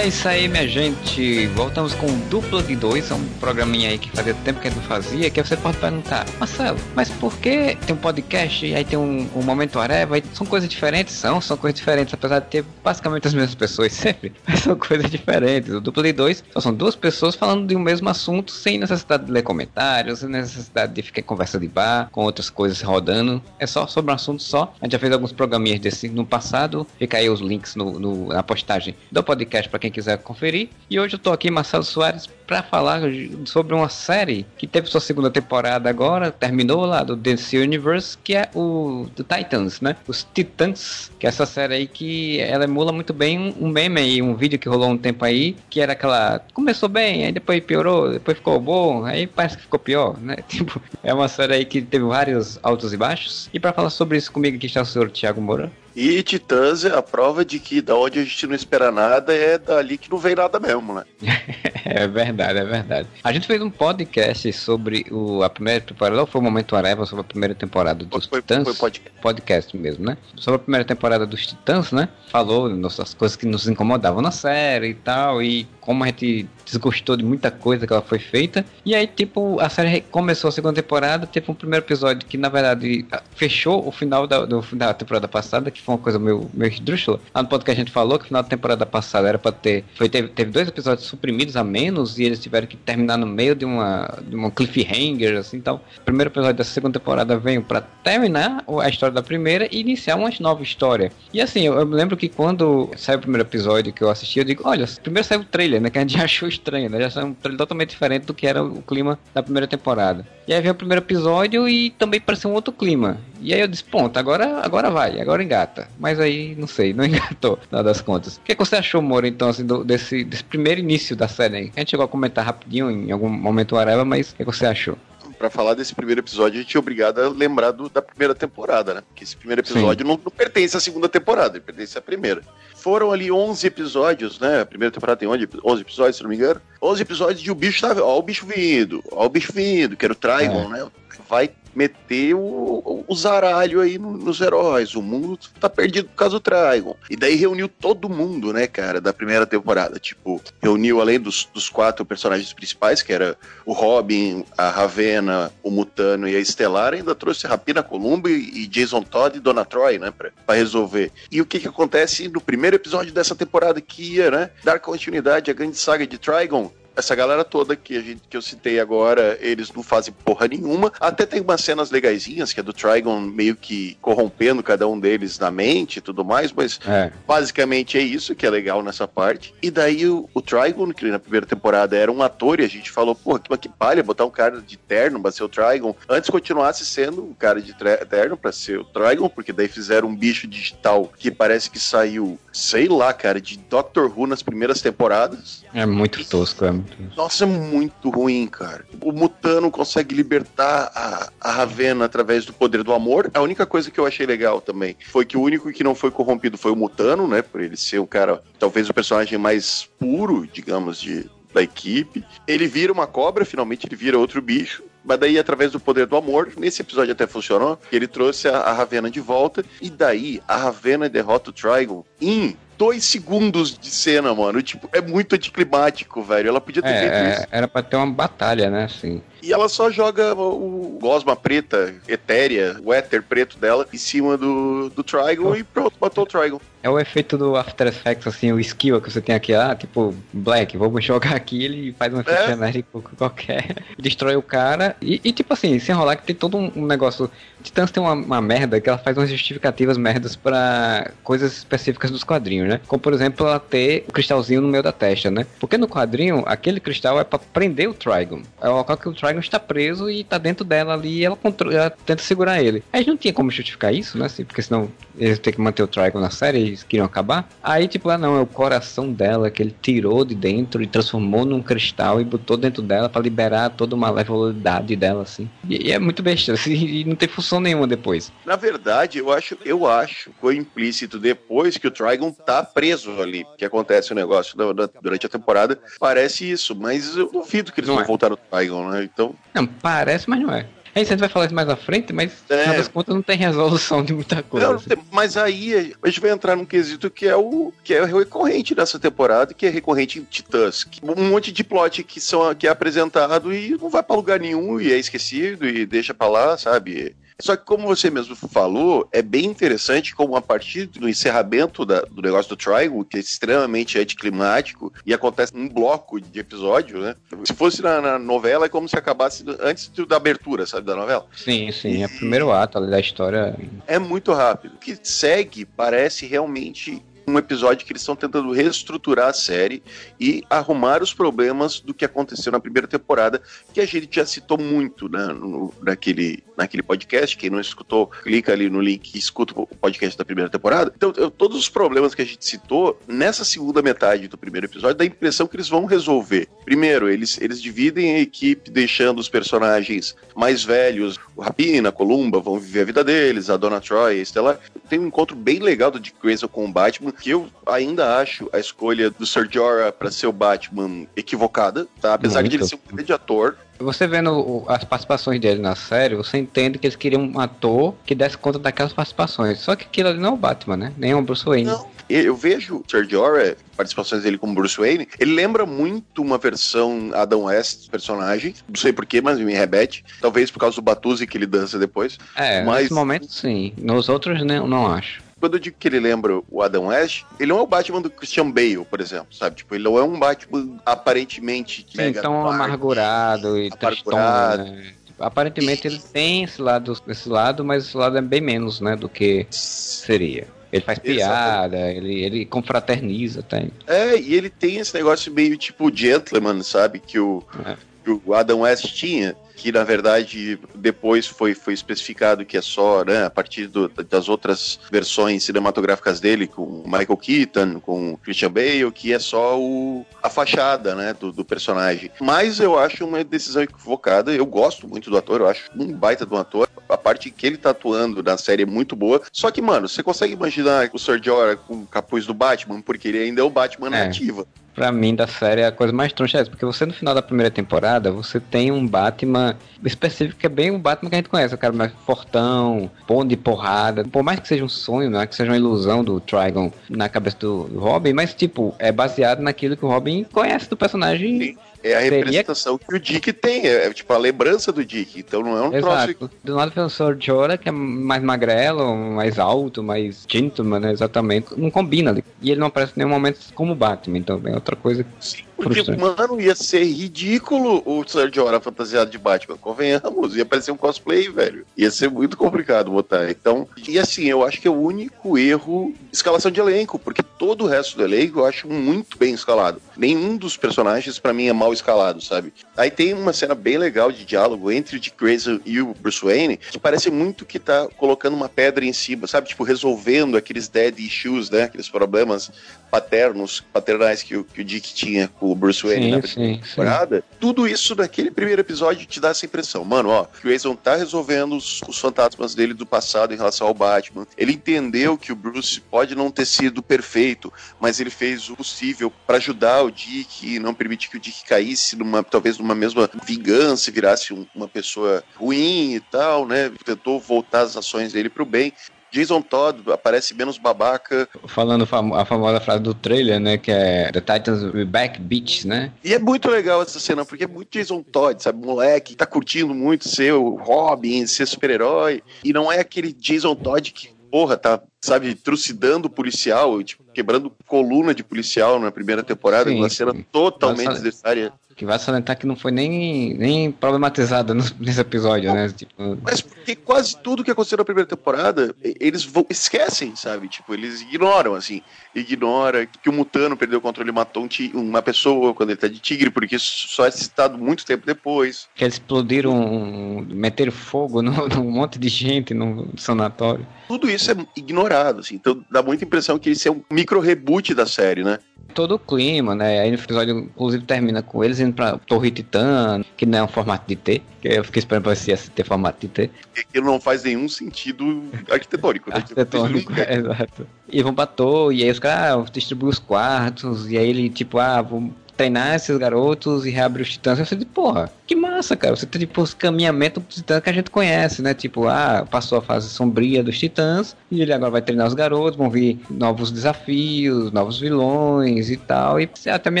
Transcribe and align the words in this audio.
É 0.00 0.06
isso 0.06 0.26
aí, 0.26 0.48
minha 0.48 0.66
gente. 0.66 1.46
Voltamos 1.48 1.92
com 1.92 2.06
Dupla 2.30 2.62
de 2.62 2.74
Dois, 2.74 3.10
é 3.10 3.14
um 3.14 3.22
programinha 3.38 3.90
aí 3.90 3.98
que 3.98 4.10
fazia 4.10 4.32
tempo 4.32 4.58
que 4.58 4.66
a 4.66 4.70
gente 4.70 4.80
não 4.80 4.88
fazia, 4.88 5.28
que 5.28 5.42
você 5.42 5.58
pode 5.58 5.76
perguntar, 5.76 6.24
Marcelo, 6.38 6.78
mas 6.94 7.10
por 7.10 7.36
que 7.36 7.76
tem 7.86 7.94
um 7.94 7.98
podcast 7.98 8.64
e 8.64 8.74
aí 8.74 8.82
tem 8.82 8.98
um, 8.98 9.28
um 9.36 9.42
Momento 9.42 9.78
Areva? 9.78 10.16
São 10.32 10.46
coisas 10.46 10.70
diferentes? 10.70 11.14
São, 11.14 11.38
são 11.42 11.54
coisas 11.54 11.78
diferentes, 11.78 12.14
apesar 12.14 12.38
de 12.38 12.46
ter 12.46 12.64
basicamente 12.82 13.28
as 13.28 13.34
mesmas 13.34 13.54
pessoas 13.54 13.92
sempre, 13.92 14.32
mas 14.48 14.60
são 14.60 14.74
coisas 14.74 15.10
diferentes. 15.10 15.70
O 15.70 15.82
Dupla 15.82 16.02
de 16.04 16.14
Dois 16.14 16.42
só 16.50 16.60
são 16.60 16.72
duas 16.72 16.96
pessoas 16.96 17.34
falando 17.34 17.66
de 17.66 17.76
um 17.76 17.80
mesmo 17.80 18.08
assunto, 18.08 18.52
sem 18.52 18.78
necessidade 18.78 19.26
de 19.26 19.30
ler 19.30 19.42
comentários, 19.42 20.20
sem 20.20 20.30
necessidade 20.30 20.94
de 20.94 21.02
ficar 21.02 21.20
em 21.20 21.24
conversa 21.24 21.60
de 21.60 21.68
bar, 21.68 22.08
com 22.10 22.24
outras 22.24 22.48
coisas 22.48 22.80
rodando. 22.80 23.42
É 23.58 23.66
só 23.66 23.86
sobre 23.86 24.10
um 24.10 24.14
assunto 24.14 24.42
só. 24.42 24.72
A 24.80 24.86
gente 24.86 24.92
já 24.92 24.98
fez 24.98 25.12
alguns 25.12 25.30
programinhas 25.32 25.78
desse 25.78 26.08
no 26.08 26.24
passado, 26.24 26.86
fica 26.98 27.18
aí 27.18 27.28
os 27.28 27.40
links 27.40 27.76
no, 27.76 28.00
no 28.00 28.28
na 28.28 28.42
postagem 28.42 28.96
do 29.12 29.22
podcast 29.22 29.68
para 29.68 29.78
quem 29.78 29.89
quiser 29.90 30.18
conferir. 30.18 30.68
E 30.88 30.98
hoje 30.98 31.14
eu 31.14 31.18
tô 31.18 31.32
aqui, 31.32 31.50
Marcelo 31.50 31.84
Soares, 31.84 32.28
para 32.50 32.64
falar 32.64 33.02
sobre 33.44 33.76
uma 33.76 33.88
série 33.88 34.44
que 34.58 34.66
teve 34.66 34.88
sua 34.88 35.00
segunda 35.00 35.30
temporada 35.30 35.88
agora, 35.88 36.32
terminou 36.32 36.84
lá 36.84 37.04
do 37.04 37.14
DC 37.14 37.56
Universe, 37.56 38.18
que 38.18 38.34
é 38.34 38.50
o 38.56 39.06
do 39.14 39.22
Titans, 39.22 39.80
né? 39.80 39.94
Os 40.08 40.26
Titãs, 40.34 41.12
que 41.16 41.26
é 41.26 41.28
essa 41.28 41.46
série 41.46 41.74
aí 41.74 41.86
que 41.86 42.40
ela 42.40 42.64
emula 42.64 42.90
muito 42.90 43.14
bem 43.14 43.54
um 43.60 43.68
meme 43.68 44.00
aí, 44.00 44.20
um 44.20 44.34
vídeo 44.34 44.58
que 44.58 44.68
rolou 44.68 44.90
um 44.90 44.98
tempo 44.98 45.24
aí, 45.24 45.56
que 45.70 45.80
era 45.80 45.92
aquela 45.92 46.40
começou 46.52 46.88
bem, 46.88 47.24
aí 47.24 47.30
depois 47.30 47.62
piorou, 47.62 48.10
depois 48.10 48.36
ficou 48.36 48.58
bom, 48.58 49.04
aí 49.04 49.28
parece 49.28 49.56
que 49.56 49.62
ficou 49.62 49.78
pior, 49.78 50.18
né? 50.18 50.38
Tipo, 50.50 50.82
é 51.04 51.14
uma 51.14 51.28
série 51.28 51.54
aí 51.54 51.64
que 51.64 51.80
teve 51.80 52.04
vários 52.04 52.58
altos 52.64 52.92
e 52.92 52.96
baixos. 52.96 53.48
E 53.54 53.60
para 53.60 53.72
falar 53.72 53.90
sobre 53.90 54.18
isso 54.18 54.32
comigo 54.32 54.56
aqui 54.56 54.66
está 54.66 54.82
o 54.82 54.84
senhor 54.84 55.08
Thiago 55.08 55.40
Moura. 55.40 55.70
E 55.94 56.22
Titãs 56.22 56.84
é 56.84 56.96
a 56.96 57.02
prova 57.02 57.44
de 57.44 57.58
que 57.58 57.80
da 57.80 57.96
onde 57.96 58.20
a 58.20 58.24
gente 58.24 58.46
não 58.46 58.54
espera 58.54 58.92
nada 58.92 59.34
é 59.34 59.58
dali 59.58 59.98
que 59.98 60.10
não 60.10 60.18
vem 60.18 60.34
nada 60.34 60.60
mesmo, 60.60 60.94
né? 60.94 61.04
é 61.84 62.06
verdade, 62.06 62.39
é 62.44 62.64
verdade. 62.64 63.08
A 63.22 63.32
gente 63.32 63.46
fez 63.46 63.60
um 63.60 63.70
podcast 63.70 64.52
sobre 64.52 65.06
o, 65.10 65.42
a 65.42 65.50
primeira 65.50 65.80
temporada, 65.80 66.20
ou 66.20 66.26
foi 66.26 66.40
o 66.40 66.44
Momento 66.44 66.76
Areva, 66.76 67.06
sobre 67.06 67.20
a 67.20 67.24
primeira 67.24 67.54
temporada 67.54 68.04
dos 68.04 68.26
foi, 68.26 68.40
Titãs. 68.40 68.64
Foi 68.64 68.74
podcast. 68.74 69.20
podcast 69.20 69.76
mesmo, 69.76 70.04
né? 70.06 70.16
Sobre 70.36 70.56
a 70.56 70.58
primeira 70.58 70.84
temporada 70.84 71.26
dos 71.26 71.46
Titãs, 71.46 71.92
né? 71.92 72.08
Falou 72.28 72.68
nossas 72.68 73.14
coisas 73.14 73.36
que 73.36 73.46
nos 73.46 73.68
incomodavam 73.68 74.22
na 74.22 74.30
série 74.30 74.88
e 74.88 74.94
tal, 74.94 75.42
e 75.42 75.66
como 75.80 76.04
a 76.04 76.06
gente 76.06 76.48
desgostou 76.70 77.16
de 77.16 77.24
muita 77.24 77.50
coisa 77.50 77.86
que 77.86 77.92
ela 77.92 78.02
foi 78.02 78.18
feita. 78.18 78.64
E 78.84 78.94
aí, 78.94 79.06
tipo, 79.06 79.60
a 79.60 79.68
série 79.68 80.00
começou 80.02 80.48
a 80.48 80.52
segunda 80.52 80.74
temporada, 80.74 81.26
teve 81.26 81.50
um 81.50 81.54
primeiro 81.54 81.84
episódio 81.84 82.26
que, 82.26 82.36
na 82.36 82.48
verdade, 82.48 83.04
fechou 83.34 83.86
o 83.86 83.92
final 83.92 84.26
da, 84.26 84.44
do, 84.44 84.64
da 84.72 84.94
temporada 84.94 85.28
passada, 85.28 85.70
que 85.70 85.80
foi 85.80 85.94
uma 85.94 86.00
coisa 86.00 86.18
meio, 86.18 86.50
meio 86.54 86.70
esdrúxula. 86.70 87.20
Lá 87.34 87.42
no 87.42 87.60
que 87.60 87.70
a 87.70 87.74
gente 87.74 87.90
falou 87.90 88.18
que 88.18 88.24
o 88.24 88.28
final 88.28 88.42
da 88.42 88.48
temporada 88.48 88.86
passada 88.86 89.28
era 89.28 89.38
pra 89.38 89.52
ter. 89.52 89.84
Foi, 89.94 90.08
teve, 90.08 90.28
teve 90.28 90.50
dois 90.50 90.68
episódios 90.68 91.06
suprimidos 91.06 91.56
a 91.56 91.64
menos 91.64 92.18
e 92.18 92.24
eles 92.24 92.38
tiveram 92.38 92.66
que 92.66 92.76
terminar 92.76 93.18
no 93.18 93.26
meio 93.26 93.54
de 93.54 93.64
uma, 93.64 94.18
de 94.26 94.34
uma 94.34 94.50
cliffhanger, 94.50 95.36
assim 95.36 95.56
então. 95.56 95.80
O 95.98 96.00
primeiro 96.02 96.30
episódio 96.30 96.54
da 96.54 96.64
segunda 96.64 96.98
temporada 96.98 97.36
veio 97.38 97.62
para 97.62 97.80
terminar 97.80 98.64
a 98.82 98.88
história 98.88 99.14
da 99.14 99.22
primeira 99.22 99.68
e 99.70 99.80
iniciar 99.80 100.16
uma 100.16 100.30
nova 100.40 100.62
história. 100.62 101.12
E 101.32 101.40
assim, 101.40 101.66
eu, 101.66 101.74
eu 101.74 101.84
lembro 101.84 102.16
que 102.16 102.28
quando 102.28 102.90
saiu 102.96 103.18
o 103.18 103.20
primeiro 103.20 103.46
episódio 103.46 103.92
que 103.92 104.02
eu 104.02 104.10
assisti, 104.10 104.38
eu 104.38 104.44
digo, 104.44 104.62
olha, 104.66 104.86
primeiro 105.02 105.26
saiu 105.26 105.40
o 105.40 105.44
trailer, 105.44 105.80
né? 105.80 105.90
Que 105.90 105.98
a 105.98 106.02
gente 106.02 106.18
achou 106.20 106.48
estranho, 106.60 106.88
né? 106.88 107.00
Já 107.00 107.10
saiu 107.10 107.26
um 107.28 107.34
trailer 107.34 107.58
totalmente 107.58 107.90
diferente 107.90 108.26
do 108.26 108.34
que 108.34 108.46
era 108.46 108.62
o 108.62 108.82
clima 108.82 109.18
da 109.34 109.42
primeira 109.42 109.66
temporada. 109.66 110.26
E 110.46 110.52
aí 110.52 110.60
veio 110.60 110.72
o 110.72 110.76
primeiro 110.76 111.02
episódio 111.02 111.68
e 111.68 111.90
também 111.90 112.20
pareceu 112.20 112.50
um 112.50 112.54
outro 112.54 112.72
clima. 112.72 113.18
E 113.40 113.54
aí 113.54 113.60
eu 113.60 113.68
disse, 113.68 113.84
ponto, 113.84 114.18
agora, 114.18 114.60
agora 114.62 114.90
vai, 114.90 115.20
agora 115.20 115.42
engata. 115.42 115.88
Mas 115.98 116.20
aí, 116.20 116.54
não 116.56 116.66
sei, 116.66 116.92
não 116.92 117.04
engatou, 117.06 117.58
nada 117.70 117.84
das 117.84 118.00
contas. 118.00 118.36
O 118.36 118.40
que, 118.42 118.52
é 118.52 118.54
que 118.54 118.64
você 118.64 118.76
achou, 118.76 119.00
Moro, 119.00 119.26
então, 119.26 119.48
assim, 119.48 119.64
do, 119.64 119.82
desse, 119.82 120.24
desse 120.24 120.44
primeiro 120.44 120.80
início 120.80 121.16
da 121.16 121.28
série 121.28 121.56
aí? 121.56 121.72
A 121.76 121.80
gente 121.80 121.90
chegou 121.90 122.04
a 122.04 122.08
comentar 122.08 122.44
rapidinho 122.44 122.90
em 122.90 123.10
algum 123.10 123.28
momento 123.28 123.74
whatever, 123.74 124.04
mas 124.04 124.30
o 124.30 124.36
que, 124.36 124.42
é 124.42 124.44
que 124.44 124.52
você 124.52 124.66
achou? 124.66 124.96
para 125.40 125.48
falar 125.48 125.72
desse 125.72 125.94
primeiro 125.94 126.20
episódio, 126.20 126.58
a 126.58 126.62
gente 126.62 126.76
é 126.76 126.78
obrigado 126.78 127.18
a 127.18 127.30
lembrar 127.30 127.70
do, 127.70 127.88
da 127.88 128.02
primeira 128.02 128.34
temporada, 128.34 128.92
né? 128.92 129.00
Porque 129.00 129.24
esse 129.24 129.34
primeiro 129.34 129.62
episódio 129.62 130.06
não, 130.06 130.20
não, 130.22 130.30
pertence 130.30 130.76
à 130.76 130.80
segunda 130.80 131.08
temporada, 131.08 131.56
ele 131.56 131.64
pertence 131.64 131.96
à 131.96 132.02
primeira. 132.02 132.42
Foram 132.80 133.12
ali 133.12 133.30
11 133.30 133.66
episódios, 133.66 134.40
né? 134.40 134.62
A 134.62 134.66
primeira 134.66 134.92
temporada 134.92 135.18
tem 135.18 135.28
11, 135.28 135.48
11 135.62 135.82
episódios, 135.82 136.16
se 136.16 136.22
não 136.22 136.30
me 136.30 136.36
engano. 136.36 136.60
11 136.82 137.02
episódios 137.02 137.42
de 137.42 137.50
o 137.50 137.54
bicho 137.54 137.82
tá. 137.82 137.94
Ó, 138.02 138.18
o 138.18 138.22
bicho 138.22 138.46
vindo, 138.46 139.02
ó, 139.12 139.26
o 139.26 139.28
bicho 139.28 139.52
vindo, 139.52 139.96
que 139.96 140.04
era 140.04 140.12
o 140.12 140.16
Trigon, 140.16 140.64
é. 140.64 140.68
né? 140.68 140.90
Vai 141.28 141.50
meter 141.74 142.34
o, 142.34 143.04
o 143.06 143.14
zaralho 143.14 143.80
aí 143.80 143.98
nos 143.98 144.40
heróis. 144.40 144.94
O 144.94 145.02
mundo 145.02 145.38
tá 145.58 145.68
perdido 145.68 146.08
por 146.08 146.16
causa 146.16 146.34
do 146.34 146.40
Trigon. 146.40 146.96
E 147.08 147.16
daí 147.16 147.34
reuniu 147.34 147.68
todo 147.68 148.08
mundo, 148.08 148.52
né, 148.52 148.66
cara, 148.66 149.00
da 149.00 149.12
primeira 149.12 149.46
temporada. 149.46 149.98
Tipo, 149.98 150.40
reuniu 150.62 151.00
além 151.00 151.20
dos, 151.20 151.48
dos 151.52 151.68
quatro 151.68 152.04
personagens 152.04 152.52
principais, 152.52 153.02
que 153.02 153.12
era 153.12 153.36
o 153.64 153.72
Robin, 153.72 154.44
a 154.56 154.70
Ravena, 154.70 155.52
o 155.62 155.70
Mutano 155.70 156.28
e 156.28 156.36
a 156.36 156.40
Estelar, 156.40 156.94
ainda 156.94 157.14
trouxe 157.14 157.46
Rapina 157.46 157.82
Columbo 157.82 158.28
e, 158.28 158.64
e 158.64 158.66
Jason 158.66 159.02
Todd 159.02 159.36
e 159.36 159.40
Donna 159.40 159.64
Troy, 159.64 159.98
né, 159.98 160.10
pra, 160.10 160.30
pra, 160.46 160.54
resolver. 160.54 161.12
E 161.30 161.40
o 161.40 161.46
que 161.46 161.60
que 161.60 161.68
acontece 161.68 162.28
no 162.28 162.40
primeiro 162.40 162.76
episódio 162.76 163.12
dessa 163.12 163.34
temporada 163.34 163.80
que 163.80 164.16
ia, 164.16 164.30
né, 164.30 164.50
dar 164.64 164.78
continuidade 164.80 165.50
à 165.50 165.54
grande 165.54 165.76
saga 165.76 166.06
de 166.06 166.18
Trigon? 166.18 166.70
Essa 166.96 167.14
galera 167.14 167.44
toda 167.44 167.76
que, 167.76 167.96
a 167.96 168.00
gente, 168.00 168.22
que 168.28 168.36
eu 168.36 168.42
citei 168.42 168.80
agora, 168.80 169.38
eles 169.40 169.72
não 169.72 169.82
fazem 169.82 170.14
porra 170.24 170.48
nenhuma. 170.48 170.92
Até 171.00 171.26
tem 171.26 171.40
umas 171.40 171.60
cenas 171.60 171.90
legaisinhas, 171.90 172.52
que 172.52 172.60
é 172.60 172.62
do 172.62 172.72
Trigon 172.72 173.20
meio 173.20 173.56
que 173.56 173.96
corrompendo 174.00 174.62
cada 174.62 174.86
um 174.86 174.98
deles 174.98 175.38
na 175.38 175.50
mente 175.50 175.96
e 175.96 176.00
tudo 176.00 176.24
mais, 176.24 176.52
mas 176.52 176.78
é. 176.86 177.12
basicamente 177.26 177.98
é 177.98 178.02
isso 178.02 178.34
que 178.34 178.46
é 178.46 178.50
legal 178.50 178.82
nessa 178.82 179.06
parte. 179.06 179.54
E 179.62 179.70
daí 179.70 180.06
o, 180.06 180.28
o 180.34 180.42
Trigon, 180.42 180.92
que 180.92 181.06
na 181.06 181.18
primeira 181.18 181.46
temporada 181.46 181.96
era 181.96 182.10
um 182.10 182.22
ator, 182.22 182.60
e 182.60 182.64
a 182.64 182.68
gente 182.68 182.90
falou, 182.90 183.14
porra, 183.14 183.38
que, 183.38 183.56
que 183.56 183.68
palha 183.68 184.02
botar 184.02 184.24
um 184.24 184.30
cara 184.30 184.60
de 184.60 184.76
terno 184.76 185.20
pra 185.20 185.30
ser 185.30 185.44
o 185.44 185.48
Trigon. 185.48 185.94
Antes 186.08 186.30
continuasse 186.30 186.84
sendo 186.84 187.24
um 187.24 187.34
cara 187.34 187.60
de 187.60 187.74
terno 188.08 188.36
pra 188.36 188.52
ser 188.52 188.78
o 188.78 188.84
Trigon, 188.84 189.28
porque 189.28 189.52
daí 189.52 189.68
fizeram 189.68 190.08
um 190.08 190.16
bicho 190.16 190.46
digital 190.46 191.10
que 191.18 191.30
parece 191.30 191.70
que 191.70 191.78
saiu, 191.78 192.38
sei 192.52 192.88
lá, 192.88 193.12
cara, 193.12 193.40
de 193.40 193.56
Doctor 193.58 194.12
Who 194.16 194.26
nas 194.26 194.42
primeiras 194.42 194.80
temporadas. 194.80 195.64
É 195.72 195.86
muito 195.86 196.24
tosco, 196.24 196.64
é 196.64 196.79
nossa, 197.16 197.44
é 197.44 197.46
muito 197.46 198.10
ruim, 198.10 198.46
cara. 198.46 198.84
O 199.00 199.12
Mutano 199.12 199.70
consegue 199.70 200.14
libertar 200.14 200.90
a, 200.94 201.30
a 201.40 201.52
Ravena 201.52 202.04
através 202.04 202.44
do 202.44 202.52
poder 202.52 202.82
do 202.82 202.92
amor. 202.92 203.30
A 203.34 203.40
única 203.40 203.66
coisa 203.66 203.90
que 203.90 203.98
eu 203.98 204.06
achei 204.06 204.26
legal 204.26 204.60
também 204.60 204.96
foi 205.06 205.24
que 205.24 205.36
o 205.36 205.42
único 205.42 205.72
que 205.72 205.84
não 205.84 205.94
foi 205.94 206.10
corrompido 206.10 206.58
foi 206.58 206.72
o 206.72 206.76
Mutano, 206.76 207.26
né? 207.26 207.42
Por 207.42 207.60
ele 207.60 207.76
ser 207.76 208.00
um 208.00 208.06
cara, 208.06 208.42
talvez 208.58 208.88
o 208.88 208.94
personagem 208.94 209.38
mais 209.38 209.88
puro, 209.98 210.46
digamos, 210.46 211.00
de, 211.00 211.28
da 211.52 211.62
equipe. 211.62 212.24
Ele 212.46 212.66
vira 212.66 212.92
uma 212.92 213.06
cobra, 213.06 213.44
finalmente 213.44 213.86
ele 213.86 213.96
vira 213.96 214.18
outro 214.18 214.40
bicho. 214.40 214.82
Mas 215.04 215.18
daí, 215.18 215.38
através 215.38 215.72
do 215.72 215.80
poder 215.80 216.06
do 216.06 216.16
amor, 216.16 216.52
nesse 216.58 216.82
episódio 216.82 217.12
até 217.12 217.26
funcionou, 217.26 217.78
ele 217.90 218.06
trouxe 218.06 218.48
a, 218.48 218.58
a 218.58 218.72
Ravena 218.72 219.10
de 219.10 219.20
volta. 219.20 219.64
E 219.80 219.88
daí, 219.88 220.42
a 220.46 220.56
Ravena 220.56 221.08
derrota 221.08 221.50
o 221.50 221.52
Trigon 221.52 222.04
em 222.20 222.56
dois 222.80 223.04
segundos 223.04 223.78
de 223.78 223.90
cena, 223.90 224.34
mano. 224.34 224.62
Tipo, 224.62 224.88
é 224.90 225.02
muito 225.02 225.34
anticlimático, 225.34 226.22
velho. 226.22 226.48
Ela 226.48 226.62
podia 226.62 226.80
ter 226.80 226.88
é, 226.88 226.98
feito 227.00 227.12
é, 227.12 227.32
isso. 227.32 227.46
Era 227.50 227.68
pra 227.68 227.82
ter 227.82 227.96
uma 227.96 228.10
batalha, 228.10 228.70
né, 228.70 228.84
assim. 228.84 229.20
E 229.42 229.52
ela 229.52 229.68
só 229.68 229.90
joga 229.90 230.34
o 230.34 230.98
gosma 231.00 231.34
preta, 231.34 231.94
etérea, 232.06 232.76
o 232.84 232.92
éter 232.92 233.22
preto 233.22 233.58
dela, 233.58 233.86
em 233.92 233.98
cima 233.98 234.36
do, 234.36 234.90
do 234.90 235.02
Trigon 235.02 235.50
oh. 235.50 235.56
e 235.56 235.64
pronto, 235.64 235.94
matou 236.00 236.24
o 236.24 236.26
Trigon. 236.26 236.60
É 236.82 236.88
o 236.88 236.98
efeito 236.98 237.36
do 237.36 237.56
After 237.56 237.86
Effects, 237.88 238.26
assim, 238.26 238.52
o 238.52 238.60
skill 238.60 239.02
que 239.02 239.10
você 239.10 239.20
tem 239.20 239.34
aqui, 239.34 239.52
ah, 239.52 239.74
tipo, 239.74 240.14
Black, 240.32 240.76
vou 240.78 240.90
jogar 241.00 241.34
aqui, 241.34 241.62
ele 241.62 241.92
faz 241.98 242.12
um 242.12 242.20
efeito 242.20 242.40
é. 242.40 242.46
genérico 242.46 243.02
qualquer, 243.18 243.76
destrói 243.98 244.36
o 244.36 244.42
cara, 244.42 244.96
e, 245.00 245.20
e, 245.22 245.32
tipo 245.32 245.52
assim, 245.52 245.78
sem 245.78 245.94
enrolar 245.94 246.16
que 246.16 246.24
tem 246.24 246.34
todo 246.34 246.56
um, 246.56 246.72
um 246.74 246.86
negócio, 246.86 247.30
Titãs 247.62 247.90
tem 247.90 248.02
uma, 248.02 248.14
uma, 248.14 248.40
merda 248.40 248.80
que 248.80 248.88
ela 248.88 248.96
faz 248.96 249.14
umas 249.16 249.28
justificativas 249.28 249.98
merdas 249.98 250.34
para 250.34 251.10
coisas 251.22 251.58
específicas 251.58 252.10
dos 252.10 252.24
quadrinhos, 252.24 252.68
né? 252.68 252.80
Como, 252.86 253.00
por 253.00 253.12
exemplo, 253.12 253.46
ela 253.46 253.60
ter 253.60 254.04
o 254.08 254.12
cristalzinho 254.12 254.62
no 254.62 254.68
meio 254.68 254.82
da 254.82 254.92
testa, 254.92 255.30
né? 255.30 255.46
Porque 255.58 255.76
no 255.76 255.86
quadrinho, 255.86 256.42
aquele 256.46 256.80
cristal 256.80 257.20
é 257.20 257.24
para 257.24 257.38
prender 257.38 257.90
o 257.90 257.94
Trigon, 257.94 258.42
é 258.60 258.68
o 258.68 258.76
local 258.76 258.96
que 258.96 259.08
o 259.08 259.12
Trigon 259.12 259.29
Dragon 259.30 259.40
está 259.40 259.60
preso 259.60 260.10
e 260.10 260.20
está 260.20 260.38
dentro 260.38 260.64
dela 260.64 260.94
ali 260.94 261.18
e 261.18 261.24
ela, 261.24 261.38
ela, 261.72 261.90
tenta 261.90 262.22
segurar 262.22 262.62
ele. 262.62 262.82
Aí 262.92 263.06
não 263.06 263.16
tinha 263.16 263.32
como 263.32 263.50
justificar 263.50 263.94
isso, 263.94 264.18
né? 264.18 264.26
Assim, 264.26 264.44
porque 264.44 264.60
senão 264.60 264.90
eles 265.16 265.38
têm 265.38 265.52
que 265.52 265.60
manter 265.60 265.82
o 265.82 265.86
Trigon 265.86 266.20
na 266.20 266.30
série 266.30 266.58
e 266.58 266.62
eles 266.62 266.82
queriam 266.82 267.06
acabar. 267.06 267.48
Aí, 267.62 267.86
tipo, 267.86 268.08
ah, 268.08 268.18
não, 268.18 268.36
é 268.36 268.40
o 268.40 268.46
coração 268.46 269.12
dela 269.12 269.50
que 269.50 269.62
ele 269.62 269.74
tirou 269.80 270.24
de 270.24 270.34
dentro 270.34 270.82
e 270.82 270.86
transformou 270.86 271.44
num 271.44 271.62
cristal 271.62 272.20
e 272.20 272.24
botou 272.24 272.56
dentro 272.56 272.82
dela 272.82 273.08
para 273.08 273.22
liberar 273.22 273.70
toda 273.70 273.94
uma 273.94 274.10
levelidade 274.10 274.96
dela, 274.96 275.22
assim. 275.22 275.48
E, 275.68 275.88
e, 275.88 275.92
é 275.92 275.98
muito 275.98 276.22
besta, 276.22 276.52
assim, 276.52 276.72
e 276.72 277.04
não 277.04 277.14
tem 277.14 277.28
função 277.28 277.60
nenhuma 277.60 277.86
depois. 277.86 278.32
Na 278.44 278.56
verdade, 278.56 279.18
eu 279.18 279.32
acho, 279.32 279.56
eu 279.64 279.86
acho, 279.86 280.30
foi 280.40 280.56
implícito 280.56 281.18
depois 281.18 281.76
que 281.76 281.86
o 281.86 281.90
Trigon 281.90 282.32
tá 282.32 282.62
preso 282.62 283.20
ali, 283.20 283.44
que 283.56 283.64
acontece 283.64 284.12
o 284.12 284.14
negócio 284.14 284.56
durante 285.02 285.26
a 285.26 285.28
temporada, 285.28 285.78
parece 285.98 286.50
isso, 286.50 286.74
mas 286.74 287.16
eu 287.16 287.30
duvido 287.30 287.72
que 287.72 287.80
eles 287.80 287.88
não 287.88 287.96
vão 287.96 288.04
é. 288.04 288.06
voltar 288.06 288.30
no 288.30 288.36
Trigon, 288.36 288.88
né? 288.88 289.04
Então. 289.20 289.34
Não, 289.54 289.66
parece, 289.66 290.28
mas 290.28 290.40
não 290.40 290.52
é. 290.52 290.66
A 290.94 290.98
gente 290.98 291.16
vai 291.16 291.28
falar 291.28 291.46
isso 291.46 291.54
mais 291.54 291.68
à 291.68 291.76
frente, 291.76 292.12
mas 292.12 292.32
é. 292.48 292.76
das 292.76 292.88
contas 292.88 293.14
não 293.14 293.22
tem 293.22 293.38
resolução 293.38 294.02
de 294.04 294.12
muita 294.12 294.42
coisa. 294.42 294.72
Não, 294.72 295.04
mas 295.12 295.36
aí 295.36 295.94
a 296.02 296.06
gente 296.08 296.20
vai 296.20 296.30
entrar 296.30 296.56
num 296.56 296.64
quesito 296.64 297.08
que 297.08 297.26
é 297.28 297.36
o 297.36 297.72
que 297.84 297.94
é 297.94 298.04
recorrente 298.04 298.74
nessa 298.74 298.98
temporada, 298.98 299.54
que 299.54 299.66
é 299.66 299.70
recorrente 299.70 300.18
em 300.18 300.24
Titãs. 300.24 300.84
Um 301.02 301.30
monte 301.30 301.52
de 301.52 301.62
plot 301.62 302.02
que, 302.02 302.20
são, 302.20 302.52
que 302.54 302.66
é 302.66 302.70
apresentado 302.70 303.54
e 303.54 303.76
não 303.80 303.88
vai 303.88 304.02
para 304.02 304.16
lugar 304.16 304.40
nenhum 304.40 304.80
e 304.80 304.92
é 304.92 304.98
esquecido 304.98 305.68
e 305.68 305.86
deixa 305.86 306.12
para 306.12 306.28
lá, 306.28 306.58
sabe? 306.58 307.14
Só 307.40 307.56
que, 307.56 307.64
como 307.64 307.86
você 307.86 308.10
mesmo 308.10 308.34
falou, 308.36 309.08
é 309.12 309.22
bem 309.22 309.46
interessante 309.46 310.14
como 310.14 310.36
a 310.36 310.42
partir 310.42 310.86
do 310.86 311.08
encerramento 311.08 311.84
da, 311.84 312.02
do 312.02 312.22
negócio 312.22 312.48
do 312.50 312.56
Triangle, 312.56 313.04
que 313.04 313.16
é 313.16 313.20
extremamente 313.20 313.98
anticlimático 313.98 314.92
e 315.04 315.12
acontece 315.12 315.54
num 315.54 315.68
bloco 315.68 316.20
de 316.20 316.38
episódio, 316.38 317.00
né? 317.00 317.16
Se 317.44 317.52
fosse 317.54 317.82
na, 317.82 318.00
na 318.00 318.18
novela, 318.18 318.66
é 318.66 318.68
como 318.68 318.88
se 318.88 318.96
acabasse 318.96 319.44
antes 319.60 319.90
da 320.06 320.16
abertura, 320.16 320.66
sabe, 320.66 320.86
da 320.86 320.94
novela. 320.94 321.26
Sim, 321.34 321.70
sim. 321.72 322.02
É 322.02 322.06
o 322.06 322.10
primeiro 322.10 322.50
ato 322.50 322.78
ali 322.78 322.90
da 322.90 323.00
história. 323.00 323.56
É 323.86 323.98
muito 323.98 324.32
rápido. 324.32 324.74
O 324.74 324.78
que 324.78 324.98
segue 325.02 325.64
parece 325.64 326.26
realmente 326.26 327.02
um 327.30 327.38
episódio 327.38 327.86
que 327.86 327.92
eles 327.92 328.02
estão 328.02 328.16
tentando 328.16 328.52
reestruturar 328.52 329.28
a 329.28 329.32
série 329.32 329.82
e 330.18 330.42
arrumar 330.50 331.02
os 331.02 331.14
problemas 331.14 331.80
do 331.80 331.94
que 331.94 332.04
aconteceu 332.04 332.52
na 332.52 332.60
primeira 332.60 332.88
temporada, 332.88 333.40
que 333.72 333.80
a 333.80 333.86
gente 333.86 334.16
já 334.16 334.26
citou 334.26 334.58
muito 334.58 335.08
né, 335.08 335.26
no, 335.28 335.72
naquele, 335.82 336.42
naquele 336.56 336.82
podcast. 336.82 337.36
Quem 337.36 337.50
não 337.50 337.60
escutou, 337.60 338.06
clica 338.06 338.52
ali 338.52 338.68
no 338.68 338.80
link 338.80 339.14
e 339.14 339.18
escuta 339.18 339.54
o 339.56 339.66
podcast 339.66 340.16
da 340.18 340.24
primeira 340.24 340.50
temporada. 340.50 340.92
Então, 340.94 341.12
eu, 341.16 341.30
todos 341.30 341.56
os 341.56 341.68
problemas 341.68 342.14
que 342.14 342.22
a 342.22 342.24
gente 342.24 342.44
citou, 342.44 342.98
nessa 343.06 343.44
segunda 343.44 343.82
metade 343.82 344.28
do 344.28 344.36
primeiro 344.36 344.66
episódio, 344.66 344.96
dá 344.96 345.04
a 345.04 345.06
impressão 345.06 345.46
que 345.46 345.56
eles 345.56 345.68
vão 345.68 345.84
resolver. 345.84 346.48
Primeiro, 346.64 347.08
eles, 347.08 347.40
eles 347.40 347.60
dividem 347.62 348.16
a 348.16 348.20
equipe, 348.20 348.70
deixando 348.70 349.18
os 349.18 349.28
personagens 349.28 350.14
mais 350.34 350.64
velhos, 350.64 351.18
o 351.36 351.42
Rapina, 351.42 351.90
a 351.90 351.92
Columba, 351.92 352.40
vão 352.40 352.58
viver 352.58 352.82
a 352.82 352.84
vida 352.84 353.04
deles, 353.04 353.50
a 353.50 353.56
Donna 353.56 353.80
Troy, 353.80 354.18
a 354.18 354.22
Estelar. 354.22 354.58
Tem 354.88 354.98
um 354.98 355.06
encontro 355.06 355.36
bem 355.36 355.58
legal 355.58 355.90
do 355.90 356.00
Dick 356.00 356.16
Grayson 356.22 356.48
com 356.48 356.64
o 356.64 356.72
Batman, 356.72 357.12
que 357.20 357.30
eu 357.30 357.48
ainda 357.66 358.16
acho 358.18 358.48
a 358.52 358.58
escolha 358.58 359.10
do 359.10 359.26
Sir 359.26 359.46
Jorah 359.50 359.92
para 359.92 360.10
ser 360.10 360.26
o 360.26 360.32
Batman 360.32 361.06
equivocada, 361.14 361.86
tá? 362.00 362.14
Apesar 362.14 362.40
Muito. 362.40 362.50
de 362.50 362.56
ele 362.56 362.66
ser 362.66 362.76
um 362.76 362.96
grande 362.96 363.12
ator, 363.12 363.56
você 363.78 364.06
vendo 364.06 364.62
as 364.68 364.84
participações 364.84 365.40
dele 365.40 365.60
na 365.60 365.74
série, 365.74 366.14
você 366.14 366.36
entende 366.36 366.78
que 366.78 366.86
eles 366.86 366.96
queriam 366.96 367.22
um 367.22 367.40
ator 367.40 367.94
que 368.04 368.14
desse 368.14 368.36
conta 368.36 368.58
daquelas 368.58 368.92
participações. 368.92 369.58
Só 369.58 369.74
que 369.74 369.84
aquilo 369.84 370.10
ali 370.10 370.18
não 370.18 370.30
é 370.30 370.32
o 370.32 370.36
Batman, 370.36 370.76
né? 370.76 370.92
Nem 370.98 371.12
é 371.12 371.16
o 371.16 371.22
Bruce 371.22 371.46
Wayne. 371.46 371.70
Não, 371.70 371.86
eu 372.08 372.36
vejo 372.36 372.76
o 372.76 372.84
Sir 372.86 373.08
Jorah, 373.08 373.56
participações 373.76 374.22
dele 374.22 374.36
como 374.36 374.54
Bruce 374.54 374.76
Wayne, 374.76 375.08
ele 375.18 375.32
lembra 375.34 375.64
muito 375.64 376.20
uma 376.20 376.36
versão 376.36 377.10
Adam 377.14 377.44
West 377.44 377.86
do 377.86 377.90
personagem. 377.90 378.54
Não 378.68 378.76
sei 378.76 378.92
porquê, 378.92 379.22
mas 379.22 379.38
me 379.38 379.54
rebete. 379.54 380.04
Talvez 380.20 380.50
por 380.50 380.58
causa 380.58 380.76
do 380.76 380.82
Batuzi 380.82 381.26
que 381.26 381.38
ele 381.38 381.46
dança 381.46 381.78
depois. 381.78 382.18
É, 382.36 382.62
mas... 382.62 382.82
nesse 382.82 382.92
momento 382.92 383.32
sim. 383.32 383.72
Nos 383.78 384.10
outros 384.10 384.44
não, 384.44 384.66
não 384.66 384.86
acho 384.86 385.29
quando 385.40 385.54
eu 385.54 385.60
digo 385.60 385.76
que 385.78 385.88
ele 385.88 385.98
lembra 385.98 386.42
o 386.50 386.62
Adam 386.62 386.86
West, 386.86 387.24
ele 387.38 387.50
não 387.50 387.58
é 387.58 387.62
o 387.62 387.66
Batman 387.66 388.02
do 388.02 388.10
Christian 388.10 388.50
Bale, 388.50 388.84
por 388.84 389.00
exemplo, 389.00 389.34
sabe? 389.34 389.56
Tipo, 389.56 389.74
ele 389.74 389.84
não 389.84 389.98
é 389.98 390.02
um 390.02 390.18
Batman 390.18 390.78
aparentemente 390.84 391.86
Sim, 391.92 392.12
tão 392.12 392.46
amargurado 392.46 393.58
e 393.58 393.70
amargurado. 393.80 394.64
né? 394.64 394.92
Aparentemente 395.18 395.86
ele 395.86 395.98
tem 395.98 396.44
esse 396.44 396.60
lado, 396.60 396.96
esse 397.08 397.28
lado, 397.28 397.64
mas 397.64 397.86
esse 397.86 397.96
lado 397.96 398.16
é 398.16 398.22
bem 398.22 398.40
menos, 398.40 398.80
né, 398.80 398.96
do 398.96 399.08
que 399.08 399.46
seria. 399.50 400.46
Ele 400.72 400.84
faz 400.84 400.98
piada, 400.98 401.90
ele, 401.90 402.22
ele 402.22 402.46
confraterniza, 402.46 403.42
tem. 403.42 403.70
É, 403.86 404.16
e 404.16 404.34
ele 404.34 404.48
tem 404.48 404.76
esse 404.76 404.94
negócio 404.94 405.32
meio 405.32 405.56
tipo 405.56 405.94
gentleman, 405.94 406.62
sabe? 406.62 407.00
Que 407.00 407.18
o, 407.18 407.42
é. 407.66 407.76
Que 408.02 408.10
o 408.10 408.34
Adam 408.34 408.60
West 408.60 408.86
tinha 408.94 409.36
que 409.60 409.70
na 409.70 409.84
verdade 409.84 410.58
depois 410.74 411.26
foi, 411.26 411.54
foi 411.54 411.74
especificado 411.74 412.46
que 412.46 412.56
é 412.56 412.62
só 412.62 413.04
né, 413.04 413.26
a 413.26 413.30
partir 413.30 413.66
do, 413.66 413.88
das 413.88 414.26
outras 414.26 414.80
versões 414.90 415.44
cinematográficas 415.44 416.18
dele, 416.18 416.46
com 416.46 416.82
Michael 416.86 417.16
Keaton, 417.18 417.80
com 417.80 418.16
Christian 418.16 418.50
Bale, 418.50 418.90
que 418.90 419.12
é 419.12 419.18
só 419.18 419.60
o, 419.60 420.06
a 420.22 420.30
fachada 420.30 420.94
né, 420.94 421.12
do, 421.12 421.30
do 421.30 421.44
personagem. 421.44 422.10
Mas 422.18 422.58
eu 422.58 422.78
acho 422.78 423.04
uma 423.04 423.22
decisão 423.22 423.62
equivocada. 423.62 424.32
Eu 424.32 424.46
gosto 424.46 424.88
muito 424.88 425.10
do 425.10 425.18
ator, 425.18 425.42
eu 425.42 425.48
acho 425.48 425.70
um 425.76 425.92
baita 425.92 426.24
do 426.24 426.36
ator. 426.36 426.66
A 426.88 426.96
parte 426.96 427.30
que 427.30 427.46
ele 427.46 427.58
tá 427.58 427.70
atuando 427.70 428.22
na 428.22 428.38
série 428.38 428.62
é 428.62 428.66
muito 428.66 428.96
boa. 428.96 429.20
Só 429.30 429.50
que, 429.50 429.60
mano, 429.60 429.88
você 429.88 430.02
consegue 430.02 430.32
imaginar 430.32 430.88
o 430.92 430.98
Sr. 430.98 431.20
Jorah 431.22 431.56
com 431.56 431.82
o 431.82 431.86
capuz 431.86 432.24
do 432.24 432.32
Batman? 432.32 432.80
Porque 432.80 433.08
ele 433.08 433.18
ainda 433.18 433.42
é 433.42 433.44
o 433.44 433.50
Batman 433.50 433.88
é. 433.88 434.06
nativa 434.06 434.46
pra 434.74 434.90
mim, 434.92 435.14
da 435.14 435.26
série, 435.26 435.64
a 435.64 435.72
coisa 435.72 435.92
mais 435.92 436.12
troncha 436.12 436.38
é 436.38 436.40
essa. 436.40 436.50
Porque 436.50 436.64
você, 436.64 436.86
no 436.86 436.92
final 436.92 437.14
da 437.14 437.22
primeira 437.22 437.50
temporada, 437.50 438.10
você 438.10 438.40
tem 438.40 438.70
um 438.70 438.86
Batman 438.86 439.56
específico 439.84 440.38
que 440.38 440.46
é 440.46 440.48
bem 440.48 440.70
o 440.70 440.78
Batman 440.78 441.10
que 441.10 441.16
a 441.16 441.18
gente 441.18 441.28
conhece. 441.28 441.54
O 441.54 441.58
cara 441.58 441.72
mais 441.72 441.92
fortão, 442.06 442.90
bom 443.06 443.24
de 443.24 443.36
porrada. 443.36 444.04
Por 444.04 444.22
mais 444.22 444.40
que 444.40 444.48
seja 444.48 444.64
um 444.64 444.68
sonho, 444.68 445.10
né? 445.10 445.26
Que 445.26 445.34
seja 445.34 445.50
uma 445.50 445.56
ilusão 445.56 446.04
do 446.04 446.20
Trigon 446.20 446.72
na 446.88 447.08
cabeça 447.08 447.36
do 447.38 447.78
Robin. 447.78 448.12
Mas, 448.12 448.34
tipo, 448.34 448.74
é 448.78 448.90
baseado 448.90 449.40
naquilo 449.40 449.76
que 449.76 449.84
o 449.84 449.88
Robin 449.88 450.24
conhece 450.24 450.68
do 450.68 450.76
personagem. 450.76 451.38
Sim 451.40 451.69
é 451.82 451.94
a 451.94 452.00
representação 452.00 452.78
Seria... 452.78 452.86
que 452.86 452.94
o 452.94 453.14
Dick 453.14 453.32
tem, 453.32 453.66
é, 453.66 453.86
é, 453.86 453.92
tipo 453.92 454.12
a 454.12 454.18
lembrança 454.18 454.72
do 454.72 454.84
Dick, 454.84 455.18
então 455.18 455.42
não 455.42 455.56
é 455.56 455.68
um 455.68 455.76
Exato. 455.76 456.14
troço... 456.14 456.34
Do 456.42 456.54
lado 456.54 456.72
do 456.72 456.88
Sr. 456.90 457.16
Jorah, 457.18 457.56
que 457.56 457.68
é 457.68 457.72
mais 457.72 458.22
magrelo, 458.22 458.96
mais 458.96 459.38
alto, 459.38 459.82
mais 459.82 460.24
gentleman, 460.28 460.80
né, 460.80 460.92
exatamente, 460.92 461.48
não 461.56 461.70
combina. 461.70 462.22
E 462.40 462.50
ele 462.50 462.60
não 462.60 462.68
aparece 462.68 462.92
em 462.96 462.98
nenhum 462.98 463.10
momento 463.10 463.38
como 463.54 463.74
Batman, 463.74 464.18
então 464.18 464.40
é 464.44 464.54
outra 464.54 464.76
coisa... 464.76 465.04
Sim. 465.18 465.49
Porque, 465.62 465.82
mano, 465.96 466.40
ia 466.40 466.54
ser 466.54 466.84
ridículo 466.84 467.82
o 467.84 468.06
Sergio 468.06 468.44
Hora 468.44 468.60
fantasiado 468.60 469.10
de 469.10 469.18
Batman. 469.18 469.56
Convenhamos, 469.56 470.36
ia 470.36 470.44
parecer 470.44 470.72
um 470.72 470.76
cosplay, 470.76 471.28
velho. 471.28 471.66
Ia 471.76 471.90
ser 471.90 472.10
muito 472.10 472.36
complicado 472.36 472.90
botar. 472.90 473.30
Então, 473.30 473.68
e 473.86 473.98
assim, 473.98 474.24
eu 474.24 474.44
acho 474.44 474.60
que 474.60 474.68
é 474.68 474.70
o 474.70 474.80
único 474.80 475.36
erro 475.38 475.94
escalação 476.12 476.50
de 476.50 476.60
elenco, 476.60 476.98
porque 476.98 477.22
todo 477.22 477.64
o 477.64 477.66
resto 477.66 477.96
do 477.96 478.04
elenco 478.04 478.40
eu 478.40 478.46
acho 478.46 478.68
muito 478.68 479.16
bem 479.16 479.34
escalado. 479.34 479.80
Nenhum 479.96 480.36
dos 480.36 480.56
personagens, 480.56 481.18
para 481.18 481.32
mim, 481.32 481.46
é 481.46 481.52
mal 481.52 481.72
escalado, 481.72 482.20
sabe? 482.20 482.52
Aí 482.76 482.90
tem 482.90 483.12
uma 483.12 483.32
cena 483.32 483.54
bem 483.54 483.78
legal 483.78 484.10
de 484.10 484.24
diálogo 484.24 484.70
entre 484.70 484.96
o 484.96 485.00
Dick 485.00 485.16
Grayson 485.16 485.60
e 485.64 485.80
o 485.80 485.94
Bruce 485.94 486.24
Wayne, 486.24 486.56
que 486.56 486.78
parece 486.78 487.10
muito 487.10 487.44
que 487.44 487.58
tá 487.58 487.86
colocando 487.96 488.34
uma 488.34 488.48
pedra 488.48 488.84
em 488.84 488.92
cima, 488.92 489.26
sabe? 489.26 489.48
Tipo, 489.48 489.64
resolvendo 489.64 490.36
aqueles 490.36 490.68
dead 490.68 490.98
issues, 490.98 491.50
né? 491.50 491.64
Aqueles 491.64 491.88
problemas 491.88 492.50
paternos, 492.90 493.60
paternais 493.72 494.22
que 494.22 494.36
o, 494.36 494.44
que 494.44 494.60
o 494.60 494.64
Dick 494.64 494.92
tinha 494.92 495.28
com 495.28 495.49
o 495.50 495.54
Bruce 495.54 495.82
Wayne 495.82 496.04
sim, 496.04 496.10
na 496.10 496.18
primeira 496.20 496.54
sim, 496.54 496.60
temporada, 496.60 497.16
sim. 497.16 497.36
tudo 497.40 497.66
isso 497.66 497.94
naquele 497.94 498.30
primeiro 498.30 498.60
episódio 498.60 499.06
te 499.06 499.20
dá 499.20 499.30
essa 499.30 499.44
impressão. 499.44 499.84
Mano, 499.84 500.10
ó, 500.10 500.22
o 500.22 500.42
Grayson 500.42 500.74
tá 500.74 500.96
resolvendo 500.96 501.56
os, 501.56 501.80
os, 501.88 501.98
fantasmas 501.98 502.54
dele 502.54 502.74
do 502.74 502.86
passado 502.86 503.34
em 503.34 503.36
relação 503.36 503.66
ao 503.66 503.74
Batman. 503.74 504.26
Ele 504.36 504.52
entendeu 504.52 505.18
que 505.18 505.32
o 505.32 505.36
Bruce 505.36 505.80
pode 505.80 506.14
não 506.14 506.30
ter 506.30 506.46
sido 506.46 506.82
perfeito, 506.82 507.52
mas 507.80 508.00
ele 508.00 508.10
fez 508.10 508.48
o 508.48 508.56
possível 508.56 509.12
para 509.26 509.36
ajudar 509.38 509.82
o 509.82 509.90
Dick 509.90 510.54
e 510.54 510.58
não 510.58 510.74
permitir 510.74 511.10
que 511.10 511.16
o 511.16 511.20
Dick 511.20 511.44
caísse 511.44 511.96
numa, 511.96 512.22
talvez 512.22 512.58
numa 512.58 512.74
mesma 512.74 513.10
vingança, 513.24 513.90
virasse 513.90 514.32
um, 514.32 514.46
uma 514.54 514.68
pessoa 514.68 515.22
ruim 515.36 515.94
e 515.94 516.00
tal, 516.00 516.46
né? 516.46 516.70
Tentou 516.84 517.18
voltar 517.18 517.62
as 517.62 517.76
ações 517.76 518.12
dele 518.12 518.28
pro 518.28 518.44
bem. 518.44 518.72
Jason 519.10 519.42
Todd 519.42 519.90
aparece 519.90 520.34
menos 520.34 520.58
babaca. 520.58 521.28
Falando 521.46 521.82
a 521.82 522.24
famosa 522.24 522.60
frase 522.60 522.82
do 522.82 522.94
trailer, 522.94 523.40
né? 523.40 523.58
Que 523.58 523.70
é 523.70 524.10
The 524.12 524.20
Titans 524.20 524.62
will 524.74 524.86
back 524.86 525.20
bitch, 525.20 525.64
né? 525.64 525.92
E 526.04 526.14
é 526.14 526.18
muito 526.18 526.48
legal 526.48 526.82
essa 526.82 527.00
cena, 527.00 527.24
porque 527.24 527.44
é 527.44 527.48
muito 527.48 527.72
Jason 527.72 528.02
Todd, 528.02 528.42
sabe? 528.42 528.64
Moleque, 528.64 529.16
tá 529.16 529.26
curtindo 529.26 529.74
muito 529.74 530.08
ser 530.08 530.32
o 530.32 530.56
Robin, 530.56 531.26
ser 531.26 531.46
super-herói. 531.46 532.22
E 532.44 532.52
não 532.52 532.70
é 532.70 532.80
aquele 532.80 533.12
Jason 533.12 533.54
Todd 533.54 533.92
que 533.92 534.10
porra, 534.30 534.56
tá, 534.56 534.80
sabe, 535.00 535.34
trucidando 535.34 536.08
o 536.08 536.10
policial, 536.10 536.82
tipo, 536.82 537.02
quebrando 537.12 537.52
coluna 537.66 538.14
de 538.14 538.22
policial 538.22 538.78
na 538.78 538.90
primeira 538.90 539.22
temporada, 539.22 539.70
sim, 539.70 539.76
uma 539.76 539.88
cena 539.88 540.14
totalmente 540.30 540.92
desnecessária. 540.92 541.52
Que 541.80 541.86
vai 541.86 541.98
salientar 541.98 542.36
que 542.36 542.46
não 542.46 542.56
foi 542.56 542.70
nem, 542.70 543.32
nem 543.34 543.72
problematizada 543.72 544.52
nesse 544.78 545.00
episódio, 545.00 545.50
né? 545.54 545.72
Tipo... 545.74 546.18
Mas 546.22 546.42
porque 546.42 546.76
quase 546.76 547.16
tudo 547.16 547.42
que 547.42 547.50
aconteceu 547.50 547.78
na 547.78 547.84
primeira 547.86 548.06
temporada, 548.06 548.74
eles 548.82 549.24
vão, 549.24 549.46
esquecem, 549.48 550.14
sabe? 550.14 550.46
Tipo, 550.48 550.74
eles 550.74 551.00
ignoram, 551.00 551.54
assim. 551.54 551.80
Ignora 552.14 552.84
que 552.84 553.08
o 553.08 553.12
Mutano 553.12 553.56
perdeu 553.56 553.78
o 553.78 553.82
controle 553.82 554.10
e 554.10 554.12
matou 554.12 554.44
um 554.44 554.50
uma 554.78 555.00
pessoa 555.00 555.54
quando 555.54 555.70
ele 555.70 555.78
tá 555.78 555.88
de 555.88 556.00
tigre, 556.00 556.28
porque 556.28 556.56
isso 556.56 556.88
só 556.88 557.06
é 557.06 557.10
citado 557.10 557.56
muito 557.56 557.86
tempo 557.86 558.04
depois. 558.04 558.68
Que 558.74 558.84
eles 558.84 558.96
explodiram, 558.96 560.26
meteram 560.28 560.72
fogo 560.72 561.22
num 561.22 561.70
monte 561.70 561.98
de 561.98 562.08
gente 562.08 562.52
no 562.52 562.92
sanatório. 562.98 563.66
Tudo 563.88 564.10
isso 564.10 564.30
é 564.30 564.36
ignorado, 564.54 564.89
assim. 564.94 565.36
Então 565.36 565.64
dá 565.70 565.82
muita 565.82 566.04
impressão 566.04 566.38
que 566.38 566.50
isso 566.50 566.68
é 566.68 566.70
um 566.70 566.82
micro 566.90 567.20
reboot 567.20 567.74
da 567.74 567.86
série, 567.86 568.22
né? 568.24 568.38
todo 568.70 568.94
o 568.94 568.98
clima, 568.98 569.54
né? 569.54 569.80
Aí 569.80 569.90
no 569.90 569.96
episódio, 569.96 570.38
inclusive, 570.38 570.84
termina 570.84 571.22
com 571.22 571.44
eles 571.44 571.60
indo 571.60 571.74
pra 571.74 571.98
Torre 571.98 572.30
Titã, 572.30 573.02
que 573.16 573.26
não 573.26 573.38
é 573.38 573.42
um 573.42 573.48
formato 573.48 573.86
de 573.86 573.96
T, 573.96 574.22
que 574.40 574.48
eu 574.48 574.64
fiquei 574.64 574.80
esperando 574.80 575.04
pra 575.04 575.14
se 575.14 575.36
ter 575.50 575.64
formato 575.64 576.00
de 576.00 576.08
T. 576.08 576.30
Que 576.72 576.80
não 576.80 577.00
faz 577.00 577.24
nenhum 577.24 577.48
sentido 577.48 578.24
arquitetônico, 578.50 579.10
né? 579.10 579.16
Arquitetônico, 579.16 579.92
é, 579.92 580.14
exato. 580.16 580.66
E 580.88 581.02
vão 581.02 581.14
pra 581.14 581.26
torre, 581.26 581.78
e 581.78 581.84
aí 581.84 581.90
os 581.90 581.98
caras 581.98 582.46
ah, 582.48 582.50
distribuem 582.50 582.90
os 582.90 582.98
quartos, 582.98 583.90
e 583.90 583.98
aí 583.98 584.08
ele, 584.08 584.30
tipo, 584.30 584.58
ah, 584.58 584.80
vou 584.82 585.12
treinar 585.40 585.74
esses 585.74 585.96
garotos 585.96 586.66
e 586.66 586.70
reabrir 586.70 587.02
os 587.02 587.10
titãs. 587.10 587.38
Eu 587.38 587.46
falei, 587.46 587.64
porra, 587.64 588.12
que 588.26 588.36
massa, 588.36 588.76
cara. 588.76 588.94
Você 588.94 589.06
tem, 589.06 589.20
tipo, 589.20 589.40
os 589.40 589.54
caminhamentos 589.54 590.22
dos 590.22 590.34
titãs 590.34 590.60
que 590.60 590.68
a 590.68 590.72
gente 590.72 590.90
conhece, 590.90 591.40
né? 591.40 591.54
Tipo, 591.54 591.88
ah, 591.88 592.26
passou 592.30 592.58
a 592.58 592.62
fase 592.62 592.90
sombria 592.90 593.42
dos 593.42 593.58
titãs 593.58 594.14
e 594.30 594.42
ele 594.42 594.52
agora 594.52 594.70
vai 594.70 594.82
treinar 594.82 595.06
os 595.06 595.14
garotos, 595.14 595.56
vão 595.56 595.70
vir 595.70 595.98
novos 596.10 596.52
desafios, 596.52 597.50
novos 597.52 597.80
vilões 597.80 598.68
e 598.68 598.76
tal. 598.76 599.18
E 599.18 599.30
até 599.46 599.70
me 599.70 599.80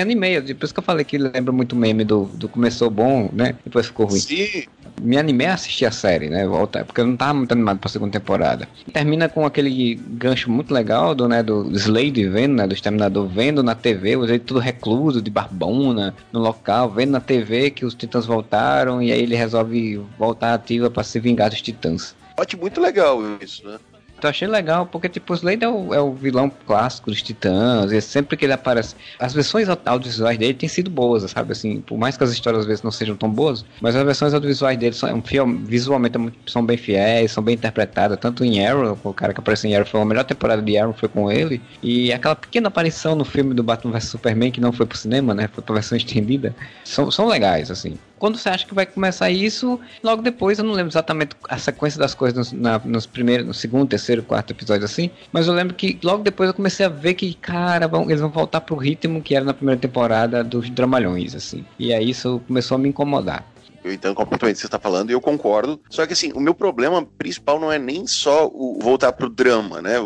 animei. 0.00 0.40
Depois 0.40 0.72
que 0.72 0.78
eu 0.78 0.82
falei 0.82 1.04
que 1.04 1.18
lembra 1.18 1.52
muito 1.52 1.76
meme 1.76 2.04
do, 2.04 2.24
do 2.34 2.48
começou 2.48 2.88
bom, 2.88 3.28
né? 3.30 3.54
Depois 3.62 3.86
ficou 3.86 4.06
ruim. 4.06 4.20
Sim, 4.20 4.64
me 5.00 5.16
animei 5.16 5.46
a 5.46 5.54
assistir 5.54 5.86
a 5.86 5.90
série, 5.90 6.28
né? 6.28 6.46
Volta, 6.46 6.84
porque 6.84 7.00
eu 7.00 7.06
não 7.06 7.16
tava 7.16 7.34
muito 7.34 7.52
animado 7.52 7.78
pra 7.78 7.90
segunda 7.90 8.12
temporada. 8.12 8.68
Termina 8.92 9.28
com 9.28 9.44
aquele 9.44 9.94
gancho 9.94 10.50
muito 10.50 10.72
legal 10.72 11.14
do, 11.14 11.28
né, 11.28 11.42
do 11.42 11.70
Slade 11.76 12.28
vendo, 12.28 12.54
né? 12.54 12.66
Do 12.66 12.74
Exterminador 12.74 13.26
vendo 13.26 13.62
na 13.62 13.74
TV, 13.74 14.16
o 14.16 14.24
Slade 14.24 14.44
tudo 14.44 14.60
recluso, 14.60 15.22
de 15.22 15.30
barbona, 15.30 16.14
no 16.32 16.40
local, 16.40 16.90
vendo 16.90 17.10
na 17.10 17.20
TV 17.20 17.70
que 17.70 17.84
os 17.84 17.94
titãs 17.94 18.26
voltaram 18.26 19.02
e 19.02 19.12
aí 19.12 19.22
ele 19.22 19.34
resolve 19.34 20.00
voltar 20.18 20.54
ativa 20.54 20.90
para 20.90 21.02
se 21.02 21.18
vingar 21.18 21.50
dos 21.50 21.62
titãs. 21.62 22.14
Pode 22.36 22.56
muito 22.56 22.80
legal 22.80 23.20
isso, 23.40 23.66
né? 23.66 23.78
Então 24.20 24.28
achei 24.28 24.46
legal, 24.46 24.84
porque 24.84 25.08
tipo, 25.08 25.32
o 25.32 25.34
Slade 25.34 25.64
é 25.64 25.68
o, 25.68 25.94
é 25.94 26.00
o 26.00 26.12
vilão 26.12 26.52
clássico 26.66 27.10
dos 27.10 27.22
Titãs, 27.22 27.90
e 27.90 28.02
sempre 28.02 28.36
que 28.36 28.44
ele 28.44 28.52
aparece, 28.52 28.94
as 29.18 29.32
versões 29.32 29.66
audiovisuais 29.66 30.36
dele 30.36 30.52
têm 30.52 30.68
sido 30.68 30.90
boas, 30.90 31.22
sabe? 31.30 31.52
Assim, 31.52 31.80
por 31.80 31.96
mais 31.96 32.18
que 32.18 32.24
as 32.24 32.30
histórias 32.30 32.60
às 32.60 32.66
vezes 32.66 32.82
não 32.82 32.90
sejam 32.90 33.16
tão 33.16 33.30
boas, 33.30 33.64
mas 33.80 33.96
as 33.96 34.04
versões 34.04 34.34
audiovisuais 34.34 34.76
dele 34.76 34.94
são 34.94 35.22
filme, 35.22 35.64
visualmente 35.64 36.18
são 36.46 36.62
bem 36.62 36.76
fiéis, 36.76 37.32
são 37.32 37.42
bem 37.42 37.54
interpretadas, 37.54 38.18
tanto 38.20 38.44
em 38.44 38.62
Arrow, 38.62 38.98
o 39.02 39.14
cara 39.14 39.32
que 39.32 39.40
apareceu 39.40 39.70
em 39.70 39.74
Arrow 39.74 39.86
foi 39.86 40.02
a 40.02 40.04
melhor 40.04 40.24
temporada 40.24 40.60
de 40.60 40.76
Arrow 40.76 40.92
foi 40.92 41.08
com 41.08 41.32
ele, 41.32 41.62
e 41.82 42.12
aquela 42.12 42.36
pequena 42.36 42.68
aparição 42.68 43.14
no 43.14 43.24
filme 43.24 43.54
do 43.54 43.62
Batman 43.62 43.92
vs 43.92 44.04
Superman 44.04 44.50
que 44.50 44.60
não 44.60 44.70
foi 44.70 44.84
pro 44.84 44.98
cinema, 44.98 45.32
né? 45.32 45.48
Foi 45.50 45.64
pra 45.64 45.76
versão 45.76 45.96
estendida, 45.96 46.54
são, 46.84 47.10
são 47.10 47.26
legais, 47.26 47.70
assim 47.70 47.96
quando 48.20 48.36
você 48.36 48.50
acha 48.50 48.66
que 48.66 48.74
vai 48.74 48.84
começar 48.84 49.30
isso, 49.30 49.80
logo 50.02 50.20
depois, 50.20 50.58
eu 50.58 50.64
não 50.64 50.74
lembro 50.74 50.92
exatamente 50.92 51.34
a 51.48 51.58
sequência 51.58 51.98
das 51.98 52.14
coisas 52.14 52.36
nos, 52.36 52.52
na, 52.52 52.78
nos 52.84 53.06
primeiros, 53.06 53.46
no 53.46 53.54
segundo, 53.54 53.88
terceiro, 53.88 54.22
quarto 54.22 54.52
episódio 54.52 54.84
assim, 54.84 55.10
mas 55.32 55.48
eu 55.48 55.54
lembro 55.54 55.74
que 55.74 55.98
logo 56.04 56.22
depois 56.22 56.48
eu 56.48 56.54
comecei 56.54 56.84
a 56.84 56.90
ver 56.90 57.14
que, 57.14 57.32
cara, 57.34 57.88
vão, 57.88 58.04
eles 58.04 58.20
vão 58.20 58.30
voltar 58.30 58.60
pro 58.60 58.76
ritmo 58.76 59.22
que 59.22 59.34
era 59.34 59.44
na 59.44 59.54
primeira 59.54 59.80
temporada 59.80 60.44
dos 60.44 60.68
dramalhões, 60.68 61.34
assim. 61.34 61.64
E 61.78 61.94
aí 61.94 62.10
isso 62.10 62.42
começou 62.46 62.74
a 62.74 62.78
me 62.78 62.90
incomodar. 62.90 63.44
Eu 63.82 63.92
entendo 63.92 64.14
completamente 64.14 64.54
o 64.54 64.56
que 64.56 64.60
você 64.60 64.66
está 64.66 64.78
falando 64.78 65.10
e 65.10 65.12
eu 65.12 65.20
concordo. 65.20 65.80
Só 65.88 66.06
que 66.06 66.12
assim, 66.12 66.32
o 66.32 66.40
meu 66.40 66.54
problema 66.54 67.04
principal 67.04 67.58
não 67.58 67.72
é 67.72 67.78
nem 67.78 68.06
só 68.06 68.46
o 68.46 68.78
voltar 68.80 69.12
pro 69.12 69.28
drama, 69.28 69.80
né? 69.80 69.96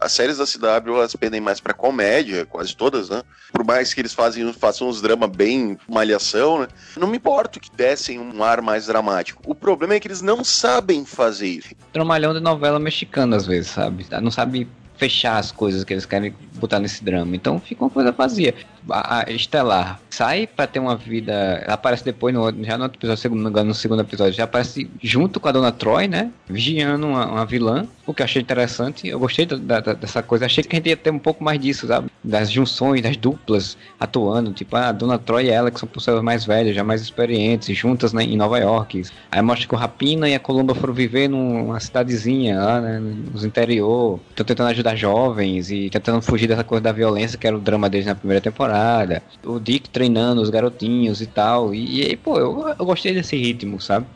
as 0.00 0.12
séries 0.12 0.38
da 0.38 0.44
CW 0.44 0.96
elas 0.96 1.14
pendem 1.14 1.40
mais 1.40 1.60
para 1.60 1.72
comédia, 1.72 2.44
quase 2.46 2.76
todas, 2.76 3.08
né? 3.08 3.22
Por 3.52 3.64
mais 3.64 3.94
que 3.94 4.00
eles 4.00 4.12
fazem, 4.12 4.52
façam 4.52 4.88
uns 4.88 5.00
dramas 5.00 5.30
bem 5.30 5.78
malhação, 5.88 6.60
né? 6.60 6.68
Não 6.96 7.08
me 7.08 7.16
importo 7.16 7.60
que 7.60 7.70
dessem 7.74 8.18
um 8.18 8.42
ar 8.42 8.60
mais 8.60 8.86
dramático. 8.86 9.42
O 9.46 9.54
problema 9.54 9.94
é 9.94 10.00
que 10.00 10.08
eles 10.08 10.22
não 10.22 10.44
sabem 10.44 11.04
fazer 11.04 11.48
isso. 11.48 11.74
Tramalhão 11.92 12.34
de 12.34 12.40
novela 12.40 12.78
mexicana, 12.78 13.36
às 13.36 13.46
vezes, 13.46 13.70
sabe? 13.70 14.06
Não 14.20 14.30
sabe 14.30 14.68
fechar 14.96 15.38
as 15.38 15.52
coisas 15.52 15.84
que 15.84 15.92
eles 15.92 16.06
querem 16.06 16.34
botar 16.54 16.80
nesse 16.80 17.04
drama. 17.04 17.36
Então 17.36 17.60
fica 17.60 17.84
uma 17.84 17.90
coisa 17.90 18.12
vazia. 18.12 18.54
Estelar 19.28 20.00
sai 20.16 20.46
para 20.46 20.66
ter 20.66 20.78
uma 20.78 20.96
vida. 20.96 21.32
Ela 21.64 21.74
aparece 21.74 22.02
depois, 22.02 22.34
no, 22.34 22.50
já 22.64 22.78
no 22.78 22.86
episódio, 22.86 23.20
segundo, 23.20 23.64
no 23.64 23.74
segundo 23.74 24.00
episódio, 24.00 24.32
já 24.32 24.44
aparece 24.44 24.90
junto 25.02 25.38
com 25.38 25.48
a 25.48 25.52
Dona 25.52 25.70
Troy, 25.70 26.08
né? 26.08 26.30
Vigiando 26.48 27.06
uma, 27.06 27.26
uma 27.26 27.44
vilã, 27.44 27.86
o 28.06 28.14
que 28.14 28.22
eu 28.22 28.24
achei 28.24 28.40
interessante. 28.40 29.06
Eu 29.06 29.18
gostei 29.18 29.44
da, 29.44 29.80
da, 29.80 29.92
dessa 29.92 30.22
coisa. 30.22 30.46
Achei 30.46 30.64
que 30.64 30.74
a 30.74 30.78
gente 30.78 30.88
ia 30.88 30.96
ter 30.96 31.10
um 31.10 31.18
pouco 31.18 31.44
mais 31.44 31.60
disso, 31.60 31.86
sabe? 31.86 32.08
Das 32.24 32.50
junções, 32.50 33.02
das 33.02 33.16
duplas 33.16 33.76
atuando. 34.00 34.52
Tipo, 34.52 34.76
a 34.76 34.90
Dona 34.90 35.18
Troy 35.18 35.46
e 35.46 35.50
ela, 35.50 35.70
que 35.70 35.78
são 35.78 35.88
pessoas 35.88 36.22
mais 36.22 36.46
velhas, 36.46 36.74
já 36.74 36.82
mais 36.82 37.02
experientes, 37.02 37.76
juntas 37.76 38.14
né, 38.14 38.24
em 38.24 38.36
Nova 38.36 38.58
York. 38.58 39.02
Aí 39.30 39.42
mostra 39.42 39.68
que 39.68 39.74
o 39.74 39.78
Rapina 39.78 40.28
e 40.28 40.34
a 40.34 40.40
Columba 40.40 40.74
foram 40.74 40.94
viver 40.94 41.28
numa 41.28 41.78
cidadezinha 41.78 42.58
lá, 42.58 42.80
né? 42.80 42.98
Nos 42.98 43.44
interior. 43.44 44.18
Estão 44.30 44.46
tentando 44.46 44.70
ajudar 44.70 44.96
jovens 44.96 45.70
e 45.70 45.90
tentando 45.90 46.22
fugir 46.22 46.46
dessa 46.46 46.64
coisa 46.64 46.84
da 46.84 46.92
violência, 46.92 47.36
que 47.36 47.46
era 47.46 47.56
o 47.56 47.60
drama 47.60 47.90
deles 47.90 48.06
na 48.06 48.14
primeira 48.14 48.40
temporada. 48.40 48.75
O 49.44 49.58
Dick 49.58 49.88
treinando 49.90 50.42
os 50.42 50.50
garotinhos 50.50 51.20
e 51.20 51.26
tal. 51.26 51.74
E, 51.74 52.12
e 52.12 52.16
pô, 52.16 52.38
eu, 52.38 52.68
eu 52.68 52.84
gostei 52.84 53.14
desse 53.14 53.36
ritmo, 53.36 53.80
sabe? 53.80 54.06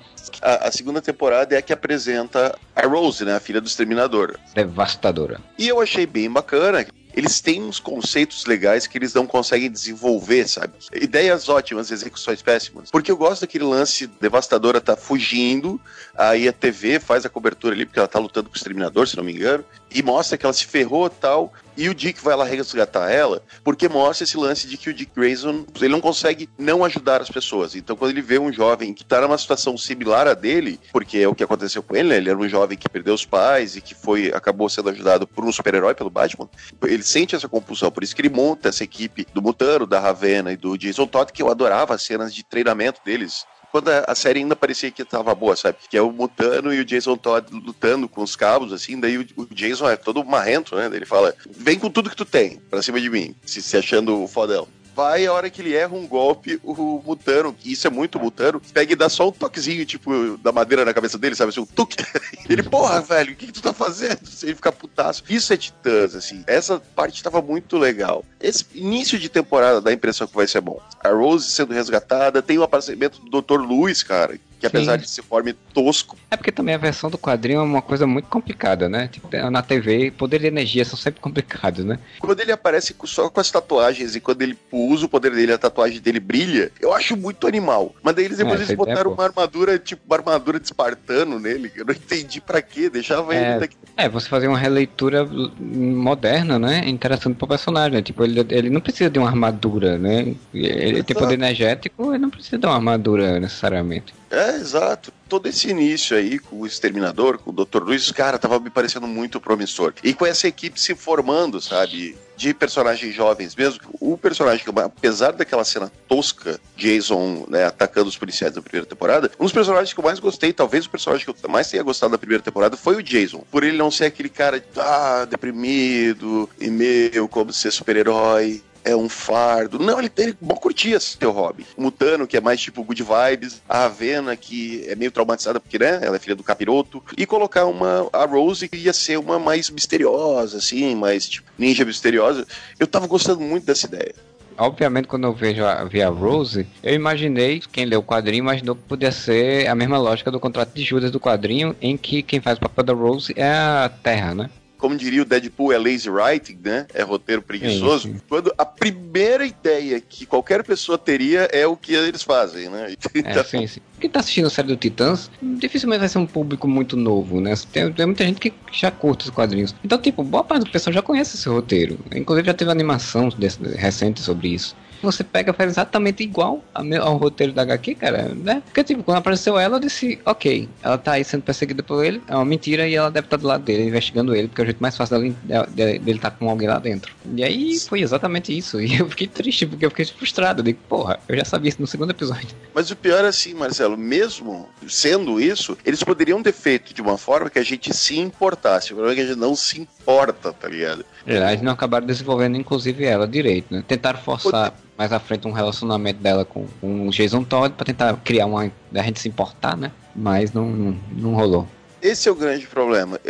A, 0.42 0.68
a, 0.68 0.72
segunda 0.72 1.00
temporada 1.00 1.54
é 1.54 1.58
a 1.58 1.62
que 1.62 1.72
apresenta 1.72 2.56
a 2.74 2.86
Rose, 2.86 3.24
né? 3.24 3.36
A 3.36 3.40
filha 3.40 3.60
do 3.60 3.66
Exterminador. 3.66 4.38
Devastadora. 4.54 5.40
E 5.58 5.68
eu 5.68 5.80
achei 5.80 6.06
bem 6.06 6.30
bacana 6.30 6.84
eles 7.14 7.40
têm 7.40 7.62
uns 7.62 7.80
conceitos 7.80 8.46
legais 8.46 8.86
que 8.86 8.96
eles 8.96 9.14
não 9.14 9.26
conseguem 9.26 9.70
desenvolver, 9.70 10.48
sabe? 10.48 10.74
Ideias 10.94 11.48
ótimas, 11.48 11.90
execuções 11.90 12.40
péssimas. 12.40 12.90
Porque 12.90 13.10
eu 13.10 13.16
gosto 13.16 13.42
daquele 13.42 13.64
lance 13.64 14.06
devastadora 14.06 14.80
tá 14.80 14.96
fugindo, 14.96 15.80
aí 16.16 16.48
a 16.48 16.52
TV 16.52 17.00
faz 17.00 17.24
a 17.24 17.28
cobertura 17.28 17.74
ali, 17.74 17.84
porque 17.84 17.98
ela 17.98 18.08
tá 18.08 18.18
lutando 18.18 18.48
com 18.48 18.54
o 18.54 18.56
exterminador, 18.56 19.08
se 19.08 19.16
não 19.16 19.24
me 19.24 19.32
engano, 19.32 19.64
e 19.92 20.02
mostra 20.02 20.38
que 20.38 20.46
ela 20.46 20.52
se 20.52 20.66
ferrou 20.66 21.08
tal, 21.10 21.52
e 21.76 21.88
o 21.88 21.94
Dick 21.94 22.22
vai 22.22 22.36
lá 22.36 22.44
resgatar 22.44 23.10
ela, 23.10 23.42
porque 23.64 23.88
mostra 23.88 24.24
esse 24.24 24.36
lance 24.36 24.66
de 24.66 24.76
que 24.76 24.90
o 24.90 24.94
Dick 24.94 25.12
Grayson, 25.16 25.64
ele 25.76 25.88
não 25.88 26.00
consegue 26.00 26.48
não 26.58 26.84
ajudar 26.84 27.22
as 27.22 27.30
pessoas. 27.30 27.74
Então, 27.74 27.96
quando 27.96 28.10
ele 28.10 28.20
vê 28.20 28.38
um 28.38 28.52
jovem 28.52 28.92
que 28.92 29.04
tá 29.04 29.20
numa 29.20 29.38
situação 29.38 29.78
similar 29.78 30.26
a 30.26 30.34
dele, 30.34 30.78
porque 30.92 31.18
é 31.18 31.28
o 31.28 31.34
que 31.34 31.42
aconteceu 31.42 31.82
com 31.82 31.96
ele, 31.96 32.10
né? 32.10 32.16
ele 32.16 32.30
era 32.30 32.38
um 32.38 32.48
jovem 32.48 32.76
que 32.76 32.88
perdeu 32.88 33.14
os 33.14 33.24
pais 33.24 33.76
e 33.76 33.80
que 33.80 33.94
foi 33.94 34.30
acabou 34.34 34.68
sendo 34.68 34.90
ajudado 34.90 35.26
por 35.26 35.44
um 35.44 35.52
super-herói, 35.52 35.94
pelo 35.94 36.10
Batman, 36.10 36.48
ele 36.84 37.02
sente 37.02 37.34
essa 37.34 37.48
compulsão, 37.48 37.90
por 37.90 38.02
isso 38.02 38.14
que 38.14 38.20
ele 38.20 38.28
monta 38.28 38.68
essa 38.68 38.84
equipe 38.84 39.26
do 39.32 39.40
Mutano, 39.40 39.86
da 39.86 39.98
Ravena 39.98 40.52
e 40.52 40.56
do 40.56 40.76
Jason 40.76 41.06
Todd, 41.06 41.32
que 41.32 41.42
eu 41.42 41.50
adorava 41.50 41.94
as 41.94 42.02
cenas 42.02 42.34
de 42.34 42.44
treinamento 42.44 43.00
deles 43.04 43.46
quando 43.70 43.88
a, 43.88 44.14
série 44.14 44.40
ainda 44.40 44.56
parecia 44.56 44.90
que 44.90 45.04
tava 45.04 45.34
boa, 45.34 45.56
sabe? 45.56 45.78
Que 45.88 45.96
é 45.96 46.02
o 46.02 46.12
Mutano 46.12 46.72
e 46.72 46.80
o 46.80 46.84
Jason 46.84 47.16
Todd 47.16 47.46
lutando 47.52 48.08
com 48.08 48.22
os 48.22 48.36
cabos, 48.36 48.72
assim, 48.72 48.98
daí 48.98 49.18
o, 49.18 49.46
Jason 49.50 49.88
é 49.88 49.96
todo 49.96 50.24
marrento, 50.24 50.76
né? 50.76 50.90
Ele 50.92 51.06
fala: 51.06 51.34
vem 51.50 51.78
com 51.78 51.90
tudo 51.90 52.10
que 52.10 52.16
tu 52.16 52.24
tem 52.24 52.58
pra 52.70 52.82
cima 52.82 53.00
de 53.00 53.08
mim, 53.08 53.34
se, 53.44 53.62
se 53.62 53.76
achando 53.76 54.26
fodão 54.26 54.66
vai, 55.00 55.26
a 55.26 55.32
hora 55.32 55.48
que 55.48 55.62
ele 55.62 55.74
erra 55.74 55.94
um 55.94 56.06
golpe, 56.06 56.60
o 56.62 57.02
Mutano, 57.04 57.56
isso 57.64 57.86
é 57.86 57.90
muito 57.90 58.20
Mutano, 58.20 58.60
pega 58.72 58.92
e 58.92 58.96
dá 58.96 59.08
só 59.08 59.28
um 59.28 59.32
toquezinho, 59.32 59.86
tipo, 59.86 60.36
da 60.38 60.52
madeira 60.52 60.84
na 60.84 60.92
cabeça 60.92 61.16
dele, 61.16 61.34
sabe? 61.34 61.48
Assim, 61.48 61.60
um 61.60 61.66
tuque. 61.66 61.96
Ele, 62.48 62.62
porra, 62.62 63.00
velho, 63.00 63.32
o 63.32 63.36
que, 63.36 63.46
que 63.46 63.52
tu 63.52 63.62
tá 63.62 63.72
fazendo? 63.72 64.20
Ele 64.42 64.54
fica 64.54 64.72
putaço. 64.72 65.22
Isso 65.28 65.52
é 65.52 65.56
Titãs, 65.56 66.16
assim. 66.16 66.42
Essa 66.48 66.80
parte 66.96 67.22
tava 67.22 67.40
muito 67.40 67.78
legal. 67.78 68.24
Esse 68.40 68.66
início 68.74 69.18
de 69.18 69.28
temporada 69.28 69.80
dá 69.80 69.90
a 69.90 69.92
impressão 69.92 70.26
que 70.26 70.34
vai 70.34 70.48
ser 70.48 70.60
bom. 70.60 70.80
A 71.02 71.10
Rose 71.10 71.48
sendo 71.48 71.72
resgatada, 71.72 72.42
tem 72.42 72.58
o 72.58 72.64
aparecimento 72.64 73.20
do 73.20 73.40
Dr. 73.40 73.60
Lewis, 73.60 74.02
cara, 74.02 74.38
que 74.60 74.66
apesar 74.66 74.98
Sim. 74.98 75.04
de 75.04 75.10
ser 75.10 75.22
forme 75.22 75.54
tosco. 75.72 76.16
É 76.30 76.36
porque 76.36 76.52
também 76.52 76.74
a 76.74 76.78
versão 76.78 77.08
do 77.08 77.16
quadrinho 77.16 77.60
é 77.60 77.62
uma 77.62 77.80
coisa 77.80 78.06
muito 78.06 78.28
complicada, 78.28 78.88
né? 78.88 79.08
Tipo, 79.08 79.28
na 79.50 79.62
TV, 79.62 80.10
poder 80.10 80.38
de 80.38 80.46
energia 80.46 80.84
são 80.84 80.98
sempre 80.98 81.18
complicados, 81.22 81.84
né? 81.84 81.98
Quando 82.18 82.40
ele 82.40 82.52
aparece 82.52 82.94
só 83.04 83.30
com 83.30 83.40
as 83.40 83.50
tatuagens 83.50 84.14
e 84.14 84.20
quando 84.20 84.42
ele 84.42 84.56
usa 84.70 85.06
o 85.06 85.08
poder 85.08 85.32
dele, 85.32 85.52
a 85.52 85.58
tatuagem 85.58 86.00
dele 86.00 86.20
brilha, 86.20 86.70
eu 86.78 86.92
acho 86.92 87.16
muito 87.16 87.46
animal. 87.46 87.94
Mas 88.02 88.14
daí 88.14 88.26
eles 88.26 88.36
depois 88.36 88.60
é, 88.60 88.64
eles 88.64 88.76
botaram 88.76 89.10
é, 89.10 89.14
uma 89.14 89.24
armadura, 89.24 89.78
tipo, 89.78 90.02
uma 90.06 90.16
armadura 90.16 90.60
de 90.60 90.66
espartano 90.66 91.40
nele, 91.40 91.72
eu 91.74 91.84
não 91.86 91.94
entendi 91.94 92.40
pra 92.40 92.60
quê, 92.60 92.90
deixava 92.90 93.34
é, 93.34 93.52
ele 93.52 93.60
daqui. 93.60 93.76
É, 93.96 94.08
você 94.08 94.28
fazer 94.28 94.46
uma 94.46 94.58
releitura 94.58 95.26
moderna, 95.58 96.58
né? 96.58 96.86
Interessante 96.86 97.36
pro 97.36 97.48
personagem, 97.48 97.92
né? 97.92 98.02
Tipo, 98.02 98.24
ele, 98.24 98.44
ele 98.50 98.68
não 98.68 98.80
precisa 98.80 99.08
de 99.08 99.18
uma 99.18 99.28
armadura, 99.28 99.96
né? 99.96 100.34
Ele 100.52 100.90
Exato. 100.90 101.04
tem 101.04 101.16
poder 101.16 101.34
energético, 101.34 102.12
ele 102.12 102.18
não 102.18 102.30
precisa 102.30 102.58
de 102.58 102.66
uma 102.66 102.74
armadura 102.74 103.40
necessariamente. 103.40 104.19
É, 104.30 104.56
exato. 104.56 105.12
Todo 105.28 105.48
esse 105.48 105.68
início 105.68 106.16
aí 106.16 106.38
com 106.38 106.60
o 106.60 106.66
Exterminador, 106.66 107.38
com 107.38 107.50
o 107.50 107.52
Dr. 107.64 107.82
Luiz, 107.82 108.10
cara, 108.12 108.38
tava 108.38 108.60
me 108.60 108.70
parecendo 108.70 109.06
muito 109.06 109.40
promissor. 109.40 109.92
E 110.04 110.14
com 110.14 110.24
essa 110.24 110.46
equipe 110.46 110.80
se 110.80 110.94
formando, 110.94 111.60
sabe? 111.60 112.16
De 112.36 112.54
personagens 112.54 113.14
jovens 113.14 113.54
mesmo. 113.56 113.80
O 114.00 114.16
personagem 114.16 114.64
que, 114.64 114.80
apesar 114.80 115.32
daquela 115.32 115.64
cena 115.64 115.90
tosca, 116.08 116.60
Jason 116.76 117.44
né, 117.48 117.64
atacando 117.64 118.08
os 118.08 118.16
policiais 118.16 118.54
da 118.54 118.62
primeira 118.62 118.86
temporada, 118.86 119.30
um 119.38 119.44
dos 119.44 119.52
personagens 119.52 119.92
que 119.92 120.00
eu 120.00 120.04
mais 120.04 120.20
gostei, 120.20 120.52
talvez 120.52 120.86
o 120.86 120.90
personagem 120.90 121.24
que 121.24 121.30
eu 121.30 121.50
mais 121.50 121.68
tenha 121.68 121.82
gostado 121.82 122.12
da 122.12 122.18
primeira 122.18 122.42
temporada, 122.42 122.76
foi 122.76 122.96
o 122.96 123.02
Jason. 123.02 123.44
Por 123.50 123.64
ele 123.64 123.76
não 123.76 123.90
ser 123.90 124.06
aquele 124.06 124.28
cara, 124.28 124.64
ah, 124.76 125.26
deprimido, 125.28 126.48
e 126.58 126.70
meu, 126.70 127.28
como 127.28 127.52
ser 127.52 127.72
super-herói 127.72 128.62
é 128.84 128.94
um 128.94 129.08
fardo. 129.08 129.78
Não, 129.78 129.98
ele, 129.98 130.10
ele 130.16 130.36
mal 130.40 130.56
curtia 130.56 130.98
seu 131.00 131.30
hobby. 131.30 131.66
O 131.76 131.82
Mutano, 131.82 132.26
que 132.26 132.36
é 132.36 132.40
mais 132.40 132.60
tipo 132.60 132.84
good 132.84 133.02
vibes. 133.02 133.60
A 133.68 133.84
Avena, 133.84 134.36
que 134.36 134.84
é 134.86 134.94
meio 134.94 135.10
traumatizada 135.10 135.60
porque, 135.60 135.78
né, 135.78 136.00
ela 136.02 136.16
é 136.16 136.18
filha 136.18 136.36
do 136.36 136.42
capiroto. 136.42 137.02
E 137.16 137.26
colocar 137.26 137.66
uma, 137.66 138.08
a 138.12 138.24
Rose, 138.24 138.68
que 138.68 138.76
ia 138.76 138.92
ser 138.92 139.18
uma 139.18 139.38
mais 139.38 139.70
misteriosa, 139.70 140.58
assim, 140.58 140.94
mais 140.94 141.28
tipo 141.28 141.50
ninja 141.58 141.84
misteriosa. 141.84 142.46
Eu 142.78 142.86
tava 142.86 143.06
gostando 143.06 143.40
muito 143.40 143.66
dessa 143.66 143.86
ideia 143.86 144.14
obviamente, 144.60 145.08
quando 145.08 145.24
eu 145.24 145.32
vejo 145.32 145.64
a, 145.64 145.84
vi 145.84 146.02
a 146.02 146.10
Rose, 146.10 146.66
eu 146.82 146.94
imaginei, 146.94 147.62
quem 147.72 147.86
leu 147.86 148.00
o 148.00 148.02
quadrinho, 148.02 148.42
imaginou 148.42 148.76
que 148.76 148.82
podia 148.82 149.10
ser 149.10 149.66
a 149.66 149.74
mesma 149.74 149.98
lógica 149.98 150.30
do 150.30 150.38
contrato 150.38 150.74
de 150.74 150.84
Judas 150.84 151.10
do 151.10 151.18
quadrinho, 151.18 151.74
em 151.80 151.96
que 151.96 152.22
quem 152.22 152.40
faz 152.40 152.58
o 152.58 152.60
papel 152.60 152.84
da 152.84 152.92
Rose 152.92 153.32
é 153.36 153.50
a 153.50 153.90
Terra, 154.02 154.34
né? 154.34 154.50
Como 154.80 154.96
diria 154.96 155.22
o 155.22 155.24
Deadpool, 155.24 155.72
é 155.72 155.78
lazy 155.78 156.08
writing, 156.08 156.58
né? 156.64 156.86
É 156.94 157.02
roteiro 157.02 157.42
preguiçoso. 157.42 158.08
Sim. 158.08 158.20
Quando 158.28 158.52
a 158.56 158.64
primeira 158.64 159.46
ideia 159.46 160.00
que 160.00 160.24
qualquer 160.24 160.64
pessoa 160.64 160.96
teria 160.96 161.48
é 161.52 161.66
o 161.66 161.76
que 161.76 161.94
eles 161.94 162.22
fazem, 162.22 162.68
né? 162.68 162.94
Então... 163.14 163.40
É, 163.40 163.44
sim, 163.44 163.66
sim. 163.66 163.80
Quem 164.00 164.08
tá 164.08 164.20
assistindo 164.20 164.46
a 164.46 164.50
série 164.50 164.68
do 164.68 164.76
Titãs, 164.76 165.30
dificilmente 165.42 166.00
vai 166.00 166.08
ser 166.08 166.18
um 166.18 166.26
público 166.26 166.66
muito 166.66 166.96
novo, 166.96 167.40
né? 167.40 167.54
Tem, 167.70 167.92
tem 167.92 168.06
muita 168.06 168.24
gente 168.24 168.40
que 168.40 168.52
já 168.72 168.90
curte 168.90 169.26
os 169.26 169.30
quadrinhos. 169.30 169.74
Então, 169.84 169.98
tipo, 169.98 170.22
boa 170.22 170.42
parte 170.42 170.64
do 170.64 170.70
pessoal 170.70 170.94
já 170.94 171.02
conhece 171.02 171.36
esse 171.36 171.48
roteiro. 171.48 171.98
Inclusive 172.14 172.46
já 172.46 172.54
teve 172.54 172.70
animação 172.70 173.28
desse, 173.28 173.62
recente 173.76 174.20
sobre 174.20 174.48
isso 174.48 174.74
você 175.02 175.24
pega 175.24 175.52
faz 175.52 175.70
exatamente 175.70 176.22
igual 176.22 176.62
ao 176.74 177.16
roteiro 177.16 177.52
da 177.52 177.62
HQ, 177.62 177.94
cara, 177.94 178.28
né? 178.34 178.62
Porque, 178.66 178.84
tipo, 178.84 179.02
quando 179.02 179.18
apareceu 179.18 179.58
ela, 179.58 179.76
eu 179.76 179.80
disse, 179.80 180.18
ok, 180.24 180.68
ela 180.82 180.98
tá 180.98 181.12
aí 181.12 181.24
sendo 181.24 181.42
perseguida 181.42 181.82
por 181.82 182.04
ele, 182.04 182.22
é 182.26 182.34
uma 182.34 182.44
mentira 182.44 182.88
e 182.88 182.94
ela 182.94 183.10
deve 183.10 183.26
estar 183.26 183.36
do 183.36 183.46
lado 183.46 183.64
dele, 183.64 183.84
investigando 183.84 184.34
ele, 184.34 184.48
porque 184.48 184.60
é 184.60 184.64
o 184.64 184.66
jeito 184.66 184.80
mais 184.80 184.96
fácil 184.96 185.20
dele, 185.20 185.36
dele 185.74 186.10
estar 186.10 186.30
tá 186.30 186.36
com 186.36 186.48
alguém 186.48 186.68
lá 186.68 186.78
dentro. 186.78 187.14
E 187.34 187.44
aí 187.44 187.78
foi 187.80 188.00
exatamente 188.00 188.56
isso. 188.56 188.80
E 188.80 188.98
eu 188.98 189.08
fiquei 189.08 189.26
triste, 189.26 189.66
porque 189.66 189.86
eu 189.86 189.90
fiquei 189.90 190.04
frustrado. 190.04 190.60
Eu 190.60 190.64
digo, 190.64 190.78
porra, 190.88 191.20
eu 191.28 191.36
já 191.36 191.44
sabia 191.44 191.68
isso 191.68 191.80
no 191.80 191.86
segundo 191.86 192.10
episódio. 192.10 192.48
Mas 192.74 192.90
o 192.90 192.96
pior 192.96 193.24
é 193.24 193.28
assim, 193.28 193.54
Marcelo, 193.54 193.96
mesmo 193.96 194.68
sendo 194.88 195.40
isso, 195.40 195.76
eles 195.84 196.02
poderiam 196.02 196.42
ter 196.42 196.52
feito 196.52 196.92
de 196.92 197.00
uma 197.00 197.16
forma 197.16 197.48
que 197.48 197.58
a 197.58 197.62
gente 197.62 197.94
se 197.94 198.18
importasse. 198.18 198.92
O 198.92 198.96
problema 198.96 199.12
é 199.12 199.16
que 199.16 199.22
a 199.22 199.32
gente 199.32 199.38
não 199.38 199.54
se 199.54 199.80
importa, 199.80 200.52
tá 200.52 200.68
ligado? 200.68 201.04
Eles 201.26 201.62
não 201.62 201.72
acabaram 201.72 202.06
desenvolvendo, 202.06 202.56
inclusive, 202.56 203.04
ela 203.04 203.26
direito, 203.26 203.72
né? 203.72 203.84
Tentaram 203.86 204.18
forçar 204.18 204.74
mais 204.96 205.12
à 205.12 205.18
frente 205.18 205.46
um 205.46 205.52
relacionamento 205.52 206.20
dela 206.20 206.44
com, 206.44 206.66
com 206.80 207.08
o 207.08 207.10
Jason 207.10 207.44
Todd 207.44 207.74
para 207.74 207.86
tentar 207.86 208.16
criar 208.24 208.46
uma. 208.46 208.70
da 208.90 209.02
gente 209.02 209.20
se 209.20 209.28
importar, 209.28 209.76
né? 209.76 209.92
Mas 210.14 210.52
não, 210.52 210.66
não, 210.66 210.96
não 211.12 211.34
rolou. 211.34 211.66
Esse 212.02 212.28
é 212.28 212.32
o 212.32 212.34
grande 212.34 212.66
problema. 212.66 213.20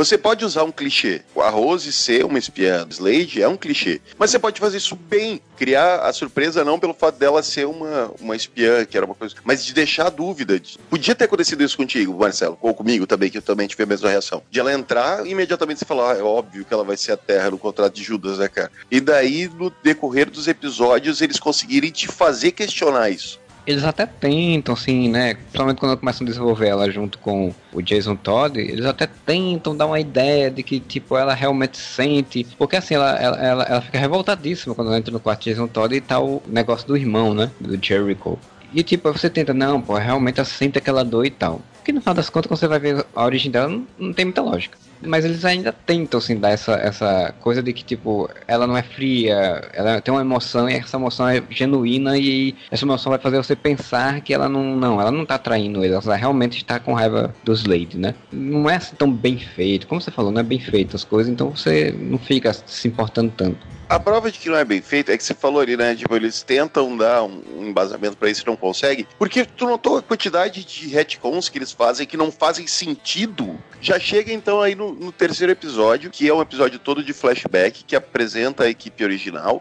Você 0.00 0.16
pode 0.16 0.46
usar 0.46 0.64
um 0.64 0.72
clichê. 0.72 1.20
A 1.36 1.50
Rose 1.50 1.92
ser 1.92 2.24
uma 2.24 2.38
espiã 2.38 2.86
Slade 2.88 3.42
é 3.42 3.46
um 3.46 3.54
clichê. 3.54 4.00
Mas 4.18 4.30
você 4.30 4.38
pode 4.38 4.58
fazer 4.58 4.78
isso 4.78 4.96
bem. 4.96 5.42
Criar 5.58 5.96
a 5.96 6.10
surpresa 6.10 6.64
não 6.64 6.78
pelo 6.78 6.94
fato 6.94 7.18
dela 7.18 7.42
ser 7.42 7.66
uma, 7.66 8.10
uma 8.18 8.34
espiã, 8.34 8.82
que 8.86 8.96
era 8.96 9.04
uma 9.04 9.14
coisa. 9.14 9.34
Mas 9.44 9.62
de 9.62 9.74
deixar 9.74 10.06
a 10.06 10.08
dúvida. 10.08 10.58
De... 10.58 10.78
Podia 10.88 11.14
ter 11.14 11.24
acontecido 11.24 11.62
isso 11.62 11.76
contigo, 11.76 12.18
Marcelo. 12.18 12.56
Ou 12.62 12.72
comigo 12.72 13.06
também, 13.06 13.28
que 13.28 13.36
eu 13.36 13.42
também 13.42 13.68
tive 13.68 13.82
a 13.82 13.86
mesma 13.86 14.08
reação. 14.08 14.42
De 14.50 14.58
ela 14.58 14.72
entrar 14.72 15.26
e 15.26 15.32
imediatamente 15.32 15.80
você 15.80 15.84
falar, 15.84 16.14
ah, 16.14 16.18
é 16.18 16.22
óbvio 16.22 16.64
que 16.64 16.72
ela 16.72 16.82
vai 16.82 16.96
ser 16.96 17.12
a 17.12 17.16
terra 17.18 17.50
no 17.50 17.58
contrato 17.58 17.92
de 17.92 18.02
Judas, 18.02 18.38
né, 18.38 18.48
cara? 18.48 18.72
E 18.90 19.00
daí, 19.00 19.50
no 19.54 19.68
decorrer 19.82 20.30
dos 20.30 20.48
episódios, 20.48 21.20
eles 21.20 21.38
conseguirem 21.38 21.90
te 21.90 22.08
fazer 22.08 22.52
questionar 22.52 23.10
isso. 23.10 23.38
Eles 23.70 23.84
até 23.84 24.04
tentam, 24.04 24.74
assim, 24.74 25.08
né? 25.08 25.34
Principalmente 25.34 25.78
quando 25.78 25.96
começam 25.96 26.24
a 26.24 26.28
desenvolver 26.28 26.66
ela 26.66 26.90
junto 26.90 27.18
com 27.18 27.54
o 27.72 27.80
Jason 27.80 28.16
Todd, 28.16 28.58
eles 28.58 28.84
até 28.84 29.06
tentam 29.06 29.76
dar 29.76 29.86
uma 29.86 30.00
ideia 30.00 30.50
de 30.50 30.64
que, 30.64 30.80
tipo, 30.80 31.16
ela 31.16 31.34
realmente 31.34 31.78
sente. 31.78 32.44
Porque 32.58 32.74
assim, 32.74 32.94
ela, 32.94 33.12
ela, 33.16 33.36
ela, 33.36 33.62
ela 33.64 33.80
fica 33.80 33.98
revoltadíssima 33.98 34.74
quando 34.74 34.88
ela 34.88 34.98
entra 34.98 35.12
no 35.12 35.20
quarto 35.20 35.44
de 35.44 35.50
Jason 35.50 35.68
Todd 35.68 35.94
e 35.94 36.00
tá 36.00 36.18
o 36.18 36.42
negócio 36.48 36.88
do 36.88 36.96
irmão, 36.96 37.32
né? 37.32 37.48
Do 37.60 37.78
Jericho. 37.80 38.36
E 38.74 38.82
tipo, 38.82 39.12
você 39.12 39.30
tenta, 39.30 39.54
não, 39.54 39.80
pô, 39.80 39.94
realmente 39.94 40.40
ela 40.40 40.44
sente 40.44 40.76
aquela 40.76 41.04
dor 41.04 41.24
e 41.24 41.30
tal. 41.30 41.60
Porque 41.74 41.92
no 41.92 42.00
final 42.00 42.14
das 42.14 42.28
contas, 42.28 42.48
quando 42.48 42.58
você 42.58 42.66
vai 42.66 42.80
ver 42.80 43.06
a 43.14 43.24
origem 43.24 43.52
dela, 43.52 43.68
não, 43.68 43.86
não 43.96 44.12
tem 44.12 44.24
muita 44.24 44.42
lógica 44.42 44.76
mas 45.02 45.24
eles 45.24 45.44
ainda 45.44 45.72
tentam, 45.72 46.18
assim, 46.18 46.36
dar 46.36 46.50
essa, 46.50 46.72
essa 46.74 47.34
coisa 47.40 47.62
de 47.62 47.72
que, 47.72 47.84
tipo, 47.84 48.28
ela 48.46 48.66
não 48.66 48.76
é 48.76 48.82
fria, 48.82 49.68
ela 49.72 50.00
tem 50.00 50.12
uma 50.12 50.20
emoção 50.20 50.68
e 50.68 50.74
essa 50.74 50.96
emoção 50.96 51.28
é 51.28 51.42
genuína 51.50 52.16
e 52.18 52.54
essa 52.70 52.84
emoção 52.84 53.10
vai 53.10 53.18
fazer 53.18 53.36
você 53.36 53.56
pensar 53.56 54.20
que 54.20 54.34
ela 54.34 54.48
não, 54.48 54.76
não, 54.76 55.00
ela 55.00 55.10
não 55.10 55.24
tá 55.24 55.38
traindo 55.38 55.84
ele, 55.84 55.94
ela 55.94 56.16
realmente 56.16 56.58
está 56.58 56.78
com 56.78 56.92
raiva 56.92 57.34
dos 57.44 57.60
Slade, 57.60 57.98
né? 57.98 58.14
Não 58.32 58.68
é 58.68 58.76
assim 58.76 58.96
tão 58.96 59.10
bem 59.12 59.38
feito, 59.38 59.86
como 59.86 60.00
você 60.00 60.10
falou, 60.10 60.30
não 60.30 60.40
é 60.40 60.44
bem 60.44 60.58
feito 60.58 60.96
as 60.96 61.04
coisas, 61.04 61.32
então 61.32 61.50
você 61.50 61.94
não 61.98 62.18
fica 62.18 62.52
se 62.52 62.88
importando 62.88 63.32
tanto. 63.36 63.79
A 63.90 63.98
prova 63.98 64.30
de 64.30 64.38
que 64.38 64.48
não 64.48 64.56
é 64.56 64.64
bem 64.64 64.80
feito 64.80 65.10
é 65.10 65.18
que 65.18 65.24
você 65.24 65.34
falou 65.34 65.60
ali, 65.60 65.76
né? 65.76 65.96
Tipo, 65.96 66.14
eles 66.14 66.44
tentam 66.44 66.96
dar 66.96 67.24
um, 67.24 67.42
embasamento 67.58 68.16
para 68.16 68.30
isso 68.30 68.44
e 68.44 68.46
não 68.46 68.54
conseguem. 68.54 69.04
Porque 69.18 69.44
tu 69.44 69.66
notou 69.66 69.98
a 69.98 70.02
quantidade 70.02 70.62
de 70.62 70.86
retcons 70.86 71.48
que 71.48 71.58
eles 71.58 71.72
fazem 71.72 72.06
que 72.06 72.16
não 72.16 72.30
fazem 72.30 72.68
sentido. 72.68 73.58
Já 73.80 73.98
chega 73.98 74.32
então 74.32 74.62
aí 74.62 74.76
no, 74.76 74.92
no 74.92 75.10
terceiro 75.10 75.52
episódio, 75.52 76.08
que 76.08 76.28
é 76.28 76.32
um 76.32 76.40
episódio 76.40 76.78
todo 76.78 77.02
de 77.02 77.12
flashback, 77.12 77.82
que 77.82 77.96
apresenta 77.96 78.62
a 78.62 78.70
equipe 78.70 79.02
original. 79.02 79.60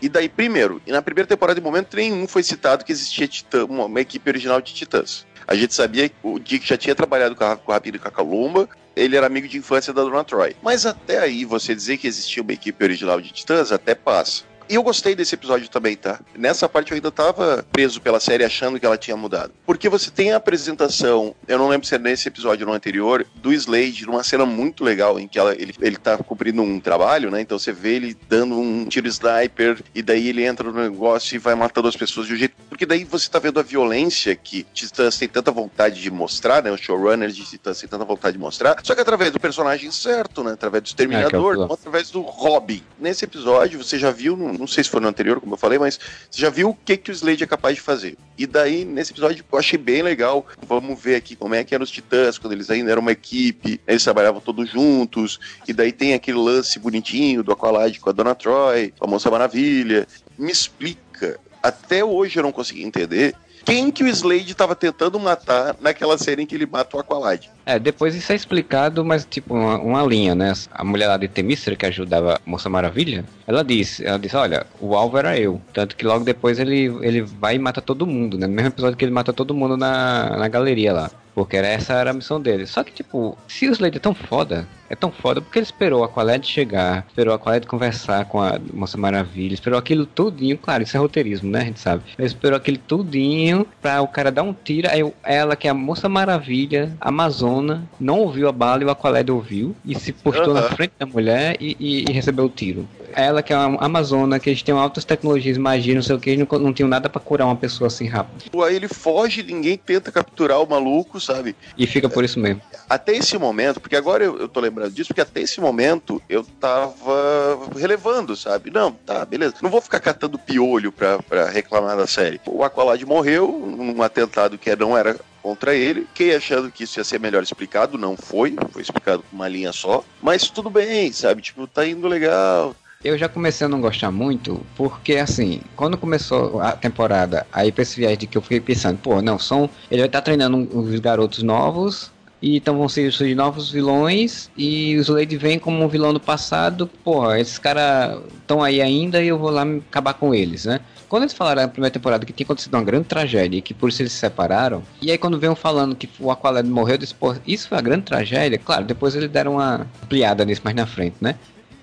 E 0.00 0.08
daí, 0.08 0.28
primeiro, 0.28 0.80
e 0.84 0.92
na 0.92 1.02
primeira 1.02 1.28
temporada, 1.28 1.58
em 1.58 1.62
momento 1.62 1.96
nenhum 1.96 2.26
foi 2.26 2.42
citado 2.42 2.84
que 2.84 2.92
existia 2.92 3.26
Titã, 3.26 3.64
uma, 3.64 3.84
uma, 3.86 4.00
equipe 4.00 4.28
original 4.28 4.60
de 4.60 4.72
Titãs. 4.72 5.26
A 5.48 5.54
gente 5.54 5.72
sabia 5.74 6.10
que 6.10 6.14
o 6.22 6.38
Dick 6.38 6.68
já 6.68 6.76
tinha 6.76 6.94
trabalhado 6.94 7.34
com, 7.34 7.42
a, 7.42 7.56
com 7.56 7.72
o 7.72 7.74
Rapino 7.74 7.96
e 7.96 7.98
com 7.98 8.06
a 8.06 8.10
Calumba, 8.10 8.68
ele 8.94 9.16
era 9.16 9.26
amigo 9.26 9.48
de 9.48 9.56
infância 9.56 9.94
da 9.94 10.02
Dona 10.02 10.22
Troy. 10.22 10.54
Mas 10.62 10.84
até 10.84 11.20
aí, 11.20 11.46
você 11.46 11.74
dizer 11.74 11.96
que 11.96 12.06
existia 12.06 12.42
uma 12.42 12.52
equipe 12.52 12.84
original 12.84 13.18
de 13.18 13.32
Titãs, 13.32 13.72
até 13.72 13.94
passa. 13.94 14.44
E 14.68 14.74
eu 14.74 14.82
gostei 14.82 15.14
desse 15.14 15.34
episódio 15.34 15.68
também, 15.68 15.96
tá? 15.96 16.20
Nessa 16.36 16.68
parte 16.68 16.90
eu 16.90 16.96
ainda 16.96 17.10
tava 17.10 17.64
preso 17.72 18.00
pela 18.00 18.20
série 18.20 18.44
achando 18.44 18.78
que 18.78 18.84
ela 18.84 18.98
tinha 18.98 19.16
mudado. 19.16 19.52
Porque 19.64 19.88
você 19.88 20.10
tem 20.10 20.32
a 20.32 20.36
apresentação, 20.36 21.34
eu 21.46 21.58
não 21.58 21.68
lembro 21.68 21.86
se 21.86 21.94
é 21.94 21.98
nesse 21.98 22.28
episódio 22.28 22.66
ou 22.66 22.70
no 22.70 22.76
anterior, 22.76 23.26
do 23.36 23.52
Slade, 23.52 24.06
numa 24.06 24.22
cena 24.22 24.44
muito 24.44 24.84
legal, 24.84 25.18
em 25.18 25.26
que 25.26 25.38
ela, 25.38 25.54
ele, 25.54 25.74
ele 25.80 25.96
tá 25.96 26.18
cumprindo 26.18 26.62
um 26.62 26.78
trabalho, 26.80 27.30
né? 27.30 27.40
Então 27.40 27.58
você 27.58 27.72
vê 27.72 27.94
ele 27.94 28.16
dando 28.28 28.58
um 28.58 28.84
tiro 28.86 29.08
sniper, 29.08 29.82
e 29.94 30.02
daí 30.02 30.28
ele 30.28 30.44
entra 30.44 30.70
no 30.70 30.82
negócio 30.82 31.34
e 31.34 31.38
vai 31.38 31.54
matando 31.54 31.88
as 31.88 31.96
pessoas 31.96 32.26
de 32.26 32.34
um 32.34 32.36
jeito. 32.36 32.54
Porque 32.68 32.84
daí 32.84 33.04
você 33.04 33.28
tá 33.28 33.38
vendo 33.38 33.58
a 33.58 33.62
violência 33.62 34.36
que 34.36 34.64
Titãs 34.74 35.16
tem 35.16 35.28
tanta 35.28 35.50
vontade 35.50 36.00
de 36.00 36.10
mostrar, 36.10 36.62
né? 36.62 36.70
Os 36.70 36.80
showrunners 36.80 37.34
de 37.34 37.44
Titãs 37.44 37.80
tem 37.80 37.88
tanta 37.88 38.04
vontade 38.04 38.36
de 38.36 38.42
mostrar, 38.42 38.78
só 38.82 38.94
que 38.94 39.00
através 39.00 39.32
do 39.32 39.40
personagem 39.40 39.90
certo, 39.90 40.44
né? 40.44 40.52
Através 40.52 40.82
do 40.82 40.86
Exterminador, 40.86 41.56
é, 41.56 41.60
é 41.60 41.72
através 41.72 42.10
do 42.10 42.20
Robin. 42.20 42.82
Nesse 42.98 43.24
episódio, 43.24 43.82
você 43.82 43.98
já 43.98 44.10
viu 44.10 44.36
não 44.58 44.66
sei 44.66 44.84
se 44.84 44.90
foi 44.90 45.00
no 45.00 45.08
anterior, 45.08 45.40
como 45.40 45.54
eu 45.54 45.58
falei, 45.58 45.78
mas 45.78 45.98
você 46.30 46.40
já 46.40 46.50
viu 46.50 46.70
o 46.70 46.74
que, 46.74 46.96
que 46.96 47.10
o 47.10 47.12
Slade 47.12 47.44
é 47.44 47.46
capaz 47.46 47.76
de 47.76 47.80
fazer. 47.80 48.16
E 48.36 48.46
daí, 48.46 48.84
nesse 48.84 49.12
episódio, 49.12 49.44
eu 49.50 49.58
achei 49.58 49.78
bem 49.78 50.02
legal. 50.02 50.46
Vamos 50.66 51.00
ver 51.00 51.16
aqui 51.16 51.34
como 51.34 51.54
é 51.54 51.64
que 51.64 51.74
eram 51.74 51.84
os 51.84 51.90
Titãs, 51.90 52.38
quando 52.38 52.52
eles 52.52 52.70
ainda 52.70 52.90
eram 52.90 53.02
uma 53.02 53.12
equipe, 53.12 53.80
eles 53.86 54.02
trabalhavam 54.02 54.40
todos 54.40 54.70
juntos, 54.70 55.38
e 55.66 55.72
daí 55.72 55.92
tem 55.92 56.14
aquele 56.14 56.38
lance 56.38 56.78
bonitinho 56.78 57.42
do 57.42 57.52
Aqualad 57.52 57.98
com 57.98 58.10
a 58.10 58.12
Dona 58.12 58.34
Troy, 58.34 58.92
a 59.00 59.06
Moça 59.06 59.30
Maravilha. 59.30 60.06
Me 60.38 60.50
explica. 60.50 61.38
Até 61.62 62.04
hoje 62.04 62.38
eu 62.38 62.42
não 62.42 62.52
consegui 62.52 62.84
entender 62.84 63.34
quem 63.68 63.90
que 63.90 64.02
o 64.02 64.08
Slade 64.08 64.50
estava 64.50 64.74
tentando 64.74 65.20
matar 65.20 65.76
naquela 65.78 66.16
cena 66.16 66.40
em 66.40 66.46
que 66.46 66.54
ele 66.54 66.64
mata 66.64 66.96
o 66.96 67.00
Aqualad. 67.00 67.50
É, 67.66 67.78
depois 67.78 68.14
isso 68.14 68.32
é 68.32 68.34
explicado, 68.34 69.04
mas 69.04 69.26
tipo, 69.26 69.52
uma, 69.52 69.78
uma 69.78 70.02
linha, 70.02 70.34
né? 70.34 70.54
A 70.72 70.82
mulher 70.82 71.06
lá 71.06 71.18
de 71.18 71.28
Temícera, 71.28 71.76
que 71.76 71.84
ajudava 71.84 72.36
a 72.36 72.40
Moça 72.46 72.70
Maravilha, 72.70 73.26
ela 73.46 73.62
disse, 73.62 74.06
ela 74.06 74.18
disse, 74.18 74.34
olha, 74.34 74.66
o 74.80 74.96
alvo 74.96 75.18
era 75.18 75.38
eu. 75.38 75.60
Tanto 75.74 75.96
que 75.96 76.06
logo 76.06 76.24
depois 76.24 76.58
ele, 76.58 76.86
ele 77.02 77.20
vai 77.20 77.56
e 77.56 77.58
mata 77.58 77.82
todo 77.82 78.06
mundo, 78.06 78.38
né? 78.38 78.46
No 78.46 78.54
mesmo 78.54 78.68
episódio 78.68 78.96
que 78.96 79.04
ele 79.04 79.12
mata 79.12 79.34
todo 79.34 79.52
mundo 79.52 79.76
na, 79.76 80.34
na 80.38 80.48
galeria 80.48 80.94
lá. 80.94 81.10
Porque 81.34 81.58
era, 81.58 81.66
essa 81.66 81.92
era 81.92 82.10
a 82.10 82.14
missão 82.14 82.40
dele. 82.40 82.66
Só 82.66 82.82
que, 82.82 82.90
tipo, 82.90 83.36
se 83.46 83.68
o 83.68 83.72
Slade 83.72 83.98
é 83.98 84.00
tão 84.00 84.14
foda, 84.14 84.66
é 84.88 84.96
tão 84.96 85.10
foda 85.10 85.40
porque 85.40 85.58
ele 85.58 85.64
esperou 85.64 86.04
a 86.04 86.08
Qualed 86.08 86.46
chegar, 86.46 87.04
esperou 87.08 87.34
a 87.34 87.38
Qualed 87.38 87.66
conversar 87.66 88.24
com 88.24 88.40
a 88.40 88.58
Moça 88.72 88.96
Maravilha, 88.96 89.54
esperou 89.54 89.78
aquilo 89.78 90.06
tudinho, 90.06 90.56
claro, 90.58 90.82
isso 90.82 90.96
é 90.96 91.00
roteirismo, 91.00 91.50
né? 91.50 91.60
A 91.60 91.64
gente 91.64 91.80
sabe. 91.80 92.02
Ele 92.18 92.26
esperou 92.26 92.56
aquele 92.56 92.78
tudinho 92.78 93.66
pra 93.80 94.00
o 94.00 94.08
cara 94.08 94.30
dar 94.30 94.42
um 94.42 94.52
tiro, 94.52 94.88
aí 94.90 95.00
ela, 95.22 95.56
que 95.56 95.66
é 95.66 95.70
a 95.70 95.74
Moça 95.74 96.08
Maravilha, 96.08 96.96
Amazona, 97.00 97.88
não 98.00 98.20
ouviu 98.20 98.48
a 98.48 98.52
bala 98.52 98.82
e 98.82 98.86
o 98.86 98.90
Aqualed 98.90 99.30
ouviu 99.30 99.76
e 99.84 99.98
se 99.98 100.12
postou 100.12 100.54
na 100.54 100.62
frente 100.62 100.92
da 100.98 101.06
mulher 101.06 101.56
e, 101.60 101.76
e, 101.78 102.04
e 102.08 102.12
recebeu 102.12 102.44
o 102.44 102.48
tiro 102.48 102.88
ela, 103.14 103.42
que 103.42 103.52
é 103.52 103.56
uma 103.56 103.84
amazona, 103.84 104.38
que 104.38 104.50
eles 104.50 104.62
têm 104.62 104.74
altas 104.74 105.04
tecnologias, 105.04 105.58
magia, 105.58 105.94
não 105.94 106.02
sei 106.02 106.16
o 106.16 106.20
que, 106.20 106.36
não, 106.36 106.46
não 106.58 106.72
tinham 106.72 106.88
nada 106.88 107.08
para 107.08 107.20
curar 107.20 107.46
uma 107.46 107.56
pessoa 107.56 107.88
assim 107.88 108.06
rápido. 108.06 108.62
Aí 108.62 108.76
ele 108.76 108.88
foge, 108.88 109.42
ninguém 109.42 109.76
tenta 109.76 110.12
capturar 110.12 110.62
o 110.62 110.68
maluco, 110.68 111.20
sabe? 111.20 111.56
E 111.76 111.86
fica 111.86 112.08
por 112.08 112.24
isso 112.24 112.38
mesmo. 112.38 112.60
Até 112.88 113.16
esse 113.16 113.36
momento, 113.36 113.80
porque 113.80 113.96
agora 113.96 114.24
eu, 114.24 114.38
eu 114.38 114.48
tô 114.48 114.60
lembrando 114.60 114.77
disso, 114.86 115.08
porque 115.08 115.20
até 115.20 115.40
esse 115.40 115.60
momento 115.60 116.22
eu 116.28 116.44
tava 116.44 117.58
relevando, 117.76 118.36
sabe? 118.36 118.70
Não, 118.70 118.92
tá, 118.92 119.24
beleza. 119.24 119.56
Não 119.62 119.70
vou 119.70 119.80
ficar 119.80 120.00
catando 120.00 120.38
piolho 120.38 120.92
pra, 120.92 121.18
pra 121.22 121.48
reclamar 121.48 121.96
da 121.96 122.06
série. 122.06 122.40
O 122.46 122.62
Aqualad 122.62 123.02
morreu 123.04 123.48
num 123.48 124.02
atentado 124.02 124.58
que 124.58 124.74
não 124.76 124.96
era 124.96 125.18
contra 125.42 125.74
ele. 125.74 126.02
Fiquei 126.02 126.34
achando 126.34 126.70
que 126.70 126.84
isso 126.84 127.00
ia 127.00 127.04
ser 127.04 127.18
melhor 127.18 127.42
explicado, 127.42 127.96
não 127.96 128.16
foi, 128.16 128.54
foi 128.70 128.82
explicado 128.82 129.22
com 129.22 129.36
uma 129.36 129.48
linha 129.48 129.72
só. 129.72 130.04
Mas 130.22 130.50
tudo 130.50 130.70
bem, 130.70 131.12
sabe? 131.12 131.42
Tipo, 131.42 131.66
tá 131.66 131.86
indo 131.86 132.06
legal. 132.06 132.74
Eu 133.04 133.16
já 133.16 133.28
comecei 133.28 133.64
a 133.64 133.70
não 133.70 133.80
gostar 133.80 134.10
muito, 134.10 134.60
porque 134.74 135.16
assim, 135.16 135.60
quando 135.76 135.96
começou 135.96 136.60
a 136.60 136.72
temporada, 136.72 137.46
aí 137.52 137.70
pra 137.70 137.82
esse 137.82 137.94
viagem 137.94 138.18
de 138.18 138.26
que 138.26 138.36
eu 138.36 138.42
fiquei 138.42 138.60
pensando, 138.60 138.98
pô, 138.98 139.22
não, 139.22 139.38
são. 139.38 139.70
Ele 139.88 140.00
vai 140.00 140.08
estar 140.08 140.18
tá 140.18 140.24
treinando 140.24 140.68
os 140.76 140.98
garotos 140.98 141.44
novos, 141.44 142.10
e 142.40 142.56
então 142.56 142.76
vão 142.76 142.88
surgir 142.88 143.34
novos 143.34 143.70
vilões, 143.70 144.50
e 144.56 144.96
os 144.96 145.08
Lady 145.08 145.36
vem 145.36 145.58
como 145.58 145.84
um 145.84 145.88
vilão 145.88 146.12
do 146.12 146.20
passado, 146.20 146.88
pô, 147.04 147.32
esses 147.34 147.58
caras 147.58 148.20
estão 148.40 148.62
aí 148.62 148.80
ainda 148.80 149.22
e 149.22 149.28
eu 149.28 149.38
vou 149.38 149.50
lá 149.50 149.62
acabar 149.62 150.14
com 150.14 150.34
eles, 150.34 150.64
né? 150.64 150.80
Quando 151.08 151.22
eles 151.22 151.32
falaram 151.32 151.62
na 151.62 151.68
primeira 151.68 151.92
temporada 151.92 152.26
que 152.26 152.32
tinha 152.32 152.44
acontecido 152.44 152.74
uma 152.74 152.84
grande 152.84 153.06
tragédia 153.06 153.58
e 153.58 153.62
que 153.62 153.72
por 153.72 153.88
isso 153.88 154.02
eles 154.02 154.12
se 154.12 154.18
separaram, 154.18 154.82
e 155.00 155.10
aí 155.10 155.18
quando 155.18 155.38
veio 155.38 155.54
falando 155.54 155.96
que 155.96 156.08
o 156.20 156.30
Aqualad 156.30 156.68
morreu, 156.68 156.94
eu 156.94 156.98
disse, 156.98 157.14
isso 157.46 157.68
foi 157.68 157.78
a 157.78 157.80
grande 157.80 158.02
tragédia? 158.02 158.58
Claro, 158.58 158.84
depois 158.84 159.14
eles 159.14 159.30
deram 159.30 159.54
uma 159.54 159.86
ampliada 160.02 160.44
nisso 160.44 160.60
mais 160.62 160.76
na 160.76 160.86
frente, 160.86 161.16
né? 161.20 161.36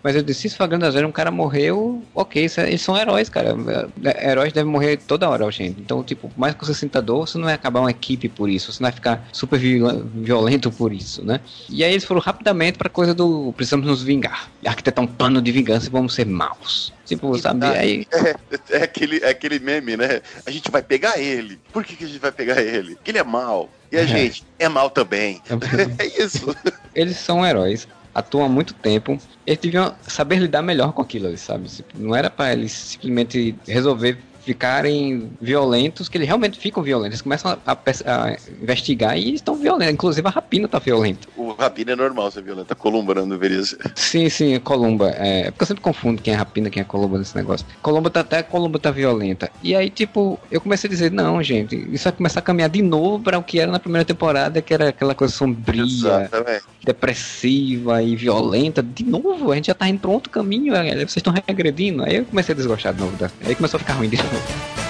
Mas 0.05 0.15
eu 0.15 0.21
disse, 0.21 0.47
se 0.47 0.55
Faganda 0.55 0.91
Zero 0.91 1.07
um 1.07 1.11
cara 1.11 1.31
morreu, 1.31 1.99
ok, 2.13 2.45
é, 2.57 2.67
eles 2.67 2.81
são 2.83 2.95
heróis, 2.95 3.27
cara. 3.27 3.55
É, 4.03 4.29
heróis 4.29 4.53
devem 4.53 4.71
morrer 4.71 4.97
toda 4.97 5.27
hora, 5.27 5.49
gente. 5.49 5.81
Então, 5.81 6.03
tipo, 6.03 6.31
mais 6.37 6.53
que 6.53 6.63
você 6.63 6.75
sinta 6.75 7.01
dor, 7.01 7.27
você 7.27 7.39
não 7.39 7.45
vai 7.45 7.55
acabar 7.55 7.79
uma 7.79 7.89
equipe 7.89 8.29
por 8.29 8.47
isso, 8.47 8.71
você 8.71 8.83
não 8.83 8.85
vai 8.85 8.95
ficar 8.95 9.27
super 9.31 9.59
violento 9.59 10.69
por 10.69 10.93
isso, 10.93 11.25
né? 11.25 11.39
E 11.67 11.83
aí 11.83 11.91
eles 11.91 12.05
foram 12.05 12.21
rapidamente 12.21 12.77
pra 12.77 12.87
coisa 12.87 13.15
do 13.15 13.51
precisamos 13.53 13.87
nos 13.87 14.03
vingar. 14.03 14.51
Arquitetar 14.63 15.03
um 15.03 15.07
plano 15.07 15.41
de 15.41 15.51
vingança 15.51 15.87
e 15.87 15.89
vamos 15.89 16.13
ser 16.13 16.27
maus. 16.27 16.93
Tipo, 17.03 17.35
sabe? 17.39 17.65
Aí... 17.65 18.07
É, 18.13 18.77
é, 18.77 18.83
aquele, 18.83 19.17
é 19.23 19.29
aquele 19.29 19.57
meme, 19.57 19.97
né? 19.97 20.21
A 20.45 20.51
gente 20.51 20.69
vai 20.69 20.83
pegar 20.83 21.17
ele. 21.17 21.59
Por 21.73 21.83
que, 21.83 21.95
que 21.95 22.03
a 22.03 22.07
gente 22.07 22.19
vai 22.19 22.31
pegar 22.31 22.61
ele? 22.61 22.93
Porque 22.93 23.09
ele 23.09 23.17
é 23.17 23.23
mal. 23.23 23.71
E 23.91 23.97
a 23.97 24.01
é. 24.01 24.05
gente 24.05 24.45
é 24.59 24.69
mal 24.69 24.91
também. 24.91 25.41
É, 25.49 26.03
é 26.05 26.23
isso. 26.23 26.55
Eles 26.93 27.17
são 27.17 27.43
heróis 27.43 27.87
atuam 28.15 28.45
há 28.45 28.49
muito 28.49 28.73
tempo, 28.73 29.19
eles 29.45 29.59
deviam 29.59 29.93
saber 30.07 30.37
lidar 30.37 30.61
melhor 30.61 30.93
com 30.93 31.01
aquilo, 31.01 31.37
sabe? 31.37 31.69
Não 31.93 32.15
era 32.15 32.29
para 32.29 32.53
eles 32.53 32.71
simplesmente 32.71 33.53
resolver 33.67 34.17
ficarem 34.45 35.31
violentos, 35.41 36.07
que 36.07 36.17
eles 36.17 36.27
realmente 36.27 36.59
ficam 36.59 36.83
violentos. 36.83 37.15
Eles 37.15 37.21
começam 37.21 37.51
a, 37.65 37.71
a, 37.71 37.73
a 37.73 38.37
investigar 38.61 39.17
e 39.17 39.33
estão 39.33 39.55
violentos. 39.55 39.93
Inclusive 39.93 40.27
a 40.27 40.31
rapina 40.31 40.67
tá 40.67 40.77
violenta. 40.77 41.27
O 41.35 41.51
rapina 41.53 41.93
é 41.93 41.95
normal 41.95 42.29
ser 42.29 42.43
violenta. 42.43 42.73
A 42.73 42.75
Columba 42.75 43.15
não 43.15 43.27
deveria 43.27 43.63
ser. 43.63 43.79
Sim, 43.95 44.29
sim, 44.29 44.59
Columba. 44.59 45.09
É, 45.17 45.49
porque 45.51 45.63
eu 45.63 45.67
sempre 45.67 45.81
confundo 45.81 46.21
quem 46.21 46.33
é 46.33 46.37
rapina 46.37 46.69
quem 46.69 46.81
é 46.81 46.83
Columba 46.83 47.17
nesse 47.17 47.35
negócio. 47.35 47.65
Columba 47.81 48.09
tá 48.09 48.19
até 48.19 48.43
Columba 48.43 48.77
tá 48.77 48.91
violenta. 48.91 49.49
E 49.63 49.75
aí, 49.75 49.89
tipo, 49.89 50.39
eu 50.51 50.61
comecei 50.61 50.87
a 50.87 50.91
dizer, 50.91 51.11
não, 51.11 51.41
gente, 51.41 51.75
isso 51.91 52.03
vai 52.03 52.13
começar 52.13 52.39
a 52.39 52.43
caminhar 52.43 52.69
de 52.69 52.83
novo 52.83 53.23
para 53.23 53.39
o 53.39 53.43
que 53.43 53.59
era 53.59 53.71
na 53.71 53.79
primeira 53.79 54.05
temporada, 54.05 54.61
que 54.61 54.73
era 54.73 54.89
aquela 54.89 55.15
coisa 55.15 55.33
sombria, 55.33 55.83
Exatamente. 55.83 56.63
depressiva 56.83 58.03
e 58.03 58.15
violenta. 58.15 58.83
De 58.83 59.03
novo, 59.03 59.51
a 59.51 59.55
gente 59.55 59.67
já 59.67 59.73
tá 59.73 59.87
indo 59.89 59.99
pra 59.99 60.11
outro 60.11 60.29
caminho, 60.29 60.73
vocês 60.73 61.17
estão 61.17 61.33
regredindo. 61.33 62.03
Aí 62.03 62.17
eu 62.17 62.25
comecei 62.25 62.53
a 62.53 62.55
desgostar 62.55 62.93
de 62.93 62.99
novo. 63.01 63.15
Aí 63.43 63.55
começou 63.55 63.77
a 63.77 63.79
ficar 63.79 63.93
ruim 63.93 64.09
de 64.09 64.17
novo. 64.17 64.34
Desejo, 64.35 64.84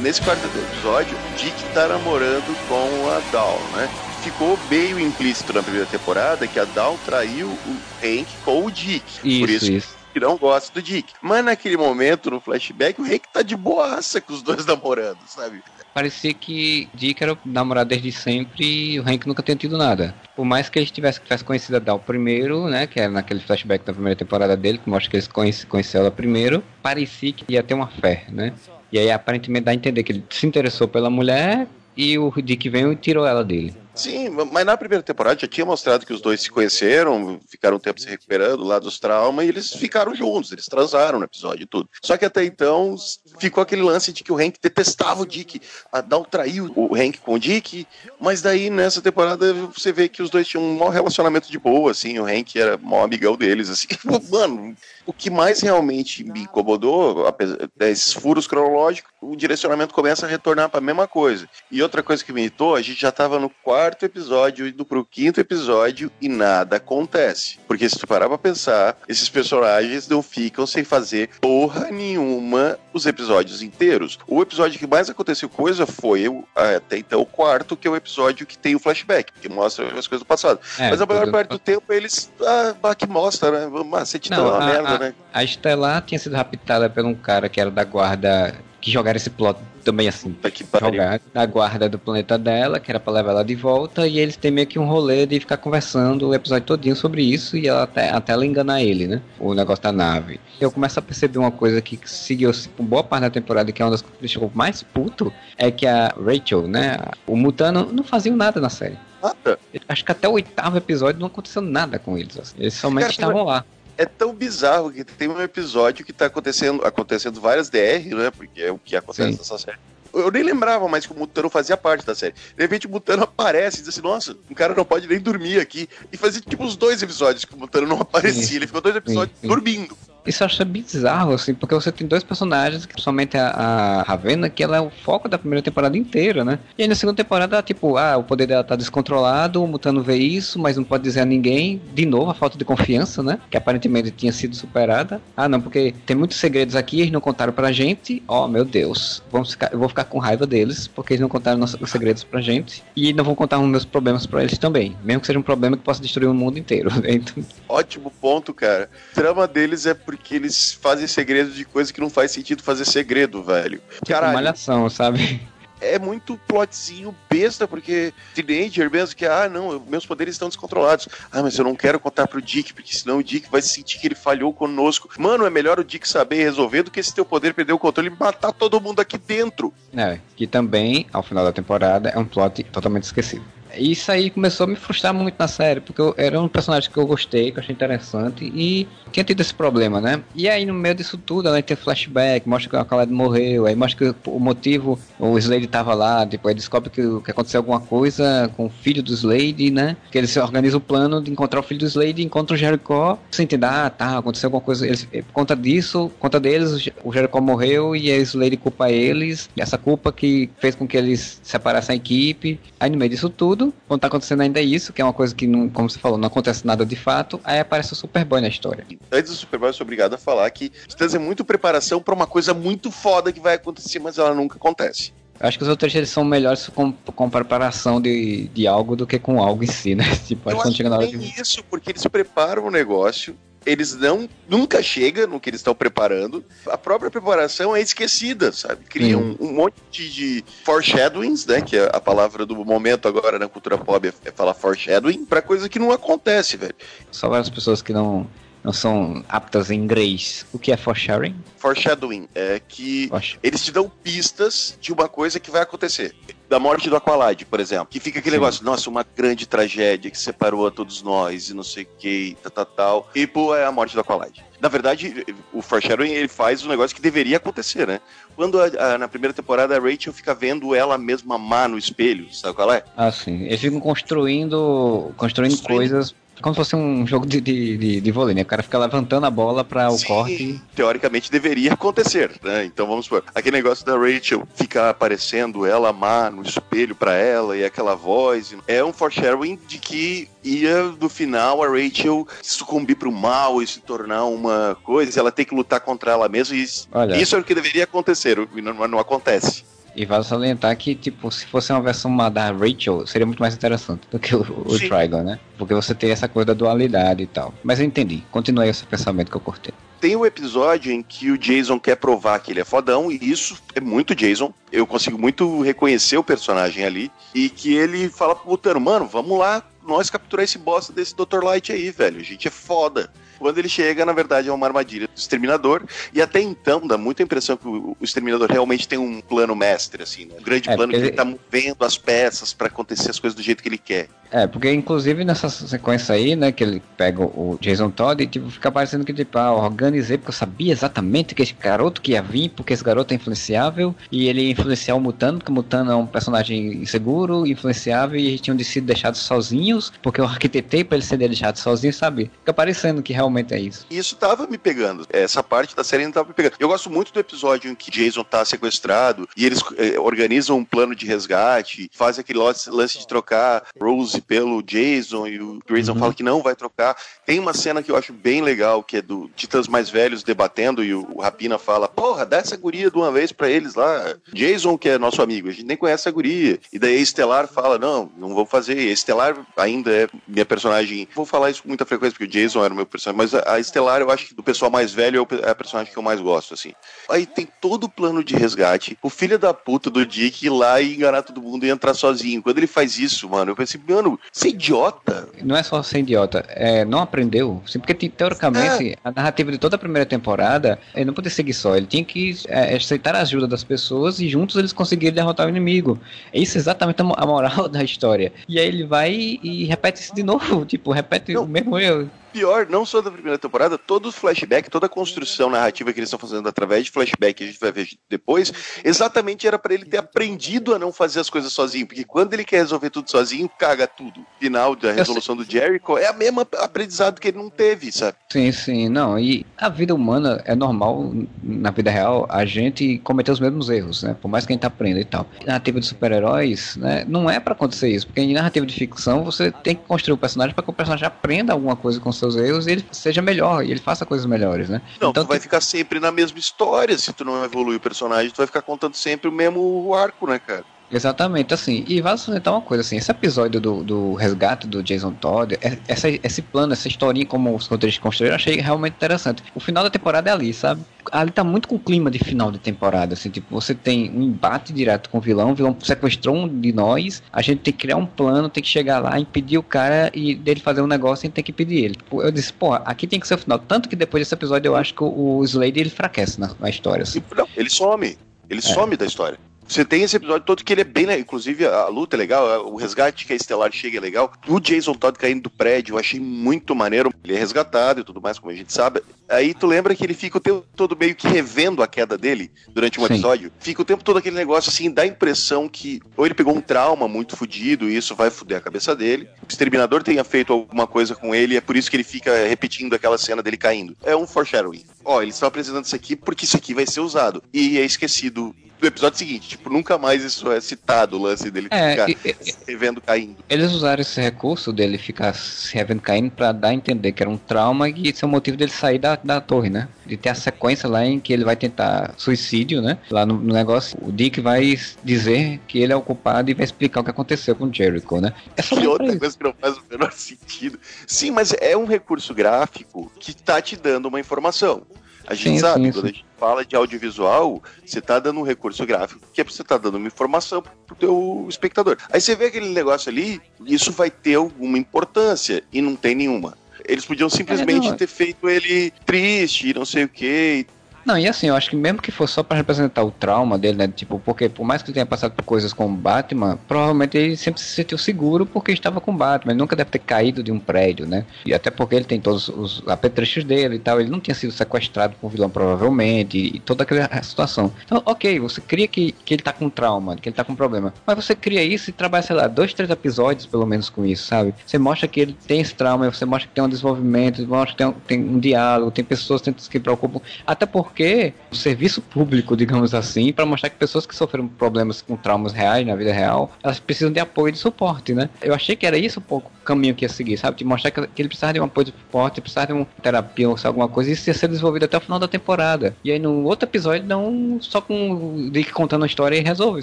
Nesse 0.00 0.22
quarto 0.22 0.46
episódio, 0.46 1.14
Dick 1.36 1.62
tá 1.74 1.86
namorando 1.86 2.56
com 2.66 3.10
a 3.10 3.20
Dal, 3.30 3.58
né? 3.76 3.86
Ficou 4.22 4.58
meio 4.70 4.98
implícito 4.98 5.52
na 5.52 5.62
primeira 5.62 5.86
temporada 5.86 6.46
que 6.46 6.58
a 6.58 6.64
Dal 6.64 6.98
traiu 7.04 7.48
o 7.48 7.76
Hank 8.02 8.26
com 8.42 8.64
o 8.64 8.70
Dick. 8.70 9.04
Isso, 9.22 9.40
Por 9.40 9.50
isso, 9.50 9.70
isso. 9.72 9.96
que 10.14 10.18
não 10.18 10.38
gosta 10.38 10.72
do 10.72 10.82
Dick. 10.82 11.12
Mas 11.20 11.44
naquele 11.44 11.76
momento, 11.76 12.30
no 12.30 12.40
flashback, 12.40 12.98
o 12.98 13.04
Hank 13.04 13.24
tá 13.30 13.42
de 13.42 13.54
boaça 13.54 14.22
com 14.22 14.32
os 14.32 14.40
dois 14.40 14.64
namorando, 14.66 15.18
sabe? 15.26 15.62
Parecia 15.92 16.32
que 16.32 16.88
Dick 16.94 17.22
era 17.22 17.34
o 17.34 17.38
namorado 17.44 17.90
desde 17.90 18.10
sempre 18.10 18.64
e 18.94 19.00
o 19.00 19.02
Hank 19.02 19.26
nunca 19.26 19.42
tinha 19.42 19.56
tido 19.56 19.76
nada. 19.76 20.14
Por 20.34 20.46
mais 20.46 20.70
que 20.70 20.78
ele 20.78 20.86
tivesse, 20.86 21.20
tivesse 21.20 21.44
conhecido 21.44 21.76
a 21.76 21.78
Dal 21.78 21.98
primeiro, 21.98 22.68
né? 22.68 22.86
Que 22.86 23.00
era 23.00 23.12
naquele 23.12 23.40
flashback 23.40 23.84
da 23.84 23.92
primeira 23.92 24.16
temporada 24.16 24.56
dele, 24.56 24.78
que 24.78 24.88
mostra 24.88 25.10
que 25.10 25.16
ele 25.18 25.26
conhece, 25.26 25.66
conheceu 25.66 26.00
ela 26.00 26.10
primeiro, 26.10 26.64
parecia 26.82 27.34
que 27.34 27.44
ia 27.52 27.62
ter 27.62 27.74
uma 27.74 27.88
fé, 27.88 28.24
né? 28.30 28.54
E 28.92 28.98
aí 28.98 29.10
aparentemente 29.10 29.64
dá 29.64 29.70
a 29.70 29.74
entender 29.74 30.02
que 30.02 30.12
ele 30.12 30.24
se 30.30 30.46
interessou 30.46 30.88
pela 30.88 31.10
mulher 31.10 31.68
e 31.96 32.18
o 32.18 32.32
Dick 32.42 32.68
veio 32.68 32.92
e 32.92 32.96
tirou 32.96 33.26
ela 33.26 33.44
dele. 33.44 33.74
Sim, 33.94 34.30
mas 34.30 34.64
na 34.64 34.76
primeira 34.76 35.02
temporada 35.02 35.40
já 35.40 35.46
tinha 35.46 35.66
mostrado 35.66 36.06
que 36.06 36.12
os 36.12 36.22
dois 36.22 36.40
se 36.40 36.50
conheceram, 36.50 37.38
ficaram 37.48 37.76
um 37.76 37.80
tempo 37.80 38.00
se 38.00 38.08
recuperando 38.08 38.64
lá 38.64 38.78
dos 38.78 38.98
traumas 38.98 39.44
e 39.44 39.48
eles 39.48 39.72
ficaram 39.72 40.14
juntos, 40.14 40.52
eles 40.52 40.64
transaram 40.64 41.18
no 41.18 41.24
episódio 41.24 41.64
e 41.64 41.66
tudo. 41.66 41.88
Só 42.02 42.16
que 42.16 42.24
até 42.24 42.44
então 42.44 42.96
ficou 43.40 43.62
aquele 43.62 43.82
lance 43.82 44.12
de 44.12 44.22
que 44.22 44.32
o 44.32 44.38
Hank 44.38 44.58
detestava 44.60 45.22
o 45.22 45.26
Dick. 45.26 45.60
A 45.90 46.00
Dal 46.00 46.24
traiu 46.24 46.70
o 46.76 46.94
Hank 46.94 47.18
com 47.18 47.34
o 47.34 47.38
Dick, 47.38 47.86
mas 48.20 48.42
daí 48.42 48.68
nessa 48.68 49.00
temporada 49.00 49.52
você 49.52 49.92
vê 49.92 50.08
que 50.08 50.22
os 50.22 50.30
dois 50.30 50.46
tinham 50.46 50.62
um 50.62 50.76
mau 50.76 50.90
relacionamento 50.90 51.50
de 51.50 51.58
boa, 51.58 51.90
assim, 51.90 52.18
o 52.18 52.26
Hank 52.26 52.56
era 52.56 52.76
mau 52.76 53.02
amigão 53.02 53.36
deles, 53.36 53.70
assim. 53.70 53.88
Mano, 54.30 54.76
o 55.06 55.12
que 55.12 55.30
mais 55.30 55.60
realmente 55.60 56.22
me 56.22 56.42
incomodou, 56.42 57.26
apesar 57.26 57.56
desses 57.76 58.12
furos 58.12 58.46
cronológicos, 58.46 59.10
o 59.20 59.34
direcionamento 59.34 59.94
começa 59.94 60.26
a 60.26 60.28
retornar 60.28 60.68
para 60.68 60.78
a 60.78 60.82
mesma 60.82 61.08
coisa. 61.08 61.48
E 61.70 61.82
outra 61.82 62.02
coisa 62.02 62.24
que 62.24 62.32
me 62.32 62.42
irritou, 62.42 62.74
a 62.74 62.82
gente 62.82 63.00
já 63.00 63.08
estava 63.08 63.38
no 63.38 63.50
quarto 63.50 64.04
episódio, 64.04 64.66
indo 64.66 64.84
pro 64.84 65.04
quinto 65.04 65.40
episódio 65.40 66.10
e 66.20 66.28
nada 66.28 66.76
acontece. 66.76 67.58
Porque 67.66 67.88
se 67.88 67.98
tu 67.98 68.06
parar 68.06 68.28
pra 68.28 68.38
pensar, 68.38 68.96
esses 69.08 69.28
personagens 69.28 70.08
não 70.08 70.22
ficam 70.22 70.66
sem 70.66 70.84
fazer 70.84 71.30
porra 71.40 71.90
nenhuma 71.90 72.78
os 72.92 73.06
episódios 73.06 73.29
inteiros. 73.62 74.18
O 74.26 74.42
episódio 74.42 74.78
que 74.78 74.86
mais 74.86 75.08
aconteceu 75.10 75.48
coisa 75.48 75.86
foi 75.86 76.26
até 76.54 76.98
então 76.98 77.20
o 77.20 77.26
quarto, 77.26 77.76
que 77.76 77.86
é 77.86 77.90
o 77.90 77.96
episódio 77.96 78.46
que 78.46 78.58
tem 78.58 78.74
o 78.74 78.78
flashback, 78.78 79.32
que 79.40 79.48
mostra 79.48 79.86
as 79.86 80.06
coisas 80.06 80.20
do 80.20 80.26
passado. 80.26 80.60
É, 80.78 80.90
Mas 80.90 81.00
a 81.00 81.06
maior 81.06 81.30
parte 81.30 81.50
do 81.50 81.58
tempo 81.58 81.92
eles. 81.92 82.30
Ah, 82.40 82.94
que 82.94 83.06
mostra, 83.06 83.50
né? 83.50 83.84
Macete 83.84 84.30
tá 84.30 84.42
uma 84.42 84.64
merda, 84.64 84.98
né? 84.98 85.14
A 85.32 85.44
Estelar 85.44 86.02
tinha 86.02 86.18
sido 86.18 86.34
raptada 86.34 86.88
por 86.90 87.04
um 87.04 87.14
cara 87.14 87.48
que 87.48 87.60
era 87.60 87.70
da 87.70 87.84
guarda 87.84 88.54
que 88.80 88.90
jogaram 88.90 89.16
esse 89.16 89.30
plot 89.30 89.58
também 89.84 90.08
assim, 90.08 90.36
jogar 90.80 91.20
na 91.32 91.46
guarda 91.46 91.88
do 91.88 91.98
planeta 91.98 92.38
dela, 92.38 92.78
que 92.78 92.90
era 92.90 93.00
pra 93.00 93.12
levar 93.12 93.32
ela 93.32 93.44
de 93.44 93.54
volta, 93.54 94.06
e 94.06 94.18
eles 94.18 94.36
têm 94.36 94.50
meio 94.50 94.66
que 94.66 94.78
um 94.78 94.84
rolê 94.84 95.26
de 95.26 95.40
ficar 95.40 95.56
conversando 95.56 96.28
o 96.28 96.34
episódio 96.34 96.66
todinho 96.66 96.94
sobre 96.94 97.22
isso, 97.22 97.56
e 97.56 97.66
ela 97.66 97.84
até, 97.84 98.10
até 98.10 98.32
ela 98.32 98.44
enganar 98.44 98.82
ele, 98.82 99.06
né? 99.06 99.22
O 99.38 99.54
negócio 99.54 99.82
da 99.82 99.92
nave. 99.92 100.40
Eu 100.60 100.70
começo 100.70 100.98
a 100.98 101.02
perceber 101.02 101.38
uma 101.38 101.50
coisa 101.50 101.80
que 101.80 101.98
seguiu 102.04 102.50
assim, 102.50 102.68
por 102.76 102.84
boa 102.84 103.02
parte 103.02 103.22
da 103.22 103.30
temporada, 103.30 103.72
que 103.72 103.80
é 103.80 103.84
uma 103.84 103.90
das 103.90 104.02
coisas 104.02 104.16
que 104.16 104.22
deixou 104.22 104.50
mais 104.54 104.82
puto, 104.82 105.32
é 105.56 105.70
que 105.70 105.86
a 105.86 106.14
Rachel, 106.22 106.68
né? 106.68 106.98
O 107.26 107.36
Mutano 107.36 107.90
não 107.92 108.04
fazia 108.04 108.34
nada 108.34 108.60
na 108.60 108.68
série. 108.68 108.98
Nada? 109.22 109.58
Acho 109.88 110.04
que 110.04 110.12
até 110.12 110.28
o 110.28 110.32
oitavo 110.32 110.76
episódio 110.76 111.20
não 111.20 111.26
aconteceu 111.26 111.62
nada 111.62 111.98
com 111.98 112.16
eles. 112.16 112.38
Assim. 112.38 112.54
Eles 112.58 112.74
somente 112.74 113.02
Cara, 113.02 113.12
estavam 113.12 113.44
lá 113.44 113.64
é 114.00 114.06
tão 114.06 114.34
bizarro 114.34 114.90
que 114.90 115.04
tem 115.04 115.28
um 115.28 115.38
episódio 115.42 116.06
que 116.06 116.12
tá 116.12 116.24
acontecendo, 116.24 116.82
acontecendo 116.86 117.38
várias 117.38 117.68
DR, 117.68 118.14
né? 118.16 118.30
Porque 118.30 118.62
é 118.62 118.72
o 118.72 118.78
que 118.78 118.96
acontece 118.96 119.32
Sim. 119.32 119.36
nessa 119.36 119.58
série. 119.58 119.76
Eu 120.14 120.30
nem 120.30 120.42
lembrava 120.42 120.88
mais 120.88 121.04
que 121.04 121.12
o 121.12 121.16
Mutano 121.16 121.50
fazia 121.50 121.76
parte 121.76 122.06
da 122.06 122.14
série. 122.14 122.32
De 122.32 122.62
repente 122.62 122.86
o 122.86 122.90
Mutano 122.90 123.24
aparece 123.24 123.76
e 123.76 123.80
diz 123.80 123.90
assim: 123.90 124.00
Nossa, 124.00 124.34
um 124.50 124.54
cara 124.54 124.74
não 124.74 124.86
pode 124.86 125.06
nem 125.06 125.20
dormir 125.20 125.60
aqui. 125.60 125.86
E 126.10 126.16
fazia 126.16 126.40
tipo 126.40 126.64
uns 126.64 126.76
dois 126.76 127.02
episódios 127.02 127.44
que 127.44 127.54
o 127.54 127.58
Mutano 127.58 127.86
não 127.86 128.00
aparecia. 128.00 128.42
Sim. 128.42 128.56
Ele 128.56 128.66
ficou 128.66 128.80
dois 128.80 128.96
episódios 128.96 129.38
sim, 129.38 129.46
dormindo. 129.46 129.94
Isso 130.26 130.42
eu 130.42 130.46
acho 130.46 130.64
bizarro, 130.64 131.32
assim, 131.32 131.54
porque 131.54 131.74
você 131.74 131.90
tem 131.90 132.06
dois 132.06 132.22
personagens, 132.22 132.86
principalmente 132.86 133.36
a, 133.36 133.48
a 133.48 134.02
Ravena, 134.02 134.48
que 134.48 134.62
ela 134.62 134.76
é 134.76 134.80
o 134.80 134.90
foco 134.90 135.28
da 135.28 135.38
primeira 135.38 135.62
temporada 135.62 135.96
inteira, 135.96 136.44
né? 136.44 136.58
E 136.76 136.82
aí 136.82 136.88
na 136.88 136.94
segunda 136.94 137.16
temporada, 137.16 137.62
tipo, 137.62 137.96
ah, 137.96 138.16
o 138.16 138.24
poder 138.24 138.46
dela 138.46 138.64
tá 138.64 138.76
descontrolado, 138.76 139.62
o 139.62 139.66
Mutano 139.66 140.02
vê 140.02 140.16
isso, 140.16 140.58
mas 140.58 140.76
não 140.76 140.84
pode 140.84 141.02
dizer 141.02 141.20
a 141.20 141.24
ninguém. 141.24 141.80
De 141.94 142.04
novo, 142.04 142.30
a 142.30 142.34
falta 142.34 142.58
de 142.58 142.64
confiança, 142.64 143.22
né? 143.22 143.38
Que 143.50 143.56
aparentemente 143.56 144.10
tinha 144.10 144.32
sido 144.32 144.54
superada. 144.54 145.20
Ah, 145.36 145.48
não, 145.48 145.60
porque 145.60 145.94
tem 146.06 146.16
muitos 146.16 146.38
segredos 146.38 146.76
aqui, 146.76 147.00
eles 147.00 147.12
não 147.12 147.20
contaram 147.20 147.52
pra 147.52 147.72
gente. 147.72 148.22
Oh, 148.28 148.46
meu 148.46 148.64
Deus, 148.64 149.22
vamos 149.30 149.52
ficar, 149.52 149.72
eu 149.72 149.78
vou 149.78 149.88
ficar 149.88 150.04
com 150.04 150.18
raiva 150.18 150.46
deles, 150.46 150.86
porque 150.86 151.14
eles 151.14 151.20
não 151.20 151.28
contaram 151.28 151.58
nossos, 151.58 151.80
os 151.80 151.90
segredos 151.90 152.24
pra 152.24 152.40
gente. 152.40 152.82
E 152.94 153.12
não 153.12 153.24
vão 153.24 153.34
contar 153.34 153.58
os 153.58 153.68
meus 153.68 153.84
problemas 153.84 154.26
pra 154.26 154.42
eles 154.42 154.58
também. 154.58 154.96
Mesmo 155.02 155.20
que 155.20 155.26
seja 155.26 155.38
um 155.38 155.42
problema 155.42 155.76
que 155.76 155.82
possa 155.82 156.02
destruir 156.02 156.28
o 156.28 156.34
mundo 156.34 156.58
inteiro. 156.58 156.90
Então... 157.10 157.44
Ótimo 157.68 158.10
ponto, 158.20 158.54
cara. 158.54 158.88
Trama 159.14 159.48
deles 159.48 159.84
é 159.84 159.94
porque 160.10 160.34
eles 160.34 160.72
fazem 160.72 161.06
segredo 161.06 161.52
de 161.52 161.64
coisa 161.64 161.92
que 161.92 162.00
não 162.00 162.10
faz 162.10 162.32
sentido 162.32 162.64
fazer 162.64 162.84
segredo, 162.84 163.44
velho. 163.44 163.80
Caralho. 164.04 164.34
malhação, 164.34 164.90
sabe? 164.90 165.40
é 165.80 166.00
muito 166.00 166.36
plotzinho 166.48 167.14
besta, 167.30 167.68
porque 167.68 168.12
teenager 168.34 168.90
mesmo, 168.90 169.14
que, 169.14 169.24
ah, 169.24 169.48
não, 169.48 169.80
meus 169.88 170.04
poderes 170.04 170.34
estão 170.34 170.48
descontrolados. 170.48 171.08
Ah, 171.30 171.42
mas 171.42 171.56
eu 171.56 171.64
não 171.64 171.76
quero 171.76 172.00
contar 172.00 172.26
pro 172.26 172.42
Dick, 172.42 172.74
porque 172.74 172.92
senão 172.92 173.18
o 173.18 173.22
Dick 173.22 173.48
vai 173.48 173.62
sentir 173.62 174.00
que 174.00 174.08
ele 174.08 174.16
falhou 174.16 174.52
conosco. 174.52 175.08
Mano, 175.16 175.46
é 175.46 175.50
melhor 175.50 175.78
o 175.78 175.84
Dick 175.84 176.08
saber 176.08 176.42
resolver 176.42 176.82
do 176.82 176.90
que 176.90 176.98
esse 176.98 177.14
teu 177.14 177.24
poder 177.24 177.54
perder 177.54 177.72
o 177.72 177.78
controle 177.78 178.08
e 178.08 178.18
matar 178.18 178.52
todo 178.52 178.80
mundo 178.80 178.98
aqui 178.98 179.16
dentro. 179.16 179.72
É, 179.96 180.18
que 180.34 180.44
também, 180.44 181.06
ao 181.12 181.22
final 181.22 181.44
da 181.44 181.52
temporada, 181.52 182.08
é 182.08 182.18
um 182.18 182.24
plot 182.24 182.64
totalmente 182.64 183.04
esquecido. 183.04 183.44
Isso 183.76 184.10
aí 184.10 184.30
começou 184.30 184.64
a 184.64 184.66
me 184.66 184.76
frustrar 184.76 185.12
muito 185.14 185.36
na 185.38 185.48
série, 185.48 185.80
porque 185.80 186.00
eu, 186.00 186.14
era 186.16 186.40
um 186.40 186.48
personagem 186.48 186.90
que 186.90 186.96
eu 186.96 187.06
gostei, 187.06 187.50
que 187.50 187.58
eu 187.58 187.62
achei 187.62 187.74
interessante, 187.74 188.44
e 188.54 188.86
tinha 189.12 189.24
tido 189.24 189.40
esse 189.40 189.54
problema, 189.54 190.00
né? 190.00 190.22
E 190.34 190.48
aí, 190.48 190.64
no 190.64 190.74
meio 190.74 190.94
disso 190.94 191.18
tudo, 191.18 191.48
ela 191.48 191.62
tem 191.62 191.76
flashback, 191.76 192.48
mostra 192.48 192.70
que 192.70 192.76
o 192.76 192.84
Khaled 192.84 193.12
morreu, 193.12 193.66
aí 193.66 193.74
mostra 193.74 194.12
que 194.12 194.30
o 194.30 194.38
motivo, 194.38 194.98
o 195.18 195.38
Slade 195.38 195.66
tava 195.66 195.94
lá, 195.94 196.24
depois 196.24 196.30
tipo, 196.30 196.48
aí 196.48 196.54
descobre 196.54 196.90
que, 196.90 197.02
que 197.24 197.30
aconteceu 197.30 197.58
alguma 197.58 197.80
coisa 197.80 198.50
com 198.56 198.66
o 198.66 198.70
filho 198.70 199.02
do 199.02 199.12
Slade, 199.12 199.70
né? 199.70 199.96
Que 200.10 200.18
eles 200.18 200.36
organizam 200.36 200.78
o 200.78 200.80
plano 200.80 201.22
de 201.22 201.30
encontrar 201.30 201.60
o 201.60 201.62
filho 201.62 201.80
do 201.80 201.86
Slade, 201.86 202.22
encontra 202.22 202.54
o 202.54 202.58
Jericho, 202.58 203.18
sem 203.30 203.44
entender, 203.44 203.66
ah, 203.66 203.90
tá, 203.90 204.18
aconteceu 204.18 204.48
alguma 204.48 204.62
coisa, 204.62 204.86
eles, 204.86 205.04
por 205.04 205.32
conta 205.32 205.56
disso, 205.56 206.10
por 206.10 206.18
conta 206.18 206.40
deles, 206.40 206.90
o 207.04 207.12
Jericho 207.12 207.40
morreu 207.40 207.96
e 207.96 208.10
a 208.10 208.16
Slade 208.18 208.56
culpa 208.56 208.90
eles, 208.90 209.48
essa 209.56 209.78
culpa 209.78 210.12
que 210.12 210.50
fez 210.58 210.74
com 210.74 210.86
que 210.86 210.96
eles 210.96 211.40
separassem 211.42 211.94
a 211.94 211.96
equipe, 211.96 212.60
aí 212.78 212.90
no 212.90 212.98
meio 212.98 213.10
disso 213.10 213.28
tudo, 213.28 213.59
quando 213.86 214.00
tá 214.00 214.06
acontecendo 214.06 214.40
ainda 214.40 214.60
isso, 214.60 214.92
que 214.92 215.02
é 215.02 215.04
uma 215.04 215.12
coisa 215.12 215.34
que, 215.34 215.46
não, 215.46 215.68
como 215.68 215.88
você 215.88 215.98
falou, 215.98 216.18
não 216.18 216.28
acontece 216.28 216.66
nada 216.66 216.84
de 216.84 216.96
fato, 216.96 217.40
aí 217.44 217.58
aparece 217.58 217.92
o 217.92 217.96
Superboy 217.96 218.40
na 218.40 218.48
história. 218.48 218.86
Antes 219.10 219.30
do 219.30 219.36
Superboy, 219.36 219.70
eu 219.70 219.74
sou 219.74 219.84
obrigado 219.84 220.14
a 220.14 220.18
falar 220.18 220.48
que 220.50 220.70
Titãs 220.70 221.14
é 221.14 221.18
muito 221.18 221.44
preparação 221.44 222.00
para 222.00 222.14
uma 222.14 222.26
coisa 222.26 222.54
muito 222.54 222.90
foda 222.90 223.32
que 223.32 223.40
vai 223.40 223.54
acontecer, 223.54 223.98
mas 223.98 224.18
ela 224.18 224.34
nunca 224.34 224.56
acontece. 224.56 225.12
Eu 225.40 225.48
acho 225.48 225.56
que 225.56 225.64
os 225.64 225.70
outros 225.70 225.94
eles 225.94 226.10
são 226.10 226.22
melhores 226.22 226.68
com, 226.68 226.92
com 226.92 227.30
preparação 227.30 227.98
de, 227.98 228.48
de 228.48 228.66
algo 228.66 228.94
do 228.94 229.06
que 229.06 229.18
com 229.18 229.42
algo 229.42 229.64
em 229.64 229.66
si, 229.66 229.94
né? 229.94 230.04
Tipo, 230.26 230.50
eu 230.50 230.60
acho 230.60 230.76
que 230.76 230.88
nem 230.88 231.18
de... 231.18 231.40
isso, 231.40 231.64
porque 231.64 231.92
eles 231.92 232.06
preparam 232.06 232.66
o 232.66 232.70
negócio, 232.70 233.34
eles 233.64 233.94
não 233.94 234.28
nunca 234.48 234.82
chegam 234.82 235.26
no 235.26 235.40
que 235.40 235.50
eles 235.50 235.60
estão 235.60 235.74
preparando. 235.74 236.44
A 236.66 236.78
própria 236.78 237.10
preparação 237.10 237.74
é 237.74 237.80
esquecida, 237.80 238.52
sabe? 238.52 238.84
Cria 238.84 239.18
um, 239.18 239.36
um, 239.40 239.52
monte 239.52 240.08
de 240.08 240.44
foreshadowings, 240.64 241.46
né? 241.46 241.60
Que 241.60 241.76
é 241.76 241.90
a 241.92 242.00
palavra 242.00 242.46
do 242.46 242.56
momento 242.64 243.06
agora 243.06 243.38
na 243.38 243.48
cultura 243.48 243.78
pop 243.78 244.06
é, 244.06 244.12
é 244.24 244.32
falar 244.32 244.54
foreshadowing, 244.54 245.24
para 245.24 245.42
coisa 245.42 245.68
que 245.68 245.78
não 245.78 245.92
acontece, 245.92 246.56
velho. 246.56 246.74
Só 247.10 247.28
várias 247.28 247.50
pessoas 247.50 247.82
que 247.82 247.92
não 247.92 248.26
não 248.62 248.72
são 248.72 249.24
aptas 249.28 249.70
em 249.70 249.78
inglês. 249.78 250.44
O 250.52 250.58
que 250.58 250.70
é 250.70 250.76
foreshadowing? 250.76 251.34
Foreshadowing 251.56 252.28
é 252.34 252.60
que 252.60 253.10
eles 253.42 253.64
te 253.64 253.72
dão 253.72 253.90
pistas 254.02 254.76
de 254.80 254.92
uma 254.92 255.08
coisa 255.08 255.40
que 255.40 255.50
vai 255.50 255.62
acontecer. 255.62 256.14
Da 256.50 256.58
morte 256.58 256.90
do 256.90 256.96
Aqualad, 256.96 257.44
por 257.44 257.60
exemplo. 257.60 257.86
Que 257.88 258.00
fica 258.00 258.18
aquele 258.18 258.34
Sim. 258.34 258.40
negócio, 258.40 258.64
nossa, 258.64 258.90
uma 258.90 259.06
grande 259.16 259.46
tragédia 259.46 260.10
que 260.10 260.18
separou 260.18 260.66
a 260.66 260.70
todos 260.72 261.00
nós 261.00 261.48
e 261.48 261.54
não 261.54 261.62
sei 261.62 261.84
o 261.84 261.88
que, 261.96 262.36
tal, 262.42 262.50
tal, 262.50 262.66
tal. 262.66 263.10
E, 263.14 263.24
pô, 263.24 263.54
é 263.54 263.64
a 263.64 263.70
morte 263.70 263.94
do 263.94 264.00
Aqualad. 264.00 264.36
Na 264.60 264.68
verdade, 264.68 265.24
o 265.52 265.62
foreshadowing 265.62 266.10
ele 266.10 266.26
faz 266.26 266.66
um 266.66 266.68
negócio 266.68 266.96
que 266.96 267.00
deveria 267.00 267.36
acontecer, 267.36 267.86
né? 267.86 268.00
Quando 268.34 268.60
a, 268.60 268.64
a, 268.64 268.98
na 268.98 269.06
primeira 269.06 269.32
temporada 269.32 269.76
a 269.76 269.80
Rachel 269.80 270.12
fica 270.12 270.34
vendo 270.34 270.74
ela 270.74 270.98
mesma 270.98 271.38
má 271.38 271.68
no 271.68 271.78
espelho, 271.78 272.34
sabe 272.34 272.56
qual 272.56 272.72
é? 272.72 272.82
Ah, 272.96 273.12
sim. 273.12 273.44
Eles 273.44 273.60
ficam 273.60 273.78
construindo, 273.78 275.12
construindo, 275.16 275.52
construindo 275.52 275.78
coisas 275.78 276.16
como 276.40 276.54
se 276.54 276.58
fosse 276.58 276.76
um 276.76 277.06
jogo 277.06 277.26
de, 277.26 277.40
de, 277.40 277.76
de, 277.76 278.00
de 278.00 278.12
vôlei, 278.12 278.34
né? 278.34 278.42
O 278.42 278.46
cara 278.46 278.62
fica 278.62 278.78
levantando 278.78 279.26
a 279.26 279.30
bola 279.30 279.64
para 279.64 279.90
o 279.90 279.98
Sim, 279.98 280.06
corte. 280.06 280.62
Teoricamente 280.74 281.30
deveria 281.30 281.72
acontecer, 281.72 282.32
né? 282.42 282.64
Então 282.64 282.86
vamos 282.86 283.06
supor, 283.06 283.24
aquele 283.34 283.56
negócio 283.56 283.84
da 283.84 283.96
Rachel 283.96 284.46
ficar 284.54 284.90
aparecendo 284.90 285.66
ela 285.66 285.92
má 285.92 286.30
no 286.30 286.42
espelho 286.42 286.94
para 286.94 287.14
ela 287.14 287.56
e 287.56 287.64
aquela 287.64 287.94
voz. 287.94 288.54
É 288.66 288.82
um 288.84 288.92
foreshadowing 288.92 289.58
de 289.66 289.78
que 289.78 290.28
ia, 290.42 290.84
no 291.00 291.08
final, 291.08 291.62
a 291.62 291.68
Rachel 291.68 292.26
sucumbir 292.42 292.96
pro 292.96 293.12
mal 293.12 293.62
e 293.62 293.66
se 293.66 293.80
tornar 293.80 294.24
uma 294.24 294.76
coisa, 294.82 295.20
ela 295.20 295.32
tem 295.32 295.44
que 295.44 295.54
lutar 295.54 295.80
contra 295.80 296.12
ela 296.12 296.28
mesma. 296.28 296.56
E 296.56 296.66
Olha. 296.92 297.16
isso 297.16 297.36
é 297.36 297.38
o 297.38 297.44
que 297.44 297.54
deveria 297.54 297.84
acontecer, 297.84 298.38
e 298.54 298.60
não, 298.60 298.88
não 298.88 298.98
acontece. 298.98 299.64
E 299.94 300.04
vale 300.04 300.24
salientar 300.24 300.76
que, 300.76 300.94
tipo, 300.94 301.30
se 301.30 301.46
fosse 301.46 301.72
uma 301.72 301.80
versão 301.80 302.16
da 302.30 302.50
Rachel, 302.52 303.06
seria 303.06 303.26
muito 303.26 303.40
mais 303.40 303.54
interessante 303.54 304.02
do 304.10 304.18
que 304.18 304.34
o, 304.34 304.40
o 304.40 304.78
Trigon, 304.78 305.22
né? 305.22 305.38
Porque 305.58 305.74
você 305.74 305.94
tem 305.94 306.10
essa 306.10 306.28
coisa 306.28 306.46
da 306.46 306.54
dualidade 306.54 307.22
e 307.22 307.26
tal. 307.26 307.52
Mas 307.62 307.80
eu 307.80 307.86
entendi. 307.86 308.22
Continue 308.30 308.68
esse 308.68 308.84
pensamento 308.84 309.30
que 309.30 309.36
eu 309.36 309.40
cortei. 309.40 309.74
Tem 310.00 310.16
um 310.16 310.24
episódio 310.24 310.90
em 310.90 311.02
que 311.02 311.30
o 311.30 311.36
Jason 311.36 311.78
quer 311.78 311.96
provar 311.96 312.38
que 312.38 312.50
ele 312.50 312.60
é 312.60 312.64
fodão, 312.64 313.12
e 313.12 313.18
isso 313.20 313.60
é 313.74 313.80
muito 313.80 314.14
Jason. 314.14 314.54
Eu 314.72 314.86
consigo 314.86 315.18
muito 315.18 315.60
reconhecer 315.60 316.16
o 316.16 316.24
personagem 316.24 316.84
ali. 316.84 317.10
E 317.34 317.50
que 317.50 317.74
ele 317.74 318.08
fala 318.08 318.34
pro 318.34 318.48
Butano, 318.48 318.80
mano, 318.80 319.06
vamos 319.06 319.38
lá, 319.38 319.62
nós 319.86 320.08
capturar 320.08 320.44
esse 320.44 320.56
bosta 320.56 320.92
desse 320.92 321.14
Dr. 321.14 321.42
Light 321.42 321.70
aí, 321.72 321.90
velho. 321.90 322.18
A 322.18 322.24
gente 322.24 322.48
é 322.48 322.50
foda. 322.50 323.12
Quando 323.40 323.56
ele 323.56 323.68
chega, 323.68 324.04
na 324.04 324.12
verdade, 324.12 324.48
é 324.48 324.52
uma 324.52 324.66
armadilha 324.66 325.08
do 325.08 325.18
Exterminador. 325.18 325.82
E 326.12 326.20
até 326.20 326.40
então 326.40 326.86
dá 326.86 326.98
muita 326.98 327.22
impressão 327.22 327.56
que 327.56 327.66
o 327.66 327.96
Exterminador 328.02 328.50
realmente 328.50 328.86
tem 328.86 328.98
um 328.98 329.20
plano 329.22 329.56
mestre, 329.56 330.02
assim, 330.02 330.26
né? 330.26 330.34
um 330.38 330.42
grande 330.42 330.68
é, 330.68 330.76
plano 330.76 330.92
que 330.92 330.98
ele, 330.98 331.06
ele 331.08 331.16
tá 331.16 331.24
movendo 331.24 331.82
as 331.82 331.96
peças 331.96 332.52
para 332.52 332.66
acontecer 332.66 333.10
as 333.10 333.18
coisas 333.18 333.34
do 333.34 333.42
jeito 333.42 333.62
que 333.62 333.68
ele 333.70 333.78
quer. 333.78 334.08
É, 334.30 334.46
porque 334.46 334.72
inclusive 334.72 335.24
nessa 335.24 335.48
sequência 335.48 336.14
aí, 336.14 336.36
né, 336.36 336.52
que 336.52 336.62
ele 336.62 336.80
pega 336.96 337.20
o 337.22 337.58
Jason 337.60 337.90
Todd 337.90 338.22
e 338.22 338.26
tipo, 338.26 338.48
fica 338.48 338.70
parecendo 338.70 339.04
que 339.04 339.12
tipo, 339.12 339.36
ah, 339.36 339.52
organizei 339.52 340.16
porque 340.16 340.30
eu 340.30 340.34
sabia 340.34 340.72
exatamente 340.72 341.34
que 341.34 341.42
esse 341.42 341.54
garoto 341.54 342.00
que 342.00 342.12
ia 342.12 342.22
vir, 342.22 342.50
porque 342.50 342.72
esse 342.72 342.84
garoto 342.84 343.12
é 343.12 343.16
influenciável 343.16 343.94
e 344.10 344.28
ele 344.28 344.42
ia 344.42 344.52
influenciar 344.52 344.94
o 344.94 345.00
Mutano, 345.00 345.38
porque 345.38 345.50
o 345.50 345.54
Mutano 345.54 345.90
é 345.90 345.96
um 345.96 346.06
personagem 346.06 346.74
inseguro, 346.74 347.44
influenciável 347.46 348.18
e 348.20 348.28
eles 348.28 348.40
tinham 348.40 348.56
de 348.56 348.64
sido 348.64 348.86
deixados 348.86 349.20
sozinhos, 349.20 349.92
porque 350.00 350.20
eu 350.20 350.24
arquitetei 350.24 350.84
para 350.84 350.96
ele 350.96 351.04
ser 351.04 351.16
deixado 351.16 351.56
sozinho, 351.56 351.92
sabe? 351.92 352.30
Fica 352.40 352.54
parecendo 352.54 353.02
que 353.02 353.12
realmente 353.12 353.29
é 353.38 353.60
isso. 353.60 353.86
Isso 353.90 354.16
tava 354.16 354.46
me 354.46 354.58
pegando. 354.58 355.06
Essa 355.10 355.42
parte 355.42 355.74
da 355.74 355.84
série 355.84 356.04
não 356.04 356.12
tava 356.12 356.28
me 356.28 356.34
pegando. 356.34 356.54
Eu 356.58 356.68
gosto 356.68 356.90
muito 356.90 357.12
do 357.12 357.20
episódio 357.20 357.70
em 357.70 357.74
que 357.74 357.90
Jason 357.90 358.24
tá 358.24 358.44
sequestrado 358.44 359.28
e 359.36 359.46
eles 359.46 359.60
eh, 359.76 359.98
organizam 359.98 360.58
um 360.58 360.64
plano 360.64 360.94
de 360.94 361.06
resgate, 361.06 361.90
fazem 361.92 362.20
aquele 362.20 362.38
lance 362.38 362.98
de 362.98 363.06
trocar 363.06 363.64
Rose 363.80 364.20
pelo 364.20 364.62
Jason 364.62 365.26
e 365.26 365.40
o 365.40 365.60
Jason 365.68 365.92
uhum. 365.92 365.98
fala 365.98 366.14
que 366.14 366.22
não 366.22 366.42
vai 366.42 366.54
trocar. 366.54 366.96
Tem 367.24 367.38
uma 367.38 367.54
cena 367.54 367.82
que 367.82 367.90
eu 367.90 367.96
acho 367.96 368.12
bem 368.12 368.42
legal, 368.42 368.82
que 368.82 368.98
é 368.98 369.02
do 369.02 369.30
Titãs 369.36 369.68
mais 369.68 369.88
velhos 369.88 370.22
debatendo 370.22 370.82
e 370.82 370.94
o 370.94 371.20
Rapina 371.20 371.58
fala: 371.58 371.88
Porra, 371.88 372.26
dá 372.26 372.38
essa 372.38 372.56
guria 372.56 372.90
de 372.90 372.96
uma 372.96 373.10
vez 373.10 373.32
para 373.32 373.50
eles 373.50 373.74
lá. 373.74 374.14
Jason, 374.32 374.76
que 374.76 374.88
é 374.88 374.98
nosso 374.98 375.22
amigo, 375.22 375.48
a 375.48 375.52
gente 375.52 375.66
nem 375.66 375.76
conhece 375.76 376.08
a 376.08 376.12
guria. 376.12 376.58
E 376.72 376.78
daí 376.78 376.96
a 376.96 377.00
Estelar 377.00 377.48
fala: 377.48 377.78
Não, 377.78 378.10
não 378.16 378.34
vou 378.34 378.46
fazer. 378.46 378.78
A 378.78 378.92
Estelar 378.92 379.36
ainda 379.56 379.90
é 379.90 380.08
minha 380.26 380.44
personagem. 380.44 381.08
Vou 381.14 381.26
falar 381.26 381.50
isso 381.50 381.62
com 381.62 381.68
muita 381.68 381.84
frequência, 381.84 382.12
porque 382.18 382.24
o 382.24 382.40
Jason 382.40 382.64
era 382.64 382.72
o 382.72 382.76
meu 382.76 382.86
personagem, 382.86 383.18
mas 383.20 383.34
a 383.34 383.60
Estelar 383.60 384.00
eu 384.00 384.10
acho 384.10 384.28
que 384.28 384.34
do 384.34 384.42
pessoal 384.42 384.70
mais 384.70 384.94
velho 384.94 385.26
é 385.42 385.50
a 385.50 385.54
personagem 385.54 385.92
que 385.92 385.98
eu 385.98 386.02
mais 386.02 386.18
gosto, 386.20 386.54
assim. 386.54 386.72
Aí 387.10 387.26
tem 387.26 387.46
todo 387.60 387.84
o 387.84 387.88
plano 387.88 388.24
de 388.24 388.34
resgate. 388.34 388.96
O 389.02 389.10
filho 389.10 389.38
da 389.38 389.52
puta 389.52 389.90
do 389.90 390.06
Dick 390.06 390.46
ir 390.46 390.48
lá 390.48 390.80
e 390.80 390.94
enganar 390.94 391.20
todo 391.20 391.42
mundo 391.42 391.66
e 391.66 391.68
entrar 391.68 391.92
sozinho. 391.92 392.42
Quando 392.42 392.56
ele 392.56 392.66
faz 392.66 392.98
isso, 392.98 393.28
mano, 393.28 393.50
eu 393.50 393.56
pensei, 393.56 393.78
mano, 393.86 394.18
você 394.32 394.48
é 394.48 394.50
idiota. 394.52 395.28
Não 395.42 395.54
é 395.54 395.62
só 395.62 395.82
ser 395.82 395.98
idiota, 395.98 396.46
é, 396.48 396.82
não 396.86 397.00
aprendeu. 397.00 397.62
Porque 397.70 398.08
teoricamente, 398.08 398.92
é. 398.92 398.96
a 399.04 399.12
narrativa 399.12 399.52
de 399.52 399.58
toda 399.58 399.76
a 399.76 399.78
primeira 399.78 400.06
temporada, 400.06 400.78
ele 400.94 401.04
não 401.04 401.12
podia 401.12 401.30
seguir 401.30 401.52
só, 401.52 401.76
ele 401.76 401.86
tinha 401.86 402.04
que 402.04 402.38
é, 402.48 402.74
aceitar 402.74 403.14
a 403.14 403.20
ajuda 403.20 403.46
das 403.46 403.62
pessoas 403.62 404.18
e 404.18 404.30
juntos 404.30 404.56
eles 404.56 404.72
conseguiram 404.72 405.14
derrotar 405.14 405.44
o 405.44 405.50
inimigo. 405.50 406.00
Isso 406.32 406.56
é 406.56 406.60
exatamente 406.60 407.02
a 407.02 407.26
moral 407.26 407.68
da 407.68 407.84
história. 407.84 408.32
E 408.48 408.58
aí 408.58 408.66
ele 408.66 408.86
vai 408.86 409.12
e 409.12 409.66
repete 409.66 410.00
isso 410.00 410.14
de 410.14 410.22
novo, 410.22 410.64
tipo, 410.64 410.90
repete 410.90 411.34
não. 411.34 411.44
o 411.44 411.46
mesmo 411.46 411.78
erro 411.78 412.10
pior, 412.32 412.66
não 412.68 412.84
só 412.84 413.00
da 413.00 413.10
primeira 413.10 413.38
temporada, 413.38 413.76
todo 413.76 414.06
o 414.06 414.12
flashback, 414.12 414.70
toda 414.70 414.86
a 414.86 414.88
construção 414.88 415.50
narrativa 415.50 415.92
que 415.92 415.98
eles 415.98 416.08
estão 416.08 416.18
fazendo 416.18 416.48
através 416.48 416.84
de 416.84 416.90
flashback, 416.90 417.34
que 417.34 417.44
a 417.44 417.46
gente 417.46 417.60
vai 417.60 417.72
ver 417.72 417.88
depois, 418.08 418.52
exatamente 418.84 419.46
era 419.46 419.58
para 419.58 419.74
ele 419.74 419.84
ter 419.84 419.98
aprendido 419.98 420.74
a 420.74 420.78
não 420.78 420.92
fazer 420.92 421.20
as 421.20 421.30
coisas 421.30 421.52
sozinho, 421.52 421.86
porque 421.86 422.04
quando 422.04 422.34
ele 422.34 422.44
quer 422.44 422.58
resolver 422.58 422.90
tudo 422.90 423.10
sozinho, 423.10 423.50
caga 423.58 423.86
tudo. 423.86 424.24
Final 424.38 424.74
da 424.76 424.92
resolução 424.92 425.36
do 425.36 425.44
Jericho 425.44 425.98
é 425.98 426.06
a 426.06 426.12
mesma 426.12 426.46
aprendizado 426.58 427.20
que 427.20 427.28
ele 427.28 427.38
não 427.38 427.50
teve, 427.50 427.92
sabe? 427.92 428.16
Sim, 428.30 428.52
sim, 428.52 428.88
não. 428.88 429.18
E 429.18 429.44
a 429.56 429.68
vida 429.68 429.94
humana 429.94 430.42
é 430.44 430.54
normal, 430.54 431.12
na 431.42 431.70
vida 431.70 431.90
real, 431.90 432.26
a 432.28 432.44
gente 432.44 432.98
cometer 432.98 433.30
os 433.30 433.40
mesmos 433.40 433.68
erros, 433.68 434.02
né? 434.02 434.16
Por 434.20 434.28
mais 434.28 434.46
que 434.46 434.52
a 434.52 434.54
gente 434.54 434.66
aprenda 434.66 435.00
e 435.00 435.04
tal. 435.04 435.26
Narrativa 435.44 435.80
de 435.80 435.86
super-heróis, 435.86 436.76
né? 436.76 437.04
Não 437.08 437.28
é 437.28 437.40
para 437.40 437.52
acontecer 437.52 437.88
isso, 437.88 438.06
porque 438.06 438.20
em 438.20 438.32
narrativa 438.32 438.64
de 438.66 438.74
ficção 438.74 439.24
você 439.24 439.50
tem 439.50 439.74
que 439.74 439.82
construir 439.86 440.14
o 440.14 440.18
personagem 440.18 440.54
para 440.54 440.62
que 440.62 440.70
o 440.70 440.72
personagem 440.72 441.06
aprenda 441.06 441.52
alguma 441.52 441.76
coisa 441.76 442.00
com 442.00 442.12
seus 442.20 442.36
erros 442.36 442.66
e 442.66 442.72
ele 442.72 442.86
seja 442.92 443.20
melhor, 443.20 443.64
e 443.64 443.70
ele 443.70 443.80
faça 443.80 444.06
coisas 444.06 444.26
melhores, 444.26 444.68
né? 444.68 444.80
Não, 445.00 445.10
então, 445.10 445.24
tu 445.24 445.28
vai 445.28 445.38
tu... 445.38 445.42
ficar 445.42 445.60
sempre 445.60 445.98
na 445.98 446.12
mesma 446.12 446.38
história, 446.38 446.96
se 446.96 447.12
tu 447.12 447.24
não 447.24 447.44
evoluir 447.44 447.78
o 447.78 447.80
personagem, 447.80 448.30
tu 448.30 448.36
vai 448.36 448.46
ficar 448.46 448.62
contando 448.62 448.94
sempre 448.94 449.28
o 449.28 449.32
mesmo 449.32 449.92
arco, 449.94 450.26
né, 450.26 450.38
cara? 450.38 450.64
Exatamente, 450.92 451.54
assim, 451.54 451.84
e 451.86 452.00
vale 452.00 452.18
salientar 452.18 452.52
uma 452.52 452.60
coisa, 452.60 452.80
assim, 452.80 452.96
esse 452.96 453.10
episódio 453.10 453.60
do, 453.60 453.84
do 453.84 454.14
resgate 454.14 454.66
do 454.66 454.82
Jason 454.82 455.12
Todd, 455.12 455.56
é, 455.62 455.78
essa, 455.86 456.08
esse 456.08 456.42
plano, 456.42 456.72
essa 456.72 456.88
historinha 456.88 457.24
como 457.24 457.54
os 457.54 457.66
roteiristas 457.66 458.02
construíram, 458.02 458.32
eu 458.32 458.36
achei 458.36 458.56
realmente 458.56 458.94
interessante. 458.94 459.42
O 459.54 459.60
final 459.60 459.84
da 459.84 459.90
temporada 459.90 460.28
é 460.28 460.32
ali, 460.32 460.52
sabe? 460.52 460.82
Ali 461.12 461.30
tá 461.30 461.44
muito 461.44 461.68
com 461.68 461.76
o 461.76 461.78
clima 461.78 462.10
de 462.10 462.18
final 462.18 462.50
de 462.50 462.58
temporada, 462.58 463.14
assim, 463.14 463.30
tipo, 463.30 463.46
você 463.54 463.72
tem 463.72 464.10
um 464.10 464.22
embate 464.22 464.72
direto 464.72 465.08
com 465.10 465.18
o 465.18 465.20
vilão, 465.20 465.52
o 465.52 465.54
vilão 465.54 465.76
sequestrou 465.80 466.34
um 466.34 466.48
de 466.60 466.72
nós, 466.72 467.22
a 467.32 467.40
gente 467.40 467.60
tem 467.60 467.72
que 467.72 467.80
criar 467.80 467.96
um 467.96 468.06
plano, 468.06 468.48
tem 468.48 468.62
que 468.62 468.68
chegar 468.68 468.98
lá, 468.98 469.18
impedir 469.18 469.58
o 469.58 469.62
cara 469.62 470.10
e 470.12 470.34
dele 470.34 470.60
fazer 470.60 470.82
um 470.82 470.88
negócio, 470.88 471.24
a 471.24 471.26
gente 471.26 471.34
tem 471.34 471.44
que 471.44 471.52
impedir 471.52 471.84
ele. 471.84 471.94
Tipo, 471.94 472.20
eu 472.20 472.32
disse, 472.32 472.52
pô, 472.52 472.74
aqui 472.74 473.06
tem 473.06 473.20
que 473.20 473.28
ser 473.28 473.34
o 473.34 473.38
final. 473.38 473.58
Tanto 473.58 473.88
que 473.88 473.94
depois 473.94 474.22
desse 474.22 474.34
episódio 474.34 474.70
eu 474.70 474.76
acho 474.76 474.92
que 474.92 475.04
o, 475.04 475.44
Slade 475.44 475.80
ele 475.80 475.88
enfraquece 475.88 476.40
na, 476.40 476.50
na 476.58 476.68
história. 476.68 477.02
Assim. 477.02 477.22
Não, 477.36 477.48
ele 477.56 477.70
some. 477.70 478.18
Ele 478.48 478.58
é. 478.58 478.62
some 478.62 478.96
da 478.96 479.06
história. 479.06 479.38
Você 479.70 479.84
tem 479.84 480.02
esse 480.02 480.16
episódio 480.16 480.44
todo 480.44 480.64
que 480.64 480.72
ele 480.72 480.80
é 480.80 480.84
bem 480.84 481.06
legal. 481.06 481.20
Inclusive, 481.20 481.64
a 481.64 481.86
luta 481.86 482.16
é 482.16 482.18
legal, 482.18 482.66
o 482.66 482.74
resgate 482.74 483.24
que 483.24 483.32
a 483.32 483.36
Estelar 483.36 483.70
chega 483.70 483.98
é 483.98 484.00
legal. 484.00 484.32
O 484.48 484.58
Jason 484.58 484.94
Todd 484.94 485.16
caindo 485.16 485.42
do 485.42 485.50
prédio, 485.50 485.94
eu 485.94 485.98
achei 485.98 486.18
muito 486.18 486.74
maneiro. 486.74 487.14
Ele 487.22 487.36
é 487.36 487.38
resgatado 487.38 488.00
e 488.00 488.04
tudo 488.04 488.20
mais, 488.20 488.36
como 488.36 488.50
a 488.50 488.56
gente 488.56 488.72
sabe. 488.72 489.00
Aí 489.28 489.54
tu 489.54 489.68
lembra 489.68 489.94
que 489.94 490.02
ele 490.02 490.12
fica 490.12 490.38
o 490.38 490.40
tempo 490.40 490.66
todo 490.74 490.96
meio 490.98 491.14
que 491.14 491.28
revendo 491.28 491.84
a 491.84 491.86
queda 491.86 492.18
dele 492.18 492.50
durante 492.70 492.98
um 492.98 493.06
Sim. 493.06 493.12
episódio. 493.12 493.52
Fica 493.60 493.80
o 493.80 493.84
tempo 493.84 494.02
todo 494.02 494.16
aquele 494.16 494.34
negócio 494.34 494.70
assim, 494.70 494.90
dá 494.90 495.02
a 495.02 495.06
impressão 495.06 495.68
que 495.68 496.02
ou 496.16 496.26
ele 496.26 496.34
pegou 496.34 496.52
um 496.52 496.60
trauma 496.60 497.06
muito 497.06 497.36
fodido 497.36 497.88
e 497.88 497.96
isso 497.96 498.16
vai 498.16 498.28
fuder 498.28 498.58
a 498.58 498.60
cabeça 498.60 498.96
dele. 498.96 499.28
O 499.40 499.46
exterminador 499.48 500.02
tenha 500.02 500.24
feito 500.24 500.52
alguma 500.52 500.88
coisa 500.88 501.14
com 501.14 501.32
ele 501.32 501.56
é 501.56 501.60
por 501.60 501.76
isso 501.76 501.88
que 501.88 501.94
ele 501.94 502.02
fica 502.02 502.44
repetindo 502.48 502.94
aquela 502.94 503.16
cena 503.16 503.40
dele 503.40 503.56
caindo. 503.56 503.96
É 504.02 504.16
um 504.16 504.26
foreshadowing. 504.26 504.84
Ó, 505.04 505.22
eles 505.22 505.36
estão 505.36 505.46
apresentando 505.46 505.84
isso 505.84 505.94
aqui 505.94 506.16
porque 506.16 506.44
isso 506.44 506.56
aqui 506.56 506.74
vai 506.74 506.86
ser 506.88 506.98
usado. 506.98 507.40
E 507.54 507.78
é 507.78 507.84
esquecido 507.84 508.52
do 508.80 508.86
episódio 508.86 509.18
seguinte. 509.18 509.48
Tipo, 509.50 509.70
nunca 509.70 509.98
mais 509.98 510.24
isso 510.24 510.50
é 510.50 510.60
citado, 510.60 511.16
o 511.16 511.22
lance 511.22 511.50
dele 511.50 511.68
é, 511.70 511.90
ficar 511.90 512.10
e, 512.10 512.34
se 512.40 512.56
revendo 512.66 513.00
caindo. 513.00 513.36
Eles 513.48 513.70
usaram 513.72 514.00
esse 514.00 514.20
recurso 514.20 514.72
dele 514.72 514.96
ficar 514.96 515.34
se 515.34 515.74
revendo 515.74 516.00
caindo 516.00 516.30
pra 516.30 516.52
dar 516.52 516.68
a 516.68 516.74
entender 516.74 517.12
que 517.12 517.22
era 517.22 517.30
um 517.30 517.36
trauma 517.36 517.88
e 517.88 518.08
esse 518.08 518.24
é 518.24 518.26
o 518.26 518.30
motivo 518.30 518.56
dele 518.56 518.70
sair 518.70 518.98
da, 518.98 519.16
da 519.16 519.40
torre, 519.40 519.68
né? 519.68 519.88
De 520.06 520.16
ter 520.16 520.30
a 520.30 520.34
sequência 520.34 520.88
lá 520.88 521.04
em 521.04 521.20
que 521.20 521.32
ele 521.32 521.44
vai 521.44 521.56
tentar 521.56 522.14
suicídio, 522.16 522.80
né? 522.80 522.98
Lá 523.10 523.26
no, 523.26 523.34
no 523.34 523.52
negócio, 523.52 523.98
o 524.00 524.10
Dick 524.10 524.40
vai 524.40 524.78
dizer 525.04 525.60
que 525.68 525.78
ele 525.78 525.92
é 525.92 525.96
o 525.96 526.02
culpado 526.02 526.50
e 526.50 526.54
vai 526.54 526.64
explicar 526.64 527.00
o 527.00 527.04
que 527.04 527.10
aconteceu 527.10 527.54
com 527.54 527.64
o 527.64 527.74
Jericho, 527.74 528.20
né? 528.20 528.32
É 528.56 528.62
só 528.62 528.76
que 528.76 528.86
outra 528.86 529.16
coisa 529.18 529.36
que 529.36 529.44
não 529.44 529.54
faz 529.60 529.76
o 529.76 529.82
menor 529.90 530.12
sentido. 530.14 530.78
Sim, 531.06 531.30
mas 531.30 531.52
é 531.60 531.76
um 531.76 531.84
recurso 531.84 532.34
gráfico 532.34 533.12
que 533.20 533.34
tá 533.34 533.60
te 533.60 533.76
dando 533.76 534.06
uma 534.06 534.18
informação. 534.18 534.86
A 535.26 535.34
gente 535.34 535.54
sim, 535.54 535.58
sabe, 535.58 535.84
sim, 535.84 535.92
quando 535.92 536.06
sim. 536.06 536.10
a 536.10 536.12
gente 536.12 536.26
fala 536.38 536.64
de 536.64 536.74
audiovisual, 536.74 537.62
você 537.84 538.00
tá 538.00 538.18
dando 538.18 538.40
um 538.40 538.42
recurso 538.42 538.84
gráfico 538.86 539.20
que 539.32 539.40
é 539.40 539.44
você 539.44 539.62
tá 539.62 539.76
dando 539.76 539.96
uma 539.96 540.06
informação 540.06 540.62
pro 540.86 540.96
teu 540.96 541.46
espectador. 541.48 541.96
Aí 542.10 542.20
você 542.20 542.34
vê 542.34 542.46
aquele 542.46 542.70
negócio 542.70 543.10
ali, 543.10 543.40
isso 543.66 543.92
vai 543.92 544.10
ter 544.10 544.34
alguma 544.34 544.78
importância 544.78 545.62
e 545.72 545.80
não 545.80 545.94
tem 545.94 546.14
nenhuma. 546.14 546.56
Eles 546.86 547.04
podiam 547.04 547.28
simplesmente 547.28 547.88
é, 547.88 547.94
ter 547.94 548.06
feito 548.06 548.48
ele 548.48 548.92
triste, 549.04 549.74
não 549.74 549.84
sei 549.84 550.04
o 550.04 550.08
que, 550.08 550.66
não, 551.04 551.18
e 551.18 551.26
assim, 551.26 551.48
eu 551.48 551.56
acho 551.56 551.70
que 551.70 551.76
mesmo 551.76 552.00
que 552.00 552.10
fosse 552.10 552.34
só 552.34 552.42
para 552.42 552.56
representar 552.56 553.02
o 553.02 553.10
trauma 553.10 553.58
dele, 553.58 553.78
né? 553.78 553.88
Tipo, 553.88 554.18
porque 554.18 554.48
por 554.48 554.64
mais 554.64 554.82
que 554.82 554.90
ele 554.90 554.94
tenha 554.94 555.06
passado 555.06 555.32
por 555.32 555.44
coisas 555.44 555.72
com 555.72 555.86
o 555.86 555.88
Batman, 555.88 556.58
provavelmente 556.68 557.16
ele 557.16 557.36
sempre 557.36 557.60
se 557.60 557.68
sentiu 557.68 557.96
seguro 557.98 558.44
porque 558.44 558.72
estava 558.72 559.00
com 559.00 559.10
o 559.10 559.14
Batman. 559.14 559.52
Ele 559.52 559.58
nunca 559.58 559.74
deve 559.74 559.90
ter 559.90 559.98
caído 559.98 560.42
de 560.42 560.52
um 560.52 560.58
prédio, 560.58 561.06
né? 561.06 561.24
E 561.44 561.54
até 561.54 561.70
porque 561.70 561.94
ele 561.94 562.04
tem 562.04 562.20
todos 562.20 562.48
os 562.48 562.82
apetrechos 562.86 563.44
dele 563.44 563.76
e 563.76 563.78
tal. 563.78 564.00
Ele 564.00 564.10
não 564.10 564.20
tinha 564.20 564.34
sido 564.34 564.52
sequestrado 564.52 565.14
por 565.20 565.26
um 565.28 565.30
vilão, 565.30 565.48
provavelmente, 565.48 566.38
e 566.38 566.60
toda 566.60 566.82
aquela 566.82 567.22
situação. 567.22 567.72
Então, 567.84 568.02
ok, 568.04 568.38
você 568.38 568.60
cria 568.60 568.86
que, 568.86 569.12
que 569.12 569.34
ele 569.34 569.42
tá 569.42 569.52
com 569.52 569.70
trauma, 569.70 570.16
que 570.16 570.28
ele 570.28 570.36
tá 570.36 570.44
com 570.44 570.54
problema. 570.54 570.92
Mas 571.06 571.16
você 571.16 571.34
cria 571.34 571.62
isso 571.62 571.90
e 571.90 571.92
trabalha, 571.92 572.22
sei 572.22 572.36
lá, 572.36 572.46
dois, 572.46 572.74
três 572.74 572.90
episódios 572.90 573.46
pelo 573.46 573.66
menos 573.66 573.88
com 573.88 574.04
isso, 574.04 574.26
sabe? 574.26 574.54
Você 574.66 574.78
mostra 574.78 575.08
que 575.08 575.20
ele 575.20 575.36
tem 575.46 575.60
esse 575.60 575.74
trauma, 575.74 576.10
você 576.10 576.24
mostra 576.24 576.48
que 576.48 576.54
tem 576.54 576.62
um 576.62 576.68
desenvolvimento, 576.68 577.46
mostra 577.46 577.72
que 577.72 577.76
tem 577.76 577.86
um, 577.86 577.92
tem 577.92 578.20
um 578.20 578.38
diálogo, 578.38 578.90
tem 578.90 579.04
pessoas 579.04 579.40
que 579.40 579.54
se 579.56 579.80
preocupam. 579.80 580.20
Até 580.46 580.66
porque 580.66 580.89
porque 580.90 581.32
o 581.50 581.56
serviço 581.56 582.02
público, 582.02 582.56
digamos 582.56 582.92
assim, 582.94 583.32
para 583.32 583.46
mostrar 583.46 583.70
que 583.70 583.76
pessoas 583.76 584.04
que 584.04 584.14
sofreram 584.14 584.48
problemas 584.48 585.00
com 585.00 585.16
traumas 585.16 585.52
reais 585.52 585.86
na 585.86 585.94
vida 585.94 586.12
real, 586.12 586.52
elas 586.62 586.78
precisam 586.78 587.12
de 587.12 587.20
apoio 587.20 587.50
e 587.50 587.52
de 587.52 587.58
suporte, 587.58 588.12
né? 588.12 588.28
Eu 588.42 588.52
achei 588.52 588.76
que 588.76 588.86
era 588.86 588.98
isso 588.98 589.20
um 589.20 589.22
pouco 589.22 589.50
o 589.60 589.64
caminho 589.64 589.94
que 589.94 590.04
ia 590.04 590.08
seguir, 590.08 590.36
sabe? 590.36 590.58
De 590.58 590.64
mostrar 590.64 590.90
que, 590.90 591.00
ele 591.00 591.28
precisava 591.28 591.52
de 591.52 591.60
um 591.60 591.64
apoio 591.64 591.86
de 591.86 591.92
suporte, 591.92 592.40
precisava 592.40 592.68
de 592.68 592.72
uma 592.72 592.86
terapia 593.02 593.48
ou 593.48 593.56
alguma 593.64 593.88
coisa, 593.88 594.10
e 594.10 594.14
isso 594.14 594.28
ia 594.28 594.34
ser 594.34 594.48
desenvolvido 594.48 594.84
até 594.84 594.96
o 594.96 595.00
final 595.00 595.18
da 595.18 595.28
temporada. 595.28 595.96
E 596.02 596.10
aí 596.10 596.18
no 596.18 596.44
outro 596.44 596.68
episódio, 596.68 597.06
não 597.06 597.58
só 597.60 597.80
com 597.80 598.12
o 598.12 598.50
Dick 598.50 598.72
contando 598.72 599.04
a 599.04 599.06
história 599.06 599.36
e 599.36 599.40
resolve, 599.40 599.82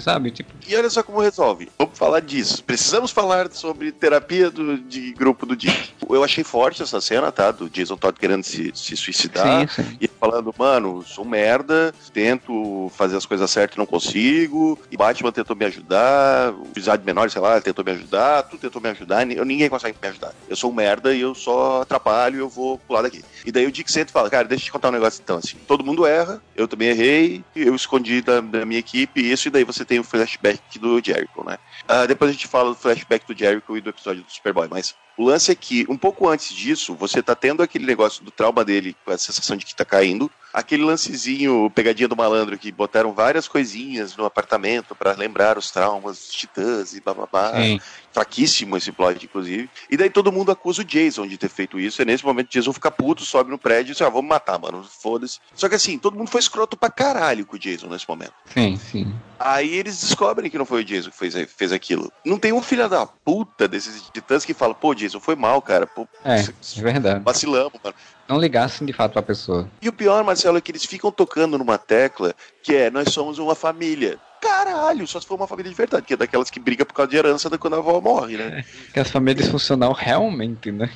sabe? 0.00 0.30
Tipo... 0.30 0.52
E 0.68 0.76
olha 0.76 0.90
só 0.90 1.02
como 1.02 1.20
resolve. 1.20 1.68
Vamos 1.78 1.98
falar 1.98 2.20
disso. 2.20 2.62
Precisamos 2.64 3.10
falar 3.10 3.50
sobre 3.52 3.92
terapia 3.92 4.50
do, 4.50 4.78
de 4.78 5.12
grupo 5.12 5.46
do 5.46 5.56
Dick. 5.56 5.90
Eu 6.08 6.22
achei 6.22 6.44
forte 6.44 6.82
essa 6.82 7.00
cena, 7.00 7.32
tá? 7.32 7.50
Do 7.50 7.70
Jason 7.70 7.96
Todd 7.96 8.18
querendo 8.18 8.42
se, 8.42 8.72
se 8.74 8.96
suicidar. 8.96 9.68
Sim, 9.68 9.82
sim. 9.82 9.96
E 10.00 10.08
falando, 10.08 10.54
mano, 10.58 10.97
sou 11.02 11.24
merda, 11.24 11.94
tento 12.12 12.90
fazer 12.94 13.16
as 13.16 13.26
coisas 13.26 13.50
certas 13.50 13.76
e 13.76 13.78
não 13.78 13.86
consigo. 13.86 14.78
E 14.90 14.96
Batman 14.96 15.32
tentou 15.32 15.56
me 15.56 15.64
ajudar, 15.66 16.52
o 16.52 16.72
de 16.72 17.04
menor, 17.04 17.30
sei 17.30 17.40
lá, 17.40 17.60
tentou 17.60 17.84
me 17.84 17.92
ajudar, 17.92 18.42
tu 18.44 18.56
tentou 18.56 18.80
me 18.80 18.88
ajudar, 18.88 19.28
eu, 19.30 19.44
ninguém 19.44 19.68
consegue 19.68 19.96
me 20.00 20.08
ajudar. 20.08 20.32
Eu 20.48 20.56
sou 20.56 20.70
um 20.70 20.74
merda 20.74 21.14
e 21.14 21.20
eu 21.20 21.34
só 21.34 21.82
atrapalho 21.82 22.36
e 22.36 22.40
eu 22.40 22.48
vou 22.48 22.78
pular 22.78 23.02
daqui. 23.02 23.24
E 23.44 23.52
daí 23.52 23.66
o 23.66 23.72
Dick 23.72 23.90
senta 23.90 24.10
e 24.10 24.12
fala, 24.12 24.30
cara, 24.30 24.48
deixa 24.48 24.64
eu 24.64 24.66
te 24.66 24.72
contar 24.72 24.88
um 24.88 24.92
negócio 24.92 25.20
então, 25.22 25.38
assim, 25.38 25.56
todo 25.66 25.84
mundo 25.84 26.06
erra, 26.06 26.42
eu 26.56 26.66
também 26.66 26.88
errei, 26.88 27.44
eu 27.54 27.74
escondi 27.74 28.20
da, 28.20 28.40
da 28.40 28.64
minha 28.64 28.80
equipe 28.80 29.20
isso, 29.20 29.48
e 29.48 29.50
daí 29.50 29.64
você 29.64 29.84
tem 29.84 29.98
o 29.98 30.04
flashback 30.04 30.78
do 30.78 31.02
Jericho, 31.04 31.44
né? 31.44 31.58
Uh, 31.84 32.06
depois 32.06 32.30
a 32.30 32.32
gente 32.32 32.46
fala 32.46 32.70
do 32.70 32.76
flashback 32.76 33.26
do 33.26 33.38
Jericho 33.38 33.76
e 33.76 33.80
do 33.80 33.90
episódio 33.90 34.22
do 34.22 34.30
Superboy, 34.30 34.68
mas 34.70 34.94
o 35.18 35.24
lance 35.24 35.50
é 35.50 35.54
que, 35.56 35.84
um 35.88 35.96
pouco 35.96 36.28
antes 36.28 36.54
disso, 36.54 36.94
você 36.94 37.20
tá 37.20 37.34
tendo 37.34 37.60
aquele 37.60 37.84
negócio 37.84 38.24
do 38.24 38.30
trauma 38.30 38.64
dele, 38.64 38.96
com 39.04 39.10
a 39.10 39.18
sensação 39.18 39.56
de 39.56 39.66
que 39.66 39.74
tá 39.74 39.84
caindo, 39.84 40.30
aquele 40.58 40.82
lancezinho, 40.82 41.70
pegadinha 41.72 42.08
do 42.08 42.16
malandro, 42.16 42.58
que 42.58 42.72
botaram 42.72 43.12
várias 43.12 43.46
coisinhas 43.46 44.16
no 44.16 44.24
apartamento 44.24 44.94
para 44.94 45.12
lembrar 45.12 45.56
os 45.56 45.70
traumas 45.70 46.18
dos 46.18 46.32
titãs 46.32 46.94
e 46.94 47.00
bababá. 47.00 47.52
Sim. 47.54 47.80
Fraquíssimo 48.12 48.76
esse 48.76 48.90
plot, 48.90 49.24
inclusive. 49.24 49.70
E 49.88 49.96
daí 49.96 50.10
todo 50.10 50.32
mundo 50.32 50.50
acusa 50.50 50.82
o 50.82 50.84
Jason 50.84 51.26
de 51.26 51.38
ter 51.38 51.48
feito 51.48 51.78
isso, 51.78 52.02
e 52.02 52.04
nesse 52.04 52.24
momento 52.24 52.48
o 52.48 52.50
Jason 52.50 52.72
fica 52.72 52.90
puto, 52.90 53.24
sobe 53.24 53.50
no 53.50 53.58
prédio 53.58 53.90
e 53.90 53.92
diz, 53.92 54.02
ah, 54.02 54.08
vamos 54.08 54.28
matar, 54.28 54.58
mano, 54.58 54.82
foda-se. 54.82 55.38
Só 55.54 55.68
que 55.68 55.76
assim, 55.76 55.98
todo 55.98 56.16
mundo 56.16 56.28
foi 56.28 56.40
escroto 56.40 56.76
pra 56.76 56.90
caralho 56.90 57.46
com 57.46 57.54
o 57.54 57.58
Jason 57.58 57.86
nesse 57.86 58.08
momento. 58.08 58.32
Sim, 58.52 58.76
sim. 58.76 59.14
Aí 59.38 59.72
eles 59.72 60.00
descobrem 60.00 60.50
que 60.50 60.58
não 60.58 60.66
foi 60.66 60.82
o 60.82 60.84
Jason 60.84 61.10
que 61.10 61.16
fez, 61.16 61.34
fez 61.56 61.72
aquilo. 61.72 62.10
Não 62.24 62.38
tem 62.38 62.52
um 62.52 62.62
filho 62.62 62.88
da 62.88 63.06
puta 63.06 63.68
desses 63.68 64.02
titãs 64.10 64.44
que 64.44 64.52
fala, 64.52 64.74
pô, 64.74 64.94
Jason, 64.94 65.20
foi 65.20 65.36
mal, 65.36 65.62
cara. 65.62 65.86
Pô, 65.86 66.08
é, 66.24 66.40
é 66.40 66.82
verdade. 66.82 67.22
Vacilamos, 67.24 67.78
mano. 67.84 67.94
Não 68.28 68.38
ligassem 68.38 68.86
de 68.86 68.92
fato 68.92 69.12
pra 69.12 69.22
pessoa. 69.22 69.68
E 69.80 69.88
o 69.88 69.92
pior, 69.92 70.22
Marcelo, 70.22 70.58
é 70.58 70.60
que 70.60 70.70
eles 70.70 70.84
ficam 70.84 71.10
tocando 71.10 71.56
numa 71.56 71.78
tecla 71.78 72.34
que 72.62 72.74
é, 72.74 72.90
nós 72.90 73.10
somos 73.10 73.38
uma 73.38 73.54
família. 73.54 74.18
Caralho, 74.40 75.06
só 75.06 75.18
se 75.18 75.26
for 75.26 75.36
uma 75.36 75.46
família 75.46 75.70
de 75.70 75.76
verdade, 75.76 76.06
que 76.06 76.12
é 76.12 76.16
daquelas 76.16 76.50
que 76.50 76.60
briga 76.60 76.84
por 76.84 76.92
causa 76.92 77.10
de 77.10 77.16
herança 77.16 77.48
quando 77.58 77.74
a 77.74 77.78
avó 77.78 78.00
morre, 78.00 78.36
né? 78.36 78.60
É, 78.60 78.64
que 78.92 79.00
as 79.00 79.10
famílias 79.10 79.44
disfuncional 79.44 79.92
realmente, 79.92 80.70
né? 80.70 80.90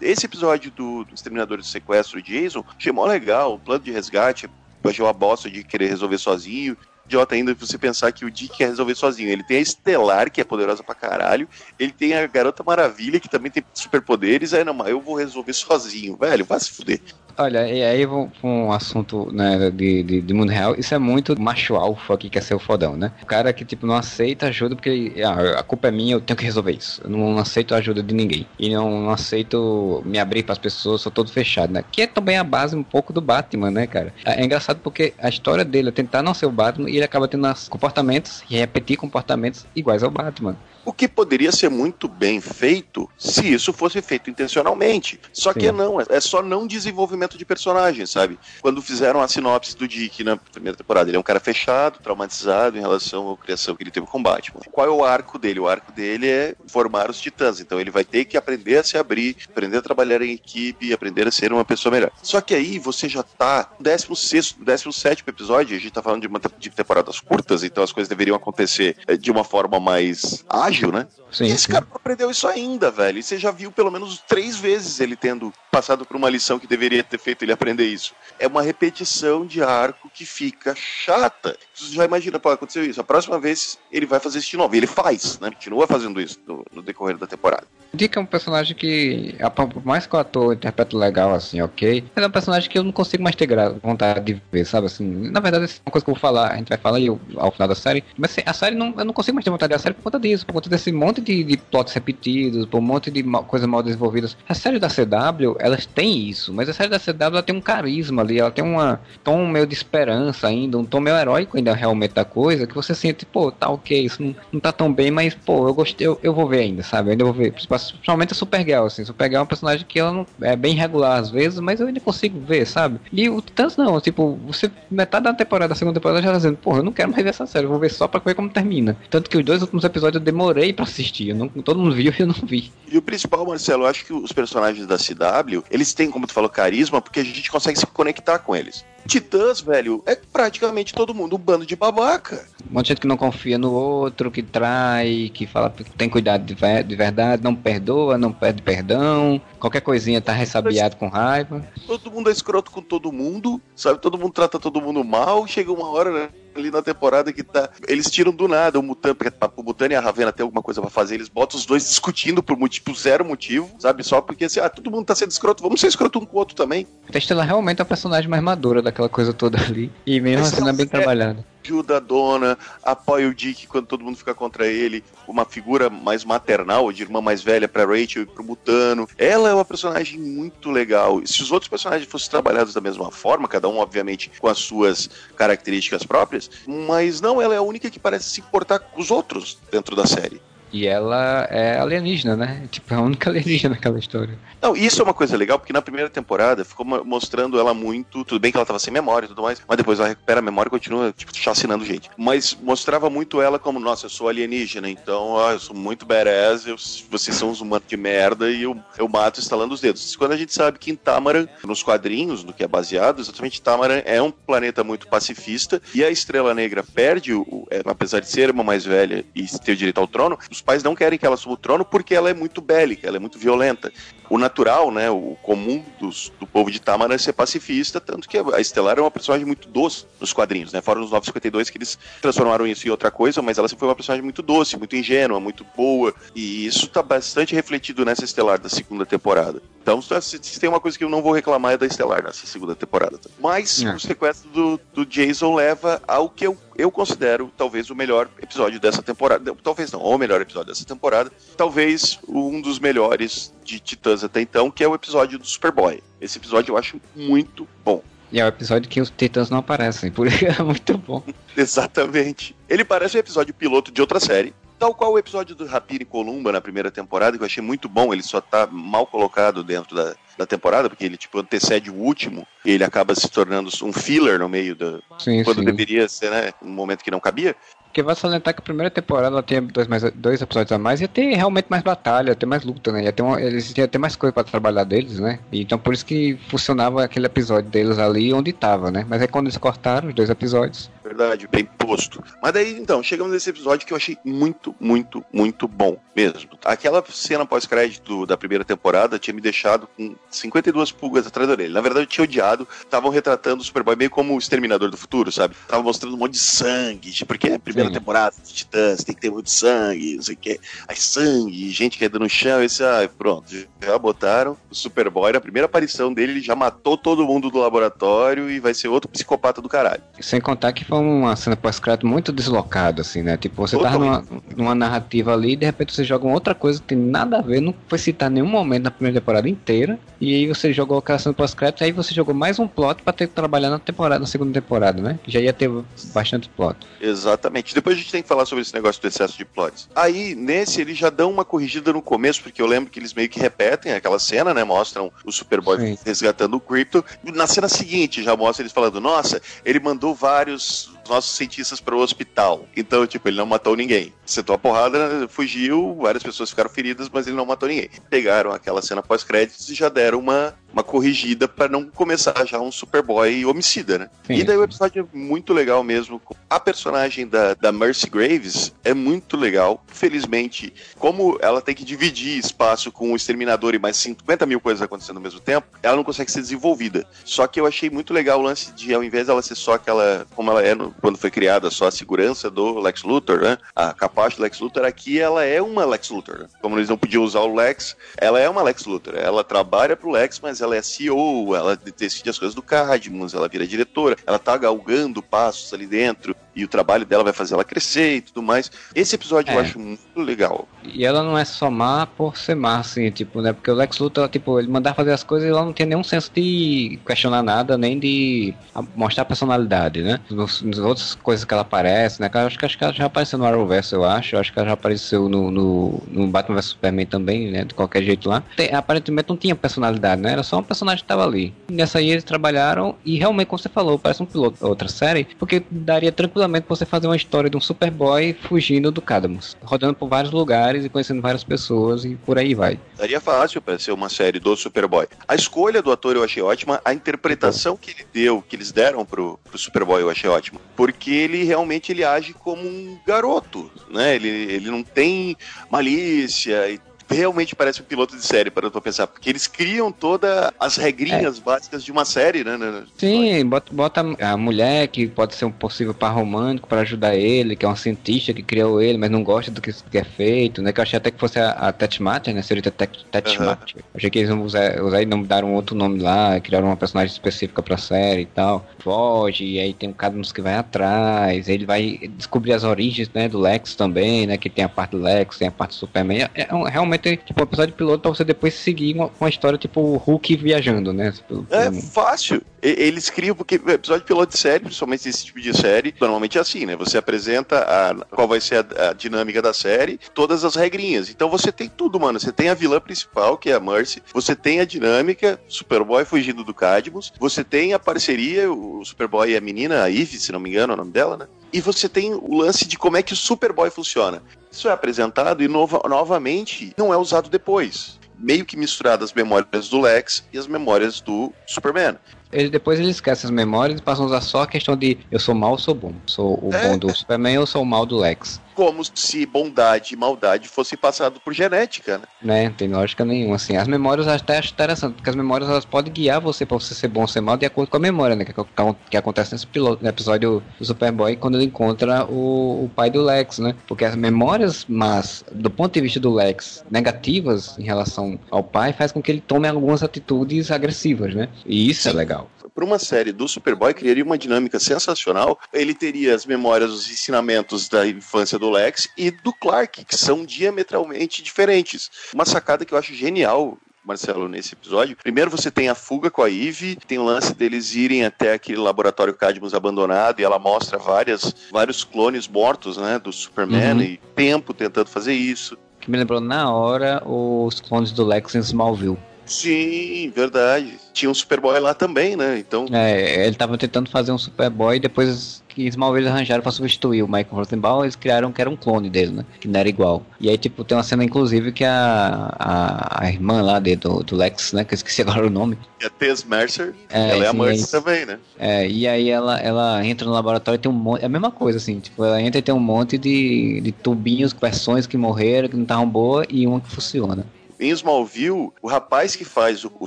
Esse 0.00 0.26
episódio 0.26 0.70
do, 0.70 1.04
do 1.04 1.14
Exterminador 1.14 1.58
de 1.58 1.66
Sequestro 1.66 2.20
Jason 2.20 2.62
achei 2.76 2.92
mó 2.92 3.06
legal, 3.06 3.54
o 3.54 3.58
plano 3.58 3.82
de 3.82 3.90
resgate, 3.90 4.48
eu 4.84 4.90
achei 4.90 5.04
uma 5.04 5.12
bosta 5.12 5.50
de 5.50 5.64
querer 5.64 5.88
resolver 5.88 6.18
sozinho 6.18 6.76
idiota 7.06 7.34
ainda 7.34 7.54
você 7.54 7.78
pensar 7.78 8.12
que 8.12 8.24
o 8.24 8.30
Dick 8.30 8.56
quer 8.56 8.68
resolver 8.68 8.94
sozinho. 8.94 9.30
Ele 9.30 9.44
tem 9.44 9.58
a 9.58 9.60
Estelar, 9.60 10.30
que 10.30 10.40
é 10.40 10.44
poderosa 10.44 10.82
pra 10.82 10.94
caralho. 10.94 11.48
Ele 11.78 11.92
tem 11.92 12.14
a 12.14 12.26
Garota 12.26 12.62
Maravilha, 12.62 13.20
que 13.20 13.28
também 13.28 13.50
tem 13.50 13.64
superpoderes. 13.72 14.52
Aí, 14.52 14.64
não, 14.64 14.86
eu 14.86 15.00
vou 15.00 15.16
resolver 15.16 15.52
sozinho. 15.52 16.16
Velho, 16.16 16.44
vai 16.44 16.60
se 16.60 16.70
fuder. 16.70 17.00
Olha, 17.38 17.68
e 17.68 17.82
aí 17.82 18.06
vou 18.06 18.30
um 18.42 18.72
assunto 18.72 19.30
né, 19.30 19.70
de, 19.70 20.02
de, 20.02 20.20
de, 20.22 20.34
mundo 20.34 20.50
real. 20.50 20.74
Isso 20.78 20.94
é 20.94 20.98
muito 20.98 21.38
macho 21.38 21.76
alfa 21.76 22.16
que 22.16 22.30
quer 22.30 22.42
ser 22.42 22.54
o 22.54 22.58
fodão, 22.58 22.96
né? 22.96 23.12
O 23.22 23.26
cara 23.26 23.52
que, 23.52 23.64
tipo, 23.64 23.86
não 23.86 23.94
aceita 23.94 24.46
ajuda 24.46 24.74
porque 24.74 25.12
ah, 25.22 25.60
a 25.60 25.62
culpa 25.62 25.88
é 25.88 25.90
minha, 25.90 26.14
eu 26.14 26.20
tenho 26.20 26.36
que 26.36 26.44
resolver 26.44 26.72
isso. 26.72 27.02
Eu 27.04 27.10
não 27.10 27.36
aceito 27.38 27.74
a 27.74 27.78
ajuda 27.78 28.02
de 28.02 28.14
ninguém. 28.14 28.46
E 28.58 28.70
não, 28.74 29.02
não 29.02 29.10
aceito 29.10 30.02
me 30.06 30.18
abrir 30.18 30.44
para 30.44 30.54
as 30.54 30.58
pessoas, 30.58 31.02
sou 31.02 31.12
todo 31.12 31.30
fechado, 31.30 31.72
né? 31.74 31.84
Que 31.92 32.02
é 32.02 32.06
também 32.06 32.38
a 32.38 32.44
base 32.44 32.74
um 32.74 32.82
pouco 32.82 33.12
do 33.12 33.20
Batman, 33.20 33.70
né, 33.70 33.86
cara? 33.86 34.14
É, 34.24 34.40
é 34.40 34.44
engraçado 34.44 34.80
porque 34.82 35.12
a 35.18 35.28
história 35.28 35.64
dele 35.64 35.90
é 35.90 35.92
tentar 35.92 36.22
não 36.22 36.32
ser 36.32 36.46
o 36.46 36.50
Batman 36.50 36.88
ele 36.96 37.04
acaba 37.04 37.28
tendo 37.28 37.46
comportamentos 37.68 38.42
e 38.50 38.56
repetir 38.56 38.96
comportamentos 38.96 39.66
iguais 39.74 40.02
ao 40.02 40.10
Batman. 40.10 40.56
O 40.86 40.92
que 40.92 41.08
poderia 41.08 41.50
ser 41.50 41.68
muito 41.68 42.06
bem 42.06 42.40
feito 42.40 43.10
se 43.18 43.52
isso 43.52 43.72
fosse 43.72 44.00
feito 44.00 44.30
intencionalmente. 44.30 45.18
Só 45.32 45.52
Sim. 45.52 45.58
que 45.58 45.72
não, 45.72 46.00
é 46.00 46.20
só 46.20 46.40
não 46.40 46.64
desenvolvimento 46.64 47.36
de 47.36 47.44
personagem, 47.44 48.06
sabe? 48.06 48.38
Quando 48.60 48.80
fizeram 48.80 49.20
a 49.20 49.26
sinopse 49.26 49.76
do 49.76 49.88
Dick 49.88 50.22
na 50.22 50.36
primeira 50.36 50.78
temporada, 50.78 51.10
ele 51.10 51.16
é 51.16 51.20
um 51.20 51.24
cara 51.24 51.40
fechado, 51.40 51.98
traumatizado 51.98 52.78
em 52.78 52.80
relação 52.80 53.32
à 53.32 53.36
criação 53.36 53.74
que 53.74 53.82
ele 53.82 53.90
teve 53.90 54.06
com 54.06 54.22
Batman. 54.22 54.60
Qual 54.70 54.86
é 54.86 54.90
o 54.90 55.04
arco 55.04 55.40
dele? 55.40 55.58
O 55.58 55.66
arco 55.66 55.90
dele 55.90 56.28
é 56.28 56.54
formar 56.68 57.10
os 57.10 57.20
titãs. 57.20 57.58
Então 57.58 57.80
ele 57.80 57.90
vai 57.90 58.04
ter 58.04 58.24
que 58.24 58.36
aprender 58.36 58.76
a 58.76 58.84
se 58.84 58.96
abrir, 58.96 59.36
aprender 59.48 59.78
a 59.78 59.82
trabalhar 59.82 60.22
em 60.22 60.30
equipe, 60.30 60.92
aprender 60.92 61.26
a 61.26 61.32
ser 61.32 61.52
uma 61.52 61.64
pessoa 61.64 61.92
melhor. 61.92 62.12
Só 62.22 62.40
que 62.40 62.54
aí 62.54 62.78
você 62.78 63.08
já 63.08 63.24
tá 63.24 63.72
no 63.76 63.84
16, 63.84 64.54
17 64.60 65.24
episódio, 65.26 65.76
a 65.76 65.80
gente 65.80 65.92
tá 65.92 66.00
falando 66.00 66.20
de, 66.22 66.28
uma, 66.28 66.40
de 66.58 66.70
temporadas 66.70 67.18
curtas, 67.18 67.64
então 67.64 67.82
as 67.82 67.90
coisas 67.90 68.08
deveriam 68.08 68.36
acontecer 68.36 68.96
eh, 69.08 69.16
de 69.16 69.32
uma 69.32 69.42
forma 69.42 69.80
mais 69.80 70.44
ágil 70.48 70.75
ágil, 70.76 70.92
né? 70.92 71.06
Sim, 71.32 71.44
e 71.44 71.50
esse 71.50 71.64
sim. 71.64 71.72
cara 71.72 71.86
não 71.88 71.96
aprendeu 71.96 72.30
isso 72.30 72.46
ainda, 72.46 72.90
velho. 72.90 73.18
E 73.18 73.22
você 73.22 73.38
já 73.38 73.50
viu 73.50 73.72
pelo 73.72 73.90
menos 73.90 74.22
três 74.26 74.56
vezes 74.56 75.00
ele 75.00 75.16
tendo 75.16 75.52
passado 75.70 76.04
por 76.04 76.16
uma 76.16 76.30
lição 76.30 76.58
que 76.58 76.66
deveria 76.66 77.02
ter 77.02 77.18
feito 77.18 77.42
ele 77.42 77.52
aprender 77.52 77.84
isso. 77.84 78.14
É 78.38 78.46
uma 78.46 78.62
repetição 78.62 79.44
de 79.44 79.62
arco 79.62 80.10
que 80.12 80.24
fica 80.24 80.74
chata. 80.74 81.56
Você 81.74 81.94
já 81.94 82.04
imagina, 82.04 82.38
pô, 82.38 82.50
aconteceu 82.50 82.84
isso. 82.84 83.00
A 83.00 83.04
próxima 83.04 83.38
vez 83.38 83.78
ele 83.90 84.06
vai 84.06 84.20
fazer 84.20 84.38
isso 84.38 84.50
de 84.50 84.56
novo. 84.56 84.74
E 84.74 84.78
ele 84.78 84.86
faz, 84.86 85.38
né? 85.38 85.50
Continua 85.50 85.86
fazendo 85.86 86.20
isso 86.20 86.38
no, 86.46 86.64
no 86.72 86.82
decorrer 86.82 87.16
da 87.18 87.26
temporada. 87.26 87.66
Dick 87.92 88.16
é 88.16 88.20
um 88.20 88.26
personagem 88.26 88.76
que, 88.76 89.34
por 89.54 89.84
mais 89.84 90.06
que 90.06 90.14
o 90.14 90.18
ator 90.18 90.54
interprete 90.54 90.94
legal, 90.94 91.32
assim, 91.34 91.62
ok, 91.62 92.04
mas 92.14 92.24
é 92.24 92.28
um 92.28 92.30
personagem 92.30 92.68
que 92.68 92.78
eu 92.78 92.82
não 92.82 92.92
consigo 92.92 93.22
mais 93.22 93.34
ter 93.34 93.48
vontade 93.82 94.34
de 94.34 94.42
ver, 94.52 94.64
sabe? 94.66 94.86
Assim, 94.86 95.30
na 95.30 95.40
verdade, 95.40 95.64
é 95.64 95.68
uma 95.86 95.92
coisa 95.92 96.04
que 96.04 96.10
eu 96.10 96.14
vou 96.14 96.20
falar, 96.20 96.52
a 96.52 96.56
gente 96.56 96.72
até 96.72 96.82
fala 96.82 96.98
aí 96.98 97.08
ao 97.08 97.50
final 97.50 97.68
da 97.68 97.74
série. 97.74 98.04
Mas 98.16 98.32
assim, 98.32 98.42
a 98.44 98.52
série 98.52 98.76
não, 98.76 98.94
eu 98.98 99.04
não 99.04 99.14
consigo 99.14 99.34
mais 99.34 99.44
ter 99.44 99.50
vontade 99.50 99.70
da 99.70 99.78
série 99.78 99.94
por 99.94 100.02
conta 100.02 100.20
disso, 100.20 100.44
por 100.44 100.52
conta 100.52 100.65
desse 100.68 100.92
monte 100.92 101.20
de, 101.20 101.44
de 101.44 101.56
plots 101.56 101.92
repetidos, 101.92 102.66
por 102.66 102.78
um 102.78 102.82
monte 102.82 103.10
de 103.10 103.22
coisas 103.46 103.68
mal 103.68 103.82
desenvolvidas. 103.82 104.36
A 104.48 104.54
série 104.54 104.78
da 104.78 104.88
CW, 104.88 105.56
elas 105.58 105.86
têm 105.86 106.28
isso, 106.28 106.52
mas 106.52 106.68
a 106.68 106.72
série 106.72 106.90
da 106.90 106.98
CW 106.98 107.12
ela 107.20 107.42
tem 107.42 107.54
um 107.54 107.60
carisma 107.60 108.22
ali, 108.22 108.38
ela 108.38 108.50
tem 108.50 108.64
um 108.64 108.76
tom 109.22 109.46
meio 109.46 109.66
de 109.66 109.74
esperança 109.74 110.48
ainda, 110.48 110.78
um 110.78 110.84
tom 110.84 111.00
meio 111.00 111.16
heróico 111.16 111.56
ainda 111.56 111.74
realmente 111.74 112.14
da 112.14 112.24
coisa, 112.24 112.66
que 112.66 112.74
você 112.74 112.94
sente, 112.94 113.24
pô, 113.26 113.50
tá 113.50 113.68
ok, 113.68 114.04
isso 114.04 114.22
não, 114.22 114.34
não 114.52 114.60
tá 114.60 114.72
tão 114.72 114.92
bem, 114.92 115.10
mas 115.10 115.34
pô, 115.34 115.68
eu 115.68 115.74
gostei, 115.74 116.06
eu, 116.06 116.18
eu 116.22 116.34
vou 116.34 116.48
ver 116.48 116.60
ainda, 116.60 116.82
sabe? 116.82 117.08
Eu 117.08 117.12
ainda 117.12 117.24
vou 117.24 117.32
ver. 117.32 117.52
Principalmente 117.52 118.32
a 118.32 118.34
Supergirl, 118.34 118.84
assim. 118.86 119.04
Supergirl 119.04 119.40
é 119.40 119.42
um 119.42 119.46
personagem 119.46 119.86
que 119.86 119.98
ela 119.98 120.12
não 120.12 120.26
é 120.40 120.56
bem 120.56 120.74
regular 120.74 121.18
às 121.18 121.30
vezes, 121.30 121.60
mas 121.60 121.80
eu 121.80 121.86
ainda 121.86 122.00
consigo 122.00 122.40
ver, 122.40 122.66
sabe? 122.66 123.00
E 123.12 123.28
o 123.28 123.40
Titãs 123.40 123.76
não, 123.76 124.00
tipo, 124.00 124.38
você 124.46 124.70
metade 124.90 125.24
da 125.24 125.34
temporada, 125.34 125.68
da 125.68 125.74
segunda 125.74 125.98
temporada 125.98 126.22
já 126.22 126.30
tá 126.30 126.36
dizendo, 126.36 126.56
porra, 126.56 126.78
eu 126.78 126.82
não 126.82 126.92
quero 126.92 127.10
mais 127.10 127.22
ver 127.22 127.30
essa 127.30 127.46
série, 127.46 127.66
eu 127.66 127.70
vou 127.70 127.78
ver 127.78 127.90
só 127.90 128.08
pra 128.08 128.20
ver 128.24 128.34
como 128.34 128.48
termina. 128.48 128.96
Tanto 129.10 129.30
que 129.30 129.36
os 129.36 129.44
dois 129.44 129.62
últimos 129.62 129.84
episódios 129.84 130.20
eu 130.20 130.24
demorei 130.24 130.55
pra 130.72 130.84
assistir, 130.84 131.34
não, 131.34 131.48
todo 131.48 131.78
mundo 131.78 131.94
viu 131.94 132.12
e 132.12 132.14
eu 132.22 132.26
não 132.26 132.34
vi. 132.34 132.72
E 132.90 132.96
o 132.96 133.02
principal, 133.02 133.44
Marcelo, 133.46 133.84
eu 133.84 133.88
acho 133.88 134.04
que 134.04 134.12
os 134.12 134.32
personagens 134.32 134.86
da 134.86 134.96
CW, 134.96 135.64
eles 135.70 135.92
têm, 135.92 136.10
como 136.10 136.26
tu 136.26 136.32
falou, 136.32 136.48
carisma, 136.48 137.02
porque 137.02 137.20
a 137.20 137.24
gente 137.24 137.50
consegue 137.50 137.78
se 137.78 137.86
conectar 137.86 138.38
com 138.38 138.54
eles. 138.54 138.84
Titãs, 139.06 139.60
velho, 139.60 140.02
é 140.04 140.16
praticamente 140.16 140.92
todo 140.92 141.14
mundo 141.14 141.36
um 141.36 141.38
bando 141.38 141.64
de 141.64 141.76
babaca. 141.76 142.44
Um 142.68 142.74
monte 142.74 142.86
de 142.86 142.88
gente 142.90 143.00
que 143.00 143.06
não 143.06 143.16
confia 143.16 143.56
no 143.56 143.72
outro, 143.72 144.30
que 144.30 144.42
trai, 144.42 145.30
que 145.32 145.46
fala 145.46 145.70
que 145.70 145.84
tem 145.84 146.08
cuidado 146.08 146.44
de, 146.44 146.54
de 146.54 146.96
verdade, 146.96 147.42
não 147.42 147.54
perdoa, 147.54 148.18
não 148.18 148.32
pede 148.32 148.62
perdão, 148.62 149.40
qualquer 149.60 149.80
coisinha 149.80 150.20
tá 150.20 150.32
ressabiado 150.32 150.96
com 150.96 151.08
raiva. 151.08 151.64
Todo 151.86 152.10
mundo 152.10 152.30
é 152.30 152.32
escroto 152.32 152.70
com 152.70 152.82
todo 152.82 153.12
mundo, 153.12 153.60
sabe? 153.76 154.00
Todo 154.00 154.18
mundo 154.18 154.32
trata 154.32 154.58
todo 154.58 154.80
mundo 154.80 155.04
mal, 155.04 155.46
chega 155.46 155.72
uma 155.72 155.88
hora, 155.88 156.10
né? 156.10 156.28
Ali 156.58 156.70
na 156.70 156.82
temporada 156.82 157.32
que 157.32 157.42
tá. 157.42 157.68
Eles 157.88 158.10
tiram 158.10 158.32
do 158.32 158.48
nada 158.48 158.78
o 158.78 158.82
Mutan, 158.82 159.14
porque 159.14 159.32
o 159.56 159.62
Mutan 159.62 159.88
e 159.88 159.94
a 159.94 160.00
Ravena 160.00 160.32
tem 160.32 160.44
alguma 160.44 160.62
coisa 160.62 160.80
pra 160.80 160.90
fazer, 160.90 161.16
eles 161.16 161.28
botam 161.28 161.58
os 161.58 161.66
dois 161.66 161.88
discutindo 161.88 162.42
por 162.42 162.56
tipo, 162.68 162.94
zero 162.94 163.24
motivo, 163.24 163.70
sabe? 163.78 164.02
Só 164.02 164.20
porque 164.20 164.46
assim, 164.46 164.60
ah, 164.60 164.68
todo 164.68 164.90
mundo 164.90 165.06
tá 165.06 165.14
sendo 165.14 165.30
escroto, 165.30 165.62
vamos 165.62 165.80
ser 165.80 165.86
escroto 165.88 166.18
um 166.18 166.24
com 166.24 166.36
o 166.36 166.38
outro 166.38 166.56
também. 166.56 166.86
A 167.12 167.18
Estela 167.18 167.44
realmente 167.44 167.80
é 167.80 167.82
a 167.82 167.84
personagem 167.84 168.28
mais 168.28 168.42
madura 168.42 168.82
daquela 168.82 169.08
coisa 169.08 169.32
toda 169.32 169.58
ali. 169.60 169.92
E 170.04 170.20
mesmo 170.20 170.40
Mas 170.40 170.52
assim 170.52 170.62
não 170.62 170.68
é 170.68 170.72
bem 170.72 170.86
é, 170.86 170.88
trabalhada 170.88 171.55
ajuda 171.66 171.96
a 171.96 172.00
dona, 172.00 172.56
apoia 172.82 173.28
o 173.28 173.34
Dick 173.34 173.66
quando 173.66 173.86
todo 173.86 174.04
mundo 174.04 174.16
fica 174.16 174.34
contra 174.34 174.66
ele, 174.66 175.02
uma 175.26 175.44
figura 175.44 175.90
mais 175.90 176.24
maternal, 176.24 176.92
de 176.92 177.02
irmã 177.02 177.20
mais 177.20 177.42
velha 177.42 177.66
para 177.66 177.84
Rachel 177.84 178.22
e 178.22 178.26
pro 178.26 178.44
Mutano. 178.44 179.08
Ela 179.18 179.48
é 179.48 179.54
uma 179.54 179.64
personagem 179.64 180.18
muito 180.18 180.70
legal. 180.70 181.20
Se 181.26 181.42
os 181.42 181.50
outros 181.50 181.68
personagens 181.68 182.08
fossem 182.08 182.30
trabalhados 182.30 182.72
da 182.72 182.80
mesma 182.80 183.10
forma, 183.10 183.48
cada 183.48 183.68
um, 183.68 183.78
obviamente, 183.78 184.30
com 184.38 184.46
as 184.46 184.58
suas 184.58 185.10
características 185.36 186.04
próprias, 186.04 186.48
mas 186.66 187.20
não, 187.20 187.42
ela 187.42 187.54
é 187.54 187.58
a 187.58 187.62
única 187.62 187.90
que 187.90 187.98
parece 187.98 188.30
se 188.30 188.40
importar 188.40 188.78
com 188.78 189.00
os 189.00 189.10
outros 189.10 189.58
dentro 189.70 189.96
da 189.96 190.06
série. 190.06 190.40
E 190.72 190.86
ela 190.86 191.46
é 191.50 191.78
alienígena, 191.78 192.36
né? 192.36 192.66
Tipo, 192.70 192.94
é 192.94 192.96
a 192.96 193.00
única 193.00 193.30
alienígena 193.30 193.74
naquela 193.74 193.98
história. 193.98 194.38
Não, 194.60 194.76
isso 194.76 195.00
é 195.00 195.04
uma 195.04 195.14
coisa 195.14 195.36
legal, 195.36 195.58
porque 195.58 195.72
na 195.72 195.82
primeira 195.82 196.10
temporada 196.10 196.64
ficou 196.64 196.84
mostrando 197.04 197.58
ela 197.58 197.72
muito. 197.72 198.24
Tudo 198.24 198.40
bem 198.40 198.50
que 198.50 198.58
ela 198.58 198.66
tava 198.66 198.78
sem 198.78 198.92
memória 198.92 199.26
e 199.26 199.28
tudo 199.28 199.42
mais, 199.42 199.62
mas 199.66 199.76
depois 199.76 199.98
ela 199.98 200.08
recupera 200.08 200.40
a 200.40 200.42
memória 200.42 200.68
e 200.68 200.70
continua, 200.70 201.12
tipo, 201.16 201.34
chacinando 201.36 201.84
gente. 201.84 202.10
Mas 202.16 202.56
mostrava 202.60 203.08
muito 203.08 203.40
ela 203.40 203.58
como, 203.58 203.78
nossa, 203.78 204.06
eu 204.06 204.10
sou 204.10 204.28
alienígena, 204.28 204.88
então, 204.90 205.28
ó, 205.28 205.52
eu 205.52 205.60
sou 205.60 205.76
muito 205.76 206.04
badass, 206.04 206.66
eu, 206.66 206.76
vocês 207.10 207.36
são 207.36 207.50
uns 207.50 207.60
humanos 207.60 207.86
de 207.86 207.96
merda 207.96 208.50
e 208.50 208.62
eu, 208.62 208.76
eu 208.98 209.08
mato 209.08 209.40
instalando 209.40 209.74
os 209.74 209.80
dedos. 209.80 210.16
Quando 210.16 210.32
a 210.32 210.36
gente 210.36 210.52
sabe 210.52 210.78
que 210.78 210.90
em 210.90 210.96
Tamaran, 210.96 211.46
nos 211.64 211.82
quadrinhos, 211.82 212.42
do 212.42 212.52
que 212.52 212.64
é 212.64 212.68
baseado, 212.68 213.20
exatamente 213.20 213.62
Tamaran 213.62 214.02
é 214.04 214.20
um 214.20 214.30
planeta 214.30 214.82
muito 214.82 215.06
pacifista 215.06 215.80
e 215.94 216.04
a 216.04 216.10
Estrela 216.10 216.54
Negra 216.54 216.82
perde, 216.82 217.32
o, 217.32 217.66
é, 217.70 217.82
apesar 217.84 218.20
de 218.20 218.28
ser 218.28 218.50
uma 218.50 218.64
mais 218.64 218.84
velha 218.84 219.24
e 219.34 219.46
ter 219.58 219.76
direito 219.76 219.98
ao 219.98 220.06
trono, 220.06 220.38
os 220.56 220.62
pais 220.62 220.82
não 220.82 220.94
querem 220.94 221.18
que 221.18 221.26
ela 221.26 221.36
suba 221.36 221.54
o 221.54 221.56
trono 221.56 221.84
porque 221.84 222.14
ela 222.14 222.30
é 222.30 222.34
muito 222.34 222.60
bélica, 222.60 223.06
ela 223.06 223.16
é 223.16 223.20
muito 223.20 223.38
violenta. 223.38 223.92
O 224.28 224.38
natural, 224.38 224.90
né, 224.90 225.08
o 225.08 225.36
comum 225.42 225.84
dos, 226.00 226.32
do 226.40 226.46
povo 226.46 226.70
de 226.70 226.80
Tamara 226.80 227.14
é 227.14 227.18
ser 227.18 227.32
pacifista, 227.32 228.00
tanto 228.00 228.28
que 228.28 228.36
a 228.36 228.60
Estelar 228.60 228.98
é 228.98 229.00
uma 229.00 229.10
personagem 229.10 229.46
muito 229.46 229.68
doce 229.68 230.06
nos 230.20 230.32
quadrinhos, 230.32 230.72
né? 230.72 230.80
Fora 230.80 230.98
nos 230.98 231.10
952 231.10 231.70
que 231.70 231.78
eles 231.78 231.98
transformaram 232.20 232.66
isso 232.66 232.88
em 232.88 232.90
outra 232.90 233.10
coisa, 233.10 233.40
mas 233.40 233.58
ela 233.58 233.68
sempre 233.68 233.80
foi 233.80 233.88
uma 233.88 233.94
personagem 233.94 234.24
muito 234.24 234.42
doce, 234.42 234.76
muito 234.76 234.96
ingênua, 234.96 235.38
muito 235.38 235.64
boa, 235.76 236.12
e 236.34 236.66
isso 236.66 236.86
está 236.86 237.02
bastante 237.02 237.54
refletido 237.54 238.04
nessa 238.04 238.24
Estelar 238.24 238.58
da 238.58 238.68
segunda 238.68 239.06
temporada. 239.06 239.62
Então, 239.80 240.02
se 240.02 240.58
tem 240.58 240.68
uma 240.68 240.80
coisa 240.80 240.98
que 240.98 241.04
eu 241.04 241.08
não 241.08 241.22
vou 241.22 241.32
reclamar 241.32 241.74
é 241.74 241.78
da 241.78 241.86
Estelar 241.86 242.24
nessa 242.24 242.46
segunda 242.46 242.74
temporada. 242.74 243.20
Mas 243.38 243.84
é. 243.84 243.94
o 243.94 244.00
sequestro 244.00 244.50
do, 244.50 244.80
do 244.92 245.06
Jason 245.06 245.54
leva 245.54 246.02
ao 246.08 246.28
que 246.28 246.46
eu 246.46 246.58
eu 246.78 246.90
considero 246.90 247.50
talvez 247.56 247.90
o 247.90 247.94
melhor 247.94 248.28
episódio 248.42 248.78
dessa 248.78 249.02
temporada. 249.02 249.54
Talvez 249.62 249.92
não, 249.92 250.00
o 250.00 250.18
melhor 250.18 250.40
episódio 250.40 250.72
dessa 250.72 250.84
temporada. 250.84 251.30
Talvez 251.56 252.18
um 252.28 252.60
dos 252.60 252.78
melhores 252.78 253.52
de 253.64 253.80
Titãs 253.80 254.22
até 254.22 254.40
então, 254.40 254.70
que 254.70 254.84
é 254.84 254.88
o 254.88 254.94
episódio 254.94 255.38
do 255.38 255.46
Superboy. 255.46 256.02
Esse 256.20 256.38
episódio 256.38 256.72
eu 256.72 256.78
acho 256.78 257.00
muito 257.14 257.66
bom. 257.84 258.02
E 258.30 258.40
é 258.40 258.44
o 258.44 258.48
episódio 258.48 258.88
que 258.88 259.00
os 259.00 259.08
titãs 259.08 259.50
não 259.50 259.58
aparecem, 259.58 260.10
por 260.10 260.26
é 260.28 260.62
muito 260.62 260.98
bom. 260.98 261.22
Exatamente. 261.56 262.56
Ele 262.68 262.84
parece 262.84 263.16
um 263.16 263.20
episódio 263.20 263.54
piloto 263.54 263.92
de 263.92 264.00
outra 264.00 264.18
série. 264.18 264.52
Tal 264.78 264.94
qual 264.94 265.12
o 265.12 265.18
episódio 265.18 265.54
do 265.54 265.64
Rapina 265.64 266.02
e 266.02 266.04
Columba 266.06 266.52
na 266.52 266.60
primeira 266.60 266.90
temporada, 266.90 267.36
que 267.36 267.42
eu 267.42 267.46
achei 267.46 267.62
muito 267.62 267.88
bom, 267.88 268.12
ele 268.12 268.22
só 268.22 268.40
tá 268.40 268.66
mal 268.66 269.06
colocado 269.06 269.64
dentro 269.64 269.96
da, 269.96 270.14
da 270.36 270.46
temporada, 270.46 270.88
porque 270.88 271.04
ele 271.04 271.16
tipo 271.16 271.38
antecede 271.38 271.90
o 271.90 271.94
último, 271.94 272.46
e 272.64 272.72
ele 272.72 272.84
acaba 272.84 273.14
se 273.14 273.28
tornando 273.28 273.70
um 273.82 273.92
filler 273.92 274.38
no 274.38 274.48
meio 274.48 274.74
da. 274.74 274.98
Sim, 275.18 275.42
quando 275.44 275.60
sim. 275.60 275.64
deveria 275.64 276.08
ser, 276.08 276.30
né? 276.30 276.52
Um 276.62 276.70
momento 276.70 277.02
que 277.02 277.10
não 277.10 277.20
cabia. 277.20 277.56
Porque 277.96 278.02
vai 278.02 278.14
salientar 278.14 278.52
que 278.52 278.60
a 278.60 278.62
primeira 278.62 278.90
temporada 278.90 279.28
ela 279.28 279.42
tinha 279.42 279.62
dois, 279.62 279.86
mais, 279.86 280.02
dois 280.12 280.42
episódios 280.42 280.70
a 280.70 280.76
mais, 280.76 281.00
ia 281.00 281.08
ter 281.08 281.34
realmente 281.34 281.64
mais 281.70 281.82
batalha, 281.82 282.28
ia 282.28 282.34
ter 282.34 282.44
mais 282.44 282.62
luta, 282.62 282.92
né? 282.92 283.04
Ia 283.04 283.12
ter 283.12 283.22
uma, 283.22 283.40
eles 283.40 283.72
iam 283.74 283.88
ter 283.88 283.96
mais 283.96 284.14
coisa 284.14 284.34
para 284.34 284.44
trabalhar 284.44 284.84
deles, 284.84 285.18
né? 285.18 285.38
E, 285.50 285.62
então 285.62 285.78
por 285.78 285.94
isso 285.94 286.04
que 286.04 286.38
funcionava 286.50 287.02
aquele 287.02 287.24
episódio 287.24 287.70
deles 287.70 287.98
ali 287.98 288.34
onde 288.34 288.52
tava, 288.52 288.90
né? 288.90 289.06
Mas 289.08 289.22
aí 289.22 289.28
quando 289.28 289.46
eles 289.46 289.56
cortaram 289.56 290.08
os 290.08 290.14
dois 290.14 290.28
episódios. 290.28 290.90
Verdade, 291.02 291.48
bem 291.50 291.64
posto. 291.64 292.22
Mas 292.42 292.52
daí, 292.52 292.78
então, 292.78 293.02
chegamos 293.02 293.32
nesse 293.32 293.48
episódio 293.48 293.86
que 293.86 293.94
eu 293.94 293.96
achei 293.96 294.18
muito, 294.22 294.74
muito, 294.78 295.24
muito 295.32 295.66
bom 295.66 295.96
mesmo. 296.14 296.50
Aquela 296.66 297.02
cena 297.08 297.46
pós-crédito 297.46 298.26
da 298.26 298.36
primeira 298.36 298.64
temporada 298.64 299.18
tinha 299.18 299.32
me 299.32 299.40
deixado 299.40 299.88
com 299.96 300.14
52 300.30 300.92
pulgas 300.92 301.26
atrás 301.26 301.48
da 301.48 301.54
orelha. 301.54 301.72
Na 301.72 301.80
verdade, 301.80 302.04
eu 302.04 302.08
tinha 302.08 302.24
odiado. 302.24 302.68
Estavam 302.80 303.10
retratando 303.10 303.62
o 303.62 303.64
Superboy 303.64 303.96
meio 303.96 304.10
como 304.10 304.34
o 304.34 304.38
Exterminador 304.38 304.90
do 304.90 304.96
Futuro, 304.96 305.32
sabe? 305.32 305.54
Estavam 305.62 305.84
mostrando 305.84 306.14
um 306.14 306.18
monte 306.18 306.32
de 306.32 306.38
sangue, 306.38 307.12
porque 307.26 307.48
é 307.48 307.54
a 307.54 307.58
primeira 307.58 307.86
primeira 307.86 307.92
temporada 307.92 308.34
de 308.44 308.52
Titãs, 308.52 309.04
tem 309.04 309.14
que 309.14 309.20
ter 309.20 309.30
muito 309.30 309.50
sangue, 309.50 310.16
não 310.16 310.22
sei 310.22 310.34
o 310.34 310.38
que. 310.38 310.60
Aí 310.88 310.96
sangue, 310.96 311.70
gente 311.70 311.98
caindo 311.98 312.18
no 312.18 312.28
chão, 312.28 312.62
esse, 312.62 312.82
ah, 312.82 313.08
pronto, 313.16 313.46
já 313.82 313.98
botaram 313.98 314.56
o 314.70 314.74
Superboy, 314.74 315.32
na 315.32 315.40
primeira 315.40 315.66
aparição 315.66 316.12
dele, 316.12 316.32
ele 316.32 316.40
já 316.40 316.56
matou 316.56 316.96
todo 316.96 317.26
mundo 317.26 317.50
do 317.50 317.58
laboratório 317.58 318.50
e 318.50 318.58
vai 318.58 318.74
ser 318.74 318.88
outro 318.88 319.08
psicopata 319.08 319.60
do 319.60 319.68
caralho. 319.68 320.02
Sem 320.20 320.40
contar 320.40 320.72
que 320.72 320.84
foi 320.84 320.98
uma 320.98 321.36
cena 321.36 321.56
pós-crédito 321.56 322.06
muito 322.06 322.32
deslocada, 322.32 323.02
assim, 323.02 323.22
né? 323.22 323.36
Tipo, 323.36 323.66
você 323.66 323.76
Totalmente. 323.76 324.10
tava 324.10 324.26
numa, 324.30 324.42
numa, 324.56 324.74
narrativa 324.74 325.32
ali 325.32 325.52
e 325.52 325.56
de 325.56 325.66
repente 325.66 325.94
você 325.94 326.04
joga 326.04 326.26
uma 326.26 326.34
outra 326.34 326.54
coisa 326.54 326.80
que 326.80 326.86
tem 326.86 326.98
nada 326.98 327.38
a 327.38 327.42
ver, 327.42 327.60
não 327.60 327.74
foi 327.88 327.98
citar 327.98 328.30
nenhum 328.30 328.46
momento 328.46 328.84
na 328.84 328.90
primeira 328.90 329.20
temporada 329.20 329.48
inteira, 329.48 329.98
e 330.20 330.34
aí 330.34 330.46
você 330.46 330.72
jogou 330.72 330.98
aquela 330.98 331.18
cena 331.18 331.34
pós-crédito, 331.34 331.84
aí 331.84 331.92
você 331.92 332.14
jogou 332.14 332.34
mais 332.34 332.58
um 332.58 332.66
plot 332.66 333.02
pra 333.02 333.12
ter 333.12 333.26
que 333.26 333.34
trabalhar 333.34 333.70
na 333.70 333.78
temporada, 333.78 334.20
na 334.20 334.26
segunda 334.26 334.52
temporada, 334.52 335.02
né? 335.02 335.18
Já 335.26 335.40
ia 335.40 335.52
ter 335.52 335.70
bastante 336.14 336.48
plot. 336.48 336.78
Exatamente. 337.00 337.74
Depois 337.74 337.96
a 337.96 337.98
gente 337.98 338.10
tem 338.10 338.22
que 338.22 338.28
falar 338.28 338.46
sobre 338.46 338.62
esse 338.62 338.74
negócio 338.74 339.00
do 339.00 339.08
excesso 339.08 339.36
de 339.36 339.44
plots. 339.44 339.88
Aí, 339.94 340.34
nesse, 340.34 340.80
eles 340.80 340.96
já 340.96 341.10
dão 341.10 341.30
uma 341.30 341.44
corrigida 341.44 341.92
no 341.92 342.00
começo, 342.00 342.42
porque 342.42 342.60
eu 342.60 342.66
lembro 342.66 342.90
que 342.90 342.98
eles 342.98 343.12
meio 343.12 343.28
que 343.28 343.38
repetem 343.38 343.92
aquela 343.92 344.18
cena, 344.18 344.54
né? 344.54 344.64
Mostram 344.64 345.12
o 345.24 345.32
Superboy 345.32 345.78
Sim. 345.78 345.98
resgatando 346.04 346.54
o 346.54 346.60
Crypto. 346.60 347.04
Na 347.22 347.46
cena 347.46 347.68
seguinte, 347.68 348.22
já 348.22 348.36
mostra 348.36 348.62
eles 348.62 348.72
falando: 348.72 349.00
nossa, 349.00 349.40
ele 349.64 349.80
mandou 349.80 350.14
vários 350.14 350.95
nossos 351.08 351.36
cientistas 351.36 351.80
para 351.80 351.94
o 351.94 352.00
hospital. 352.00 352.66
Então, 352.76 353.06
tipo, 353.06 353.28
ele 353.28 353.36
não 353.36 353.46
matou 353.46 353.76
ninguém. 353.76 354.12
Sentou 354.24 354.54
a 354.54 354.58
porrada, 354.58 355.26
fugiu, 355.28 355.96
várias 356.00 356.22
pessoas 356.22 356.50
ficaram 356.50 356.70
feridas, 356.70 357.08
mas 357.12 357.26
ele 357.26 357.36
não 357.36 357.46
matou 357.46 357.68
ninguém. 357.68 357.88
Pegaram 358.10 358.52
aquela 358.52 358.82
cena 358.82 359.02
pós-créditos 359.02 359.68
e 359.68 359.74
já 359.74 359.88
deram 359.88 360.18
uma 360.18 360.54
uma 360.72 360.82
corrigida 360.82 361.48
para 361.48 361.68
não 361.68 361.86
começar 361.86 362.44
já 362.46 362.60
um 362.60 362.70
Superboy 362.70 363.44
homicida, 363.46 363.98
né? 363.98 364.10
Sim. 364.26 364.34
E 364.34 364.44
daí 364.44 364.56
o 364.56 364.64
episódio 364.64 365.08
é 365.12 365.16
muito 365.16 365.52
legal 365.52 365.82
mesmo. 365.82 366.20
A 366.50 366.60
personagem 366.60 367.26
da, 367.26 367.54
da 367.54 367.72
Mercy 367.72 368.08
Graves 368.10 368.72
é 368.84 368.92
muito 368.92 369.36
legal. 369.36 369.82
Felizmente, 369.86 370.72
como 370.98 371.38
ela 371.40 371.62
tem 371.62 371.74
que 371.74 371.84
dividir 371.84 372.38
espaço 372.38 372.92
com 372.92 373.12
o 373.12 373.16
Exterminador 373.16 373.74
e 373.74 373.78
mais 373.78 373.96
50 373.96 374.44
mil 374.46 374.60
coisas 374.60 374.82
acontecendo 374.82 375.16
ao 375.16 375.22
mesmo 375.22 375.40
tempo, 375.40 375.66
ela 375.82 375.96
não 375.96 376.04
consegue 376.04 376.30
ser 376.30 376.40
desenvolvida. 376.40 377.06
Só 377.24 377.46
que 377.46 377.60
eu 377.60 377.66
achei 377.66 377.88
muito 377.88 378.12
legal 378.12 378.40
o 378.40 378.42
lance 378.42 378.72
de, 378.72 378.92
ao 378.92 379.02
invés 379.02 379.26
dela 379.26 379.42
ser 379.42 379.54
só 379.54 379.74
aquela, 379.74 380.26
como 380.34 380.50
ela 380.50 380.62
é 380.62 380.74
no, 380.74 380.92
quando 381.00 381.16
foi 381.16 381.30
criada, 381.30 381.70
só 381.70 381.86
a 381.86 381.90
segurança 381.90 382.50
do 382.50 382.78
Lex 382.78 383.02
Luthor, 383.02 383.40
né? 383.40 383.58
A 383.74 383.92
capacidade 383.92 384.36
do 384.36 384.42
Lex 384.42 384.60
Luthor, 384.60 384.84
aqui 384.84 385.20
ela 385.20 385.44
é 385.44 385.60
uma 385.60 385.84
Lex 385.84 386.10
Luthor. 386.10 386.40
Né? 386.40 386.46
Como 386.60 386.76
eles 386.76 386.88
não 386.88 386.96
podiam 386.96 387.22
usar 387.22 387.40
o 387.40 387.54
Lex, 387.54 387.96
ela 388.16 388.40
é 388.40 388.48
uma 388.48 388.62
Lex 388.62 388.84
Luthor. 388.86 389.14
Ela 389.16 389.44
trabalha 389.44 389.96
pro 389.96 390.10
Lex, 390.10 390.40
mas 390.40 390.60
ela 390.60 390.65
é 390.74 390.82
CEO, 390.82 391.54
ela 391.54 391.76
decide 391.76 392.30
as 392.30 392.38
coisas 392.38 392.54
do 392.54 392.62
Cadmus, 392.62 393.34
ela 393.34 393.48
vira 393.48 393.66
diretora, 393.66 394.16
ela 394.26 394.38
tá 394.38 394.56
galgando 394.56 395.22
passos 395.22 395.72
ali 395.72 395.86
dentro. 395.86 396.34
E 396.56 396.64
o 396.64 396.68
trabalho 396.68 397.04
dela 397.04 397.22
vai 397.22 397.34
fazer 397.34 397.54
ela 397.54 397.64
crescer 397.64 398.16
e 398.16 398.20
tudo 398.22 398.42
mais. 398.42 398.70
Esse 398.94 399.14
episódio 399.14 399.52
é. 399.52 399.54
eu 399.54 399.60
acho 399.60 399.78
muito 399.78 400.00
legal. 400.16 400.66
E 400.82 401.04
ela 401.04 401.22
não 401.22 401.36
é 401.36 401.44
só 401.44 401.70
má 401.70 402.06
por 402.06 402.36
ser 402.36 402.54
má, 402.54 402.78
assim, 402.78 403.10
tipo, 403.10 403.42
né? 403.42 403.52
Porque 403.52 403.70
o 403.70 403.74
Lex 403.74 403.98
Luthor, 403.98 404.28
tipo, 404.28 404.58
ele 404.58 404.68
mandar 404.68 404.94
fazer 404.94 405.12
as 405.12 405.22
coisas 405.22 405.46
e 405.46 405.52
ela 405.52 405.64
não 405.64 405.72
tem 405.72 405.84
nenhum 405.84 406.02
senso 406.02 406.30
de 406.34 406.98
questionar 407.06 407.42
nada, 407.42 407.76
nem 407.76 407.98
de 407.98 408.54
mostrar 408.94 409.26
personalidade, 409.26 410.02
né? 410.02 410.18
Nos, 410.30 410.62
nos 410.62 410.78
outras 410.78 411.14
coisas 411.14 411.44
que 411.44 411.52
ela 411.52 411.62
aparece, 411.62 412.20
né? 412.20 412.30
Eu 412.32 412.40
acho 412.40 412.58
que, 412.58 412.64
acho 412.64 412.78
que 412.78 412.84
ela 412.84 412.92
já 412.92 413.04
apareceu 413.04 413.38
no 413.38 413.44
Arrowverse, 413.44 413.92
eu 413.92 414.04
acho. 414.04 414.36
Eu 414.36 414.40
acho 414.40 414.52
que 414.52 414.58
ela 414.58 414.68
já 414.68 414.74
apareceu 414.74 415.28
no, 415.28 415.50
no, 415.50 416.02
no 416.08 416.26
Batman 416.28 416.56
vs 416.56 416.66
Superman 416.66 417.06
também, 417.06 417.50
né? 417.50 417.64
De 417.64 417.74
qualquer 417.74 418.02
jeito 418.02 418.28
lá. 418.28 418.42
Tem, 418.56 418.72
aparentemente 418.72 419.28
não 419.28 419.36
tinha 419.36 419.54
personalidade, 419.54 420.22
né? 420.22 420.32
Era 420.32 420.42
só 420.42 420.58
um 420.58 420.62
personagem 420.62 421.02
que 421.02 421.08
tava 421.08 421.24
ali. 421.24 421.52
E 421.68 421.72
nessa 421.72 421.98
aí 421.98 422.10
eles 422.10 422.24
trabalharam 422.24 422.94
e 423.04 423.18
realmente, 423.18 423.48
como 423.48 423.58
você 423.58 423.68
falou, 423.68 423.98
parece 423.98 424.22
um 424.22 424.26
piloto 424.26 424.66
outra 424.66 424.88
série, 424.88 425.26
porque 425.38 425.62
daria 425.70 426.12
tranquilamente 426.12 426.45
pra 426.48 426.76
você 426.76 426.86
fazer 426.86 427.06
uma 427.06 427.16
história 427.16 427.50
de 427.50 427.56
um 427.56 427.60
Superboy 427.60 428.34
fugindo 428.34 428.90
do 428.90 429.02
Cadmus, 429.02 429.56
rodando 429.62 429.94
por 429.94 430.08
vários 430.08 430.32
lugares 430.32 430.84
e 430.84 430.88
conhecendo 430.88 431.20
várias 431.20 431.44
pessoas 431.44 432.04
e 432.04 432.14
por 432.14 432.38
aí 432.38 432.54
vai. 432.54 432.78
Daria 432.96 433.20
fácil 433.20 433.60
para 433.60 433.78
ser 433.78 433.92
uma 433.92 434.08
série 434.08 434.38
do 434.38 434.56
Superboy. 434.56 435.06
A 435.26 435.34
escolha 435.34 435.82
do 435.82 435.92
ator 435.92 436.16
eu 436.16 436.24
achei 436.24 436.42
ótima, 436.42 436.80
a 436.84 436.92
interpretação 436.92 437.76
que 437.76 437.90
ele 437.90 438.06
deu, 438.12 438.42
que 438.46 438.56
eles 438.56 438.72
deram 438.72 439.04
pro, 439.04 439.38
pro 439.44 439.58
Superboy 439.58 440.02
eu 440.02 440.10
achei 440.10 440.28
ótima, 440.28 440.60
porque 440.74 441.10
ele 441.10 441.44
realmente 441.44 441.92
ele 441.92 442.04
age 442.04 442.32
como 442.32 442.62
um 442.62 442.98
garoto, 443.06 443.70
né? 443.90 444.14
Ele, 444.14 444.28
ele 444.28 444.70
não 444.70 444.82
tem 444.82 445.36
malícia 445.70 446.70
e 446.70 446.80
realmente 447.08 447.54
parece 447.54 447.80
um 447.80 447.84
piloto 447.84 448.16
de 448.16 448.24
série, 448.24 448.50
para 448.50 448.66
eu 448.66 448.80
pensar, 448.80 449.06
porque 449.06 449.30
eles 449.30 449.46
criam 449.46 449.92
todas 449.92 450.50
as 450.58 450.76
regrinhas 450.76 451.38
é. 451.38 451.40
básicas 451.40 451.84
de 451.84 451.92
uma 451.92 452.04
série, 452.04 452.44
né? 452.44 452.56
né, 452.56 452.70
né? 452.70 452.82
Sim, 452.96 453.44
bota, 453.46 453.72
bota, 453.72 454.16
a 454.20 454.36
mulher 454.36 454.88
que 454.88 455.06
pode 455.06 455.34
ser 455.34 455.44
um 455.44 455.50
possível 455.50 455.94
par 455.94 456.10
romântico 456.10 456.68
para 456.68 456.80
ajudar 456.80 457.14
ele, 457.14 457.56
que 457.56 457.64
é 457.64 457.68
uma 457.68 457.76
cientista 457.76 458.32
que 458.32 458.42
criou 458.42 458.80
ele, 458.80 458.98
mas 458.98 459.10
não 459.10 459.22
gosta 459.22 459.50
do 459.50 459.60
que, 459.60 459.72
que 459.72 459.98
é 459.98 460.04
feito, 460.04 460.60
né? 460.60 460.72
Que 460.72 460.80
eu 460.80 460.82
achei 460.82 460.96
até 460.96 461.10
que 461.10 461.18
fosse 461.18 461.38
a, 461.38 461.50
a 461.50 461.72
Tetmacher, 461.72 462.34
né? 462.34 462.42
Seria 462.42 462.62
Tetmacher. 462.62 463.76
Uhum. 463.76 463.82
Achei 463.94 464.10
que 464.10 464.18
eles 464.18 464.30
iam 464.30 464.42
usar, 464.42 464.80
usar 464.82 465.02
e 465.02 465.06
não 465.06 465.22
daram 465.22 465.54
outro 465.54 465.76
nome 465.76 466.00
lá, 466.00 466.38
criaram 466.40 466.68
uma 466.68 466.76
personagem 466.76 467.12
específica 467.12 467.62
pra 467.62 467.76
série 467.76 468.22
e 468.22 468.26
tal. 468.26 468.66
Foge, 468.78 469.44
e 469.44 469.60
aí 469.60 469.72
tem 469.72 469.88
um 469.88 469.92
Cadmus 469.92 470.32
que 470.32 470.40
vai 470.40 470.54
atrás, 470.54 471.48
ele 471.48 471.64
vai 471.64 472.00
descobrir 472.16 472.52
as 472.52 472.64
origens, 472.64 473.10
né, 473.14 473.28
do 473.28 473.38
Lex 473.38 473.74
também, 473.74 474.26
né? 474.26 474.36
Que 474.36 474.50
tem 474.50 474.64
a 474.64 474.68
parte 474.68 474.92
do 474.92 474.98
Lex, 474.98 475.38
tem 475.38 475.48
a 475.48 475.52
parte 475.52 475.70
do 475.70 475.76
Superman. 475.76 476.22
É, 476.34 476.46
é 476.48 476.54
um, 476.54 476.62
realmente 476.62 476.95
realmente 477.02 477.24
tipo, 477.24 477.40
um 477.40 477.44
episódio 477.44 477.72
de 477.72 477.76
piloto 477.76 478.00
pra 478.00 478.10
você 478.10 478.24
depois 478.24 478.54
seguir 478.54 478.94
uma, 478.94 479.10
uma 479.20 479.28
história 479.28 479.58
tipo 479.58 479.96
Hulk 479.96 480.36
viajando, 480.36 480.92
né? 480.92 481.12
Tipo, 481.12 481.46
é 481.50 481.72
fácil. 481.72 482.42
Eles 482.62 483.10
criam, 483.10 483.36
porque 483.36 483.54
episódio 483.54 484.00
de 484.00 484.06
piloto 484.06 484.32
de 484.32 484.38
série, 484.38 484.64
principalmente 484.64 485.08
esse 485.08 485.26
tipo 485.26 485.40
de 485.40 485.56
série, 485.56 485.94
normalmente 486.00 486.36
é 486.36 486.40
assim, 486.40 486.66
né? 486.66 486.74
Você 486.74 486.98
apresenta 486.98 487.58
a, 487.60 487.94
qual 488.06 488.26
vai 488.26 488.40
ser 488.40 488.56
a, 488.56 488.90
a, 488.90 488.92
dinâmica 488.92 489.40
da 489.40 489.54
série, 489.54 490.00
todas 490.12 490.44
as 490.44 490.56
regrinhas. 490.56 491.08
Então 491.08 491.28
você 491.28 491.52
tem 491.52 491.68
tudo, 491.68 492.00
mano. 492.00 492.18
Você 492.18 492.32
tem 492.32 492.48
a 492.48 492.54
vilã 492.54 492.80
principal, 492.80 493.38
que 493.38 493.50
é 493.50 493.54
a 493.54 493.60
Mercy, 493.60 494.02
você 494.12 494.34
tem 494.34 494.60
a 494.60 494.64
dinâmica, 494.64 495.40
Superboy 495.48 496.04
fugindo 496.04 496.42
do 496.42 496.54
Cadmus, 496.54 497.12
você 497.20 497.44
tem 497.44 497.72
a 497.72 497.78
parceria, 497.78 498.50
o 498.50 498.84
Superboy 498.84 499.30
e 499.30 499.36
a 499.36 499.40
menina, 499.40 499.84
a 499.84 499.90
Eve, 499.90 500.18
se 500.18 500.32
não 500.32 500.40
me 500.40 500.50
engano, 500.50 500.72
é 500.72 500.74
o 500.74 500.78
nome 500.78 500.90
dela, 500.90 501.16
né? 501.16 501.26
E 501.52 501.60
você 501.60 501.88
tem 501.88 502.12
o 502.14 502.34
lance 502.34 502.66
de 502.66 502.76
como 502.76 502.96
é 502.96 503.02
que 503.02 503.12
o 503.12 503.16
Superboy 503.16 503.70
funciona. 503.70 504.22
Isso 504.50 504.68
é 504.68 504.72
apresentado 504.72 505.42
e 505.42 505.48
nova, 505.48 505.80
novamente 505.88 506.72
não 506.76 506.92
é 506.92 506.96
usado 506.96 507.28
depois. 507.28 507.98
Meio 508.18 508.44
que 508.44 508.56
misturado 508.56 509.04
as 509.04 509.12
memórias 509.12 509.68
do 509.68 509.80
Lex 509.80 510.24
e 510.32 510.38
as 510.38 510.46
memórias 510.46 511.00
do 511.00 511.32
Superman. 511.46 511.96
Ele, 512.32 512.48
depois 512.48 512.80
ele 512.80 512.90
esquece 512.90 513.26
as 513.26 513.30
memórias 513.30 513.78
e 513.78 513.82
passa 513.82 514.02
a 514.02 514.06
usar 514.06 514.20
só 514.22 514.42
a 514.42 514.46
questão 514.46 514.76
de 514.76 514.98
eu 515.10 515.20
sou 515.20 515.34
mal 515.34 515.52
ou 515.52 515.58
sou 515.58 515.74
bom. 515.74 515.92
Sou 516.06 516.38
o 516.42 516.50
é. 516.52 516.68
bom 516.68 516.78
do 516.78 516.94
Superman 516.94 517.38
ou 517.38 517.46
sou 517.46 517.62
o 517.62 517.66
mal 517.66 517.84
do 517.84 517.96
Lex 517.98 518.40
como 518.56 518.82
se 518.94 519.26
bondade 519.26 519.94
e 519.94 519.96
maldade 519.96 520.48
fossem 520.48 520.78
passado 520.78 521.20
por 521.20 521.34
genética, 521.34 521.98
né? 521.98 522.04
Né, 522.22 522.54
tem 522.56 522.68
lógica 522.68 523.04
nenhuma, 523.04 523.36
assim. 523.36 523.56
As 523.56 523.68
memórias 523.68 524.08
até 524.08 524.38
acho 524.38 524.52
interessante, 524.52 524.94
porque 524.94 525.10
as 525.10 525.16
memórias 525.16 525.50
elas 525.50 525.66
podem 525.66 525.92
guiar 525.92 526.20
você 526.20 526.46
para 526.46 526.58
você 526.58 526.74
ser 526.74 526.88
bom 526.88 527.02
ou 527.02 527.08
ser 527.08 527.20
mal 527.20 527.36
de 527.36 527.44
acordo 527.44 527.70
com 527.70 527.76
a 527.76 527.80
memória, 527.80 528.16
né? 528.16 528.24
Que, 528.24 528.32
que, 528.32 528.42
que 528.90 528.96
acontece 528.96 529.32
nesse 529.32 529.46
piloto, 529.46 529.82
no 529.82 529.88
episódio 529.88 530.42
do 530.58 530.64
Superboy, 530.64 531.16
quando 531.16 531.36
ele 531.36 531.44
encontra 531.44 532.06
o, 532.06 532.64
o 532.64 532.70
pai 532.74 532.90
do 532.90 533.02
Lex, 533.02 533.38
né? 533.38 533.54
Porque 533.68 533.84
as 533.84 533.94
memórias 533.94 534.64
mas 534.68 535.24
do 535.30 535.50
ponto 535.50 535.74
de 535.74 535.80
vista 535.80 536.00
do 536.00 536.12
Lex, 536.12 536.64
negativas 536.70 537.58
em 537.58 537.64
relação 537.64 538.18
ao 538.30 538.42
pai, 538.42 538.72
faz 538.72 538.92
com 538.92 539.02
que 539.02 539.10
ele 539.10 539.20
tome 539.20 539.46
algumas 539.48 539.82
atitudes 539.82 540.50
agressivas, 540.50 541.14
né? 541.14 541.28
E 541.44 541.68
isso 541.68 541.88
é 541.88 541.90
Sim. 541.90 541.96
é 541.96 541.98
legal 541.98 542.30
para 542.54 542.64
uma 542.64 542.78
série 542.78 543.12
do 543.12 543.28
Superboy 543.28 543.74
criaria 543.74 544.04
uma 544.04 544.18
dinâmica 544.18 544.58
sensacional. 544.58 545.38
Ele 545.52 545.74
teria 545.74 546.14
as 546.14 546.26
memórias, 546.26 546.70
os 546.70 546.90
ensinamentos 546.90 547.68
da 547.68 547.86
infância 547.86 548.38
do 548.38 548.50
Lex 548.50 548.88
e 548.96 549.10
do 549.10 549.32
Clark, 549.32 549.84
que 549.84 549.96
são 549.96 550.24
diametralmente 550.24 551.22
diferentes. 551.22 551.90
Uma 552.14 552.24
sacada 552.24 552.64
que 552.64 552.74
eu 552.74 552.78
acho 552.78 552.94
genial 552.94 553.58
Marcelo, 553.86 554.28
nesse 554.28 554.52
episódio. 554.54 554.96
Primeiro 555.00 555.30
você 555.30 555.48
tem 555.48 555.68
a 555.68 555.74
fuga 555.74 556.10
com 556.10 556.20
a 556.20 556.28
Eve, 556.28 556.74
tem 556.74 556.98
o 556.98 557.04
lance 557.04 557.32
deles 557.32 557.72
irem 557.76 558.04
até 558.04 558.32
aquele 558.32 558.58
laboratório 558.58 559.14
Cadmus 559.14 559.54
abandonado 559.54 560.18
e 560.18 560.24
ela 560.24 560.40
mostra 560.40 560.76
várias, 560.76 561.32
vários 561.52 561.84
clones 561.84 562.26
mortos, 562.26 562.76
né, 562.76 562.98
do 562.98 563.12
Superman 563.12 563.76
uhum. 563.76 563.82
e 563.82 564.00
tempo 564.16 564.52
tentando 564.52 564.88
fazer 564.88 565.14
isso. 565.14 565.56
Que 565.80 565.88
me 565.88 565.96
lembrou 565.96 566.20
na 566.20 566.52
hora 566.52 567.00
os 567.06 567.60
clones 567.60 567.92
do 567.92 568.04
Lex 568.04 568.34
em 568.34 568.40
Smallville. 568.40 568.98
Sim, 569.26 570.10
verdade. 570.14 570.74
Tinha 570.92 571.10
um 571.10 571.14
Superboy 571.14 571.58
lá 571.60 571.74
também, 571.74 572.16
né? 572.16 572.38
Então. 572.38 572.66
É, 572.72 573.26
ele 573.26 573.36
tava 573.36 573.58
tentando 573.58 573.90
fazer 573.90 574.12
um 574.12 574.18
Superboy 574.18 574.76
e 574.76 574.80
depois 574.80 575.42
que 575.56 575.66
Smallville 575.68 576.06
arranjaram 576.06 576.42
pra 576.42 576.52
substituir 576.52 577.02
o 577.02 577.06
Michael 577.06 577.28
Rosenbaum, 577.30 577.82
eles 577.82 577.96
criaram 577.96 578.30
que 578.30 578.42
era 578.42 578.50
um 578.50 578.56
clone 578.56 578.90
dele, 578.90 579.12
né? 579.12 579.24
Que 579.40 579.48
não 579.48 579.58
era 579.58 579.66
igual. 579.66 580.04
E 580.20 580.28
aí, 580.28 580.36
tipo, 580.36 580.62
tem 580.62 580.76
uma 580.76 580.82
cena, 580.82 581.02
inclusive, 581.02 581.50
que 581.50 581.64
a, 581.64 582.30
a, 582.38 583.04
a 583.04 583.08
irmã 583.08 583.40
lá 583.40 583.58
de, 583.58 583.74
do, 583.74 584.02
do 584.02 584.16
Lex, 584.16 584.52
né? 584.52 584.64
Que 584.64 584.74
eu 584.74 584.76
esqueci 584.76 585.00
agora 585.02 585.26
o 585.26 585.30
nome. 585.30 585.58
E 585.80 585.86
a 585.86 585.90
Tess 585.90 586.24
Mercer, 586.24 586.74
é, 586.90 587.10
ela 587.10 587.24
é 587.24 587.28
a 587.28 587.32
Mercer 587.32 587.70
também, 587.70 588.04
né? 588.04 588.18
É, 588.38 588.68
e 588.68 588.86
aí 588.86 589.08
ela, 589.08 589.38
ela 589.40 589.84
entra 589.86 590.06
no 590.06 590.12
laboratório 590.12 590.58
e 590.58 590.60
tem 590.60 590.70
um 590.70 590.74
monte. 590.74 591.02
É 591.02 591.06
a 591.06 591.08
mesma 591.08 591.30
coisa, 591.30 591.56
assim. 591.56 591.80
Tipo, 591.80 592.04
ela 592.04 592.20
entra 592.20 592.38
e 592.38 592.42
tem 592.42 592.54
um 592.54 592.60
monte 592.60 592.98
de, 592.98 593.62
de 593.62 593.72
tubinhos, 593.72 594.34
versões 594.34 594.86
que 594.86 594.98
morreram, 594.98 595.48
que 595.48 595.56
não 595.56 595.62
estavam 595.62 595.88
boas, 595.88 596.26
e 596.28 596.46
uma 596.46 596.60
que 596.60 596.70
funciona. 596.70 597.24
Em 597.58 597.70
Smallville, 597.70 598.50
o 598.62 598.68
rapaz 598.68 599.16
que 599.16 599.24
faz 599.24 599.64
o, 599.64 599.72
o, 599.80 599.86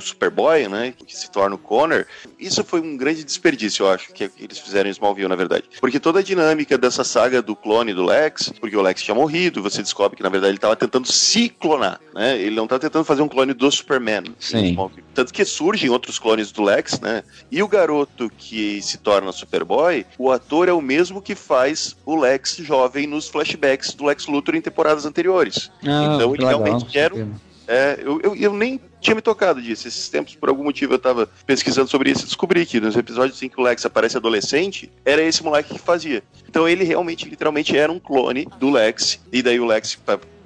Superboy, 0.00 0.68
né, 0.68 0.92
que 1.06 1.16
se 1.16 1.30
torna 1.30 1.54
o 1.54 1.58
Connor, 1.58 2.04
isso 2.38 2.64
foi 2.64 2.80
um 2.80 2.96
grande 2.96 3.24
desperdício, 3.24 3.84
eu 3.84 3.90
acho, 3.90 4.12
que 4.12 4.30
eles 4.38 4.58
fizeram 4.58 4.88
em 4.88 4.92
Smallville, 4.92 5.28
na 5.28 5.36
verdade. 5.36 5.64
Porque 5.80 6.00
toda 6.00 6.20
a 6.20 6.22
dinâmica 6.22 6.76
dessa 6.76 7.04
saga 7.04 7.40
do 7.40 7.54
clone 7.54 7.94
do 7.94 8.04
Lex, 8.04 8.52
porque 8.60 8.76
o 8.76 8.82
Lex 8.82 9.02
tinha 9.02 9.14
morrido, 9.14 9.62
você 9.62 9.82
descobre 9.82 10.16
que, 10.16 10.22
na 10.22 10.28
verdade, 10.28 10.50
ele 10.50 10.58
estava 10.58 10.76
tentando 10.76 11.10
se 11.10 11.48
clonar, 11.48 12.00
né? 12.14 12.38
Ele 12.38 12.56
não 12.56 12.64
estava 12.64 12.80
tentando 12.80 13.04
fazer 13.04 13.22
um 13.22 13.28
clone 13.28 13.52
do 13.52 13.70
Superman. 13.70 14.24
Sim. 14.38 14.76
Tanto 15.14 15.32
que 15.32 15.44
surgem 15.44 15.90
outros 15.90 16.18
clones 16.18 16.50
do 16.52 16.62
Lex, 16.62 17.00
né? 17.00 17.22
E 17.50 17.62
o 17.62 17.68
garoto 17.68 18.30
que 18.36 18.80
se 18.82 18.98
torna 18.98 19.32
Superboy, 19.32 20.06
o 20.18 20.30
ator 20.30 20.68
é 20.68 20.72
o 20.72 20.80
mesmo 20.80 21.20
que 21.20 21.34
faz 21.34 21.96
o 22.04 22.16
Lex 22.16 22.56
jovem 22.56 23.06
nos 23.06 23.28
flashbacks 23.28 23.94
do 23.94 24.04
Lex 24.04 24.26
Luthor 24.26 24.54
em 24.54 24.60
temporadas 24.60 25.04
anteriores. 25.06 25.70
Ah, 25.82 26.14
então 26.14 26.34
ele 26.34 26.44
legal, 26.44 26.62
realmente 26.62 26.98
era 26.98 27.14
um 27.14 27.34
é, 27.70 28.00
eu, 28.02 28.20
eu, 28.20 28.34
eu, 28.34 28.52
nem 28.52 28.80
tinha 29.00 29.14
me 29.14 29.22
tocado 29.22 29.62
disso. 29.62 29.86
Esses 29.86 30.08
tempos, 30.08 30.34
por 30.34 30.48
algum 30.48 30.64
motivo, 30.64 30.94
eu 30.94 30.98
tava 30.98 31.30
pesquisando 31.46 31.88
sobre 31.88 32.10
isso 32.10 32.22
e 32.22 32.24
descobri 32.24 32.66
que 32.66 32.80
nos 32.80 32.96
episódios 32.96 33.40
em 33.44 33.48
que 33.48 33.60
o 33.60 33.62
Lex 33.62 33.86
aparece 33.86 34.16
adolescente, 34.16 34.90
era 35.04 35.22
esse 35.22 35.40
moleque 35.44 35.74
que 35.74 35.78
fazia. 35.78 36.20
Então 36.48 36.68
ele 36.68 36.82
realmente, 36.82 37.28
literalmente, 37.28 37.76
era 37.76 37.92
um 37.92 38.00
clone 38.00 38.48
do 38.58 38.70
Lex. 38.70 39.20
E 39.32 39.40
daí 39.40 39.60
o 39.60 39.66
Lex, 39.66 39.96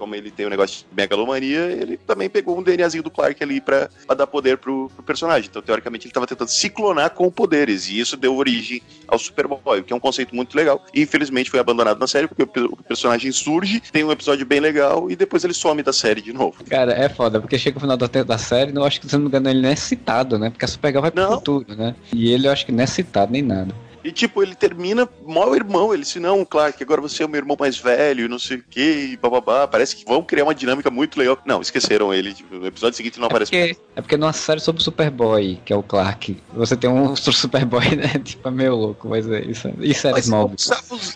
como 0.04 0.14
ele 0.14 0.30
tem 0.30 0.44
um 0.44 0.50
negócio 0.50 0.84
de 0.86 0.94
megalomania, 0.94 1.60
ele 1.60 1.96
também 1.96 2.28
pegou 2.28 2.58
um 2.58 2.62
DNAzinho 2.62 3.02
do 3.02 3.10
Clark 3.10 3.42
ali 3.42 3.58
pra, 3.58 3.88
pra 4.06 4.14
dar 4.14 4.26
poder 4.26 4.58
pro, 4.58 4.90
pro, 4.94 5.02
personagem. 5.02 5.48
Então, 5.48 5.62
teoricamente, 5.62 6.06
ele 6.06 6.12
tava 6.12 6.26
tentando 6.26 6.48
se 6.48 6.68
clonar 6.68 7.08
com 7.10 7.30
poderes. 7.30 7.88
E 7.88 7.98
isso 7.98 8.14
deu 8.14 8.36
origem 8.36 8.82
ao 9.08 9.18
Superboy, 9.18 9.80
o 9.80 9.82
que 9.84 9.94
é 9.94 9.96
um 9.96 10.00
conceito 10.00 10.34
muito 10.34 10.54
legal. 10.54 10.84
E 10.92 11.00
infelizmente 11.00 11.50
foi 11.50 11.58
abandonado 11.58 11.98
na 11.98 12.06
série, 12.06 12.28
porque 12.28 12.42
o, 12.42 12.64
o 12.66 12.76
personagem 12.82 13.32
surge, 13.32 13.80
tem 13.80 14.04
um 14.04 14.12
episódio 14.12 14.44
bem 14.44 14.60
legal 14.60 15.10
e 15.10 15.16
depois 15.16 15.42
ele 15.42 15.54
some 15.54 15.82
da 15.82 15.92
série 15.92 16.20
de 16.20 16.34
novo. 16.34 16.62
Cara, 16.64 16.92
é 16.92 17.08
foda, 17.08 17.40
porque 17.40 17.58
chega 17.58 17.78
o 17.78 17.80
final 17.80 17.96
da, 17.96 18.06
da 18.06 18.36
série, 18.38 18.76
eu 18.76 18.84
acho 18.84 19.00
que, 19.00 19.08
se 19.08 19.14
não 19.14 19.22
me 19.22 19.28
engano, 19.28 19.48
ele 19.48 19.62
não 19.62 19.70
é 19.70 19.76
citado, 19.76 20.38
né? 20.38 20.50
Porque 20.50 20.66
a 20.66 20.68
Supergirl 20.68 21.00
vai 21.00 21.10
pro 21.10 21.22
não. 21.22 21.32
futuro, 21.36 21.74
né? 21.74 21.96
E 22.12 22.30
ele 22.30 22.46
eu 22.46 22.52
acho 22.52 22.66
que 22.66 22.72
não 22.72 22.84
é 22.84 22.86
citado 22.86 23.32
nem 23.32 23.40
nada. 23.40 23.74
E, 24.04 24.12
tipo, 24.12 24.42
ele 24.42 24.54
termina 24.54 25.08
mal 25.26 25.56
irmão. 25.56 25.92
Ele 25.92 26.02
disse, 26.02 26.20
não, 26.20 26.44
Clark, 26.44 26.80
agora 26.82 27.00
você 27.00 27.22
é 27.22 27.26
o 27.26 27.28
meu 27.28 27.40
irmão 27.40 27.56
mais 27.58 27.78
velho, 27.78 28.28
não 28.28 28.38
sei 28.38 28.58
o 28.58 28.64
quê, 28.68 29.08
e 29.12 29.16
bababá. 29.16 29.66
Parece 29.66 29.96
que 29.96 30.04
vão 30.04 30.22
criar 30.22 30.44
uma 30.44 30.54
dinâmica 30.54 30.90
muito 30.90 31.18
legal. 31.18 31.38
Não, 31.46 31.62
esqueceram 31.62 32.12
ele. 32.12 32.34
Tipo, 32.34 32.56
no 32.56 32.66
episódio 32.66 32.96
seguinte 32.96 33.18
não 33.18 33.26
é 33.26 33.28
aparece. 33.28 33.50
Porque, 33.50 33.76
é 33.96 34.00
porque 34.02 34.16
numa 34.16 34.32
série 34.32 34.60
sobre 34.60 34.80
o 34.80 34.84
Superboy, 34.84 35.58
que 35.64 35.72
é 35.72 35.76
o 35.76 35.82
Clark, 35.82 36.36
você 36.52 36.76
tem 36.76 36.90
um 36.90 37.16
Superboy, 37.16 37.96
né? 37.96 38.12
Tipo, 38.24 38.48
é 38.48 38.50
meio 38.50 38.74
louco, 38.74 39.08
mas 39.08 39.28
é 39.28 39.40
isso, 39.40 39.68
isso 39.80 40.06
era 40.06 40.26
mal. 40.26 40.50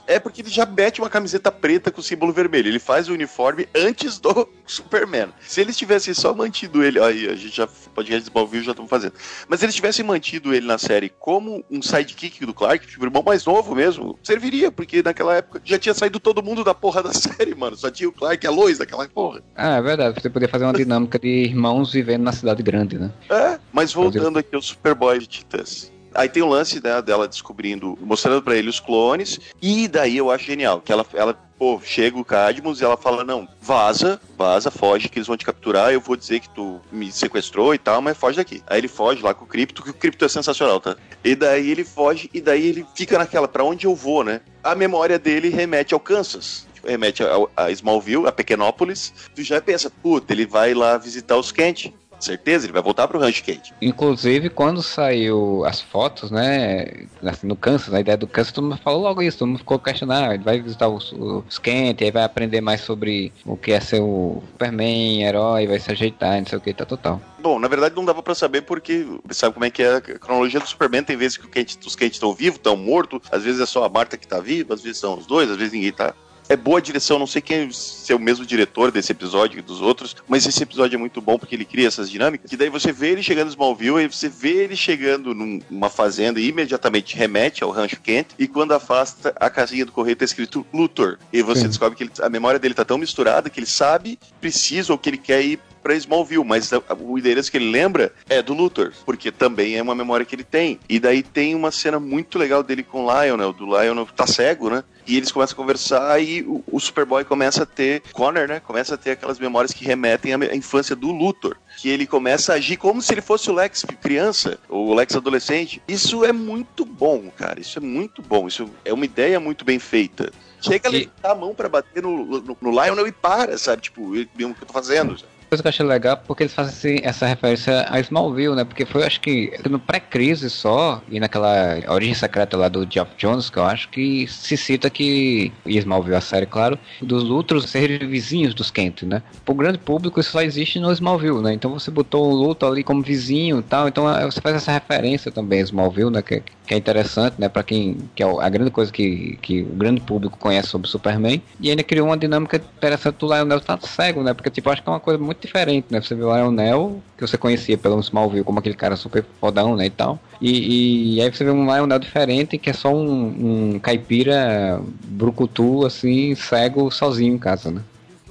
É 0.07 0.19
porque 0.19 0.43
ele 0.43 0.51
já 0.51 0.67
mete 0.67 1.01
uma 1.01 1.11
camiseta 1.11 1.51
preta 1.51 1.91
com 1.91 2.03
símbolo 2.03 2.33
vermelho. 2.33 2.69
Ele 2.69 2.79
faz 2.79 3.09
o 3.09 3.13
uniforme 3.13 3.69
antes 3.75 4.19
do 4.19 4.49
Superman. 4.67 5.29
Se 5.41 5.61
eles 5.61 5.77
tivessem 5.77 6.15
só 6.15 6.35
mantido 6.35 6.83
ele. 6.83 7.01
Aí, 7.01 7.29
a 7.29 7.35
gente 7.35 7.57
já 7.57 7.69
pode 7.95 8.15
Smallville 8.15 8.65
já 8.65 8.73
estamos 8.73 8.91
fazendo. 8.91 9.15
Mas 9.49 9.61
se 9.61 9.67
eles 9.67 9.75
tivessem 9.75 10.05
mantido 10.05 10.55
ele 10.55 10.67
na 10.67 10.79
série 10.79 11.09
como 11.09 11.65
um 11.71 11.83
sidekick 11.83 12.45
do 12.45 12.55
Clark, 12.55 12.78
Clark, 12.79 12.87
tipo, 12.87 13.03
o 13.03 13.07
irmão 13.07 13.23
mais 13.25 13.45
novo 13.45 13.75
mesmo, 13.75 14.19
serviria, 14.23 14.71
porque 14.71 15.03
naquela 15.03 15.37
época 15.37 15.61
já 15.65 15.79
tinha 15.79 15.95
saído 15.95 16.21
todo 16.21 16.43
mundo 16.43 16.63
da 16.63 16.75
porra 16.75 17.03
da 17.03 17.13
série, 17.15 17.55
mano. 17.55 17.77
Só 17.77 17.91
tinha 17.91 18.09
o 18.09 18.13
Clark 18.13 18.45
e 18.45 18.49
a 18.49 18.51
Lois 18.51 18.79
daquela 18.79 19.07
porra. 19.09 19.43
Ah, 19.57 19.77
é 19.77 19.83
verdade. 19.83 20.21
Você 20.21 20.31
podia 20.31 20.49
fazer 20.49 20.65
uma 20.65 20.73
dinâmica 20.73 21.19
de 21.19 21.29
irmãos 21.29 21.93
vivendo 21.93 22.23
na 22.23 22.33
cidade 22.33 22.63
grande, 22.63 22.99
né? 22.99 23.11
É, 23.29 23.59
mas 23.73 23.93
voltando 23.93 24.39
aqui 24.39 24.55
ao 24.55 24.63
Superboy 24.63 25.19
de 25.19 25.27
Titãs. 25.27 25.93
Aí 26.19 26.29
tem 26.29 26.43
o 26.43 26.49
lance 26.49 26.83
né, 26.83 27.01
dela 27.01 27.29
descobrindo, 27.29 27.97
mostrando 28.01 28.43
para 28.43 28.57
ele 28.57 28.69
os 28.69 28.81
clones, 28.81 29.39
e 29.63 29.87
daí 29.87 30.17
eu 30.17 30.33
acho 30.33 30.47
genial, 30.47 30.81
que 30.81 30.91
ela, 30.91 31.07
ela 31.15 31.33
pô, 31.57 31.81
chega 31.81 32.19
o 32.19 32.25
Cadmus 32.25 32.81
e 32.81 32.85
ela 32.85 32.97
fala, 32.97 33.23
não, 33.23 33.47
vaza, 33.61 34.21
vaza, 34.37 34.69
foge, 34.69 35.09
que 35.09 35.21
eles 35.21 35.29
vão 35.29 35.37
te 35.37 35.45
capturar, 35.45 35.93
eu 35.93 36.01
vou 36.01 36.17
dizer 36.17 36.41
que 36.41 36.51
tu 36.51 36.81
me 36.91 37.13
sequestrou 37.13 37.73
e 37.73 37.79
tal, 37.79 38.03
mas 38.03 38.19
foge 38.19 38.37
daqui. 38.37 38.61
Aí 38.67 38.79
ele 38.79 38.89
foge 38.89 39.23
lá 39.23 39.33
com 39.33 39.45
o 39.45 39.47
Cripto, 39.47 39.81
que 39.81 39.91
o 39.91 39.95
Cripto 39.95 40.25
é 40.25 40.29
sensacional, 40.29 40.81
tá? 40.81 40.97
E 41.23 41.37
daí 41.37 41.71
ele 41.71 41.85
foge, 41.85 42.29
e 42.35 42.41
daí 42.41 42.67
ele 42.67 42.85
fica 42.97 43.17
naquela, 43.17 43.47
para 43.47 43.63
onde 43.63 43.87
eu 43.87 43.95
vou, 43.95 44.25
né? 44.25 44.41
A 44.61 44.75
memória 44.75 45.21
dele 45.21 45.51
remete 45.51 45.95
ao 45.95 46.01
Kansas, 46.01 46.67
remete 46.85 47.23
a, 47.23 47.29
a 47.57 47.71
Smallville, 47.71 48.27
a 48.27 48.33
Pequenópolis, 48.33 49.15
tu 49.37 49.43
já 49.45 49.61
pensa, 49.61 49.89
puta, 49.89 50.33
ele 50.33 50.47
vai 50.47 50.75
lá 50.75 50.99
visitar 50.99 51.37
os 51.37 51.53
Kent 51.53 51.93
certeza, 52.25 52.67
ele 52.67 52.73
vai 52.73 52.83
voltar 52.83 53.07
pro 53.09 53.19
Ranch 53.19 53.43
Kate. 53.43 53.75
Inclusive, 53.81 54.51
quando 54.51 54.83
saiu 54.83 55.65
as 55.65 55.81
fotos, 55.81 56.31
né, 56.31 56.87
assim, 57.25 57.47
no 57.47 57.57
Kansas, 57.57 57.93
a 57.93 58.01
ideia 58.01 58.17
do 58.17 58.27
Kansas, 58.27 58.53
todo 58.53 58.65
mundo 58.65 58.79
falou 58.83 59.03
logo 59.03 59.23
isso, 59.23 59.39
todo 59.39 59.49
mundo 59.49 59.59
ficou 59.59 59.79
questionando, 59.79 60.33
ele 60.33 60.45
vai 60.45 60.61
visitar 60.61 60.89
os, 60.89 61.13
os 61.13 61.59
Kent, 61.59 62.03
aí 62.03 62.11
vai 62.11 62.25
aprender 62.25 62.61
mais 62.61 62.81
sobre 62.81 63.33
o 63.45 63.57
que 63.57 63.73
é 63.73 63.81
ser 63.81 64.01
o 64.01 64.43
Superman, 64.53 65.25
herói, 65.25 65.67
vai 65.67 65.79
se 65.79 65.91
ajeitar, 65.91 66.39
não 66.39 66.47
sei 66.47 66.59
o 66.59 66.61
que, 66.61 66.73
tá 66.73 66.85
total. 66.85 67.21
Bom, 67.41 67.59
na 67.59 67.69
verdade 67.69 67.95
não 67.95 68.05
dava 68.05 68.23
para 68.23 68.35
saber 68.35 68.63
porque 68.63 69.07
sabe 69.31 69.55
como 69.55 69.65
é 69.65 69.71
que 69.71 69.83
é 69.83 69.97
a 69.97 70.01
cronologia 70.01 70.61
do 70.61 70.67
Superman, 70.67 71.05
tem 71.05 71.17
vezes 71.17 71.37
que 71.37 71.47
os 71.87 71.97
Kent 71.97 72.13
estão 72.13 72.35
vivos, 72.35 72.57
estão 72.57 72.77
mortos, 72.77 73.21
às 73.31 73.45
vezes 73.45 73.61
é 73.61 73.67
só 73.67 73.85
a 73.85 73.89
Marta 73.89 74.17
que 74.17 74.27
tá 74.27 74.41
viva, 74.41 74.75
às 74.75 74.83
vezes 74.83 74.99
são 74.99 75.19
os 75.19 75.27
dois, 75.27 75.51
às 75.51 75.57
vezes 75.57 75.73
ninguém 75.73 75.93
tá 75.93 76.15
é 76.49 76.57
boa 76.57 76.81
direção, 76.81 77.19
não 77.19 77.27
sei 77.27 77.43
quem 77.43 77.71
se 77.71 78.13
é 78.13 78.17
o 78.17 78.19
mesmo 78.19 78.47
diretor 78.47 78.91
desse 78.91 79.13
episódio 79.13 79.59
e 79.59 79.63
dos 79.63 79.81
outros, 79.81 80.17
mas 80.27 80.47
esse 80.47 80.63
episódio 80.63 80.97
é 80.97 80.99
muito 80.99 81.21
bom 81.21 81.39
porque 81.39 81.55
ele 81.55 81.65
cria 81.65 81.87
essas 81.87 82.11
dinâmicas. 82.11 82.51
Que 82.51 82.57
daí 82.57 82.71
você 82.71 82.93
vê 82.93 83.11
ele 83.11 83.23
chegando 83.23 83.49
em 83.49 83.51
Smallville, 83.51 84.05
e 84.05 84.09
você 84.09 84.29
vê 84.29 84.65
ele 84.65 84.77
chegando 84.77 85.35
numa 85.35 85.91
fazenda 85.91 86.41
e 86.41 86.49
imediatamente 86.49 87.17
remete 87.17 87.63
ao 87.63 87.71
Rancho 87.71 88.01
Kent, 88.01 88.29
e 88.39 88.49
quando 88.49 88.73
afasta, 88.73 89.35
a 89.37 89.51
casinha 89.51 89.85
do 89.85 89.93
correio 89.93 90.17
tá 90.17 90.25
escrito 90.25 90.67
Luthor. 90.73 91.19
E 91.33 91.43
você 91.43 91.63
Sim. 91.63 91.69
descobre 91.69 91.97
que 91.97 92.05
ele, 92.05 92.13
a 92.21 92.29
memória 92.29 92.59
dele 92.59 92.75
tá 92.75 92.85
tão 92.85 92.99
misturada 92.99 93.51
que 93.51 93.61
ele 93.61 93.67
sabe, 93.67 94.19
precisa 94.41 94.93
ou 94.93 94.99
que 94.99 95.11
ele 95.11 95.19
quer 95.19 95.43
ir 95.45 95.61
para 95.83 95.95
Smallville, 95.95 96.45
mas 96.45 96.71
o 97.01 97.19
endereço 97.19 97.51
que 97.51 97.57
ele 97.57 97.71
lembra 97.71 98.13
é 98.29 98.43
do 98.43 98.53
Luthor, 98.53 98.93
porque 99.07 99.31
também 99.31 99.77
é 99.77 99.83
uma 99.83 99.95
memória 99.95 100.27
que 100.27 100.35
ele 100.35 100.45
tem. 100.45 100.79
E 100.89 100.99
daí 100.99 101.23
tem 101.23 101.55
uma 101.55 101.71
cena 101.71 101.99
muito 101.99 102.39
legal 102.39 102.63
dele 102.63 102.83
com 102.83 103.05
o 103.05 103.23
Lionel, 103.23 103.53
do 103.53 103.65
Lionel 103.65 104.07
tá 104.15 104.27
cego, 104.27 104.69
né? 104.69 104.85
E 105.09 105.17
eles 105.17 105.33
começam 105.33 105.55
a 105.55 105.57
conversar 105.57 106.23
e 106.23 106.43
o, 106.43 106.63
o 106.71 106.79
Superboy 106.79 107.25
começa 107.25 107.63
a 107.63 107.67
ter, 107.67 108.03
Connor, 108.13 108.47
né? 108.47 108.61
Começa 108.61 108.95
a 108.95 108.99
ter 108.99 109.13
aquelas 109.13 109.39
memórias 109.39 109.73
que 109.73 109.83
remetem 109.83 110.35
à 110.35 110.55
infância 110.55 110.95
do 110.95 111.11
Luthor. 111.11 111.57
Que 111.79 111.89
ele 111.89 112.07
começa 112.07 112.53
a 112.53 112.57
agir 112.57 112.77
como 112.77 113.01
se 113.01 113.15
ele 113.15 113.23
fosse 113.23 113.51
o 113.51 113.55
Lex 113.55 113.87
criança, 114.03 114.59
ou 114.69 114.89
o 114.89 114.95
Lex 114.95 115.17
adolescente. 115.17 115.83
Isso 115.89 116.27
é 116.27 116.33
muito 116.33 116.85
bom, 116.85 117.31
cara. 117.35 117.59
Isso 117.59 117.79
é 117.79 117.83
muito 117.83 118.21
bom. 118.21 118.47
Isso 118.47 118.69
é 118.85 118.93
uma 118.93 119.07
ideia 119.07 119.41
muito 119.41 119.65
bem 119.65 119.79
feita. 119.79 120.31
Chega 120.61 120.89
a 120.89 120.93
levantar 120.93 121.31
a 121.31 121.35
mão 121.35 121.55
para 121.55 121.71
bater 121.71 122.03
no, 122.03 122.43
no, 122.43 122.57
no 122.61 122.71
Lionel 122.71 123.07
e 123.07 123.13
para, 123.13 123.57
sabe? 123.57 123.81
Tipo, 123.81 124.15
ele, 124.15 124.29
o 124.45 124.55
que 124.55 124.63
eu 124.63 124.67
tô 124.67 124.73
fazendo, 124.75 125.19
sabe? 125.19 125.38
Coisa 125.49 125.63
que 125.63 125.67
eu 125.67 125.71
achei 125.71 125.87
legal 125.87 126.17
porque 126.27 126.43
eles 126.43 126.55
fazem 126.55 127.01
essa 127.03 127.27
referência 127.27 127.87
a 127.89 127.99
Smallville, 128.01 128.55
né? 128.55 128.65
Porque 128.65 128.85
foi, 128.85 129.05
acho 129.05 129.21
que, 129.21 129.53
no 129.69 129.79
pré-crise 129.79 130.51
só, 130.51 131.03
e 131.09 131.19
naquela 131.19 131.79
origem 131.89 132.15
secreta 132.15 132.57
lá 132.57 132.69
do 132.69 132.87
Geoff 132.89 133.13
Jones, 133.17 133.49
que 133.49 133.59
eu 133.59 133.65
acho 133.65 133.89
que 133.89 134.27
se 134.27 134.57
cita 134.57 134.91
que, 134.91 135.53
e 135.65 135.79
Smallville, 135.79 136.17
a 136.17 136.21
série, 136.21 136.47
claro, 136.47 136.79
dos 137.01 137.25
Lutros 137.25 137.71
serem 137.71 137.99
vizinhos 137.99 138.55
dos 138.55 138.71
Kent, 138.71 139.03
né? 139.03 139.23
Pro 139.45 139.55
grande 139.55 139.79
público 139.79 140.21
isso 140.21 140.31
só 140.31 140.43
existe 140.43 140.79
no 140.79 140.93
Smallville, 140.93 141.43
né? 141.43 141.55
Então 141.55 141.71
você 141.71 141.91
botou 141.91 142.31
o 142.31 142.35
Luthor 142.35 142.73
ali 142.73 142.85
como 142.85 143.03
vizinho 143.03 143.61
e 143.61 143.63
tal, 143.63 143.89
então 143.89 144.09
é, 144.15 144.25
você 144.25 144.41
faz 144.41 144.57
essa 144.57 144.73
referência 144.73 145.33
também 145.33 145.61
a 145.61 145.65
Smallville, 145.65 146.11
né? 146.11 146.23
Que, 146.23 146.43
que 146.67 146.75
é 146.75 146.77
interessante, 146.77 147.35
né? 147.39 147.49
Para 147.49 147.63
quem 147.63 147.97
que 148.15 148.23
é 148.23 148.27
a 148.27 148.49
grande 148.49 148.71
coisa 148.71 148.93
que, 148.93 149.39
que 149.41 149.63
o 149.63 149.75
grande 149.75 150.01
público 150.01 150.39
conhece 150.39 150.69
sobre 150.69 150.89
Superman. 150.89 151.43
E 151.61 151.71
ainda 151.71 151.83
criou 151.83 152.09
uma 152.09 152.17
dinâmica 152.17 152.57
interessante 152.57 153.17
do 153.17 153.27
Lionel 153.27 153.61
tá 153.61 153.79
cego, 153.81 154.23
né? 154.23 154.35
Porque 154.35 154.51
tipo, 154.51 154.69
acho 154.71 154.83
que 154.83 154.89
é 154.89 154.93
uma 154.93 155.01
coisa 155.01 155.19
muito 155.19 155.38
diferente, 155.41 155.87
né? 155.91 156.01
Você 156.01 156.15
vê 156.15 156.25
o 156.25 156.35
Lionel, 156.35 157.01
que 157.17 157.27
você 157.27 157.37
conhecia 157.37 157.77
pelo 157.79 158.01
Smallville 158.01 158.45
como 158.45 158.59
aquele 158.59 158.75
cara 158.75 158.97
super 158.97 159.25
fodão, 159.41 159.77
né? 159.77 159.87
E 159.87 159.91
tal. 159.91 160.19
E, 160.41 161.17
e 161.17 161.21
aí 161.21 161.31
você 161.31 161.45
vê 161.45 161.51
um 161.51 161.65
Lionel 161.65 161.99
diferente, 161.99 162.59
que 162.59 162.71
é 162.71 162.73
só 162.73 162.95
um, 162.95 163.75
um 163.75 163.79
caipira 163.79 164.81
brucutu, 165.05 165.85
assim, 165.87 166.35
cego, 166.35 166.91
sozinho 166.91 167.35
em 167.35 167.39
casa, 167.39 167.71
né? 167.71 167.83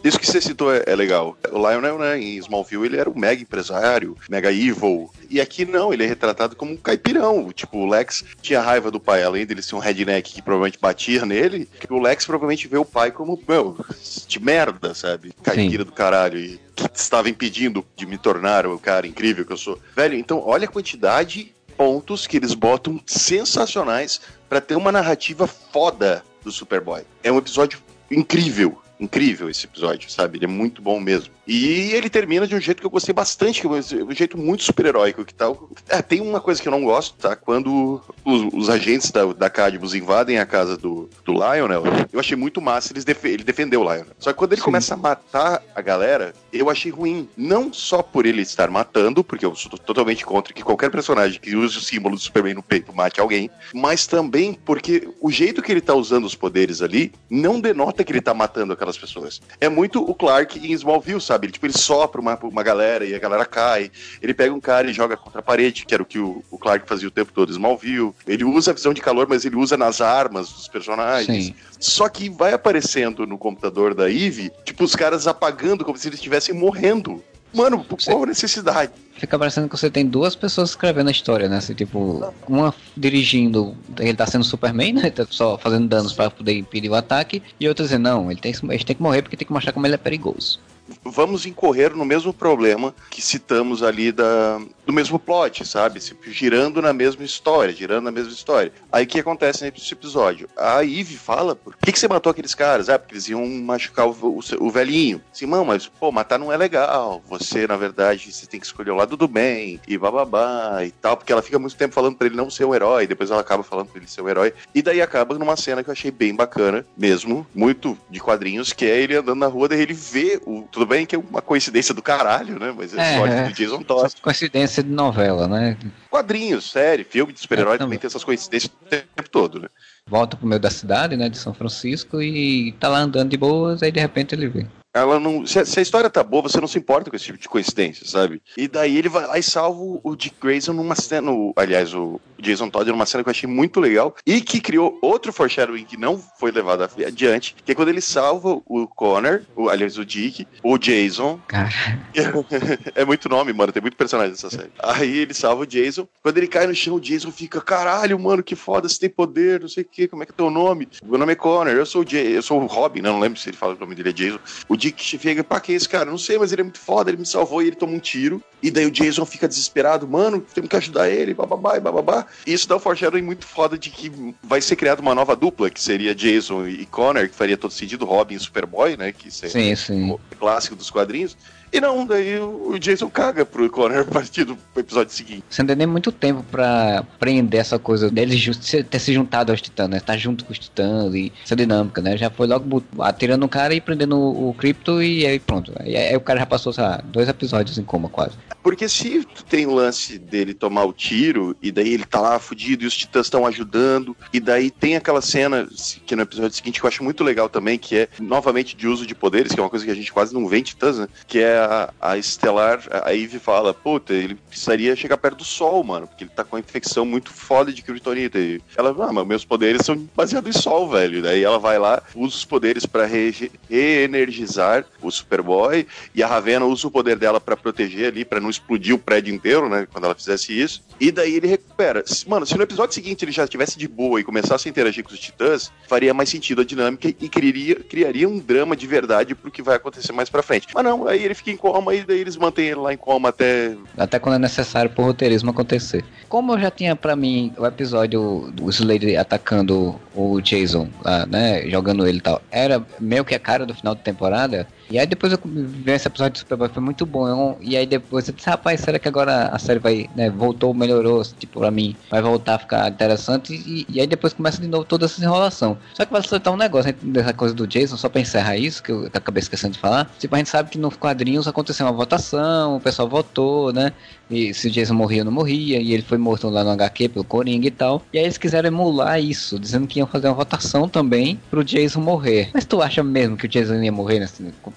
Isso 0.08 0.18
que 0.18 0.26
você 0.26 0.40
citou 0.40 0.74
é, 0.74 0.84
é, 0.86 0.96
legal. 0.96 1.38
O 1.52 1.58
Lionel, 1.58 1.98
né, 1.98 2.18
em 2.18 2.38
Smallville, 2.38 2.86
ele 2.86 2.98
era 2.98 3.10
um 3.10 3.18
mega 3.18 3.42
empresário, 3.42 4.16
mega 4.30 4.50
evil. 4.50 5.12
E 5.30 5.42
aqui 5.42 5.66
não, 5.66 5.92
ele 5.92 6.06
é 6.06 6.08
retratado 6.08 6.56
como 6.56 6.72
um 6.72 6.78
caipirão. 6.78 7.52
Tipo, 7.52 7.80
o 7.80 7.86
Lex 7.86 8.24
tinha 8.42 8.62
raiva 8.62 8.90
do 8.90 9.02
pai, 9.02 9.24
além 9.24 9.46
dele 9.46 9.62
ser 9.62 9.76
um 9.76 9.80
redneck 9.80 10.34
que 10.34 10.42
provavelmente 10.42 10.80
batia 10.80 11.26
nele. 11.26 11.68
O 11.90 12.00
Lex 12.00 12.26
provavelmente 12.26 12.70
vê 12.70 12.78
o 12.78 12.86
pai 12.86 13.12
como, 13.12 13.38
meu, 13.46 13.78
de 14.26 14.40
merda, 14.40 14.94
sabe? 14.94 15.34
Caipira 15.44 15.84
Sim. 15.84 15.90
do 15.90 15.92
caralho. 15.92 16.40
E 16.40 16.58
que 16.74 16.90
estava 16.94 17.30
impedindo 17.30 17.86
de 17.96 18.06
me 18.06 18.18
tornar 18.18 18.66
o 18.66 18.80
cara 18.80 19.08
incrível 19.08 19.44
que 19.46 19.52
eu 19.52 19.58
sou. 19.58 19.78
Velho, 19.94 20.18
então 20.18 20.42
olha 20.46 20.66
a 20.66 20.72
quantidade 20.72 21.44
de 21.44 21.54
pontos 21.76 22.26
que 22.26 22.38
eles 22.38 22.54
botam 22.54 23.02
sensacionais 23.06 24.22
para 24.48 24.62
ter 24.62 24.76
uma 24.76 24.92
narrativa 24.92 25.48
foda 25.48 26.24
do 26.44 26.52
Superboy. 26.52 27.02
É 27.22 27.32
um 27.32 27.38
episódio 27.38 27.80
incrível 28.10 28.80
incrível 29.00 29.50
esse 29.50 29.66
episódio, 29.66 30.10
sabe? 30.10 30.38
Ele 30.38 30.46
é 30.46 30.48
muito 30.48 30.82
bom 30.82 31.00
mesmo. 31.00 31.37
E 31.48 31.94
ele 31.94 32.10
termina 32.10 32.46
de 32.46 32.56
um 32.56 32.60
jeito 32.60 32.82
que 32.82 32.86
eu 32.86 32.92
gostei 32.92 33.14
bastante, 33.14 33.66
é 33.66 33.70
um 34.04 34.12
jeito 34.12 34.38
muito 34.38 34.64
super-heróico 34.64 35.24
que 35.24 35.34
tal. 35.34 35.70
É, 35.88 36.02
tem 36.02 36.20
uma 36.20 36.42
coisa 36.42 36.62
que 36.62 36.68
eu 36.68 36.72
não 36.72 36.84
gosto, 36.84 37.16
tá? 37.18 37.36
Quando 37.36 38.02
os, 38.26 38.54
os 38.54 38.70
agentes 38.70 39.12
da, 39.12 39.26
da 39.32 39.50
Cadmus 39.50 39.94
invadem 39.94 40.40
a 40.40 40.46
casa 40.46 40.76
do, 40.76 41.10
do 41.24 41.32
Lionel, 41.32 41.84
eu 42.12 42.20
achei 42.20 42.36
muito 42.36 42.62
massa 42.62 42.92
eles 42.92 43.06
def 43.06 43.24
ele 43.24 43.44
defender 43.44 43.78
o 43.78 43.84
Lionel. 43.84 44.08
Só 44.20 44.34
que 44.34 44.38
quando 44.38 44.52
ele 44.52 44.62
Sim. 44.62 44.66
começa 44.66 44.94
a 44.94 44.98
matar 44.98 45.64
a 45.74 45.82
galera, 45.82 46.34
eu 46.52 46.70
achei 46.70 46.92
ruim. 46.92 47.30
Não 47.38 47.72
só 47.72 48.02
por 48.02 48.26
ele 48.26 48.42
estar 48.42 48.70
matando, 48.70 49.24
porque 49.24 49.46
eu 49.46 49.56
sou 49.56 49.72
totalmente 49.72 50.26
contra 50.26 50.54
que 50.54 50.64
qualquer 50.64 50.92
personagem 50.92 51.40
que 51.40 51.56
use 51.56 51.78
o 51.78 51.82
símbolo 51.82 52.16
do 52.16 52.22
Superman 52.22 52.56
no 52.56 52.64
peito 52.64 52.94
mate 52.94 53.22
alguém, 53.22 53.50
mas 53.74 54.06
também 54.06 54.54
porque 54.54 55.08
o 55.22 55.32
jeito 55.32 55.62
que 55.62 55.72
ele 55.72 55.82
tá 55.82 55.94
usando 55.94 56.26
os 56.26 56.36
poderes 56.36 56.82
ali 56.82 57.14
não 57.30 57.60
denota 57.60 58.04
que 58.04 58.12
ele 58.12 58.22
tá 58.22 58.34
matando 58.34 58.74
aquelas 58.74 58.98
pessoas. 58.98 59.42
É 59.62 59.70
muito 59.70 60.02
o 60.02 60.14
Clark 60.14 60.60
em 60.60 60.74
Smallville, 60.74 61.22
sabe? 61.22 61.37
Sabe? 61.38 61.46
Ele, 61.46 61.54
tipo, 61.54 61.66
ele 61.66 61.78
sopra 61.78 62.20
uma, 62.20 62.38
uma 62.44 62.64
galera 62.64 63.06
e 63.06 63.14
a 63.14 63.20
galera 63.20 63.46
cai. 63.46 63.92
Ele 64.22 64.34
pega 64.34 64.54
um 64.54 64.60
cara 64.60 64.90
e 64.90 64.94
joga 64.94 65.16
contra 65.16 65.40
a 65.40 65.44
parede, 65.44 65.86
que 65.86 65.94
era 65.94 66.04
o 66.04 66.06
que 66.06 66.20
o, 66.20 66.44
o 66.50 66.58
Clark 66.58 66.88
fazia 66.88 67.08
o 67.08 67.12
tempo 67.12 67.32
todo, 67.32 67.52
Smallville. 67.52 68.14
Ele 68.28 68.44
usa 68.44 68.72
a 68.72 68.74
visão 68.74 68.94
de 68.94 69.02
calor, 69.02 69.28
mas 69.30 69.46
ele 69.46 69.56
usa 69.56 69.78
nas 69.78 70.02
armas 70.02 70.50
dos 70.50 70.68
personagens. 70.68 71.46
Sim. 71.46 71.56
Só 71.80 72.10
que 72.10 72.30
vai 72.30 72.54
aparecendo 72.54 73.26
no 73.26 73.38
computador 73.38 73.94
da 73.94 74.10
Eve, 74.10 74.52
tipo, 74.66 74.84
os 74.84 74.96
caras 74.96 75.28
apagando 75.28 75.86
como 75.86 75.98
se 75.98 76.08
eles 76.08 76.20
estivessem 76.20 76.56
morrendo. 76.56 77.24
Mano, 77.54 77.84
qual 78.06 78.24
a 78.24 78.26
necessidade? 78.26 78.92
Fica 79.14 79.40
parecendo 79.40 79.70
que 79.70 79.78
você 79.78 79.90
tem 79.90 80.06
duas 80.06 80.36
pessoas 80.36 80.72
escrevendo 80.72 81.08
a 81.08 81.12
história, 81.12 81.48
né? 81.48 81.58
Assim, 81.58 81.74
tipo, 81.74 82.32
uma 82.48 82.74
dirigindo, 82.96 83.76
ele 83.98 84.14
tá 84.14 84.28
sendo 84.28 84.44
Superman, 84.44 84.94
né? 84.94 85.10
Tá 85.10 85.26
só 85.30 85.58
fazendo 85.58 85.88
danos 85.88 86.14
para 86.14 86.30
poder 86.30 86.58
impedir 86.58 86.90
o 86.90 86.94
ataque, 86.94 87.42
e 87.60 87.68
outra 87.68 87.86
dizendo, 87.86 88.04
não, 88.04 88.30
ele 88.30 88.40
tem, 88.40 88.54
ele 88.70 88.84
tem 88.84 88.96
que 88.96 89.02
morrer 89.02 89.22
porque 89.22 89.38
tem 89.38 89.48
que 89.48 89.54
mostrar 89.54 89.72
como 89.72 89.88
ele 89.88 89.96
é 89.96 89.98
perigoso 89.98 90.60
vamos 91.04 91.46
incorrer 91.46 91.96
no 91.96 92.06
mesmo 92.06 92.34
problema 92.34 92.94
que 93.10 93.22
citamos 93.22 93.84
ali 93.84 94.12
da, 94.12 94.60
do 94.86 94.94
mesmo 94.94 95.20
plot, 95.20 95.66
sabe? 95.66 96.00
Girando 96.28 96.82
na 96.82 96.94
mesma 96.94 97.24
história, 97.24 97.74
girando 97.74 98.06
na 98.06 98.12
mesma 98.12 98.32
história. 98.32 98.72
Aí 98.92 99.04
o 99.06 99.08
que 99.08 99.20
acontece 99.20 99.64
nesse 99.64 99.94
episódio? 99.94 100.50
A 100.56 100.84
Eve 100.84 101.18
fala, 101.18 101.56
por 101.56 101.76
que, 101.78 101.92
que 101.92 102.00
você 102.00 102.08
matou 102.08 102.32
aqueles 102.32 102.56
caras? 102.56 102.90
Ah, 102.90 103.00
porque 103.00 103.14
eles 103.14 103.28
iam 103.28 103.46
machucar 103.48 104.08
o, 104.08 104.12
o, 104.12 104.40
o 104.60 104.70
velhinho. 104.70 105.22
Mas, 105.66 105.88
pô, 105.88 106.12
matar 106.12 106.38
não 106.38 106.52
é 106.52 106.58
legal. 106.58 107.22
Você, 107.28 107.68
na 107.68 107.78
verdade, 107.78 108.32
você 108.32 108.46
tem 108.46 108.60
que 108.60 108.66
escolher 108.66 108.92
o 108.92 108.96
lado 108.96 109.18
do 109.18 109.28
bem, 109.28 109.80
e 109.88 109.98
bababá 109.98 110.84
e 110.84 110.92
tal, 110.92 111.18
porque 111.18 111.32
ela 111.32 111.42
fica 111.42 111.60
muito 111.60 111.76
tempo 111.76 111.94
falando 111.94 112.16
pra 112.16 112.28
ele 112.28 112.36
não 112.36 112.50
ser 112.50 112.66
o 112.66 112.74
herói, 112.74 113.08
depois 113.08 113.32
ela 113.32 113.42
acaba 113.42 113.64
falando 113.64 113.88
pra 113.88 114.00
ele 114.00 114.10
ser 114.10 114.22
o 114.22 114.30
herói, 114.30 114.54
e 114.74 114.82
daí 114.82 115.02
acaba 115.02 115.38
numa 115.38 115.56
cena 115.56 115.84
que 115.84 115.90
eu 115.90 115.94
achei 115.94 116.12
bem 116.12 116.36
bacana, 116.36 116.86
mesmo, 116.98 117.46
muito 117.54 117.98
de 118.10 118.20
quadrinhos, 118.20 118.74
que 118.74 118.86
é 118.86 119.02
ele 119.02 119.16
andando 119.16 119.40
na 119.40 119.48
rua, 119.48 119.68
daí 119.68 119.82
ele 119.82 119.94
vê 119.94 120.40
o. 120.46 120.64
Tudo 120.78 120.86
bem 120.86 121.08
que 121.08 121.16
é 121.16 121.18
uma 121.18 121.42
coincidência 121.42 121.92
do 121.92 122.04
caralho, 122.04 122.60
né? 122.60 122.72
Mas 122.78 122.96
é, 122.96 123.16
é 123.16 123.18
sorte 123.18 123.36
do 123.36 123.54
Jason 123.54 123.82
Todd. 123.82 124.14
Coincidência 124.22 124.84
de 124.84 124.92
novela, 124.92 125.48
né? 125.48 125.76
Quadrinhos, 126.08 126.70
série, 126.70 127.04
filme 127.04 127.34
de 127.34 127.40
super-herói 127.40 127.80
também 127.80 127.98
tem 127.98 128.08
essas 128.08 128.24
coincidências 128.24 128.72
o 128.72 128.86
tempo 128.86 129.28
todo, 129.28 129.60
né? 129.60 129.70
Volta 130.08 130.38
pro 130.38 130.46
meio 130.46 130.62
da 130.62 130.70
cidade, 130.70 131.18
né, 131.18 131.30
de 131.30 131.38
São 131.40 131.52
Francisco, 131.52 132.22
e 132.22 132.74
tá 132.74 132.90
lá 132.90 133.00
andando 133.00 133.32
de 133.32 133.38
boas, 133.38 133.82
aí 133.82 133.92
de 133.92 134.00
repente 134.00 134.36
ele 134.36 134.48
vê. 134.48 134.68
Ela 134.94 135.20
não. 135.20 135.46
Se 135.46 135.60
a, 135.60 135.66
se 135.66 135.80
a, 135.80 135.82
história 135.82 136.10
tá 136.10 136.24
boa, 136.24 136.44
você 136.44 136.60
não 136.60 136.68
se 136.68 136.78
importa 136.78 137.10
com 137.10 137.16
esse 137.16 137.26
tipo 137.26 137.38
de 137.38 137.48
coincidência, 137.48 138.06
sabe? 138.08 138.42
E 138.58 138.68
daí 138.68 138.98
ele 138.98 139.10
vai 139.10 139.28
lá 139.28 139.38
e 139.38 139.44
salva 139.44 140.00
o 140.04 140.16
Dick 140.16 140.36
Grayson 140.42 140.74
numa 140.74 140.96
cena. 140.96 141.28
No, 141.28 141.54
aliás, 141.56 141.94
o 141.94 142.20
Jason 142.40 142.70
Todd 142.70 142.90
numa 142.92 143.06
cena 143.06 143.24
que 143.24 143.30
eu 143.30 143.32
achei 143.32 143.50
muito 143.50 143.80
legal 143.80 144.16
e 144.26 144.42
que 144.42 144.62
criou 144.62 144.98
outro 145.02 145.34
foreshadowing 145.34 145.86
que 145.86 145.98
não 145.98 146.22
foi 146.40 146.52
levado 146.52 146.84
adiante, 146.84 147.56
que 147.66 147.72
é 147.72 147.76
quando 147.76 147.90
ele 147.90 148.02
salva 148.02 148.62
o 148.66 148.88
Connor, 148.88 149.42
o, 149.56 149.70
aliás, 149.70 149.98
o 149.98 150.06
Dick, 150.06 150.48
o 150.64 150.78
Jason. 150.78 151.40
Cara. 151.48 151.70
é 152.96 153.06
muito 153.06 153.30
nome, 153.30 153.54
mano, 153.54 153.72
tem 153.72 153.82
muito 153.82 153.98
personagem 153.98 154.32
nessa 154.32 154.50
série. 154.50 154.72
Aí 154.80 155.18
ele 155.18 155.34
salva 155.34 155.64
o 155.64 155.68
Jason. 155.68 156.08
Quando 156.22 156.38
ele 156.38 156.48
cai 156.48 156.66
no 156.68 156.76
chão, 156.76 156.96
o 156.96 157.02
Jason 157.02 157.32
fica, 157.32 157.62
caralho, 157.62 158.18
mano, 158.20 158.44
que 158.44 158.56
foda, 158.56 158.88
você 158.88 159.00
tem 159.00 159.10
poder, 159.10 159.62
não 159.62 159.68
sei 159.68 159.84
o 159.84 159.88
que, 159.88 160.08
como 160.08 160.24
é 160.24 160.26
que 160.26 160.32
é 160.32 160.36
teu 160.36 160.50
nome? 160.50 160.88
Meu 161.04 161.18
nome 161.18 161.34
é 161.34 161.36
Connor, 161.36 161.74
eu 161.74 161.86
sou 161.86 162.04
o, 162.04 162.08
Jay, 162.08 162.36
eu 162.36 162.42
sou 162.42 162.62
o 162.62 162.66
Robin, 162.66 163.02
não, 163.02 163.14
não 163.14 163.20
lembro 163.20 163.40
se 163.40 163.50
ele 163.50 163.58
fala 163.58 163.76
que 163.76 163.82
o 163.82 163.86
nome 163.86 163.96
dele 163.96 164.10
é 164.10 164.14
Jason. 164.14 164.40
O 164.68 164.78
Dick 164.88 165.04
chega, 165.04 165.44
pá, 165.44 165.60
que 165.60 165.74
é 165.74 165.76
esse 165.76 165.88
cara? 165.88 166.06
Não 166.06 166.18
sei, 166.18 166.38
mas 166.38 166.52
ele 166.52 166.62
é 166.62 166.64
muito 166.64 166.80
foda, 166.80 167.10
ele 167.10 167.18
me 167.18 167.26
salvou 167.26 167.62
e 167.62 167.68
ele 167.68 167.76
toma 167.76 167.94
um 167.94 168.00
tiro. 168.00 168.42
E 168.62 168.72
daí 168.72 168.86
o 168.86 168.92
Jason 168.92 169.26
fica 169.26 169.48
desesperado, 169.48 170.08
mano, 170.08 170.44
temos 170.54 170.70
que 170.70 170.76
ajudar 170.76 171.10
ele, 171.10 171.34
bababá 171.34 171.78
e 171.78 171.80
bababá. 171.80 172.26
E 172.46 172.54
isso 172.54 172.68
dá 172.68 172.78
um 172.78 172.80
foreshadowing 172.80 173.22
muito 173.22 173.46
foda 173.46 173.78
de 173.78 173.90
que 173.90 174.12
vai 174.42 174.62
ser 174.62 174.76
criada 174.76 175.02
uma 175.02 175.14
nova 175.14 175.36
dupla, 175.36 175.70
que 175.70 175.82
seria 175.82 176.16
Jason 176.16 176.68
e 176.68 176.86
Connor, 176.86 177.28
que 177.30 177.36
faria 177.36 177.58
todo 177.58 177.72
sentido, 177.72 178.06
Robin 178.06 178.36
e 178.36 178.40
Superboy, 178.40 178.98
né? 178.98 179.12
Que 179.12 179.30
seria 179.30 179.76
sim, 179.76 179.76
sim. 179.76 180.12
o 180.12 180.20
clássico 180.40 180.76
dos 180.76 180.90
quadrinhos. 180.90 181.38
E 181.72 181.82
não, 181.82 182.06
daí 182.06 182.40
o 182.40 182.78
Jason 182.80 183.10
caga 183.10 183.46
pro 183.46 183.70
Connor 183.70 184.00
a 184.00 184.06
partir 184.06 184.46
do 184.46 184.58
episódio 184.76 185.14
seguinte. 185.14 185.44
Você 185.50 185.62
não 185.62 185.68
tem 185.68 185.76
nem 185.76 185.88
muito 185.88 186.12
tempo 186.12 186.44
pra 186.50 187.04
prender 187.20 187.60
essa 187.60 187.78
coisa 187.78 188.10
deles 188.10 188.58
ter 188.90 189.00
se 189.00 189.14
juntado 189.14 189.52
aos 189.52 189.62
titãs, 189.62 189.90
né? 189.90 190.00
Tá 190.00 190.16
junto 190.16 190.46
com 190.46 190.54
os 190.54 190.60
titãs 190.60 191.14
e 191.14 191.32
essa 191.44 191.56
dinâmica, 191.56 192.02
né? 192.02 192.18
Já 192.18 192.30
foi 192.30 192.48
logo 192.48 192.84
atirando 193.00 193.46
o 193.46 193.50
cara 193.50 193.74
e 193.74 193.82
prendendo 193.82 194.18
o, 194.18 194.50
o 194.50 194.54
Crypto 194.54 195.02
e 195.02 195.26
aí 195.26 195.40
pronto. 195.40 195.74
Aí, 195.80 195.96
aí, 195.96 196.16
o 196.16 196.22
cara 196.22 196.40
já 196.40 196.46
passou, 196.46 196.72
sei 196.72 196.84
lá, 196.84 197.02
dois 197.04 197.28
episódios 197.28 197.78
em 197.78 197.84
coma 197.84 198.10
quase. 198.10 198.38
Porque 198.64 198.90
se 198.90 199.24
tu 199.24 199.46
tem 199.46 199.66
o 199.66 199.74
lance 199.74 200.18
dele 200.18 200.54
tomar 200.54 200.86
o 200.86 200.94
tiro 200.94 201.56
e 201.62 201.72
daí 201.72 201.94
ele 201.94 202.06
tá 202.06 202.20
lá 202.20 202.40
fudido 202.40 202.84
e 202.84 202.88
os 202.88 202.96
titãs 202.96 203.28
estão 203.28 203.46
ajudando, 203.46 204.16
e 204.34 204.40
daí 204.40 204.70
tem 204.70 204.96
aquela 204.96 205.22
cena 205.22 205.68
que 206.06 206.16
no 206.16 206.24
episódio 206.24 206.56
seguinte 206.56 206.80
que 206.80 206.86
eu 206.86 206.90
acho 206.90 207.04
muito 207.04 207.24
legal 207.24 207.48
também, 207.48 207.78
que 207.78 207.96
é 207.96 208.10
novamente 208.20 208.76
de 208.76 208.88
uso 208.88 209.06
de 209.06 209.16
poderes, 209.16 209.54
que 209.54 209.60
é 209.60 209.64
uma 209.64 209.70
coisa 209.70 209.86
que 209.86 209.92
a 209.92 209.96
gente 209.96 210.12
quase 210.12 210.34
não 210.34 210.48
vê 210.48 210.58
em 210.58 210.64
titãs, 210.64 210.98
né? 210.98 211.08
Que 211.26 211.40
é 211.40 211.57
a, 211.58 212.18
Estelar, 212.18 212.82
a 213.04 213.14
Eve 213.14 213.40
fala, 213.40 213.74
puta, 213.74 214.14
ele 214.14 214.36
precisaria 214.36 214.96
chegar 214.96 215.18
perto 215.18 215.38
do 215.38 215.44
Sol, 215.44 215.84
mano, 215.84 216.08
porque 216.08 216.24
ele 216.24 216.32
tá 216.32 216.44
com 216.44 216.56
uma 216.56 216.60
infecção 216.60 217.06
muito 217.06 217.32
foda 217.32 217.72
de 217.72 217.82
Kryptonita. 217.82 218.40
E 218.40 218.62
ela, 218.76 218.96
ah, 219.08 219.14
mas 219.14 219.28
meus 219.28 219.46
poderes 219.46 219.86
são 219.86 220.08
baseados 220.16 220.56
em 220.56 220.60
Sol, 220.60 220.90
velho. 220.90 221.22
Daí 221.22 221.44
ela 221.44 221.60
vai 221.60 221.78
lá, 221.80 222.02
usa 222.16 222.36
os 222.36 222.46
poderes 222.46 222.86
para 222.86 223.06
re 223.06 223.52
reenergizar 223.70 224.86
o 225.02 225.12
Superboy, 225.12 225.86
e 226.14 226.24
a 226.24 226.28
Ravena 226.28 226.66
usa 226.66 226.88
o 226.88 226.92
poder 226.92 227.18
dela 227.18 227.40
para 227.40 227.58
proteger 227.58 228.08
ali, 228.08 228.26
para 228.26 228.40
não 228.40 228.50
explodir 228.50 228.96
o 228.96 229.00
prédio 229.00 229.34
inteiro, 229.34 229.70
né, 229.70 229.88
quando 229.92 230.06
ela 230.06 230.16
fizesse 230.16 230.60
isso. 230.60 230.84
E 231.00 231.12
daí 231.12 231.36
ele 231.36 231.48
recupera. 231.48 232.04
Mano, 232.28 232.46
se 232.46 232.58
no 232.58 232.64
episódio 232.64 232.96
seguinte 232.96 233.24
ele 233.24 233.32
já 233.32 233.44
estivesse 233.44 233.78
de 233.78 233.88
boa 233.88 234.20
e 234.20 234.24
começasse 234.24 234.68
a 234.68 234.72
interagir 234.72 235.04
com 235.04 235.14
os 235.14 235.20
Titãs, 235.20 235.72
faria 235.88 236.14
mais 236.14 236.30
sentido 236.30 236.62
a 236.62 236.66
dinâmica 236.66 237.08
e 237.08 237.30
criaria, 237.30 237.76
criaria 237.76 238.28
um 238.28 238.40
drama 238.40 238.76
de 238.76 238.88
verdade 238.88 239.36
pro 239.36 239.52
que 239.52 239.62
vai 239.62 239.76
acontecer 239.76 240.12
mais 240.12 240.30
pra 240.30 240.42
frente. 240.42 240.68
Mas 240.74 240.84
não, 240.84 241.08
aí 241.08 241.24
ele 241.24 241.36
fica 241.36 241.47
em 241.52 241.58
coma 241.58 241.94
e 241.94 242.04
daí 242.04 242.20
eles 242.20 242.38
mantêm 242.38 242.68
ele 242.68 242.80
lá 242.80 242.94
em 242.94 242.98
coma 242.98 243.30
até. 243.30 243.76
Até 243.98 244.20
quando 244.20 244.36
é 244.36 244.40
necessário 244.40 244.90
pro 244.92 245.04
roteirismo 245.04 245.52
acontecer. 245.52 246.04
Como 246.30 246.54
eu 246.54 246.60
já 246.60 246.72
tinha 246.72 246.96
para 246.96 247.16
mim 247.16 247.54
o 247.58 247.66
episódio 247.66 248.52
do 248.54 248.70
Slade 248.70 249.16
atacando 249.16 250.00
o 250.16 250.42
Jason 250.42 250.88
lá, 251.04 251.26
né? 251.26 251.68
Jogando 251.70 252.08
ele 252.08 252.18
e 252.18 252.22
tal, 252.22 252.42
era 252.52 252.86
meio 253.00 253.24
que 253.24 253.36
a 253.36 253.40
cara 253.40 253.66
do 253.66 253.74
final 253.74 253.96
da 253.96 254.02
temporada. 254.02 254.68
E 254.90 254.98
aí 254.98 255.06
depois 255.06 255.34
eu 255.34 255.40
vi 255.44 255.92
esse 255.92 256.08
episódio 256.08 256.34
do 256.34 256.40
Superboy, 256.40 256.70
foi 256.70 256.82
muito 256.82 257.06
bom. 257.06 257.58
E 257.62 257.76
aí 257.76 257.86
depois 257.86 258.28
eu 258.28 258.34
disse, 258.34 258.50
rapaz, 258.50 258.82
será 258.82 258.98
que 258.98 259.08
agora 259.08 259.48
a 259.48 259.60
série 259.60 259.80
vai, 259.80 260.10
né, 260.16 260.30
voltou, 260.30 260.74
melhorou, 260.74 261.22
tipo, 261.24 261.60
pra 261.60 261.72
mim, 261.72 261.96
vai 262.10 262.22
voltar 262.22 262.56
a 262.56 262.60
ficar 262.60 262.90
interessante. 262.90 263.54
E, 263.54 263.86
e 263.90 264.00
aí 264.00 264.08
depois 264.08 264.34
começa 264.34 264.62
de 264.62 264.68
novo 264.68 264.86
toda 264.86 265.06
essa 265.06 265.22
enrolação. 265.22 265.78
Só 265.94 266.06
que 266.06 266.12
vai 266.12 266.22
soltar 266.24 266.54
um 266.54 266.58
negócio 266.58 266.94
dessa 267.02 267.34
coisa 267.34 267.54
do 267.54 267.68
Jason, 267.68 267.98
só 267.98 268.10
pra 268.10 268.22
encerrar 268.22 268.58
isso, 268.58 268.82
que 268.82 268.92
eu 268.92 269.10
acabei 269.14 269.42
esquecendo 269.42 269.74
de 269.74 269.80
falar. 269.80 270.10
Tipo, 270.18 270.36
a 270.36 270.38
gente 270.38 270.50
sabe 270.50 270.70
que 270.70 270.78
nos 270.78 270.96
quadrinhos 270.96 271.48
aconteceu 271.48 271.86
uma 271.86 271.92
votação, 271.92 272.78
o 272.78 272.82
pessoal 272.82 273.10
votou, 273.10 273.74
né? 273.74 273.94
E 274.30 274.54
se 274.54 274.68
o 274.68 274.72
Jason 274.72 274.94
morria 274.94 275.22
ou 275.22 275.26
não 275.26 275.32
morria, 275.32 275.80
e 275.80 275.94
ele 275.94 276.04
foi 276.04 276.18
morto 276.18 276.50
lá 276.50 276.64
no 276.64 276.72
HQ 276.72 277.10
pelo 277.10 277.26
Coringa 277.26 277.68
e 277.68 277.72
tal. 277.72 278.04
E 278.12 278.18
aí 278.18 278.26
eles 278.26 278.38
quiseram 278.38 278.68
emular 278.68 279.20
isso, 279.22 279.58
dizendo 279.60 279.88
que 279.88 280.00
iam 280.00 280.08
fazer 280.08 280.28
uma 280.28 280.34
votação 280.34 280.88
também 280.88 281.40
pro 281.50 281.64
Jason 281.64 282.02
morrer. 282.02 282.50
Mas 282.54 282.66
tu 282.66 282.82
acha 282.82 283.04
mesmo 283.04 283.38
que 283.38 283.46
o 283.46 283.50
Jason 283.50 283.76
ia 283.76 283.92
morrer 283.92 284.28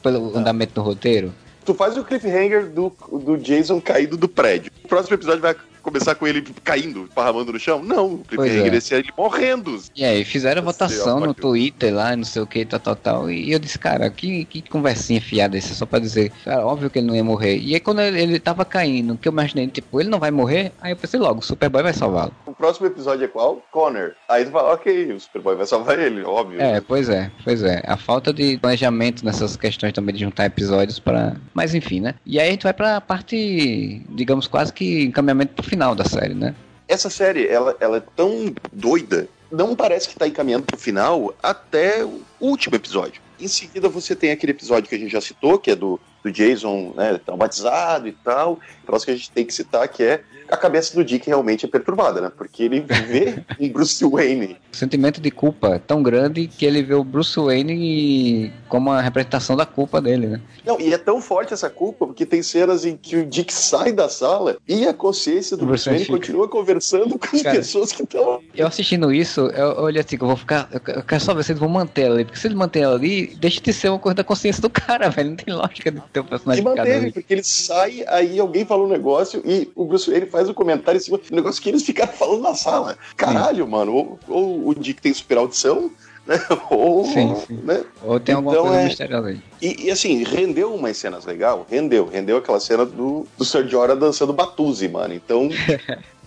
pelo 0.03 0.37
andamento 0.37 0.75
do 0.75 0.83
roteiro? 0.83 1.33
Tu 1.65 1.75
faz 1.75 1.97
o 1.97 2.05
cliffhanger 2.05 2.67
do, 2.71 2.93
do 3.25 3.37
Jason 3.37 3.81
caído 3.81 4.17
do 4.17 4.29
prédio. 4.29 4.73
O 4.85 4.89
próximo 4.89 5.15
episódio 5.15 5.41
vai 5.41 5.55
começar 5.83 6.14
com 6.14 6.26
ele 6.26 6.43
caindo, 6.62 7.09
parramando 7.14 7.53
no 7.53 7.59
chão? 7.59 7.83
Não, 7.83 8.14
o 8.14 8.18
cliffhanger 8.18 8.74
é. 8.74 8.97
ele 8.97 9.11
morrendo. 9.16 9.81
E 9.95 10.05
aí, 10.05 10.24
fizeram 10.24 10.62
votação 10.62 11.20
no 11.20 11.35
Twitter 11.35 11.95
lá, 11.95 12.14
não 12.16 12.24
sei 12.24 12.43
o 12.43 12.47
que, 12.47 12.64
tal, 12.64 12.81
tal, 12.81 12.97
tal. 12.97 13.31
E 13.31 13.53
eu 13.53 13.59
disse, 13.59 13.78
cara, 13.78 14.09
que, 14.11 14.45
que 14.45 14.62
conversinha 14.62 15.20
fiada 15.20 15.57
isso, 15.57 15.74
só 15.74 15.87
pra 15.87 15.99
dizer, 15.99 16.33
cara, 16.45 16.64
óbvio 16.66 16.91
que 16.91 16.99
ele 16.99 17.07
não 17.07 17.16
ia 17.16 17.24
morrer. 17.24 17.59
E 17.59 17.74
aí, 17.74 17.81
quando 17.81 18.01
ele, 18.01 18.20
ele 18.20 18.41
tava 18.41 18.64
caindo, 18.64 19.16
que 19.16 19.28
eu 19.28 19.33
imaginei, 19.33 19.66
tipo, 19.68 20.01
ele 20.01 20.09
não 20.09 20.18
vai 20.18 20.31
morrer, 20.31 20.72
aí 20.81 20.93
eu 20.93 20.97
pensei 20.97 21.18
logo, 21.18 21.41
o 21.41 21.43
Superboy 21.43 21.83
vai 21.83 21.93
salvá-lo. 21.93 22.33
O 22.47 22.53
próximo 22.53 22.87
episódio 22.87 23.24
é 23.24 23.28
qual? 23.28 23.62
Connor. 23.70 24.12
Aí 24.28 24.45
tu 24.45 24.51
fala, 24.51 24.74
ok, 24.74 25.12
o 25.12 25.20
Superboy 25.20 25.57
vai 25.57 25.66
salvar 25.66 25.99
ele, 25.99 26.22
óbvio. 26.22 26.61
É, 26.61 26.81
pois 26.81 27.09
é, 27.09 27.31
pois 27.45 27.62
é. 27.62 27.83
A 27.87 27.97
falta 27.97 28.33
de 28.33 28.59
planejamento 28.59 29.24
nessas 29.24 29.57
questões 29.57 29.93
também 29.93 30.14
de 30.14 30.20
juntar 30.20 30.47
episódios 30.47 30.99
para. 30.99 31.37
Mas 31.55 31.74
enfim, 31.74 32.01
né? 32.01 32.14
E 32.24 32.39
aí 32.39 32.49
a 32.49 32.51
gente 32.51 32.62
vai 32.62 32.72
pra 32.72 33.01
parte, 33.01 34.03
digamos, 34.11 34.47
quase 34.47 34.72
que 34.72 35.05
encaminhamento 35.05 35.55
pro 35.55 35.64
final 35.71 35.95
da 35.95 36.05
série, 36.05 36.35
né? 36.35 36.55
Essa 36.89 37.09
série, 37.09 37.47
ela, 37.47 37.77
ela 37.79 37.99
é 37.99 38.03
tão 38.16 38.53
doida, 38.73 39.29
não 39.51 39.77
parece 39.77 40.09
que 40.09 40.16
tá 40.16 40.27
encaminhando 40.27 40.66
pro 40.66 40.77
final 40.77 41.33
até 41.41 42.05
o 42.05 42.21
último 42.41 42.75
episódio. 42.75 43.23
Em 43.39 43.47
seguida, 43.47 43.89
você 43.89 44.16
tem 44.16 44.33
aquele 44.33 44.51
episódio 44.51 44.89
que 44.89 44.95
a 44.97 44.99
gente 44.99 45.12
já 45.12 45.21
citou, 45.21 45.59
que 45.59 45.71
é 45.71 45.77
do, 45.77 46.01
do 46.23 46.31
Jason 46.33 46.93
né, 46.97 47.18
traumatizado 47.25 48.09
e 48.09 48.12
tal. 48.12 48.55
O 48.83 48.87
próximo 48.87 49.07
que 49.07 49.12
a 49.12 49.16
gente 49.16 49.31
tem 49.31 49.47
que 49.47 49.55
citar, 49.55 49.87
que 49.89 50.03
é 50.03 50.23
a 50.51 50.57
cabeça 50.57 50.95
do 50.95 51.05
Dick 51.05 51.27
realmente 51.27 51.65
é 51.65 51.69
perturbada, 51.69 52.21
né? 52.21 52.31
Porque 52.37 52.63
ele 52.63 52.81
vê 52.81 53.43
um 53.59 53.69
Bruce 53.69 54.05
Wayne. 54.05 54.57
O 54.73 54.77
sentimento 54.77 55.21
de 55.21 55.31
culpa 55.31 55.75
é 55.75 55.79
tão 55.79 56.03
grande 56.03 56.47
que 56.47 56.65
ele 56.65 56.83
vê 56.83 56.95
o 56.95 57.05
Bruce 57.05 57.39
Wayne 57.39 58.53
como 58.69 58.91
a 58.91 59.01
representação 59.01 59.57
da 59.57 59.67
culpa 59.67 60.01
dele, 60.01 60.27
né? 60.27 60.41
Não, 60.65 60.81
e 60.81 60.93
é 60.93 60.99
tão 60.99 61.21
forte 61.21 61.53
essa 61.53 61.69
culpa 61.69 62.07
porque 62.07 62.25
tem 62.27 62.43
cenas 62.43 62.85
em 62.85 62.97
que 62.97 63.17
o 63.17 63.27
Dick 63.27 63.53
sai 63.53 63.93
da 63.93 64.09
sala 64.09 64.57
e 64.67 64.87
a 64.87 64.95
consciência 64.95 65.57
do 65.57 65.67
Bruce, 65.67 65.87
Wayne 65.87 66.05
fica... 66.05 66.17
continua 66.17 66.49
conversando 66.49 67.19
com 67.19 67.37
as 67.37 67.43
Cara, 67.43 67.57
pessoas 67.57 67.93
que 67.93 68.03
estão. 68.03 68.41
Eu 68.55 68.67
assistindo 68.67 69.13
isso, 69.13 69.41
eu 69.41 69.85
olhei 69.85 70.01
assim, 70.01 70.17
que 70.17 70.23
eu 70.23 70.29
vou 70.29 70.37
ficar. 70.37 70.69
Eu 70.73 71.03
quero 71.03 71.21
só 71.21 71.35
ver 71.35 71.45
se 71.45 71.53
eles 71.53 71.61
vão 71.61 71.69
manter 71.69 72.03
ela 72.03 72.15
ali. 72.15 72.25
Porque 72.25 72.39
se 72.39 72.47
eles 72.47 72.57
manterem 72.57 72.87
ela 72.87 72.97
ali, 72.97 73.35
deixa 73.37 73.61
de 73.61 73.73
ser 73.73 73.89
uma 73.89 73.99
coisa 73.99 74.17
da 74.17 74.25
consciência 74.25 74.61
do 74.61 74.71
cara, 74.71 75.09
velho. 75.11 75.31
Não 75.31 75.37
tem 75.37 75.55
lógica 75.55 75.91
de 75.91 76.01
ter 76.13 76.21
um 76.21 76.25
personagem. 76.25 76.63
E 76.63 76.65
manteve, 76.65 77.13
porque 77.13 77.33
ele 77.33 77.45
sai, 77.45 78.05
aí 78.09 78.39
alguém 78.39 78.65
fala 78.65 78.85
um 78.85 78.89
negócio 78.89 79.43
e 79.45 79.71
o 79.75 79.85
Bruce 79.85 80.11
Wayne 80.11 80.27
faz 80.27 80.39
o 80.49 80.53
um 80.53 80.55
comentário 80.55 80.99
em 80.99 81.03
cima 81.03 81.18
do 81.18 81.34
negócio 81.34 81.62
que 81.62 81.68
eles 81.68 81.82
ficaram 81.82 82.12
falando 82.12 82.43
na 82.43 82.55
sala. 82.55 82.97
Caralho, 83.16 83.64
Sim. 83.64 83.70
mano. 83.70 83.93
Ou, 83.95 84.18
ou 84.28 84.68
o 84.68 84.74
Dick 84.74 85.01
tem 85.01 85.12
super 85.12 85.38
audição 85.38 85.91
né? 86.26 86.38
Ou, 86.70 87.05
sim, 87.07 87.34
sim. 87.47 87.61
Né? 87.64 87.84
Ou 88.03 88.20
tem 88.20 88.34
alguma 88.34 88.55
então, 88.55 88.66
coisa 88.66 88.80
é... 88.80 88.84
misteriosa 88.84 89.28
aí. 89.28 89.41
E, 89.61 89.86
e, 89.86 89.91
assim, 89.91 90.22
rendeu 90.22 90.72
umas 90.74 90.97
cenas 90.97 91.24
legal, 91.24 91.66
rendeu. 91.68 92.07
Rendeu 92.07 92.36
aquela 92.36 92.61
cena 92.61 92.86
do, 92.86 93.26
do 93.36 93.45
Sergio 93.45 93.78
Ora 93.78 93.97
dançando 93.97 94.32
Batuzi, 94.32 94.88
mano. 94.88 95.14
Então. 95.14 95.49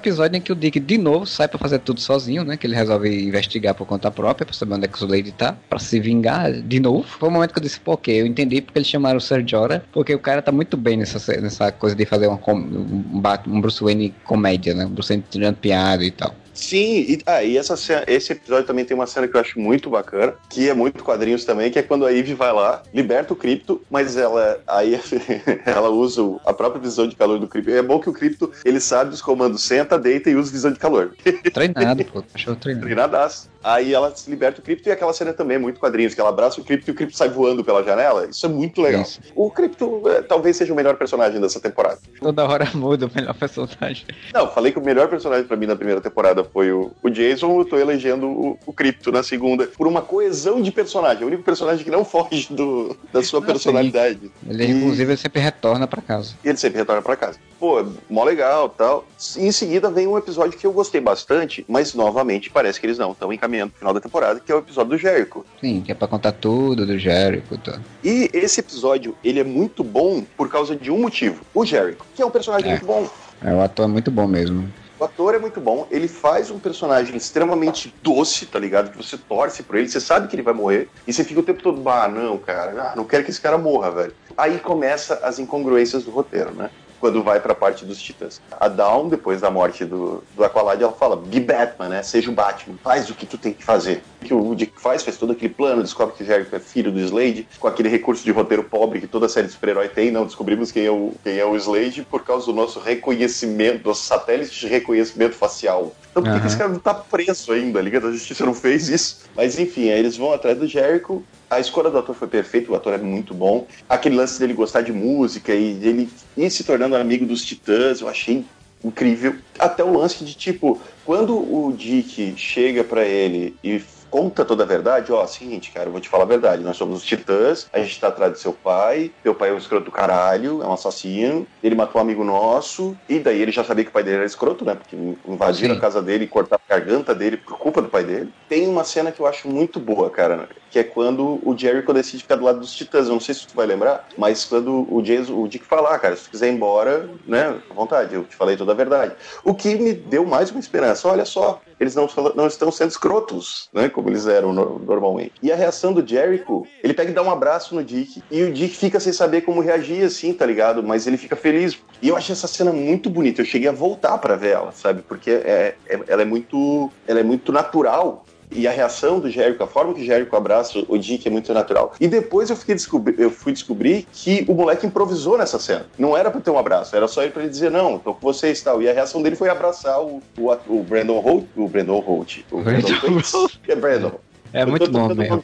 episódio 0.03 0.37
em 0.37 0.41
que 0.41 0.51
o 0.51 0.55
Dick 0.55 0.79
de 0.79 0.97
novo 0.97 1.25
sai 1.25 1.47
para 1.47 1.57
fazer 1.57 1.79
tudo 1.79 2.01
sozinho, 2.01 2.43
né? 2.43 2.57
Que 2.57 2.67
ele 2.67 2.75
resolve 2.75 3.09
investigar 3.09 3.73
por 3.73 3.87
conta 3.87 4.11
própria 4.11 4.45
pra 4.45 4.53
saber 4.53 4.75
onde 4.75 4.85
é 4.85 4.87
que 4.87 5.03
o 5.03 5.07
Lady 5.07 5.31
tá, 5.31 5.55
pra 5.69 5.79
se 5.79 5.99
vingar 5.99 6.51
de 6.51 6.79
novo. 6.79 7.03
Foi 7.03 7.29
o 7.29 7.31
momento 7.31 7.53
que 7.53 7.59
eu 7.59 7.63
disse, 7.63 7.79
pô, 7.79 7.93
ok, 7.93 8.21
eu 8.21 8.25
entendi 8.25 8.61
porque 8.61 8.79
eles 8.79 8.87
chamaram 8.87 9.17
o 9.17 9.21
Sergio 9.21 9.59
Ora, 9.59 9.83
porque 9.91 10.13
o 10.13 10.19
cara 10.19 10.41
tá 10.41 10.51
muito 10.51 10.75
bem 10.75 10.97
nessa, 10.97 11.41
nessa 11.41 11.71
coisa 11.71 11.95
de 11.95 12.05
fazer 12.05 12.27
uma, 12.27 12.39
um, 12.47 13.21
um 13.47 13.61
Bruce 13.61 13.83
Wayne 13.83 14.13
comédia, 14.25 14.73
né? 14.73 14.85
Um 14.85 14.89
Bruce 14.89 15.09
Wayne 15.09 15.23
tirando 15.29 15.55
piada 15.55 16.03
e 16.03 16.11
tal. 16.11 16.35
Sim, 16.53 17.05
e, 17.07 17.19
ah, 17.25 17.43
e 17.43 17.57
essa 17.57 17.73
esse 18.07 18.31
episódio 18.31 18.65
também 18.65 18.85
tem 18.85 18.95
uma 18.95 19.07
cena 19.07 19.27
que 19.27 19.35
eu 19.35 19.41
acho 19.41 19.59
muito 19.59 19.89
bacana, 19.89 20.33
que 20.49 20.69
é 20.69 20.73
muito 20.73 21.03
quadrinhos 21.03 21.45
também, 21.45 21.71
que 21.71 21.79
é 21.79 21.83
quando 21.83 22.05
a 22.05 22.13
Eve 22.13 22.33
vai 22.33 22.53
lá, 22.53 22.83
liberta 22.93 23.33
o 23.33 23.35
cripto, 23.35 23.81
mas 23.89 24.15
ela 24.15 24.61
aí 24.67 24.99
ela 25.65 25.89
usa 25.89 26.21
a 26.45 26.53
própria 26.53 26.81
visão 26.81 27.07
de 27.07 27.15
calor 27.15 27.39
do 27.39 27.47
cripto. 27.47 27.71
É 27.71 27.81
bom 27.81 27.99
que 27.99 28.09
o 28.09 28.13
cripto, 28.13 28.51
ele 28.63 28.79
sabe 28.79 29.13
os 29.13 29.21
comandos 29.21 29.63
senta, 29.63 29.97
deita 29.97 30.29
e 30.29 30.35
usa 30.35 30.51
visão 30.51 30.71
de 30.71 30.79
calor. 30.79 31.15
Treinado, 31.53 32.05
pô, 32.05 32.23
achou 32.33 32.55
treinado. 32.55 32.85
Treinadaço. 32.85 33.52
Aí 33.63 33.93
ela 33.93 34.13
se 34.13 34.29
liberta 34.29 34.59
o 34.59 34.63
Crypto 34.63 34.89
e 34.89 34.91
aquela 34.91 35.13
cena 35.13 35.31
também 35.31 35.55
é 35.55 35.59
muito 35.59 35.79
quadrinhos, 35.79 36.13
que 36.13 36.19
ela 36.19 36.29
abraça 36.29 36.59
o 36.59 36.63
Crypto 36.63 36.89
e 36.89 36.91
o 36.91 36.95
Crypto 36.95 37.17
sai 37.17 37.29
voando 37.29 37.63
pela 37.63 37.81
janela. 37.81 38.27
Isso 38.27 38.45
é 38.45 38.49
muito 38.49 38.81
legal. 38.81 39.01
Isso. 39.01 39.21
O 39.33 39.49
Crypto 39.49 40.01
é, 40.09 40.21
talvez 40.21 40.57
seja 40.57 40.73
o 40.73 40.75
melhor 40.75 40.97
personagem 40.97 41.39
dessa 41.39 41.59
temporada. 41.59 41.99
Toda 42.19 42.45
hora 42.45 42.69
muda 42.73 43.05
o 43.05 43.11
melhor 43.13 43.33
personagem. 43.33 44.05
Não, 44.33 44.51
falei 44.51 44.71
que 44.71 44.79
o 44.79 44.83
melhor 44.83 45.07
personagem 45.07 45.45
para 45.45 45.55
mim 45.55 45.65
na 45.65 45.75
primeira 45.75 46.01
temporada 46.01 46.43
foi 46.43 46.71
o, 46.71 46.91
o 47.01 47.09
Jason, 47.09 47.59
eu 47.59 47.65
tô 47.65 47.77
elegendo 47.77 48.27
o, 48.27 48.59
o 48.65 48.73
Crypto 48.73 49.11
na 49.11 49.23
segunda, 49.23 49.65
por 49.65 49.87
uma 49.87 50.01
coesão 50.01 50.61
de 50.61 50.71
personagem. 50.71 51.21
É 51.21 51.25
o 51.25 51.27
único 51.27 51.43
personagem 51.43 51.83
que 51.85 51.91
não 51.91 52.03
foge 52.05 52.47
do, 52.51 52.97
da 53.13 53.23
sua 53.23 53.41
personalidade. 53.41 54.29
Ele, 54.45 54.65
e... 54.65 54.71
inclusive, 54.71 55.11
ele 55.11 55.17
sempre 55.17 55.41
retorna 55.41 55.87
para 55.87 56.01
casa. 56.01 56.35
Ele 56.43 56.57
sempre 56.57 56.79
retorna 56.79 57.01
para 57.01 57.15
casa. 57.15 57.39
Pô, 57.57 57.85
mó 58.09 58.25
legal 58.25 58.67
tal. 58.67 59.07
Em 59.37 59.51
seguida 59.51 59.89
vem 59.89 60.05
um 60.05 60.17
episódio 60.17 60.59
que 60.59 60.67
eu 60.67 60.73
gostei 60.73 60.99
bastante, 60.99 61.63
mas 61.67 61.93
novamente 61.93 62.49
parece 62.49 62.77
que 62.77 62.85
eles 62.85 62.97
não 62.97 63.13
estão 63.13 63.31
encaminhando 63.31 63.52
pro 63.61 63.79
final 63.79 63.93
da 63.93 64.01
temporada, 64.01 64.39
que 64.39 64.51
é 64.51 64.55
o 64.55 64.59
episódio 64.59 64.91
do 64.91 64.97
Jericho. 64.97 65.45
Sim, 65.59 65.81
que 65.81 65.91
é 65.91 65.95
pra 65.95 66.07
contar 66.07 66.31
tudo 66.31 66.85
do 66.85 66.97
Jericho. 66.97 67.57
Tá. 67.57 67.79
E 68.03 68.29
esse 68.33 68.59
episódio, 68.59 69.15
ele 69.23 69.39
é 69.39 69.43
muito 69.43 69.83
bom 69.83 70.23
por 70.35 70.49
causa 70.49 70.75
de 70.75 70.91
um 70.91 70.99
motivo. 70.99 71.41
O 71.53 71.65
Jericho, 71.65 72.05
que 72.15 72.21
é 72.21 72.25
um 72.25 72.31
personagem 72.31 72.67
é. 72.67 72.71
muito 72.71 72.85
bom. 72.85 73.09
É, 73.41 73.53
o 73.53 73.61
ator 73.61 73.85
é 73.85 73.87
muito 73.87 74.09
bom 74.09 74.27
mesmo. 74.27 74.71
O 74.99 75.05
ator 75.05 75.35
é 75.35 75.39
muito 75.39 75.59
bom, 75.59 75.85
ele 75.91 76.07
faz 76.07 76.49
um 76.49 76.57
personagem 76.57 77.17
extremamente 77.17 77.93
doce, 78.01 78.45
tá 78.45 78.57
ligado? 78.57 78.89
Que 78.89 78.97
você 78.97 79.17
torce 79.17 79.61
por 79.61 79.75
ele, 79.75 79.89
você 79.89 79.99
sabe 79.99 80.29
que 80.29 80.35
ele 80.35 80.43
vai 80.43 80.53
morrer, 80.53 80.87
e 81.05 81.11
você 81.11 81.25
fica 81.25 81.41
o 81.41 81.43
tempo 81.43 81.61
todo, 81.61 81.89
ah, 81.89 82.07
não, 82.07 82.37
cara, 82.37 82.71
ah, 82.81 82.95
não 82.95 83.03
quero 83.03 83.23
que 83.23 83.29
esse 83.29 83.41
cara 83.41 83.57
morra, 83.57 83.91
velho. 83.91 84.13
Aí 84.37 84.59
começa 84.59 85.15
as 85.15 85.39
incongruências 85.39 86.03
do 86.05 86.11
roteiro, 86.11 86.51
né? 86.51 86.69
Quando 87.03 87.21
vai 87.21 87.37
pra 87.41 87.53
parte 87.53 87.83
dos 87.83 88.01
titãs. 88.01 88.39
A 88.57 88.69
Dawn, 88.69 89.09
depois 89.09 89.41
da 89.41 89.51
morte 89.51 89.83
do, 89.83 90.23
do 90.37 90.41
Aqualad, 90.45 90.81
ela 90.81 90.93
fala: 90.93 91.17
Be 91.17 91.41
Batman, 91.41 91.89
né? 91.89 92.01
Seja 92.01 92.31
o 92.31 92.33
Batman, 92.33 92.77
faz 92.81 93.09
o 93.09 93.13
que 93.13 93.25
tu 93.25 93.37
tem 93.37 93.51
que 93.51 93.61
fazer. 93.61 94.01
O 94.21 94.25
que 94.25 94.33
o 94.33 94.55
Dick 94.55 94.79
faz, 94.79 95.03
faz 95.03 95.17
todo 95.17 95.33
aquele 95.33 95.53
plano, 95.53 95.83
descobre 95.83 96.15
que 96.15 96.23
o 96.23 96.25
Jericho 96.25 96.55
é 96.55 96.61
filho 96.61 96.93
do 96.93 97.01
Slade, 97.01 97.45
com 97.59 97.67
aquele 97.67 97.89
recurso 97.89 98.23
de 98.23 98.31
roteiro 98.31 98.63
pobre 98.63 99.01
que 99.01 99.07
toda 99.07 99.27
série 99.27 99.47
de 99.47 99.53
super-herói 99.53 99.89
tem. 99.89 100.11
Não 100.11 100.25
descobrimos 100.25 100.71
quem 100.71 100.85
é, 100.85 100.91
o, 100.91 101.13
quem 101.21 101.37
é 101.37 101.45
o 101.45 101.57
Slade 101.57 102.07
por 102.09 102.23
causa 102.23 102.45
do 102.45 102.53
nosso 102.53 102.79
reconhecimento, 102.79 103.83
dos 103.83 103.97
satélites 103.97 104.55
de 104.55 104.67
reconhecimento 104.67 105.35
facial. 105.35 105.93
Então 106.09 106.23
por 106.23 106.31
que, 106.31 106.39
uhum. 106.39 106.45
esse 106.45 106.57
cara 106.57 106.69
não 106.69 106.79
tá 106.79 106.93
preso 106.93 107.51
ainda? 107.51 107.79
A 107.79 107.81
Liga 107.81 107.99
da 107.99 108.11
Justiça 108.11 108.45
não 108.45 108.53
fez 108.53 108.87
isso. 108.87 109.23
Mas 109.35 109.59
enfim, 109.59 109.89
aí 109.89 109.99
eles 109.99 110.15
vão 110.15 110.31
atrás 110.31 110.57
do 110.57 110.67
Jericho 110.67 111.21
a 111.55 111.59
escolha 111.59 111.89
do 111.89 111.97
ator 111.97 112.15
foi 112.15 112.27
perfeita, 112.27 112.71
o 112.71 112.75
ator 112.75 112.93
é 112.93 112.97
muito 112.97 113.33
bom. 113.33 113.67
Aquele 113.87 114.15
lance 114.15 114.39
dele 114.39 114.53
gostar 114.53 114.81
de 114.81 114.91
música 114.91 115.53
e 115.53 115.79
ele 115.81 116.09
ir 116.35 116.49
se 116.49 116.63
tornando 116.63 116.95
amigo 116.95 117.25
dos 117.25 117.43
Titãs, 117.45 118.01
eu 118.01 118.07
achei 118.07 118.45
incrível. 118.83 119.35
Até 119.57 119.83
o 119.83 119.97
lance 119.97 120.23
de 120.23 120.33
tipo, 120.33 120.79
quando 121.05 121.35
o 121.35 121.73
Dick 121.75 122.33
chega 122.37 122.83
para 122.83 123.05
ele 123.05 123.55
e 123.63 123.81
conta 124.13 124.45
toda 124.45 124.61
a 124.61 124.67
verdade, 124.67 125.11
ó, 125.11 125.25
seguinte, 125.25 125.71
cara, 125.71 125.87
eu 125.87 125.91
vou 125.91 125.99
te 125.99 126.07
falar 126.07 126.25
a 126.25 126.27
verdade. 126.27 126.61
Nós 126.61 126.77
somos 126.77 126.99
os 126.99 127.03
titãs, 127.03 127.67
a 127.73 127.79
gente 127.79 127.99
tá 127.99 128.09
atrás 128.09 128.31
do 128.31 128.37
seu 128.37 128.53
pai, 128.53 129.11
teu 129.23 129.33
pai 129.33 129.49
é 129.49 129.53
um 129.53 129.57
escroto 129.57 129.85
do 129.85 129.91
caralho, 129.91 130.61
é 130.61 130.67
um 130.67 130.73
assassino, 130.73 131.47
ele 131.63 131.73
matou 131.73 131.99
um 131.99 132.03
amigo 132.03 132.23
nosso, 132.23 132.95
e 133.09 133.17
daí 133.17 133.41
ele 133.41 133.51
já 133.51 133.63
sabia 133.63 133.83
que 133.83 133.89
o 133.89 133.93
pai 133.93 134.03
dele 134.03 134.17
era 134.17 134.25
escroto, 134.25 134.63
né? 134.63 134.75
Porque 134.75 134.95
invadiram 135.27 135.73
Sim. 135.73 135.79
a 135.79 135.81
casa 135.81 135.99
dele 135.99 136.25
e 136.25 136.27
cortaram 136.27 136.61
a 136.69 136.75
garganta 136.75 137.15
dele 137.15 137.37
por 137.37 137.57
culpa 137.57 137.81
do 137.81 137.89
pai 137.89 138.03
dele. 138.03 138.29
Tem 138.47 138.67
uma 138.67 138.83
cena 138.83 139.11
que 139.11 139.19
eu 139.19 139.25
acho 139.25 139.47
muito 139.47 139.79
boa, 139.79 140.11
cara, 140.11 140.47
que 140.69 140.77
é 140.77 140.83
quando 140.83 141.39
o 141.43 141.57
Jericho 141.57 141.91
decide 141.91 142.21
ficar 142.21 142.35
do 142.35 142.45
lado 142.45 142.59
dos 142.59 142.75
titãs. 142.75 143.07
Eu 143.07 143.13
não 143.13 143.19
sei 143.19 143.33
se 143.33 143.47
tu 143.47 143.55
vai 143.55 143.65
lembrar, 143.65 144.07
mas 144.15 144.45
quando 144.45 144.85
o 144.93 145.01
Jason, 145.01 145.33
o 145.33 145.47
Dick 145.47 145.65
fala, 145.65 145.95
ah, 145.95 145.97
cara, 145.97 146.15
se 146.15 146.25
tu 146.25 146.29
quiser 146.29 146.49
ir 146.49 146.53
embora, 146.53 147.09
né, 147.25 147.59
à 147.67 147.73
vontade, 147.73 148.13
eu 148.13 148.23
te 148.25 148.35
falei 148.35 148.55
toda 148.55 148.73
a 148.73 148.75
verdade. 148.75 149.15
O 149.43 149.55
que 149.55 149.73
me 149.73 149.91
deu 149.91 150.23
mais 150.23 150.51
uma 150.51 150.59
esperança. 150.59 151.07
Olha 151.07 151.25
só, 151.25 151.63
eles 151.83 151.95
não, 151.95 152.07
não 152.35 152.47
estão 152.47 152.71
sendo 152.71 152.89
escrotos, 152.89 153.69
né? 153.73 153.89
Como 153.89 154.09
eles 154.09 154.25
eram 154.27 154.53
no, 154.53 154.79
normalmente. 154.79 155.33
E 155.41 155.51
a 155.51 155.55
reação 155.55 155.93
do 155.93 156.05
Jericho, 156.05 156.65
ele 156.83 156.93
pega 156.93 157.11
e 157.11 157.13
dá 157.13 157.21
um 157.21 157.31
abraço 157.31 157.75
no 157.75 157.83
Dick. 157.83 158.23
E 158.31 158.43
o 158.43 158.51
Dick 158.51 158.75
fica 158.75 158.99
sem 158.99 159.13
saber 159.13 159.41
como 159.41 159.61
reagir, 159.61 160.03
assim, 160.03 160.33
tá 160.33 160.45
ligado? 160.45 160.81
Mas 160.81 161.05
ele 161.05 161.17
fica 161.17 161.35
feliz. 161.35 161.77
E 162.01 162.09
eu 162.09 162.15
achei 162.15 162.33
essa 162.33 162.47
cena 162.47 162.71
muito 162.71 163.09
bonita. 163.09 163.41
Eu 163.41 163.45
cheguei 163.45 163.67
a 163.67 163.73
voltar 163.73 164.17
para 164.17 164.35
ver 164.35 164.51
ela, 164.51 164.71
sabe? 164.71 165.01
Porque 165.01 165.31
é, 165.31 165.75
é, 165.87 165.99
ela 166.07 166.21
é 166.21 166.25
muito. 166.25 166.91
Ela 167.07 167.19
é 167.19 167.23
muito 167.23 167.51
natural 167.51 168.22
e 168.55 168.67
a 168.67 168.71
reação 168.71 169.19
do 169.19 169.29
Jericho, 169.29 169.63
a 169.63 169.67
forma 169.67 169.93
que 169.93 170.01
o 170.01 170.05
Jericho 170.05 170.35
abraça 170.35 170.83
o 170.87 170.97
Dick 170.97 171.27
é 171.27 171.31
muito 171.31 171.53
natural. 171.53 171.93
E 171.99 172.07
depois 172.07 172.49
eu, 172.49 172.55
fiquei 172.55 172.75
descobri 172.75 173.15
eu 173.17 173.29
fui 173.29 173.53
descobrir 173.53 174.07
que 174.11 174.45
o 174.47 174.53
moleque 174.53 174.85
improvisou 174.85 175.37
nessa 175.37 175.59
cena. 175.59 175.85
Não 175.97 176.15
era 176.15 176.31
pra 176.31 176.41
ter 176.41 176.51
um 176.51 176.57
abraço, 176.57 176.95
era 176.95 177.07
só 177.07 177.21
ele 177.21 177.31
pra 177.31 177.41
ele 177.41 177.51
dizer, 177.51 177.71
não, 177.71 177.99
tô 177.99 178.13
com 178.13 178.21
vocês 178.21 178.59
e 178.59 178.63
tal. 178.63 178.81
E 178.81 178.89
a 178.89 178.93
reação 178.93 179.21
dele 179.21 179.35
foi 179.35 179.49
abraçar 179.49 180.01
o, 180.01 180.21
o, 180.37 180.51
o 180.67 180.83
Brandon 180.83 181.19
Holt, 181.19 181.45
o 181.55 181.67
Brandon 181.67 181.99
Holt, 181.99 182.39
o 182.51 182.61
Brandon 182.61 182.93
Holt, 182.93 183.59
é 183.67 183.75
Brandon. 183.75 184.11
É 184.51 184.65
muito 184.65 184.89
bom 184.91 185.13
mesmo 185.13 185.43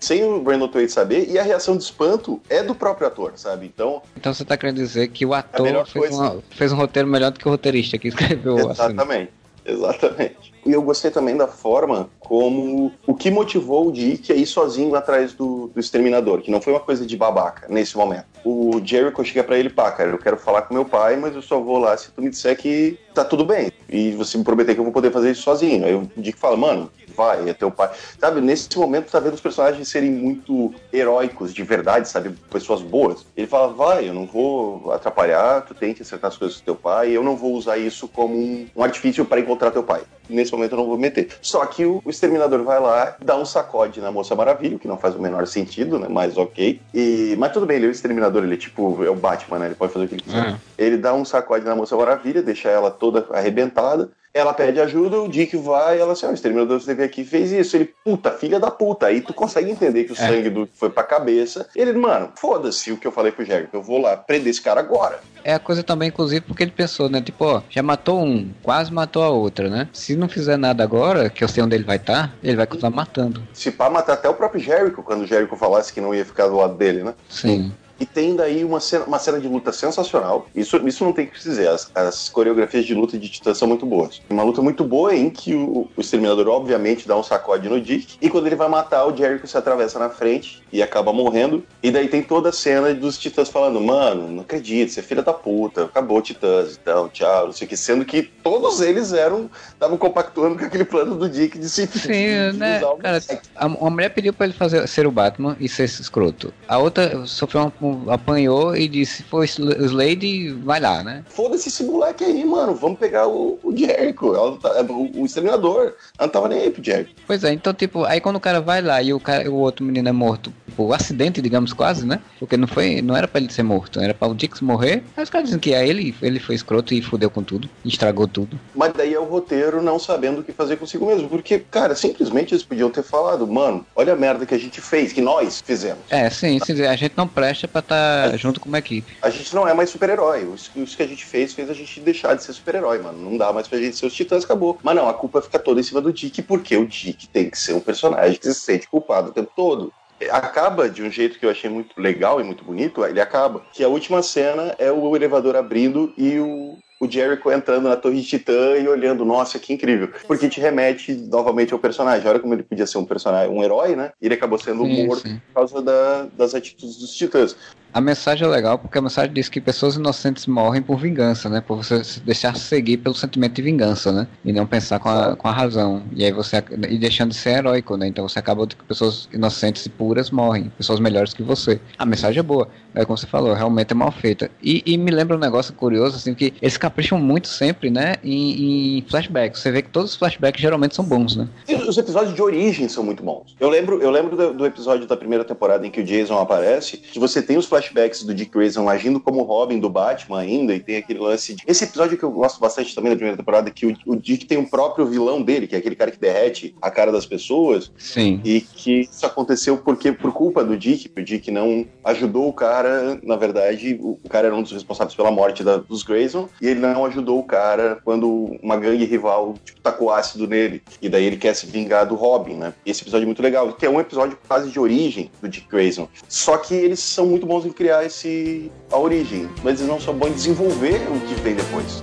sem 0.00 0.24
o 0.24 0.40
Brandon 0.40 0.66
Twait 0.66 0.90
saber, 0.90 1.28
e 1.28 1.38
a 1.38 1.42
reação 1.42 1.76
de 1.76 1.84
espanto 1.84 2.40
é 2.48 2.62
do 2.62 2.74
próprio 2.74 3.06
ator, 3.06 3.32
sabe? 3.36 3.66
Então. 3.66 4.02
Então 4.16 4.32
você 4.32 4.44
tá 4.44 4.56
querendo 4.56 4.76
dizer 4.76 5.08
que 5.08 5.26
o 5.26 5.34
ator 5.34 5.86
fez, 5.86 6.16
uma, 6.16 6.42
fez, 6.50 6.72
um 6.72 6.76
roteiro 6.76 7.06
melhor 7.06 7.30
do 7.30 7.38
que 7.38 7.46
o 7.46 7.50
roteirista 7.50 7.98
que 7.98 8.08
escreveu 8.08 8.70
Exatamente. 8.70 9.30
Exatamente. 9.64 10.54
E 10.64 10.72
eu 10.72 10.82
gostei 10.82 11.10
também 11.10 11.36
da 11.36 11.46
forma 11.46 12.08
como 12.18 12.92
o 13.06 13.14
que 13.14 13.30
motivou 13.30 13.88
o 13.88 13.92
Dick 13.92 14.32
a 14.32 14.36
ir 14.36 14.46
sozinho 14.46 14.94
atrás 14.94 15.32
do, 15.32 15.68
do 15.68 15.80
exterminador, 15.80 16.42
que 16.42 16.50
não 16.50 16.60
foi 16.60 16.72
uma 16.72 16.80
coisa 16.80 17.06
de 17.06 17.16
babaca 17.16 17.66
nesse 17.68 17.96
momento. 17.96 18.29
O 18.44 18.80
Jericho 18.84 19.24
chega 19.24 19.44
para 19.44 19.58
ele, 19.58 19.70
pá, 19.70 19.90
cara, 19.92 20.10
eu 20.10 20.18
quero 20.18 20.36
falar 20.36 20.62
com 20.62 20.74
meu 20.74 20.84
pai, 20.84 21.16
mas 21.16 21.34
eu 21.34 21.42
só 21.42 21.60
vou 21.60 21.78
lá 21.78 21.96
se 21.96 22.10
tu 22.10 22.22
me 22.22 22.30
disser 22.30 22.56
que 22.56 22.98
tá 23.14 23.24
tudo 23.24 23.44
bem. 23.44 23.72
E 23.88 24.12
você 24.12 24.38
me 24.38 24.44
prometer 24.44 24.74
que 24.74 24.80
eu 24.80 24.84
vou 24.84 24.92
poder 24.92 25.10
fazer 25.10 25.32
isso 25.32 25.42
sozinho. 25.42 25.84
Aí 25.84 25.94
o 25.94 26.10
Dick 26.16 26.38
fala, 26.38 26.56
mano, 26.56 26.90
vai, 27.16 27.48
é 27.48 27.52
teu 27.52 27.70
pai. 27.70 27.90
Sabe, 28.18 28.40
nesse 28.40 28.76
momento 28.78 29.10
tá 29.10 29.20
vendo 29.20 29.34
os 29.34 29.40
personagens 29.40 29.88
serem 29.88 30.10
muito 30.10 30.72
heróicos, 30.92 31.52
de 31.52 31.62
verdade, 31.62 32.08
sabe? 32.08 32.30
Pessoas 32.50 32.80
boas. 32.82 33.26
Ele 33.36 33.46
fala, 33.46 33.72
vai, 33.72 34.08
eu 34.08 34.14
não 34.14 34.26
vou 34.26 34.92
atrapalhar, 34.92 35.62
tu 35.62 35.74
tem 35.74 35.92
que 35.92 36.02
acertar 36.02 36.30
as 36.30 36.36
coisas 36.36 36.58
com 36.58 36.64
teu 36.64 36.76
pai, 36.76 37.10
eu 37.10 37.22
não 37.22 37.36
vou 37.36 37.52
usar 37.54 37.78
isso 37.78 38.08
como 38.08 38.34
um, 38.36 38.66
um 38.74 38.82
artifício 38.82 39.24
para 39.24 39.40
encontrar 39.40 39.70
teu 39.70 39.82
pai. 39.82 40.02
Nesse 40.28 40.52
momento 40.52 40.72
eu 40.72 40.78
não 40.78 40.86
vou 40.86 40.96
meter. 40.96 41.28
Só 41.42 41.64
que 41.66 41.84
o, 41.84 42.00
o 42.04 42.10
exterminador 42.10 42.62
vai 42.62 42.80
lá, 42.80 43.16
dá 43.22 43.36
um 43.36 43.44
sacode 43.44 44.00
na 44.00 44.12
Moça 44.12 44.34
Maravilha, 44.34 44.78
que 44.78 44.86
não 44.86 44.96
faz 44.96 45.16
o 45.16 45.20
menor 45.20 45.46
sentido, 45.46 45.98
né? 45.98 46.06
Mas 46.08 46.36
ok. 46.36 46.80
E, 46.94 47.34
mas 47.36 47.52
tudo 47.52 47.66
bem, 47.66 47.76
ele 47.76 47.86
é 47.86 47.88
o 47.88 47.92
exterminador, 47.92 48.29
ele 48.38 48.54
é 48.54 48.56
tipo, 48.56 49.04
é 49.04 49.10
o 49.10 49.16
Batman, 49.16 49.58
né? 49.58 49.66
Ele 49.66 49.74
pode 49.74 49.92
fazer 49.92 50.04
o 50.04 50.08
que 50.08 50.14
ele 50.14 50.22
quiser. 50.22 50.48
Uhum. 50.48 50.56
Ele 50.78 50.96
dá 50.96 51.12
um 51.14 51.24
sacode 51.24 51.64
na 51.64 51.74
Moça 51.74 51.96
Maravilha, 51.96 52.42
deixa 52.42 52.68
ela 52.68 52.90
toda 52.90 53.26
arrebentada. 53.32 54.10
Ela 54.32 54.54
pede 54.54 54.80
ajuda, 54.80 55.20
o 55.20 55.28
Dick 55.28 55.56
vai, 55.56 55.98
ela 55.98 56.12
assim, 56.12 56.24
ó, 56.24 56.28
oh, 56.28 56.32
o 56.32 56.34
exterminador 56.34 56.80
você 56.80 56.94
veio 56.94 57.08
aqui 57.08 57.22
e 57.22 57.24
fez 57.24 57.50
isso. 57.50 57.76
Ele, 57.76 57.92
puta, 58.04 58.30
filha 58.30 58.60
da 58.60 58.70
puta. 58.70 59.06
Aí 59.06 59.20
tu 59.20 59.34
consegue 59.34 59.68
entender 59.68 60.04
que 60.04 60.12
o 60.12 60.14
é. 60.14 60.16
sangue 60.16 60.48
do 60.48 60.68
foi 60.72 60.88
pra 60.88 61.02
cabeça. 61.02 61.68
Ele, 61.74 61.92
mano, 61.94 62.30
foda-se 62.36 62.92
o 62.92 62.96
que 62.96 63.06
eu 63.06 63.10
falei 63.10 63.32
pro 63.32 63.44
Jericho, 63.44 63.70
eu 63.72 63.82
vou 63.82 64.00
lá 64.00 64.16
prender 64.16 64.50
esse 64.50 64.62
cara 64.62 64.78
agora. 64.78 65.18
É 65.42 65.54
a 65.54 65.58
coisa 65.58 65.82
também, 65.82 66.10
inclusive, 66.10 66.42
porque 66.42 66.62
ele 66.62 66.70
pensou, 66.70 67.08
né? 67.08 67.20
Tipo, 67.20 67.44
ó, 67.44 67.62
já 67.68 67.82
matou 67.82 68.22
um, 68.22 68.48
quase 68.62 68.92
matou 68.92 69.24
a 69.24 69.30
outra, 69.30 69.68
né? 69.68 69.88
Se 69.92 70.14
não 70.14 70.28
fizer 70.28 70.56
nada 70.56 70.84
agora, 70.84 71.28
que 71.28 71.42
eu 71.42 71.48
sei 71.48 71.64
onde 71.64 71.74
ele 71.74 71.84
vai 71.84 71.96
estar, 71.96 72.28
tá, 72.28 72.34
ele 72.40 72.56
vai 72.56 72.66
continuar 72.68 72.90
matando. 72.90 73.42
Se 73.52 73.72
pá, 73.72 73.90
matar 73.90 74.12
até 74.12 74.28
o 74.28 74.34
próprio 74.34 74.60
Jericho, 74.60 75.02
quando 75.02 75.22
o 75.22 75.26
Jericho 75.26 75.56
falasse 75.56 75.92
que 75.92 76.00
não 76.00 76.14
ia 76.14 76.24
ficar 76.24 76.46
do 76.46 76.56
lado 76.56 76.76
dele, 76.76 77.02
né? 77.02 77.14
Sim. 77.28 77.72
E 78.00 78.06
tem 78.06 78.34
daí 78.34 78.64
uma 78.64 78.80
cena, 78.80 79.04
uma 79.04 79.18
cena 79.18 79.38
de 79.38 79.46
luta 79.46 79.72
sensacional. 79.72 80.46
Isso, 80.54 80.76
isso 80.88 81.04
não 81.04 81.12
tem 81.12 81.26
que 81.26 81.38
dizer. 81.38 81.68
As, 81.68 81.90
as 81.94 82.30
coreografias 82.30 82.86
de 82.86 82.94
luta 82.94 83.18
de 83.18 83.28
titã 83.28 83.52
são 83.54 83.68
muito 83.68 83.84
boas. 83.84 84.22
Uma 84.30 84.42
luta 84.42 84.62
muito 84.62 84.82
boa 84.82 85.14
em 85.14 85.28
que 85.28 85.54
o, 85.54 85.86
o 85.94 86.00
Exterminador, 86.00 86.48
obviamente, 86.48 87.06
dá 87.06 87.16
um 87.16 87.22
sacode 87.22 87.68
no 87.68 87.78
Dick. 87.78 88.16
E 88.20 88.30
quando 88.30 88.46
ele 88.46 88.56
vai 88.56 88.68
matar, 88.68 89.04
o 89.06 89.14
Jericho 89.14 89.46
se 89.46 89.56
atravessa 89.56 89.98
na 89.98 90.08
frente 90.08 90.62
e 90.72 90.82
acaba 90.82 91.12
morrendo. 91.12 91.62
E 91.82 91.90
daí 91.90 92.08
tem 92.08 92.22
toda 92.22 92.48
a 92.48 92.52
cena 92.52 92.94
dos 92.94 93.18
titãs 93.18 93.50
falando: 93.50 93.80
Mano, 93.80 94.28
não 94.28 94.42
acredito, 94.42 94.90
você 94.90 95.00
é 95.00 95.02
filha 95.02 95.22
da 95.22 95.34
puta, 95.34 95.84
acabou 95.84 96.22
titãs, 96.22 96.78
então, 96.80 97.08
tchau, 97.08 97.46
não 97.46 97.52
sei 97.52 97.66
o 97.66 97.68
que. 97.68 97.76
Sendo 97.76 98.04
que 98.04 98.22
todos 98.22 98.80
eles 98.80 99.12
eram, 99.12 99.50
estavam 99.68 99.98
compactuando 99.98 100.58
com 100.58 100.64
aquele 100.64 100.84
plano 100.84 101.16
do 101.16 101.28
Dick 101.28 101.58
de 101.58 101.68
se 101.68 101.86
Sim, 101.86 102.08
de, 102.52 102.58
né? 102.58 102.80
Cara, 103.00 103.20
a, 103.56 103.64
a 103.64 103.90
mulher 103.90 104.10
pediu 104.10 104.32
pra 104.32 104.46
ele 104.46 104.54
fazer, 104.54 104.86
ser 104.88 105.06
o 105.06 105.10
Batman 105.10 105.56
e 105.60 105.68
ser 105.68 105.84
escroto. 105.84 106.52
A 106.66 106.78
outra 106.78 107.26
sofreu 107.26 107.62
uma 107.62 107.70
apanhou 108.08 108.76
e 108.76 108.88
disse: 108.88 109.22
foi 109.22 109.46
Slade, 109.46 110.50
vai 110.64 110.80
lá, 110.80 111.02
né? 111.02 111.24
Foda-se 111.28 111.68
esse 111.68 111.84
moleque 111.84 112.24
aí, 112.24 112.44
mano. 112.44 112.74
Vamos 112.74 112.98
pegar 112.98 113.26
o, 113.26 113.58
o 113.62 113.76
Jericho, 113.76 114.58
tá, 114.58 114.70
é, 114.76 114.82
o, 114.82 115.22
o 115.22 115.26
exterminador. 115.26 115.94
Ela 116.18 116.26
não 116.26 116.28
tava 116.28 116.48
nem 116.48 116.60
aí 116.60 116.70
pro 116.70 116.82
Jericho. 116.82 117.14
Pois 117.26 117.44
é, 117.44 117.52
então, 117.52 117.72
tipo, 117.72 118.04
aí 118.04 118.20
quando 118.20 118.36
o 118.36 118.40
cara 118.40 118.60
vai 118.60 118.82
lá 118.82 119.02
e 119.02 119.12
o, 119.12 119.20
cara, 119.20 119.50
o 119.50 119.56
outro 119.56 119.84
menino 119.84 120.08
é 120.08 120.12
morto 120.12 120.52
o 120.76 120.92
acidente, 120.92 121.42
digamos 121.42 121.72
quase, 121.72 122.06
né? 122.06 122.20
Porque 122.38 122.56
não 122.56 122.66
foi, 122.66 123.02
não 123.02 123.16
era 123.16 123.28
para 123.28 123.40
ele 123.40 123.52
ser 123.52 123.62
morto, 123.62 124.00
era 124.00 124.14
para 124.14 124.28
o 124.28 124.34
Dix 124.34 124.60
morrer. 124.60 125.02
Aí 125.16 125.22
os 125.22 125.30
caras 125.30 125.48
dizem 125.48 125.60
que 125.60 125.74
é 125.74 125.86
ele, 125.86 126.14
ele 126.22 126.40
foi 126.40 126.54
escroto 126.54 126.94
e 126.94 127.02
fudeu 127.02 127.30
com 127.30 127.42
tudo, 127.42 127.68
estragou 127.84 128.26
tudo. 128.26 128.58
Mas 128.74 128.92
daí 128.92 129.14
é 129.14 129.18
o 129.18 129.24
roteiro 129.24 129.82
não 129.82 129.98
sabendo 129.98 130.40
o 130.40 130.44
que 130.44 130.52
fazer 130.52 130.76
consigo 130.76 131.06
mesmo, 131.06 131.28
porque, 131.28 131.58
cara, 131.58 131.94
simplesmente 131.94 132.54
eles 132.54 132.64
podiam 132.64 132.90
ter 132.90 133.02
falado, 133.02 133.46
mano, 133.46 133.84
olha 133.94 134.12
a 134.12 134.16
merda 134.16 134.46
que 134.46 134.54
a 134.54 134.58
gente 134.58 134.80
fez, 134.80 135.12
que 135.12 135.20
nós 135.20 135.60
fizemos. 135.60 136.00
É, 136.10 136.28
sim, 136.30 136.58
sim 136.64 136.82
a 136.82 136.96
gente 136.96 137.12
não 137.16 137.28
presta 137.28 137.68
para 137.82 138.26
estar 138.26 138.30
tá 138.30 138.36
junto 138.36 138.60
com 138.60 138.68
uma 138.68 138.78
equipe. 138.78 139.16
A 139.22 139.30
gente 139.30 139.54
não 139.54 139.66
é 139.66 139.74
mais 139.74 139.90
super-herói. 139.90 140.48
Isso 140.76 140.96
que 140.96 141.02
a 141.02 141.06
gente 141.06 141.24
fez 141.24 141.52
fez 141.52 141.70
a 141.70 141.74
gente 141.74 142.00
deixar 142.00 142.34
de 142.34 142.42
ser 142.42 142.52
super-herói, 142.52 142.98
mano. 142.98 143.30
Não 143.30 143.36
dá 143.36 143.52
mais 143.52 143.68
pra 143.68 143.78
gente 143.78 143.96
ser 143.96 144.06
os 144.06 144.14
titãs, 144.14 144.44
acabou. 144.44 144.78
Mas 144.82 144.96
não, 144.96 145.08
a 145.08 145.14
culpa 145.14 145.42
fica 145.42 145.58
toda 145.58 145.80
em 145.80 145.84
cima 145.84 146.00
do 146.00 146.12
Dick, 146.12 146.42
porque 146.42 146.76
o 146.76 146.86
Dick 146.86 147.28
tem 147.28 147.50
que 147.50 147.58
ser 147.58 147.74
um 147.74 147.80
personagem 147.80 148.38
que 148.38 148.46
se 148.46 148.60
sente 148.60 148.88
culpado 148.88 149.30
o 149.30 149.32
tempo 149.32 149.50
todo 149.54 149.92
acaba 150.28 150.90
de 150.90 151.02
um 151.02 151.10
jeito 151.10 151.38
que 151.38 151.46
eu 151.46 151.50
achei 151.50 151.70
muito 151.70 151.98
legal 151.98 152.40
e 152.40 152.44
muito 152.44 152.64
bonito, 152.64 153.04
ele 153.04 153.20
acaba. 153.20 153.62
Que 153.72 153.82
a 153.82 153.88
última 153.88 154.22
cena 154.22 154.74
é 154.78 154.92
o 154.92 155.16
elevador 155.16 155.56
abrindo 155.56 156.12
e 156.16 156.38
o, 156.38 156.76
o 157.00 157.10
Jericho 157.10 157.50
entrando 157.50 157.88
na 157.88 157.96
Torre 157.96 158.20
de 158.20 158.26
Titã 158.26 158.76
e 158.76 158.86
olhando, 158.86 159.24
nossa, 159.24 159.58
que 159.58 159.72
incrível. 159.72 160.10
Porque 160.26 160.50
te 160.50 160.60
remete 160.60 161.14
novamente 161.14 161.72
ao 161.72 161.78
personagem. 161.78 162.28
Olha 162.28 162.38
como 162.38 162.52
ele 162.52 162.62
podia 162.62 162.86
ser 162.86 162.98
um 162.98 163.06
personagem, 163.06 163.50
um 163.50 163.64
herói, 163.64 163.96
né? 163.96 164.12
Ele 164.20 164.34
acabou 164.34 164.58
sendo 164.58 164.84
sim, 164.84 165.06
morto 165.06 165.26
sim. 165.26 165.40
por 165.46 165.54
causa 165.54 165.80
da, 165.80 166.26
das 166.36 166.54
atitudes 166.54 166.98
dos 166.98 167.16
titãs. 167.16 167.56
A 167.92 168.00
mensagem 168.00 168.46
é 168.46 168.50
legal 168.50 168.78
porque 168.78 168.98
a 168.98 169.02
mensagem 169.02 169.32
diz 169.32 169.48
que 169.48 169.60
pessoas 169.60 169.96
inocentes 169.96 170.46
morrem 170.46 170.80
por 170.80 170.98
vingança, 170.98 171.48
né? 171.48 171.60
Por 171.60 171.76
você 171.76 172.02
deixar 172.24 172.54
se 172.56 172.62
seguir 172.62 172.98
pelo 172.98 173.14
sentimento 173.14 173.54
de 173.54 173.62
vingança, 173.62 174.12
né? 174.12 174.28
E 174.44 174.52
não 174.52 174.66
pensar 174.66 175.00
com 175.00 175.08
a, 175.08 175.34
com 175.34 175.48
a 175.48 175.52
razão. 175.52 176.02
E 176.14 176.24
aí 176.24 176.32
você. 176.32 176.62
E 176.88 176.98
deixando 176.98 177.30
de 177.30 177.36
ser 177.36 177.58
heróico, 177.58 177.96
né? 177.96 178.06
Então 178.06 178.28
você 178.28 178.38
acaba 178.38 178.66
que 178.66 178.76
pessoas 178.84 179.28
inocentes 179.32 179.84
e 179.86 179.90
puras 179.90 180.30
morrem. 180.30 180.70
Pessoas 180.76 181.00
melhores 181.00 181.34
que 181.34 181.42
você. 181.42 181.80
A 181.98 182.06
mensagem 182.06 182.38
é 182.38 182.42
boa. 182.42 182.68
É 182.94 183.04
como 183.04 183.16
você 183.16 183.26
falou, 183.26 183.54
realmente 183.54 183.92
é 183.92 183.94
mal 183.94 184.10
feita. 184.10 184.50
E, 184.62 184.82
e 184.84 184.96
me 184.96 185.10
lembra 185.10 185.36
um 185.36 185.40
negócio 185.40 185.72
curioso, 185.74 186.16
assim, 186.16 186.34
que 186.34 186.52
eles 186.60 186.76
capricham 186.76 187.18
muito 187.18 187.48
sempre, 187.48 187.90
né? 187.90 188.16
Em, 188.22 188.98
em 188.98 189.02
flashbacks. 189.08 189.60
Você 189.60 189.70
vê 189.70 189.82
que 189.82 189.90
todos 189.90 190.12
os 190.12 190.16
flashbacks 190.16 190.60
geralmente 190.60 190.94
são 190.94 191.04
bons, 191.04 191.36
né? 191.36 191.48
E 191.68 191.74
os 191.74 191.96
episódios 191.96 192.34
de 192.34 192.42
origem 192.42 192.88
são 192.88 193.02
muito 193.04 193.22
bons. 193.22 193.54
Eu 193.58 193.68
lembro, 193.68 194.00
eu 194.00 194.10
lembro 194.10 194.36
do, 194.36 194.54
do 194.54 194.66
episódio 194.66 195.06
da 195.06 195.16
primeira 195.16 195.44
temporada 195.44 195.86
em 195.86 195.90
que 195.90 196.00
o 196.00 196.04
Jason 196.04 196.38
aparece, 196.38 196.96
que 196.96 197.18
você 197.18 197.42
tem 197.42 197.56
os 197.56 197.66
flashbacks 197.66 197.79
flashbacks 197.80 198.22
do 198.22 198.34
Dick 198.34 198.50
Grayson 198.50 198.88
agindo 198.88 199.20
como 199.20 199.42
Robin 199.42 199.78
do 199.78 199.88
Batman 199.88 200.40
ainda, 200.40 200.74
e 200.74 200.80
tem 200.80 200.96
aquele 200.96 201.18
lance 201.18 201.54
de... 201.54 201.62
Esse 201.66 201.84
episódio 201.84 202.16
que 202.16 202.22
eu 202.22 202.30
gosto 202.30 202.60
bastante 202.60 202.94
também 202.94 203.10
da 203.10 203.16
primeira 203.16 203.36
temporada, 203.36 203.70
que 203.70 203.86
o, 203.86 203.96
o 204.06 204.16
Dick 204.16 204.46
tem 204.46 204.58
um 204.58 204.64
próprio 204.64 205.06
vilão 205.06 205.42
dele, 205.42 205.66
que 205.66 205.74
é 205.74 205.78
aquele 205.78 205.96
cara 205.96 206.10
que 206.10 206.18
derrete 206.18 206.74
a 206.80 206.90
cara 206.90 207.10
das 207.10 207.26
pessoas. 207.26 207.90
Sim. 207.98 208.40
E 208.44 208.60
que 208.60 209.00
isso 209.02 209.26
aconteceu 209.26 209.78
porque 209.78 210.12
por 210.12 210.32
culpa 210.32 210.64
do 210.64 210.76
Dick, 210.76 211.10
o 211.16 211.22
Dick 211.22 211.50
não 211.50 211.86
ajudou 212.04 212.48
o 212.48 212.52
cara, 212.52 213.18
na 213.22 213.36
verdade, 213.36 213.98
o, 214.00 214.18
o 214.22 214.28
cara 214.28 214.48
era 214.48 214.56
um 214.56 214.62
dos 214.62 214.72
responsáveis 214.72 215.14
pela 215.14 215.30
morte 215.30 215.64
da, 215.64 215.78
dos 215.78 216.02
Grayson, 216.02 216.48
e 216.60 216.68
ele 216.68 216.80
não 216.80 217.04
ajudou 217.06 217.38
o 217.38 217.44
cara 217.44 217.98
quando 218.04 218.56
uma 218.62 218.76
gangue 218.76 219.04
rival, 219.04 219.54
tipo, 219.64 219.80
tacou 219.80 220.10
ácido 220.10 220.46
nele. 220.46 220.82
E 221.00 221.08
daí 221.08 221.24
ele 221.24 221.36
quer 221.36 221.54
se 221.54 221.66
vingar 221.66 222.06
do 222.06 222.14
Robin, 222.14 222.54
né? 222.54 222.74
Esse 222.84 223.02
episódio 223.02 223.24
é 223.24 223.26
muito 223.26 223.42
legal, 223.42 223.72
que 223.72 223.86
é 223.86 223.90
um 223.90 224.00
episódio 224.00 224.38
quase 224.46 224.70
de 224.70 224.78
origem 224.78 225.30
do 225.40 225.48
Dick 225.48 225.68
Grayson. 225.68 226.08
Só 226.28 226.56
que 226.56 226.74
eles 226.74 227.00
são 227.00 227.26
muito 227.26 227.46
bons 227.46 227.64
em 227.64 227.69
criar 227.72 228.04
esse 228.04 228.70
a 228.90 228.98
origem, 228.98 229.48
mas 229.62 229.80
eles 229.80 229.90
não 229.90 230.00
são 230.00 230.14
bons 230.14 230.28
em 230.28 230.32
desenvolver 230.32 231.00
o 231.08 231.20
que 231.20 231.34
vem 231.42 231.54
depois. 231.54 232.00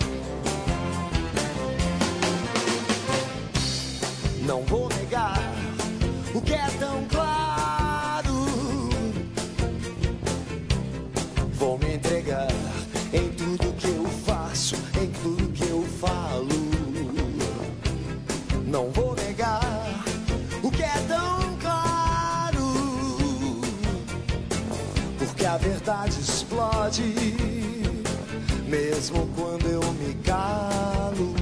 Explode, 26.88 27.35
mesmo 28.67 29.27
quando 29.35 29.67
eu 29.67 29.81
me 29.93 30.13
calo 30.23 31.36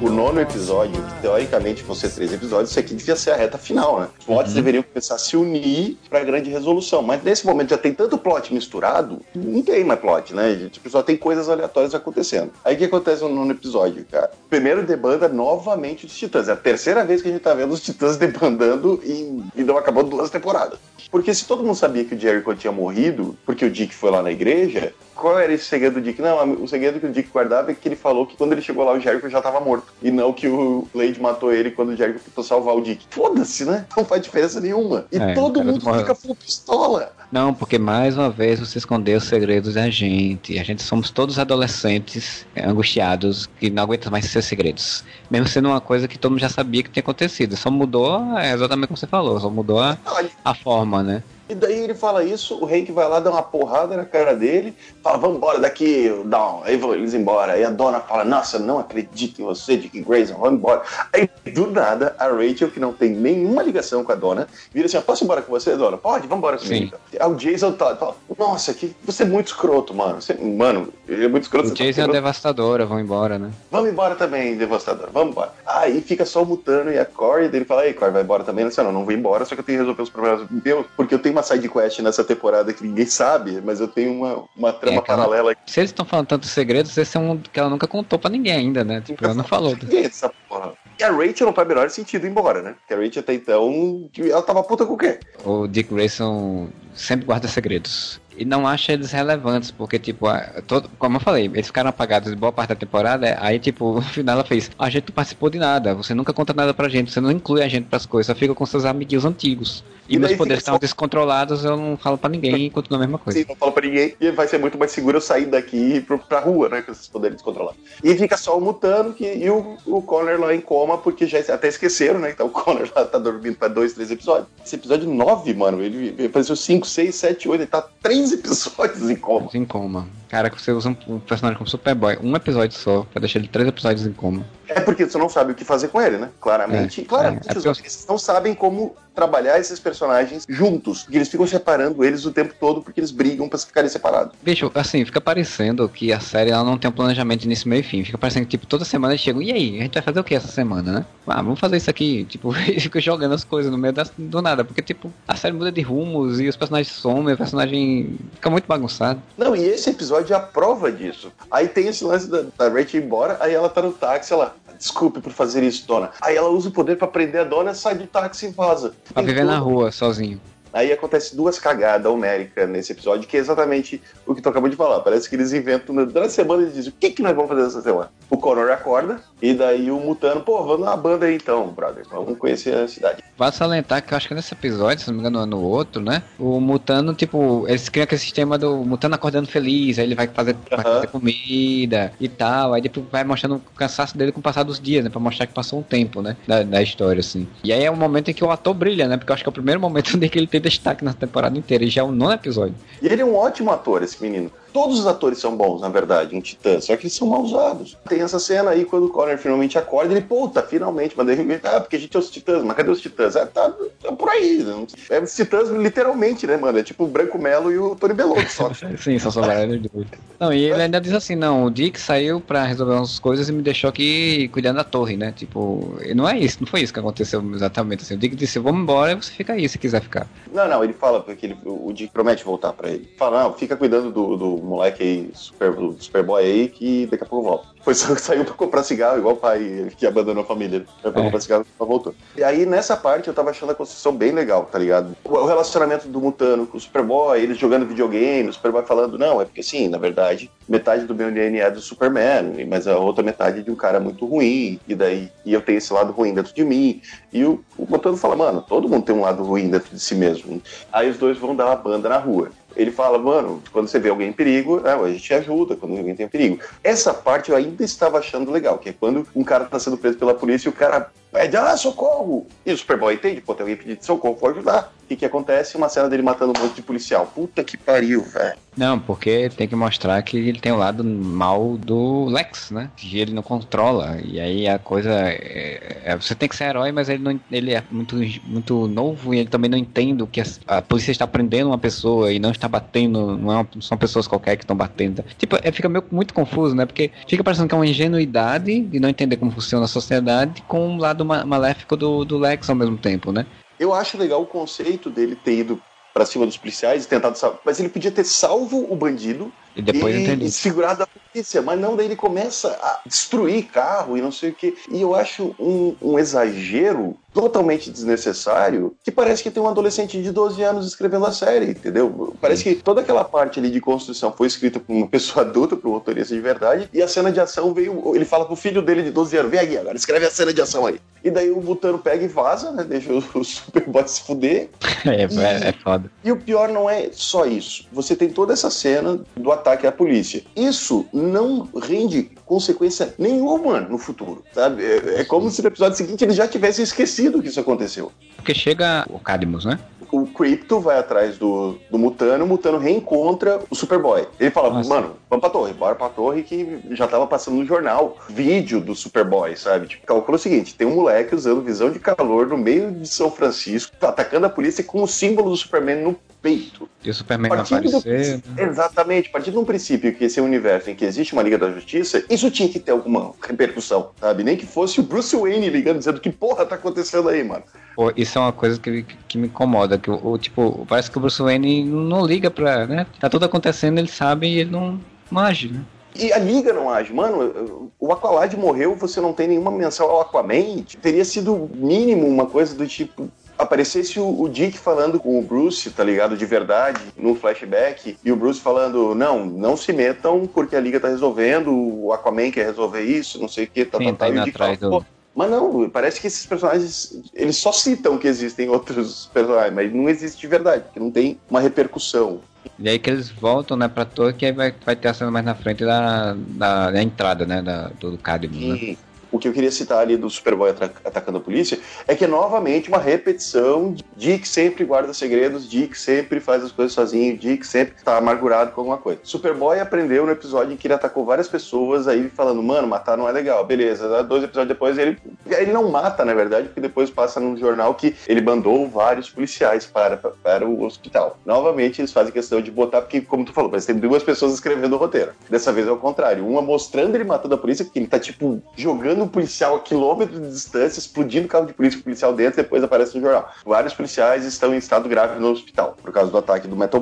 o 0.00 0.08
nono 0.08 0.40
episódio, 0.40 1.02
que 1.02 1.20
teoricamente 1.20 1.82
vão 1.82 1.94
ser 1.94 2.10
três 2.10 2.32
episódios, 2.32 2.70
isso 2.70 2.80
aqui 2.80 2.94
devia 2.94 3.14
ser 3.14 3.32
a 3.32 3.36
reta 3.36 3.58
final, 3.58 4.00
né? 4.00 4.08
Os 4.18 4.24
plots 4.24 4.50
uhum. 4.50 4.54
deveriam 4.54 4.82
começar 4.82 5.16
a 5.16 5.18
se 5.18 5.36
unir 5.36 5.98
pra 6.08 6.24
grande 6.24 6.48
resolução. 6.48 7.02
Mas 7.02 7.22
nesse 7.22 7.46
momento 7.46 7.70
já 7.70 7.78
tem 7.78 7.92
tanto 7.92 8.16
plot 8.16 8.52
misturado, 8.54 9.20
não 9.34 9.62
tem 9.62 9.84
mais 9.84 10.00
plot, 10.00 10.34
né? 10.34 10.68
Tipo, 10.70 10.88
só 10.88 11.02
tem 11.02 11.16
coisas 11.16 11.48
aleatórias 11.48 11.94
acontecendo. 11.94 12.50
Aí 12.64 12.74
o 12.74 12.78
que 12.78 12.84
acontece 12.84 13.22
no 13.22 13.28
nono 13.28 13.52
episódio, 13.52 14.06
cara? 14.10 14.30
Primeiro 14.48 14.82
debanda 14.82 15.28
novamente 15.28 16.06
os 16.06 16.16
Titãs. 16.16 16.48
É 16.48 16.52
a 16.52 16.56
terceira 16.56 17.04
vez 17.04 17.20
que 17.20 17.28
a 17.28 17.32
gente 17.32 17.42
tá 17.42 17.52
vendo 17.52 17.72
os 17.72 17.80
Titãs 17.80 18.16
debandando 18.18 19.00
e, 19.04 19.42
e 19.54 19.62
não 19.62 19.76
acabou 19.76 20.02
duas 20.02 20.30
temporadas. 20.30 20.78
Porque 21.10 21.34
se 21.34 21.44
todo 21.44 21.62
mundo 21.62 21.74
sabia 21.74 22.04
que 22.04 22.14
o 22.14 22.18
Jericho 22.18 22.54
tinha 22.54 22.72
morrido, 22.72 23.36
porque 23.44 23.64
o 23.64 23.70
Dick 23.70 23.94
foi 23.94 24.10
lá 24.10 24.22
na 24.22 24.30
igreja, 24.30 24.94
qual 25.20 25.38
era 25.38 25.52
esse 25.52 25.64
segredo 25.64 25.94
do 25.94 26.00
Dick? 26.00 26.20
Não, 26.20 26.62
o 26.62 26.66
segredo 26.66 26.98
que 26.98 27.06
o 27.06 27.12
Dick 27.12 27.30
guardava 27.30 27.70
é 27.70 27.74
que 27.74 27.86
ele 27.86 27.96
falou 27.96 28.26
que 28.26 28.36
quando 28.36 28.52
ele 28.52 28.62
chegou 28.62 28.84
lá 28.84 28.92
o 28.92 29.00
Jericho 29.00 29.28
já 29.28 29.38
estava 29.38 29.60
morto. 29.60 29.92
E 30.02 30.10
não 30.10 30.32
que 30.32 30.48
o 30.48 30.88
Blade 30.92 31.20
matou 31.20 31.52
ele 31.52 31.70
quando 31.70 31.90
o 31.90 31.96
Jericho 31.96 32.20
tentou 32.20 32.42
salvar 32.42 32.74
o 32.74 32.80
Dick. 32.80 33.04
Foda-se, 33.10 33.64
né? 33.64 33.86
Não 33.96 34.04
faz 34.04 34.22
diferença 34.22 34.60
nenhuma. 34.60 35.04
E 35.12 35.18
é, 35.18 35.34
todo 35.34 35.62
mundo 35.62 35.80
fica 35.80 36.14
full 36.14 36.34
pistola. 36.34 37.12
Não, 37.30 37.54
porque 37.54 37.78
mais 37.78 38.16
uma 38.16 38.30
vez 38.30 38.58
você 38.58 38.78
escondeu 38.78 39.18
os 39.18 39.24
segredos 39.24 39.74
da 39.74 39.88
gente. 39.90 40.58
A 40.58 40.64
gente 40.64 40.82
somos 40.82 41.10
todos 41.10 41.38
adolescentes 41.38 42.46
angustiados 42.56 43.48
que 43.58 43.70
não 43.70 43.82
aguentam 43.82 44.10
mais 44.10 44.24
seus 44.24 44.46
segredos. 44.46 45.04
Mesmo 45.30 45.46
sendo 45.46 45.68
uma 45.68 45.80
coisa 45.80 46.08
que 46.08 46.18
todo 46.18 46.32
mundo 46.32 46.40
já 46.40 46.48
sabia 46.48 46.82
que 46.82 46.90
tinha 46.90 47.02
acontecido. 47.02 47.56
Só 47.56 47.70
mudou 47.70 48.38
é 48.38 48.52
exatamente 48.52 48.88
como 48.88 48.96
você 48.96 49.06
falou, 49.06 49.38
só 49.38 49.50
mudou 49.50 49.80
a, 49.80 49.96
a 50.44 50.54
forma, 50.54 51.02
né? 51.02 51.22
E 51.50 51.54
daí 51.54 51.80
ele 51.80 51.94
fala 51.94 52.22
isso, 52.22 52.62
o 52.62 52.64
Hank 52.64 52.92
vai 52.92 53.08
lá, 53.08 53.18
dá 53.18 53.28
uma 53.28 53.42
porrada 53.42 53.96
na 53.96 54.04
cara 54.04 54.36
dele, 54.36 54.72
fala, 55.02 55.18
vamos 55.18 55.38
embora 55.38 55.58
daqui, 55.58 56.08
Down. 56.26 56.62
Aí 56.62 56.76
vão 56.76 56.94
eles 56.94 57.12
embora. 57.12 57.54
Aí 57.54 57.64
a 57.64 57.70
dona 57.70 57.98
fala, 57.98 58.24
nossa, 58.24 58.56
não 58.56 58.78
acredito 58.78 59.42
em 59.42 59.44
você, 59.44 59.76
Dick 59.76 60.00
Grayson, 60.00 60.34
vamos 60.34 60.60
embora. 60.60 60.82
Aí 61.12 61.28
do 61.52 61.68
nada, 61.68 62.14
a 62.20 62.28
Rachel, 62.28 62.70
que 62.70 62.78
não 62.78 62.92
tem 62.92 63.10
nenhuma 63.10 63.64
ligação 63.64 64.04
com 64.04 64.12
a 64.12 64.14
dona, 64.14 64.46
vira 64.72 64.86
assim, 64.86 65.00
posso 65.00 65.24
ir 65.24 65.26
embora 65.26 65.42
com 65.42 65.50
você, 65.50 65.74
dona? 65.74 65.98
Pode, 65.98 66.28
vamos 66.28 66.38
embora 66.38 66.56
comigo. 66.56 66.96
Aí 67.18 67.28
o 67.28 67.34
Jason 67.34 67.72
tá, 67.72 67.96
fala, 67.96 68.14
nossa, 68.38 68.72
que, 68.72 68.94
você 69.02 69.24
é 69.24 69.26
muito 69.26 69.48
escroto, 69.48 69.92
mano. 69.92 70.22
Você, 70.22 70.34
mano, 70.34 70.92
ele 71.08 71.24
é 71.24 71.28
muito 71.28 71.42
escroto. 71.42 71.66
O 71.66 71.70
tá 71.70 71.82
Jason 71.82 72.04
tá 72.04 72.10
é 72.10 72.12
devastadora, 72.12 72.86
vão 72.86 73.00
embora, 73.00 73.40
né? 73.40 73.50
Vamos 73.72 73.90
embora 73.90 74.14
também, 74.14 74.56
devastadora, 74.56 75.10
vamos 75.12 75.32
embora. 75.32 75.52
Aí 75.66 76.00
fica 76.00 76.24
só 76.24 76.44
o 76.44 76.46
Mutano 76.46 76.92
e 76.92 76.98
a 76.98 77.04
Corey, 77.04 77.48
dele 77.48 77.64
fala, 77.64 77.86
ei, 77.86 77.92
Corey, 77.92 78.12
vai 78.12 78.22
embora 78.22 78.44
também? 78.44 78.62
Ele 78.62 78.68
disse, 78.68 78.80
não, 78.80 78.92
não 78.92 79.04
vou 79.04 79.12
embora, 79.12 79.44
só 79.44 79.56
que 79.56 79.60
eu 79.60 79.64
tenho 79.64 79.78
que 79.78 79.82
resolver 79.82 80.02
os 80.02 80.10
problemas 80.10 80.46
meus, 80.64 80.86
porque 80.96 81.12
eu 81.12 81.18
tenho 81.18 81.34
uma 81.34 81.39
side 81.42 81.68
quest 81.68 81.98
nessa 82.00 82.20
essa 82.20 82.24
temporada 82.24 82.72
que 82.72 82.84
ninguém 82.84 83.06
sabe, 83.06 83.60
mas 83.60 83.80
eu 83.80 83.88
tenho 83.88 84.12
uma, 84.12 84.44
uma 84.56 84.72
trama 84.72 84.98
é, 84.98 85.00
paralela 85.00 85.52
aqui. 85.52 85.62
Se 85.66 85.80
eles 85.80 85.90
estão 85.90 86.04
falando 86.04 86.26
tantos 86.26 86.50
segredos, 86.50 86.96
esse 86.96 87.16
é 87.16 87.20
um 87.20 87.38
que 87.38 87.58
ela 87.58 87.70
nunca 87.70 87.86
contou 87.86 88.18
pra 88.18 88.30
ninguém 88.30 88.52
ainda, 88.52 88.84
né? 88.84 89.00
Tipo, 89.00 89.24
ela 89.24 89.34
não 89.34 89.44
falou. 89.44 89.76
Ninguém 89.82 90.04
essa 90.04 90.30
porra. 90.48 90.72
E 90.98 91.02
a 91.02 91.10
Rachel 91.10 91.46
não 91.46 91.54
faz 91.54 91.66
o 91.66 91.68
menor 91.68 91.90
sentido 91.90 92.26
ir 92.26 92.30
embora, 92.30 92.62
né? 92.62 92.74
Porque 92.78 92.94
a 92.94 92.96
Rachel 92.96 93.20
até 93.20 93.34
então, 93.34 94.10
ela 94.18 94.42
tava 94.42 94.62
puta 94.62 94.84
com 94.84 94.94
o 94.94 94.98
quê? 94.98 95.18
O 95.44 95.66
Dick 95.66 95.92
Grayson 95.92 96.68
sempre 96.94 97.26
guarda 97.26 97.48
segredos 97.48 98.20
e 98.40 98.44
não 98.46 98.66
acha 98.66 98.94
eles 98.94 99.12
relevantes, 99.12 99.70
porque, 99.70 99.98
tipo, 99.98 100.26
a, 100.26 100.62
todo, 100.66 100.88
como 100.98 101.16
eu 101.16 101.20
falei, 101.20 101.44
eles 101.44 101.66
ficaram 101.66 101.90
apagados 101.90 102.32
boa 102.32 102.50
parte 102.50 102.70
da 102.70 102.74
temporada, 102.74 103.36
aí, 103.38 103.58
tipo, 103.58 103.92
no 104.00 104.02
final 104.02 104.36
ela 104.36 104.44
fez, 104.44 104.70
a 104.78 104.88
gente 104.88 105.08
não 105.08 105.14
participou 105.14 105.50
de 105.50 105.58
nada, 105.58 105.94
você 105.94 106.14
nunca 106.14 106.32
conta 106.32 106.54
nada 106.54 106.72
pra 106.72 106.88
gente, 106.88 107.12
você 107.12 107.20
não 107.20 107.30
inclui 107.30 107.62
a 107.62 107.68
gente 107.68 107.84
pras 107.84 108.06
coisas, 108.06 108.26
só 108.28 108.34
fica 108.34 108.54
com 108.54 108.64
seus 108.64 108.86
amiguinhos 108.86 109.26
antigos. 109.26 109.84
E, 110.08 110.16
e 110.16 110.18
meus 110.18 110.32
poderes 110.32 110.62
estão 110.62 110.74
só... 110.74 110.78
descontrolados, 110.78 111.64
eu 111.64 111.76
não 111.76 111.98
falo 111.98 112.16
pra 112.16 112.30
ninguém 112.30 112.66
e 112.66 112.70
continua 112.70 112.96
a 112.96 113.00
mesma 113.00 113.18
coisa. 113.18 113.38
Sim, 113.38 113.44
não 113.46 113.54
falo 113.54 113.72
pra 113.72 113.86
ninguém, 113.86 114.16
e 114.18 114.30
vai 114.30 114.48
ser 114.48 114.58
muito 114.58 114.78
mais 114.78 114.90
seguro 114.90 115.18
eu 115.18 115.20
sair 115.20 115.44
daqui 115.44 115.76
e 115.76 115.96
ir 115.96 116.06
pra 116.26 116.40
rua, 116.40 116.70
né, 116.70 116.80
com 116.80 116.92
esses 116.92 117.08
poderes 117.08 117.36
descontrolados. 117.36 117.78
E 118.02 118.14
fica 118.16 118.38
só 118.38 118.56
o 118.56 118.60
Mutano 118.60 119.12
que, 119.12 119.24
e 119.34 119.50
o, 119.50 119.76
o 119.84 120.00
Connor 120.00 120.40
lá 120.40 120.54
em 120.54 120.62
coma, 120.62 120.96
porque 120.96 121.26
já 121.26 121.38
até 121.40 121.68
esqueceram, 121.68 122.18
né, 122.18 122.30
então 122.30 122.46
o 122.46 122.50
Connor 122.50 122.88
lá 122.96 123.04
tá 123.04 123.18
dormindo 123.18 123.56
pra 123.56 123.68
dois, 123.68 123.92
três 123.92 124.10
episódios. 124.10 124.48
Esse 124.64 124.76
episódio 124.76 125.10
9, 125.10 125.52
mano, 125.52 125.82
ele, 125.82 126.14
ele 126.18 126.26
apareceu 126.26 126.56
5, 126.56 126.86
6, 126.86 127.14
7, 127.14 127.48
8, 127.50 127.60
ele 127.60 127.70
tá 127.70 127.86
três 128.02 128.29
episódios 128.32 129.08
em 129.10 129.16
coma. 129.16 129.50
Em 129.54 129.64
coma. 129.64 130.19
Cara, 130.30 130.48
que 130.48 130.62
você 130.62 130.70
usa 130.70 130.88
um, 131.08 131.18
personagem 131.18 131.58
como 131.58 131.68
Superboy, 131.68 132.16
um 132.22 132.36
episódio 132.36 132.78
só, 132.78 133.04
pra 133.12 133.18
deixar 133.18 133.40
ele 133.40 133.48
três 133.48 133.66
episódios 133.66 134.06
em 134.06 134.12
coma. 134.12 134.46
É 134.68 134.78
porque 134.78 135.04
você 135.04 135.18
não 135.18 135.28
sabe 135.28 135.50
o 135.50 135.54
que 135.56 135.64
fazer 135.64 135.88
com 135.88 136.00
ele, 136.00 136.18
né? 136.18 136.30
Claramente. 136.40 137.00
É, 137.00 137.04
claramente, 137.04 137.48
é, 137.48 137.50
é 137.50 137.54
porque... 137.54 137.80
eles 137.80 138.06
não 138.08 138.16
sabem 138.16 138.54
como 138.54 138.94
trabalhar 139.14 139.58
esses 139.58 139.78
personagens 139.78 140.46
juntos. 140.48 141.02
Porque 141.02 141.18
eles 141.18 141.28
ficam 141.28 141.46
separando 141.46 142.04
eles 142.04 142.24
o 142.24 142.30
tempo 142.30 142.54
todo 142.58 142.80
porque 142.80 143.00
eles 143.00 143.10
brigam 143.10 143.48
pra 143.48 143.58
ficarem 143.58 143.90
separados. 143.90 144.34
Bicho, 144.42 144.70
assim, 144.74 145.04
fica 145.04 145.20
parecendo 145.20 145.88
que 145.88 146.12
a 146.12 146.20
série 146.20 146.50
ela 146.50 146.64
não 146.64 146.78
tem 146.78 146.88
um 146.88 146.92
planejamento 146.92 147.44
início, 147.44 147.68
meio 147.68 147.80
e 147.80 147.82
fim. 147.82 148.04
Fica 148.04 148.16
parecendo 148.16 148.46
que, 148.46 148.52
tipo, 148.52 148.66
toda 148.66 148.84
semana 148.84 149.12
eles 149.12 149.20
chegam, 149.20 149.42
e 149.42 149.52
aí, 149.52 149.78
a 149.78 149.82
gente 149.82 149.94
vai 149.94 150.02
fazer 150.02 150.20
o 150.20 150.24
que 150.24 150.34
essa 150.34 150.48
semana, 150.48 150.92
né? 150.92 151.06
Ah, 151.26 151.42
vamos 151.42 151.58
fazer 151.58 151.76
isso 151.76 151.90
aqui. 151.90 152.24
Tipo, 152.30 152.54
e 152.56 152.78
fica 152.78 153.00
jogando 153.00 153.34
as 153.34 153.44
coisas 153.44 153.72
no 153.72 153.78
meio 153.78 153.92
da, 153.92 154.06
do 154.16 154.40
nada. 154.40 154.64
Porque, 154.64 154.80
tipo, 154.80 155.12
a 155.26 155.34
série 155.34 155.54
muda 155.54 155.72
de 155.72 155.80
rumos 155.80 156.40
e 156.40 156.48
os 156.48 156.56
personagens 156.56 156.94
somem, 156.94 157.34
o 157.34 157.36
personagem 157.36 158.16
fica 158.34 158.48
muito 158.48 158.66
bagunçado. 158.66 159.20
Não, 159.36 159.56
e 159.56 159.64
esse 159.64 159.90
episódio 159.90 160.19
é 160.28 160.36
a 160.36 160.40
prova 160.40 160.90
disso. 160.90 161.32
Aí 161.50 161.68
tem 161.68 161.88
esse 161.88 162.04
lance 162.04 162.28
da, 162.28 162.42
da 162.56 162.68
Rachel 162.68 163.00
ir 163.00 163.04
embora, 163.04 163.36
aí 163.40 163.54
ela 163.54 163.68
tá 163.68 163.82
no 163.82 163.92
táxi, 163.92 164.32
ela, 164.32 164.54
desculpe 164.78 165.20
por 165.20 165.32
fazer 165.32 165.62
isso, 165.62 165.86
dona. 165.86 166.10
Aí 166.20 166.36
ela 166.36 166.48
usa 166.48 166.68
o 166.68 166.72
poder 166.72 166.96
para 166.96 167.08
prender 167.08 167.42
a 167.42 167.44
dona, 167.44 167.74
sai 167.74 167.94
do 167.94 168.06
táxi 168.06 168.46
e 168.46 168.50
vaza. 168.50 168.92
Pra 169.12 169.22
viver 169.22 169.44
na 169.44 169.58
rua, 169.58 169.90
sozinho. 169.90 170.40
Aí 170.72 170.92
acontece 170.92 171.36
duas 171.36 171.58
cagadas 171.58 172.10
homéricas 172.10 172.68
nesse 172.68 172.92
episódio, 172.92 173.28
que 173.28 173.36
é 173.36 173.40
exatamente 173.40 174.00
o 174.26 174.34
que 174.34 174.42
tu 174.42 174.48
acabou 174.48 174.68
de 174.68 174.76
falar. 174.76 175.00
Parece 175.00 175.28
que 175.28 175.36
eles 175.36 175.52
inventam, 175.52 175.94
durante 175.94 176.26
a 176.26 176.30
semana 176.30 176.62
eles 176.62 176.74
dizem, 176.74 176.90
o 176.90 176.94
que, 176.98 177.10
que 177.10 177.22
nós 177.22 177.34
vamos 177.34 177.48
fazer 177.48 177.66
essa 177.66 177.82
semana? 177.82 178.10
O 178.28 178.36
Connor 178.36 178.70
acorda, 178.70 179.20
e 179.42 179.54
daí 179.54 179.90
o 179.90 179.98
Mutano, 179.98 180.40
pô, 180.42 180.62
vamos 180.64 180.86
na 180.86 180.96
banda 180.96 181.26
aí 181.26 181.34
então, 181.34 181.68
brother, 181.68 182.04
vamos 182.10 182.38
conhecer 182.38 182.76
a 182.76 182.86
cidade. 182.86 183.22
Vale 183.36 183.52
salientar 183.52 184.04
que 184.04 184.12
eu 184.12 184.16
acho 184.16 184.28
que 184.28 184.34
nesse 184.34 184.54
episódio, 184.54 185.02
se 185.02 185.08
não 185.08 185.14
me 185.14 185.20
engano, 185.20 185.46
no 185.46 185.60
outro, 185.62 186.02
né, 186.02 186.22
o 186.38 186.60
Mutano, 186.60 187.14
tipo, 187.14 187.64
eles 187.66 187.88
criam 187.88 188.04
aquele 188.04 188.20
sistema 188.20 188.58
do 188.58 188.76
Mutano 188.84 189.14
acordando 189.14 189.48
feliz, 189.48 189.98
aí 189.98 190.04
ele 190.04 190.14
vai 190.14 190.28
fazer, 190.28 190.52
uhum. 190.52 190.76
vai 190.76 190.82
fazer 190.82 191.06
comida 191.08 192.12
e 192.20 192.28
tal, 192.28 192.74
aí 192.74 192.82
depois 192.82 193.06
vai 193.10 193.24
mostrando 193.24 193.56
o 193.56 193.60
cansaço 193.76 194.16
dele 194.16 194.30
com 194.30 194.40
o 194.40 194.42
passar 194.42 194.62
dos 194.62 194.78
dias, 194.78 195.02
né, 195.02 195.10
pra 195.10 195.20
mostrar 195.20 195.46
que 195.46 195.54
passou 195.54 195.78
um 195.80 195.82
tempo, 195.82 196.22
né, 196.22 196.36
da, 196.46 196.62
da 196.62 196.82
história, 196.82 197.20
assim. 197.20 197.48
E 197.64 197.72
aí 197.72 197.82
é 197.82 197.90
o 197.90 197.96
momento 197.96 198.30
em 198.30 198.34
que 198.34 198.44
o 198.44 198.50
ator 198.50 198.74
brilha, 198.74 199.08
né, 199.08 199.16
porque 199.16 199.32
eu 199.32 199.34
acho 199.34 199.42
que 199.42 199.48
é 199.48 199.50
o 199.50 199.54
primeiro 199.54 199.80
momento 199.80 200.16
em 200.22 200.28
que 200.28 200.38
ele 200.38 200.46
tem 200.46 200.59
destaque 200.60 201.04
na 201.04 201.12
temporada 201.12 201.56
inteira, 201.58 201.84
e 201.84 201.90
já 201.90 202.02
é 202.02 202.04
o 202.04 202.12
nono 202.12 202.32
episódio. 202.32 202.74
E 203.02 203.06
ele 203.06 203.22
é 203.22 203.24
um 203.24 203.34
ótimo 203.34 203.70
ator, 203.70 204.02
esse 204.02 204.22
menino. 204.22 204.50
Todos 204.72 205.00
os 205.00 205.06
atores 205.06 205.38
são 205.38 205.56
bons, 205.56 205.80
na 205.80 205.88
verdade, 205.88 206.36
em 206.36 206.40
Titãs, 206.40 206.84
só 206.84 206.96
que 206.96 207.02
eles 207.02 207.14
são 207.14 207.28
mal 207.28 207.42
usados. 207.42 207.96
Tem 208.08 208.20
essa 208.20 208.38
cena 208.38 208.70
aí 208.70 208.84
quando 208.84 209.06
o 209.06 209.10
Connor 209.10 209.36
finalmente 209.38 209.78
acorda, 209.78 210.12
ele, 210.12 210.20
puta, 210.22 210.62
finalmente, 210.62 211.14
mas 211.16 211.26
daí, 211.26 211.60
ah, 211.64 211.80
porque 211.80 211.96
a 211.96 211.98
gente 211.98 212.16
é 212.16 212.20
os 212.20 212.30
Titãs, 212.30 212.62
mas 212.62 212.76
cadê 212.76 212.90
os 212.90 213.00
Titãs? 213.00 213.36
Ah, 213.36 213.46
tá, 213.46 213.72
tá 214.02 214.12
por 214.12 214.28
aí. 214.28 214.58
Né? 214.62 214.86
É 215.10 215.20
os 215.20 215.34
Titãs 215.34 215.68
literalmente, 215.70 216.46
né, 216.46 216.56
mano? 216.56 216.78
É 216.78 216.82
tipo 216.82 217.04
o 217.04 217.08
Branco 217.08 217.38
Melo 217.38 217.72
e 217.72 217.78
o 217.78 217.96
Tony 217.96 218.14
Belotto 218.14 218.50
só. 218.50 218.70
Sim, 218.98 219.18
só 219.18 219.30
sobraram 219.30 219.78
dois. 219.78 220.06
Não, 220.38 220.52
e 220.52 220.64
ele 220.64 220.82
ainda 220.82 221.00
diz 221.00 221.12
assim, 221.12 221.34
não, 221.34 221.64
o 221.64 221.70
Dick 221.70 222.00
saiu 222.00 222.40
pra 222.40 222.64
resolver 222.64 222.94
umas 222.94 223.18
coisas 223.18 223.48
e 223.48 223.52
me 223.52 223.62
deixou 223.62 223.90
aqui 223.90 224.48
cuidando 224.48 224.76
da 224.76 224.84
torre, 224.84 225.16
né? 225.16 225.32
Tipo, 225.32 225.96
não 226.14 226.28
é 226.28 226.38
isso, 226.38 226.58
não 226.60 226.66
foi 226.66 226.80
isso 226.80 226.92
que 226.92 227.00
aconteceu 227.00 227.42
exatamente 227.54 228.02
assim. 228.02 228.14
O 228.14 228.18
Dick 228.18 228.34
disse, 228.36 228.58
vamos 228.58 228.82
embora 228.82 229.12
e 229.12 229.14
você 229.16 229.32
fica 229.32 229.52
aí 229.52 229.68
se 229.68 229.78
quiser 229.78 230.00
ficar. 230.00 230.26
Não, 230.52 230.68
não, 230.68 230.84
ele 230.84 230.92
fala, 230.92 231.20
porque 231.20 231.46
ele, 231.46 231.58
o 231.64 231.92
Dick 231.92 232.12
promete 232.12 232.44
voltar 232.44 232.72
pra 232.72 232.88
ele. 232.88 233.08
Fala, 233.18 233.44
não, 233.44 233.54
fica 233.54 233.76
cuidando 233.76 234.10
do, 234.10 234.36
do 234.36 234.59
moleque 234.62 235.02
aí 235.02 235.30
Super, 235.34 235.74
Superboy 235.98 236.44
aí 236.44 236.68
que 236.68 237.06
daqui 237.06 237.24
a 237.24 237.26
pouco 237.26 237.48
volta. 237.48 237.68
Foi 237.82 237.94
só 237.94 238.14
saiu 238.16 238.44
pra 238.44 238.54
comprar 238.54 238.82
cigarro, 238.82 239.18
igual 239.18 239.34
o 239.34 239.38
pai 239.38 239.90
que 239.96 240.06
abandonou 240.06 240.42
a 240.42 240.46
família. 240.46 240.84
Foi 241.02 241.10
pra 241.10 241.20
é. 241.20 241.24
comprar 241.24 241.40
cigarro 241.40 241.66
e 241.68 241.78
voltou. 241.78 242.14
E 242.36 242.44
aí, 242.44 242.66
nessa 242.66 242.96
parte, 242.96 243.28
eu 243.28 243.34
tava 243.34 243.50
achando 243.50 243.72
a 243.72 243.74
construção 243.74 244.14
bem 244.14 244.32
legal, 244.32 244.68
tá 244.70 244.78
ligado? 244.78 245.16
O 245.24 245.44
relacionamento 245.44 246.08
do 246.08 246.20
Mutano 246.20 246.66
com 246.66 246.76
o 246.76 246.80
Superboy, 246.80 247.40
eles 247.40 247.58
jogando 247.58 247.86
videogame, 247.86 248.48
o 248.48 248.52
Superboy 248.52 248.84
falando, 248.84 249.18
não, 249.18 249.40
é 249.40 249.44
porque 249.44 249.62
sim, 249.62 249.88
na 249.88 249.98
verdade, 249.98 250.50
metade 250.68 251.04
do 251.04 251.14
meu 251.14 251.30
DNA 251.30 251.66
é 251.66 251.70
do 251.70 251.80
Superman, 251.80 252.66
mas 252.68 252.86
a 252.86 252.98
outra 252.98 253.24
metade 253.24 253.60
é 253.60 253.62
de 253.62 253.70
um 253.70 253.76
cara 253.76 253.98
muito 253.98 254.26
ruim, 254.26 254.78
e 254.86 254.94
daí 254.94 255.30
e 255.44 255.52
eu 255.52 255.60
tenho 255.60 255.78
esse 255.78 255.92
lado 255.92 256.12
ruim 256.12 256.34
dentro 256.34 256.54
de 256.54 256.64
mim. 256.64 257.00
E 257.32 257.44
o, 257.44 257.62
o 257.76 257.86
Mutano 257.88 258.16
fala, 258.16 258.36
mano, 258.36 258.64
todo 258.66 258.88
mundo 258.88 259.04
tem 259.04 259.14
um 259.14 259.22
lado 259.22 259.42
ruim 259.42 259.68
dentro 259.68 259.94
de 259.94 260.00
si 260.00 260.14
mesmo. 260.14 260.62
Aí 260.92 261.08
os 261.08 261.18
dois 261.18 261.38
vão 261.38 261.56
dar 261.56 261.66
uma 261.66 261.76
banda 261.76 262.08
na 262.08 262.18
rua 262.18 262.50
ele 262.76 262.90
fala, 262.90 263.18
mano, 263.18 263.62
quando 263.72 263.88
você 263.88 263.98
vê 263.98 264.08
alguém 264.08 264.28
em 264.28 264.32
perigo, 264.32 264.86
é, 264.86 264.92
a 264.92 265.12
gente 265.12 265.34
ajuda 265.34 265.76
quando 265.76 265.96
alguém 265.96 266.14
tem 266.14 266.28
perigo. 266.28 266.58
Essa 266.82 267.12
parte 267.12 267.50
eu 267.50 267.56
ainda 267.56 267.69
estava 267.80 268.18
achando 268.18 268.50
legal, 268.50 268.78
que 268.78 268.90
é 268.90 268.92
quando 268.92 269.26
um 269.34 269.44
cara 269.44 269.64
está 269.64 269.78
sendo 269.78 269.96
preso 269.96 270.18
pela 270.18 270.34
polícia 270.34 270.68
e 270.68 270.70
o 270.70 270.74
cara 270.74 271.10
pede, 271.32 271.56
ah, 271.56 271.76
socorro! 271.76 272.46
E 272.64 272.72
o 272.72 272.76
Superboy 272.76 273.14
entende, 273.14 273.40
pô, 273.40 273.54
tem 273.54 273.62
alguém 273.62 273.76
pedindo 273.76 274.02
socorro, 274.02 274.36
pode 274.36 274.58
ajudar. 274.58 274.92
O 275.04 275.06
que, 275.06 275.16
que 275.16 275.24
acontece? 275.24 275.76
Uma 275.76 275.88
cena 275.88 276.08
dele 276.08 276.22
matando 276.22 276.52
um 276.56 276.62
monte 276.62 276.76
de 276.76 276.82
policial. 276.82 277.26
Puta 277.34 277.62
que 277.64 277.76
pariu, 277.76 278.22
velho. 278.22 278.58
Não, 278.80 278.98
porque 278.98 279.50
tem 279.50 279.68
que 279.68 279.76
mostrar 279.76 280.22
que 280.22 280.38
ele 280.38 280.58
tem 280.58 280.72
o 280.72 280.78
lado 280.78 281.04
mal 281.04 281.76
do 281.76 282.24
Lex, 282.30 282.70
né? 282.70 282.90
Que 282.96 283.18
ele 283.18 283.34
não 283.34 283.42
controla. 283.42 284.18
E 284.24 284.40
aí 284.40 284.66
a 284.66 284.78
coisa. 284.78 285.10
É, 285.10 286.00
é, 286.02 286.16
você 286.16 286.34
tem 286.34 286.48
que 286.48 286.56
ser 286.56 286.64
herói, 286.64 286.90
mas 286.90 287.10
ele, 287.10 287.22
não, 287.22 287.38
ele 287.52 287.74
é 287.74 287.84
muito, 287.90 288.16
muito 288.42 288.88
novo 288.88 289.34
e 289.34 289.38
ele 289.38 289.50
também 289.50 289.70
não 289.70 289.76
entende 289.76 290.22
o 290.22 290.26
que 290.26 290.40
a, 290.40 290.44
a 290.66 290.80
polícia 290.80 291.12
está 291.12 291.26
prendendo 291.26 291.66
uma 291.66 291.76
pessoa 291.76 292.32
e 292.32 292.38
não 292.38 292.50
está 292.50 292.66
batendo. 292.68 293.36
Não, 293.36 293.52
é 293.52 293.56
uma, 293.56 293.68
são 293.82 293.98
pessoas 293.98 294.26
qualquer 294.26 294.56
que 294.56 294.64
estão 294.64 294.74
batendo. 294.74 295.22
Tipo, 295.36 295.58
é, 295.62 295.70
fica 295.70 295.86
meio, 295.86 296.02
muito 296.10 296.32
confuso, 296.32 296.74
né? 296.74 296.86
Porque 296.86 297.10
fica 297.28 297.44
parecendo 297.44 297.68
que 297.68 297.74
é 297.74 297.76
uma 297.76 297.86
ingenuidade 297.86 298.80
de 298.80 298.98
não 298.98 299.10
entender 299.10 299.36
como 299.36 299.50
funciona 299.50 299.84
a 299.84 299.88
sociedade 299.88 300.62
com 300.66 300.88
um 300.88 300.96
lado 300.96 301.22
maléfico 301.22 301.98
do, 301.98 302.24
do 302.24 302.38
Lex 302.38 302.70
ao 302.70 302.76
mesmo 302.76 302.96
tempo, 302.96 303.30
né? 303.30 303.44
Eu 303.78 303.92
acho 303.92 304.16
legal 304.16 304.40
o 304.40 304.46
conceito 304.46 305.10
dele 305.10 305.36
ter 305.36 305.58
ido 305.58 305.82
para 306.12 306.26
cima 306.26 306.46
dos 306.46 306.56
policiais 306.56 307.04
e 307.04 307.08
tentado 307.08 307.36
salvar. 307.36 307.60
Mas 307.64 307.78
ele 307.78 307.88
podia 307.88 308.10
ter 308.10 308.24
salvo 308.24 308.86
o 308.90 308.96
bandido 308.96 309.52
e 309.74 309.82
depois 309.82 310.14
e 310.16 310.36
desfigurado 310.36 311.02
a 311.02 311.06
polícia. 311.06 311.62
Mas 311.62 311.78
não, 311.78 311.96
daí 311.96 312.06
ele 312.06 312.16
começa 312.16 312.68
a 312.82 313.00
destruir 313.06 313.64
carro 313.66 314.16
e 314.16 314.22
não 314.22 314.32
sei 314.32 314.50
o 314.50 314.54
que. 314.54 314.74
E 314.90 315.00
eu 315.00 315.14
acho 315.14 315.54
um, 315.58 315.94
um 316.00 316.18
exagero 316.18 317.16
totalmente 317.32 317.90
desnecessário, 317.90 318.96
que 319.04 319.10
parece 319.10 319.42
que 319.42 319.50
tem 319.50 319.62
um 319.62 319.68
adolescente 319.68 320.20
de 320.20 320.30
12 320.30 320.62
anos 320.62 320.86
escrevendo 320.86 321.26
a 321.26 321.32
série, 321.32 321.70
entendeu? 321.70 322.34
Parece 322.40 322.64
que 322.64 322.74
toda 322.74 323.00
aquela 323.00 323.24
parte 323.24 323.60
ali 323.60 323.70
de 323.70 323.80
construção 323.80 324.32
foi 324.32 324.46
escrita 324.46 324.80
por 324.80 324.92
uma 324.92 325.06
pessoa 325.08 325.44
adulta, 325.44 325.76
por 325.76 325.88
um 325.88 325.92
roteirista 325.92 326.34
de 326.34 326.40
verdade, 326.40 326.88
e 326.92 327.02
a 327.02 327.08
cena 327.08 327.30
de 327.30 327.40
ação 327.40 327.72
veio, 327.72 328.14
ele 328.14 328.24
fala 328.24 328.44
pro 328.44 328.56
filho 328.56 328.82
dele 328.82 329.02
de 329.02 329.10
12 329.10 329.36
anos, 329.36 329.50
vem 329.50 329.60
aqui 329.60 329.78
agora, 329.78 329.96
escreve 329.96 330.26
a 330.26 330.30
cena 330.30 330.52
de 330.52 330.60
ação 330.60 330.86
aí. 330.86 331.00
E 331.22 331.30
daí 331.30 331.50
o 331.50 331.60
Butano 331.60 331.98
pega 331.98 332.24
e 332.24 332.28
vaza, 332.28 332.72
né, 332.72 332.82
deixa 332.82 333.12
o 333.12 333.44
Superboy 333.44 334.06
se 334.06 334.22
fuder. 334.22 334.68
É, 335.02 335.26
e, 335.26 335.40
é, 335.40 335.68
é 335.68 335.72
foda. 335.72 336.10
E 336.22 336.30
o 336.30 336.36
pior 336.36 336.68
não 336.68 336.88
é 336.88 337.08
só 337.10 337.46
isso. 337.46 337.86
Você 337.90 338.14
tem 338.14 338.28
toda 338.28 338.52
essa 338.52 338.70
cena 338.70 339.18
do 339.34 339.50
ataque 339.60 339.86
à 339.86 339.92
polícia. 339.92 340.42
Isso 340.56 341.06
não 341.12 341.68
rende 341.80 342.30
consequência 342.44 343.14
nenhuma 343.18 343.80
no 343.80 343.98
futuro, 343.98 344.42
sabe? 344.52 344.84
É, 344.84 345.20
é 345.20 345.24
como 345.24 345.50
se 345.50 345.62
no 345.62 345.68
episódio 345.68 345.96
seguinte 345.96 346.24
ele 346.24 346.32
já 346.32 346.48
tivesse 346.48 346.82
esquecido 346.82 347.10
esquecido 347.10 347.42
que 347.42 347.48
isso 347.48 347.60
aconteceu. 347.60 348.12
Porque 348.36 348.54
chega 348.54 349.06
o 349.10 349.18
Cadmus, 349.18 349.64
né? 349.64 349.78
O 350.12 350.26
Crypto 350.26 350.80
vai 350.80 350.98
atrás 350.98 351.38
do, 351.38 351.78
do 351.88 351.96
Mutano, 351.96 352.44
o 352.44 352.48
Mutano 352.48 352.78
reencontra 352.78 353.60
o 353.70 353.76
Superboy. 353.76 354.26
Ele 354.40 354.50
fala, 354.50 354.70
Nossa. 354.70 354.88
mano, 354.88 355.16
vamos 355.28 355.40
pra 355.40 355.50
torre, 355.50 355.72
bora 355.72 355.94
pra 355.94 356.08
torre 356.08 356.42
que 356.42 356.80
já 356.90 357.06
tava 357.06 357.28
passando 357.28 357.58
no 357.58 357.64
jornal 357.64 358.18
vídeo 358.28 358.80
do 358.80 358.92
Superboy, 358.92 359.56
sabe? 359.56 359.86
Tipo, 359.86 360.04
calcula 360.04 360.36
o 360.36 360.40
seguinte: 360.40 360.74
tem 360.74 360.84
um 360.84 360.96
moleque 360.96 361.32
usando 361.32 361.62
visão 361.62 361.92
de 361.92 362.00
calor 362.00 362.48
no 362.48 362.58
meio 362.58 362.90
de 362.90 363.06
São 363.06 363.30
Francisco, 363.30 363.94
atacando 364.04 364.46
a 364.46 364.50
polícia 364.50 364.82
com 364.82 365.00
o 365.00 365.06
símbolo 365.06 365.50
do 365.50 365.56
Superman 365.56 366.02
no 366.02 366.16
peito. 366.40 366.88
E 367.04 367.10
o 367.10 367.14
Superman 367.14 367.48
vai 367.48 367.60
aparecer. 367.60 368.38
Do... 368.38 368.50
Né? 368.50 368.64
Exatamente. 368.64 369.28
A 369.28 369.32
partir 369.32 369.50
de 369.50 369.58
um 369.58 369.64
princípio 369.64 370.14
que 370.14 370.24
esse 370.24 370.38
é 370.38 370.42
universo 370.42 370.90
em 370.90 370.94
que 370.94 371.04
existe 371.04 371.32
uma 371.32 371.42
Liga 371.42 371.58
da 371.58 371.70
Justiça, 371.70 372.24
isso 372.28 372.50
tinha 372.50 372.68
que 372.68 372.78
ter 372.78 372.92
alguma 372.92 373.32
repercussão, 373.42 374.10
sabe? 374.20 374.42
Nem 374.44 374.56
que 374.56 374.66
fosse 374.66 375.00
o 375.00 375.02
Bruce 375.02 375.34
Wayne 375.36 375.68
ligando, 375.70 375.98
dizendo 375.98 376.20
que 376.20 376.30
porra 376.30 376.66
tá 376.66 376.74
acontecendo 376.74 377.28
aí, 377.28 377.42
mano. 377.44 377.64
Pô, 377.94 378.12
isso 378.16 378.38
é 378.38 378.40
uma 378.40 378.52
coisa 378.52 378.78
que, 378.78 379.04
que 379.28 379.38
me 379.38 379.46
incomoda, 379.48 379.98
que 379.98 380.10
o, 380.10 380.38
tipo, 380.38 380.86
parece 380.88 381.10
que 381.10 381.18
o 381.18 381.20
Bruce 381.20 381.42
Wayne 381.42 381.84
não 381.84 382.24
liga 382.24 382.50
pra, 382.50 382.86
né? 382.86 383.06
Tá 383.18 383.28
tudo 383.28 383.44
acontecendo, 383.44 383.98
ele 383.98 384.08
sabe 384.08 384.46
e 384.46 384.60
ele 384.60 384.70
não, 384.70 385.00
não 385.30 385.40
age, 385.40 385.68
né? 385.68 385.84
E 386.14 386.32
a 386.32 386.38
Liga 386.38 386.72
não 386.72 386.90
age. 386.90 387.12
Mano, 387.12 387.90
o 387.98 388.12
Aqualad 388.12 388.52
morreu, 388.56 388.96
você 388.96 389.20
não 389.20 389.32
tem 389.32 389.48
nenhuma 389.48 389.70
menção 389.70 390.10
ao 390.10 390.20
Aquaman. 390.20 390.82
Teria 391.00 391.24
sido 391.24 391.70
mínimo 391.74 392.26
uma 392.26 392.46
coisa 392.46 392.74
do 392.74 392.86
tipo, 392.86 393.30
aparecesse 393.60 394.18
o, 394.18 394.42
o, 394.42 394.48
Dick 394.48 394.78
falando 394.78 395.20
com 395.20 395.38
o 395.38 395.42
Bruce, 395.42 395.90
tá 395.90 396.02
ligado? 396.02 396.36
De 396.36 396.46
verdade, 396.46 397.00
no 397.16 397.34
flashback, 397.34 398.16
e 398.24 398.32
o 398.32 398.36
Bruce 398.36 398.60
falando: 398.60 399.14
não, 399.14 399.44
não 399.46 399.76
se 399.76 399.92
metam 399.92 400.46
porque 400.46 400.74
a 400.74 400.80
Liga 400.80 401.00
tá 401.00 401.08
resolvendo, 401.08 401.72
o 401.72 402.12
Aquaman 402.12 402.50
quer 402.50 402.66
resolver 402.66 403.02
isso, 403.02 403.40
não 403.40 403.48
sei 403.48 403.64
o 403.64 403.68
que, 403.68 403.84
tá, 403.84 403.98
Sim, 403.98 404.12
tá, 404.14 404.26
tá. 404.26 404.28
E 404.28 404.38
o 404.38 404.44
Dick 404.44 404.58
fala, 404.58 404.76
do... 404.76 405.06
Mas 405.34 405.50
não, 405.50 405.88
parece 405.88 406.20
que 406.20 406.26
esses 406.26 406.44
personagens, 406.44 407.22
eles 407.34 407.56
só 407.56 407.72
citam 407.72 408.18
que 408.18 408.26
existem 408.26 408.68
outros 408.68 409.30
personagens, 409.32 409.74
mas 409.74 409.92
não 409.92 410.08
existe 410.08 410.40
de 410.40 410.46
verdade, 410.46 410.84
porque 410.84 410.98
não 410.98 411.10
tem 411.10 411.38
uma 411.48 411.60
repercussão. 411.60 412.40
E 412.78 412.88
aí 412.88 412.98
que 412.98 413.08
eles 413.08 413.30
voltam, 413.30 413.76
né, 413.76 413.88
pra 413.88 414.04
torre, 414.04 414.32
que 414.32 414.44
aí 414.44 414.52
vai, 414.52 414.74
vai 414.84 414.96
ter 414.96 415.08
a 415.08 415.14
cena 415.14 415.30
mais 415.30 415.44
na 415.44 415.54
frente 415.54 415.84
da, 415.84 416.34
da, 416.36 416.90
da 416.90 417.02
entrada, 417.02 417.46
né, 417.46 417.62
da, 417.62 417.88
do 418.00 418.18
Cadmus, 418.18 418.80
né? 418.82 418.96
O 419.30 419.38
que 419.38 419.48
eu 419.48 419.52
queria 419.52 419.70
citar 419.70 419.98
ali 419.98 420.16
do 420.16 420.28
Superboy 420.28 420.70
atacando 421.04 421.38
a 421.38 421.40
polícia 421.40 421.78
é 422.06 422.14
que 422.14 422.24
é 422.24 422.28
novamente 422.28 422.88
uma 422.88 422.98
repetição 422.98 423.92
de 423.92 424.04
Dick 424.30 424.46
sempre 424.46 424.84
guarda 424.84 425.12
segredos, 425.14 425.68
Dick 425.68 425.98
sempre 425.98 426.40
faz 426.40 426.62
as 426.62 426.70
coisas 426.70 426.92
sozinho, 426.92 427.36
Dick 427.36 427.66
sempre 427.66 427.94
tá 428.04 428.16
amargurado 428.16 428.70
com 428.72 428.82
alguma 428.82 428.98
coisa. 428.98 429.20
Superboy 429.24 429.80
aprendeu 429.80 430.26
no 430.26 430.32
episódio 430.32 430.74
em 430.74 430.76
que 430.76 430.86
ele 430.86 430.94
atacou 430.94 431.24
várias 431.24 431.48
pessoas, 431.48 432.06
aí 432.06 432.28
falando, 432.28 432.62
mano, 432.62 432.86
matar 432.86 433.16
não 433.16 433.28
é 433.28 433.32
legal, 433.32 433.64
beleza. 433.64 434.22
Dois 434.22 434.44
episódios 434.44 434.68
depois 434.68 434.98
ele. 434.98 435.18
Ele 435.46 435.72
não 435.72 435.90
mata, 435.90 436.24
na 436.24 436.34
verdade, 436.34 436.68
porque 436.68 436.80
depois 436.80 437.10
passa 437.10 437.40
no 437.40 437.56
jornal 437.56 437.94
que 437.94 438.14
ele 438.28 438.40
mandou 438.40 438.88
vários 438.88 439.30
policiais 439.30 439.86
para, 439.86 440.16
para 440.16 440.66
o 440.66 440.84
hospital. 440.84 441.38
Novamente, 441.44 442.00
eles 442.00 442.12
fazem 442.12 442.32
questão 442.32 442.60
de 442.60 442.70
botar, 442.70 443.00
porque, 443.00 443.20
como 443.20 443.44
tu 443.44 443.52
falou, 443.52 443.70
mas 443.70 443.86
tem 443.86 443.96
duas 443.96 444.22
pessoas 444.22 444.52
escrevendo 444.52 444.94
o 444.94 444.98
roteiro. 444.98 445.32
Dessa 445.48 445.72
vez 445.72 445.88
é 445.88 445.90
o 445.90 445.96
contrário. 445.96 446.46
Uma 446.46 446.62
mostrando 446.62 447.14
ele 447.14 447.24
matando 447.24 447.54
a 447.54 447.58
polícia, 447.58 447.84
porque 447.84 447.98
ele 447.98 448.06
tá, 448.06 448.18
tipo, 448.18 448.62
jogando 448.76 449.19
um 449.22 449.28
policial 449.28 449.76
a 449.76 449.80
quilômetros 449.80 450.40
de 450.40 450.50
distância, 450.50 450.98
explodindo 450.98 451.46
o 451.46 451.48
carro 451.48 451.66
de 451.66 451.72
polícia 451.72 451.98
com 451.98 452.02
o 452.02 452.04
policial 452.04 452.32
dentro, 452.32 452.62
depois 452.62 452.82
aparece 452.82 453.16
no 453.16 453.22
jornal. 453.22 453.50
Vários 453.64 453.94
policiais 453.94 454.44
estão 454.44 454.74
em 454.74 454.78
estado 454.78 455.08
grave 455.08 455.38
no 455.38 455.50
hospital, 455.50 455.96
por 456.02 456.12
causa 456.12 456.30
do 456.30 456.38
ataque 456.38 456.68
do 456.68 456.76
Metal 456.76 457.00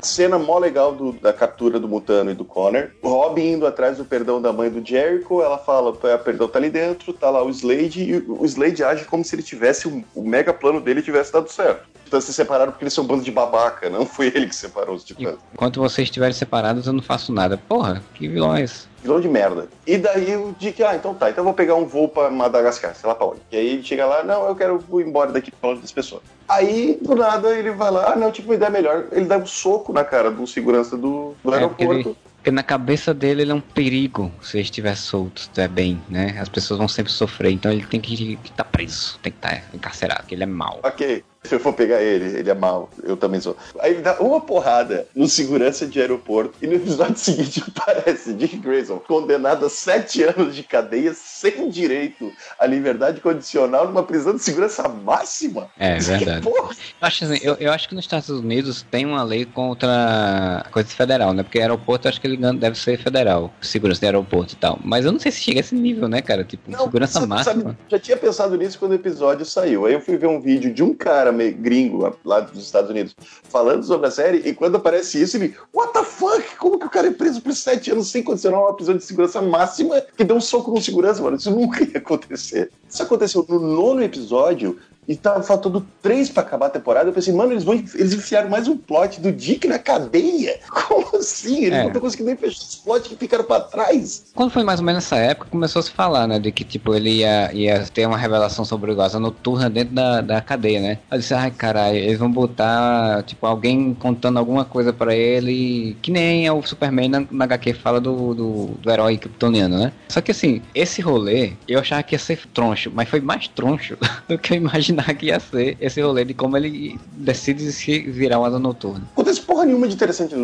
Cena 0.00 0.38
mó 0.38 0.58
legal 0.58 0.94
do, 0.94 1.12
da 1.12 1.32
captura 1.32 1.80
do 1.80 1.88
Mutano 1.88 2.30
e 2.30 2.34
do 2.34 2.44
Connor. 2.44 2.90
O 3.02 3.08
Robin 3.08 3.52
indo 3.52 3.66
atrás 3.66 3.96
do 3.98 4.04
perdão 4.04 4.40
da 4.40 4.52
mãe 4.52 4.70
do 4.70 4.84
Jericho. 4.84 5.42
Ela 5.42 5.58
fala: 5.58 5.90
o 5.90 6.18
perdão 6.18 6.46
tá 6.46 6.58
ali 6.58 6.70
dentro, 6.70 7.12
tá 7.12 7.28
lá 7.28 7.42
o 7.42 7.50
Slade. 7.50 8.02
E 8.04 8.16
o 8.16 8.44
Slade 8.44 8.84
age 8.84 9.04
como 9.06 9.24
se 9.24 9.34
ele 9.34 9.42
tivesse. 9.42 9.88
O, 9.88 10.04
o 10.14 10.22
mega 10.22 10.52
plano 10.52 10.80
dele 10.80 11.02
tivesse 11.02 11.32
dado 11.32 11.50
certo. 11.50 11.88
Então 12.06 12.20
se 12.20 12.32
separaram 12.32 12.70
porque 12.70 12.84
eles 12.84 12.94
são 12.94 13.04
um 13.04 13.06
bando 13.06 13.24
de 13.24 13.30
babaca. 13.30 13.90
Não 13.90 14.06
foi 14.06 14.28
ele 14.28 14.46
que 14.46 14.54
separou 14.54 14.94
os 14.94 15.04
titãs. 15.04 15.36
Enquanto 15.52 15.80
vocês 15.80 16.06
estiverem 16.06 16.34
separados, 16.34 16.86
eu 16.86 16.92
não 16.92 17.02
faço 17.02 17.32
nada. 17.32 17.58
Porra, 17.58 18.02
que 18.14 18.28
vilões 18.28 18.87
vilão 19.02 19.20
de 19.20 19.28
merda. 19.28 19.68
E 19.86 19.96
daí 19.96 20.36
o 20.36 20.54
Dick, 20.58 20.82
ah, 20.82 20.94
então 20.94 21.14
tá, 21.14 21.30
então 21.30 21.42
eu 21.42 21.46
vou 21.46 21.54
pegar 21.54 21.74
um 21.74 21.86
voo 21.86 22.08
pra 22.08 22.30
Madagascar, 22.30 22.94
sei 22.94 23.08
lá 23.08 23.14
pra 23.14 23.26
onde. 23.26 23.40
E 23.50 23.56
aí 23.56 23.68
ele 23.68 23.82
chega 23.82 24.06
lá, 24.06 24.22
não, 24.22 24.46
eu 24.46 24.56
quero 24.56 24.82
ir 24.94 25.06
embora 25.06 25.32
daqui 25.32 25.50
pra 25.50 25.70
longe 25.70 25.82
das 25.82 25.92
pessoas. 25.92 26.22
Aí, 26.48 26.98
do 27.02 27.14
nada, 27.14 27.54
ele 27.56 27.70
vai 27.70 27.90
lá, 27.90 28.12
ah, 28.12 28.16
não, 28.16 28.32
tipo, 28.32 28.48
uma 28.48 28.54
ideia 28.54 28.70
melhor. 28.70 29.06
Ele 29.12 29.26
dá 29.26 29.36
um 29.36 29.46
soco 29.46 29.92
na 29.92 30.04
cara 30.04 30.30
do 30.30 30.46
segurança 30.46 30.96
do, 30.96 31.34
do 31.42 31.52
é, 31.52 31.56
aeroporto. 31.56 32.16
Porque 32.36 32.50
na 32.52 32.62
cabeça 32.62 33.12
dele 33.12 33.42
ele 33.42 33.50
é 33.50 33.54
um 33.54 33.60
perigo 33.60 34.32
se 34.40 34.56
ele 34.56 34.62
estiver 34.62 34.96
solto, 34.96 35.40
se 35.40 35.46
estiver 35.46 35.68
bem, 35.68 36.00
né? 36.08 36.36
As 36.40 36.48
pessoas 36.48 36.78
vão 36.78 36.88
sempre 36.88 37.12
sofrer, 37.12 37.50
então 37.50 37.70
ele 37.70 37.84
tem 37.84 38.00
que 38.00 38.38
estar 38.44 38.62
tá 38.62 38.64
preso, 38.64 39.18
tem 39.22 39.32
que 39.32 39.38
estar 39.38 39.56
tá 39.56 39.62
encarcerado, 39.74 40.20
porque 40.20 40.34
ele 40.34 40.44
é 40.44 40.46
mau. 40.46 40.80
Ok. 40.82 41.24
Se 41.44 41.54
eu 41.54 41.60
for 41.60 41.72
pegar 41.72 42.02
ele, 42.02 42.38
ele 42.38 42.50
é 42.50 42.54
mal, 42.54 42.90
eu 43.02 43.16
também 43.16 43.40
sou. 43.40 43.56
Aí 43.78 43.92
ele 43.92 44.02
dá 44.02 44.18
uma 44.20 44.40
porrada 44.40 45.06
no 45.14 45.28
segurança 45.28 45.86
de 45.86 46.00
aeroporto 46.00 46.54
e 46.60 46.66
no 46.66 46.74
episódio 46.74 47.16
seguinte 47.18 47.62
aparece 47.66 48.34
Dick 48.34 48.56
Grayson 48.58 48.98
condenado 48.98 49.64
a 49.64 49.70
sete 49.70 50.24
anos 50.24 50.54
de 50.54 50.62
cadeia 50.62 51.14
sem 51.14 51.70
direito 51.70 52.32
à 52.58 52.66
liberdade 52.66 53.20
condicional 53.20 53.86
numa 53.86 54.02
prisão 54.02 54.34
de 54.34 54.42
segurança 54.42 54.88
máxima. 54.88 55.70
É 55.78 55.98
verdade. 55.98 56.46
Eu 56.46 56.68
acho, 57.00 57.24
assim, 57.24 57.38
eu, 57.42 57.54
eu 57.54 57.72
acho 57.72 57.88
que 57.88 57.94
nos 57.94 58.04
Estados 58.04 58.28
Unidos 58.28 58.84
tem 58.90 59.06
uma 59.06 59.22
lei 59.22 59.44
contra 59.44 60.66
coisa 60.72 60.88
federal, 60.88 61.32
né? 61.32 61.42
Porque 61.42 61.60
aeroporto 61.60 62.06
eu 62.06 62.10
acho 62.10 62.20
que 62.20 62.26
ele 62.26 62.36
deve 62.54 62.78
ser 62.78 62.98
federal, 62.98 63.52
segurança 63.60 64.00
de 64.00 64.06
aeroporto 64.06 64.54
e 64.54 64.56
tal. 64.56 64.78
Mas 64.82 65.04
eu 65.04 65.12
não 65.12 65.20
sei 65.20 65.30
se 65.30 65.40
chega 65.40 65.60
a 65.60 65.62
esse 65.62 65.74
nível, 65.74 66.08
né, 66.08 66.20
cara? 66.20 66.44
Tipo, 66.44 66.70
não, 66.70 66.80
segurança 66.80 67.14
sabe, 67.14 67.26
máxima. 67.26 67.62
Sabe, 67.62 67.76
já 67.88 67.98
tinha 67.98 68.16
pensado 68.16 68.56
nisso 68.56 68.78
quando 68.78 68.92
o 68.92 68.96
episódio 68.96 69.46
saiu. 69.46 69.86
Aí 69.86 69.92
eu 69.92 70.00
fui 70.00 70.16
ver 70.16 70.26
um 70.26 70.40
vídeo 70.40 70.72
de 70.72 70.82
um 70.82 70.92
cara 70.92 71.27
cara 71.28 71.32
meio 71.32 71.56
gringo 71.56 72.16
lá 72.24 72.40
dos 72.40 72.62
Estados 72.62 72.90
Unidos 72.90 73.14
falando 73.44 73.82
sobre 73.84 74.06
a 74.06 74.10
série, 74.10 74.38
e 74.38 74.54
quando 74.54 74.76
aparece 74.76 75.20
isso, 75.20 75.36
ele, 75.36 75.54
what 75.74 75.92
the 75.92 76.02
fuck? 76.02 76.56
Como 76.56 76.78
que 76.78 76.86
o 76.86 76.90
cara 76.90 77.08
é 77.08 77.10
preso 77.10 77.40
por 77.40 77.52
sete 77.54 77.90
anos 77.90 78.10
sem 78.10 78.22
condicionar 78.22 78.60
uma 78.60 78.74
prisão 78.74 78.96
de 78.96 79.04
segurança 79.04 79.40
máxima 79.40 80.00
que 80.16 80.24
deu 80.24 80.36
um 80.36 80.40
soco 80.40 80.72
com 80.72 80.80
segurança, 80.80 81.22
mano? 81.22 81.36
Isso 81.36 81.50
nunca 81.50 81.84
ia 81.84 81.98
acontecer. 81.98 82.70
Isso 82.88 83.02
aconteceu 83.02 83.44
no 83.48 83.58
nono 83.58 84.02
episódio, 84.02 84.78
e 85.08 85.16
tava 85.16 85.42
faltando 85.42 85.84
três 86.02 86.28
para 86.28 86.42
acabar 86.42 86.66
a 86.66 86.70
temporada. 86.70 87.08
Eu 87.08 87.14
pensei, 87.14 87.32
mano, 87.32 87.52
eles 87.52 87.64
vão 87.64 87.74
eles 87.74 88.12
enfiaram 88.12 88.50
mais 88.50 88.68
um 88.68 88.76
plot 88.76 89.20
do 89.22 89.32
Dick 89.32 89.66
na 89.66 89.78
cadeia. 89.78 90.60
Como 90.68 91.16
assim? 91.16 91.64
Eles 91.64 91.78
é. 91.78 91.80
não 91.80 91.86
estão 91.86 92.02
conseguindo 92.02 92.28
nem 92.28 92.36
fechar 92.36 92.60
os 92.60 92.76
plots 92.76 93.08
que 93.08 93.16
ficaram 93.16 93.44
para 93.44 93.60
trás. 93.60 94.26
Quando 94.34 94.50
foi 94.50 94.62
mais 94.62 94.80
ou 94.80 94.86
menos 94.86 95.02
nessa 95.02 95.16
época, 95.16 95.48
começou 95.50 95.80
a 95.80 95.82
se 95.82 95.90
falar, 95.90 96.26
né? 96.26 96.38
De 96.38 96.52
que, 96.52 96.62
tipo, 96.62 96.94
ele 96.94 97.20
ia, 97.20 97.50
ia 97.54 97.84
ter 97.86 98.06
uma 98.06 98.18
revelação 98.18 98.66
sobre 98.66 98.92
o 98.92 98.94
Goza 98.94 99.18
noturna 99.18 99.70
dentro 99.70 99.94
da, 99.94 100.20
da 100.20 100.40
cadeia, 100.42 100.80
né? 100.80 100.98
Eu 101.10 101.18
disse, 101.18 101.32
ai, 101.32 101.50
caralho, 101.50 101.96
eles 101.96 102.18
vão 102.18 102.30
botar, 102.30 103.22
tipo, 103.22 103.46
alguém 103.46 103.94
contando 103.94 104.38
alguma 104.38 104.64
coisa 104.64 104.92
para 104.92 105.16
ele, 105.16 105.96
que 106.02 106.10
nem 106.10 106.46
é 106.46 106.52
o 106.52 106.62
Superman 106.62 107.08
na, 107.08 107.24
na 107.30 107.44
HQ 107.44 107.72
fala 107.74 107.98
do, 107.98 108.34
do, 108.34 108.66
do 108.78 108.90
herói 108.90 109.16
kryptoniano, 109.16 109.78
né? 109.78 109.92
Só 110.08 110.20
que, 110.20 110.32
assim, 110.32 110.60
esse 110.74 111.00
rolê, 111.00 111.52
eu 111.66 111.80
achava 111.80 112.02
que 112.02 112.14
ia 112.14 112.18
ser 112.18 112.40
troncho, 112.52 112.90
mas 112.94 113.08
foi 113.08 113.20
mais 113.20 113.48
troncho 113.48 113.96
do 114.28 114.36
que 114.36 114.52
eu 114.52 114.56
imaginava 114.58 114.97
imaginar 114.98 115.14
que 115.14 115.26
ia 115.26 115.40
ser 115.40 115.76
esse 115.80 116.00
rolê 116.00 116.24
de 116.24 116.34
como 116.34 116.56
ele 116.56 116.98
decide 117.12 117.72
se 117.72 118.00
virar 118.00 118.40
um 118.40 118.44
asa 118.44 118.58
noturna. 118.58 119.04
Acontece 119.12 119.40
porra 119.40 119.64
nenhuma 119.64 119.86
de 119.86 119.94
interessante 119.94 120.34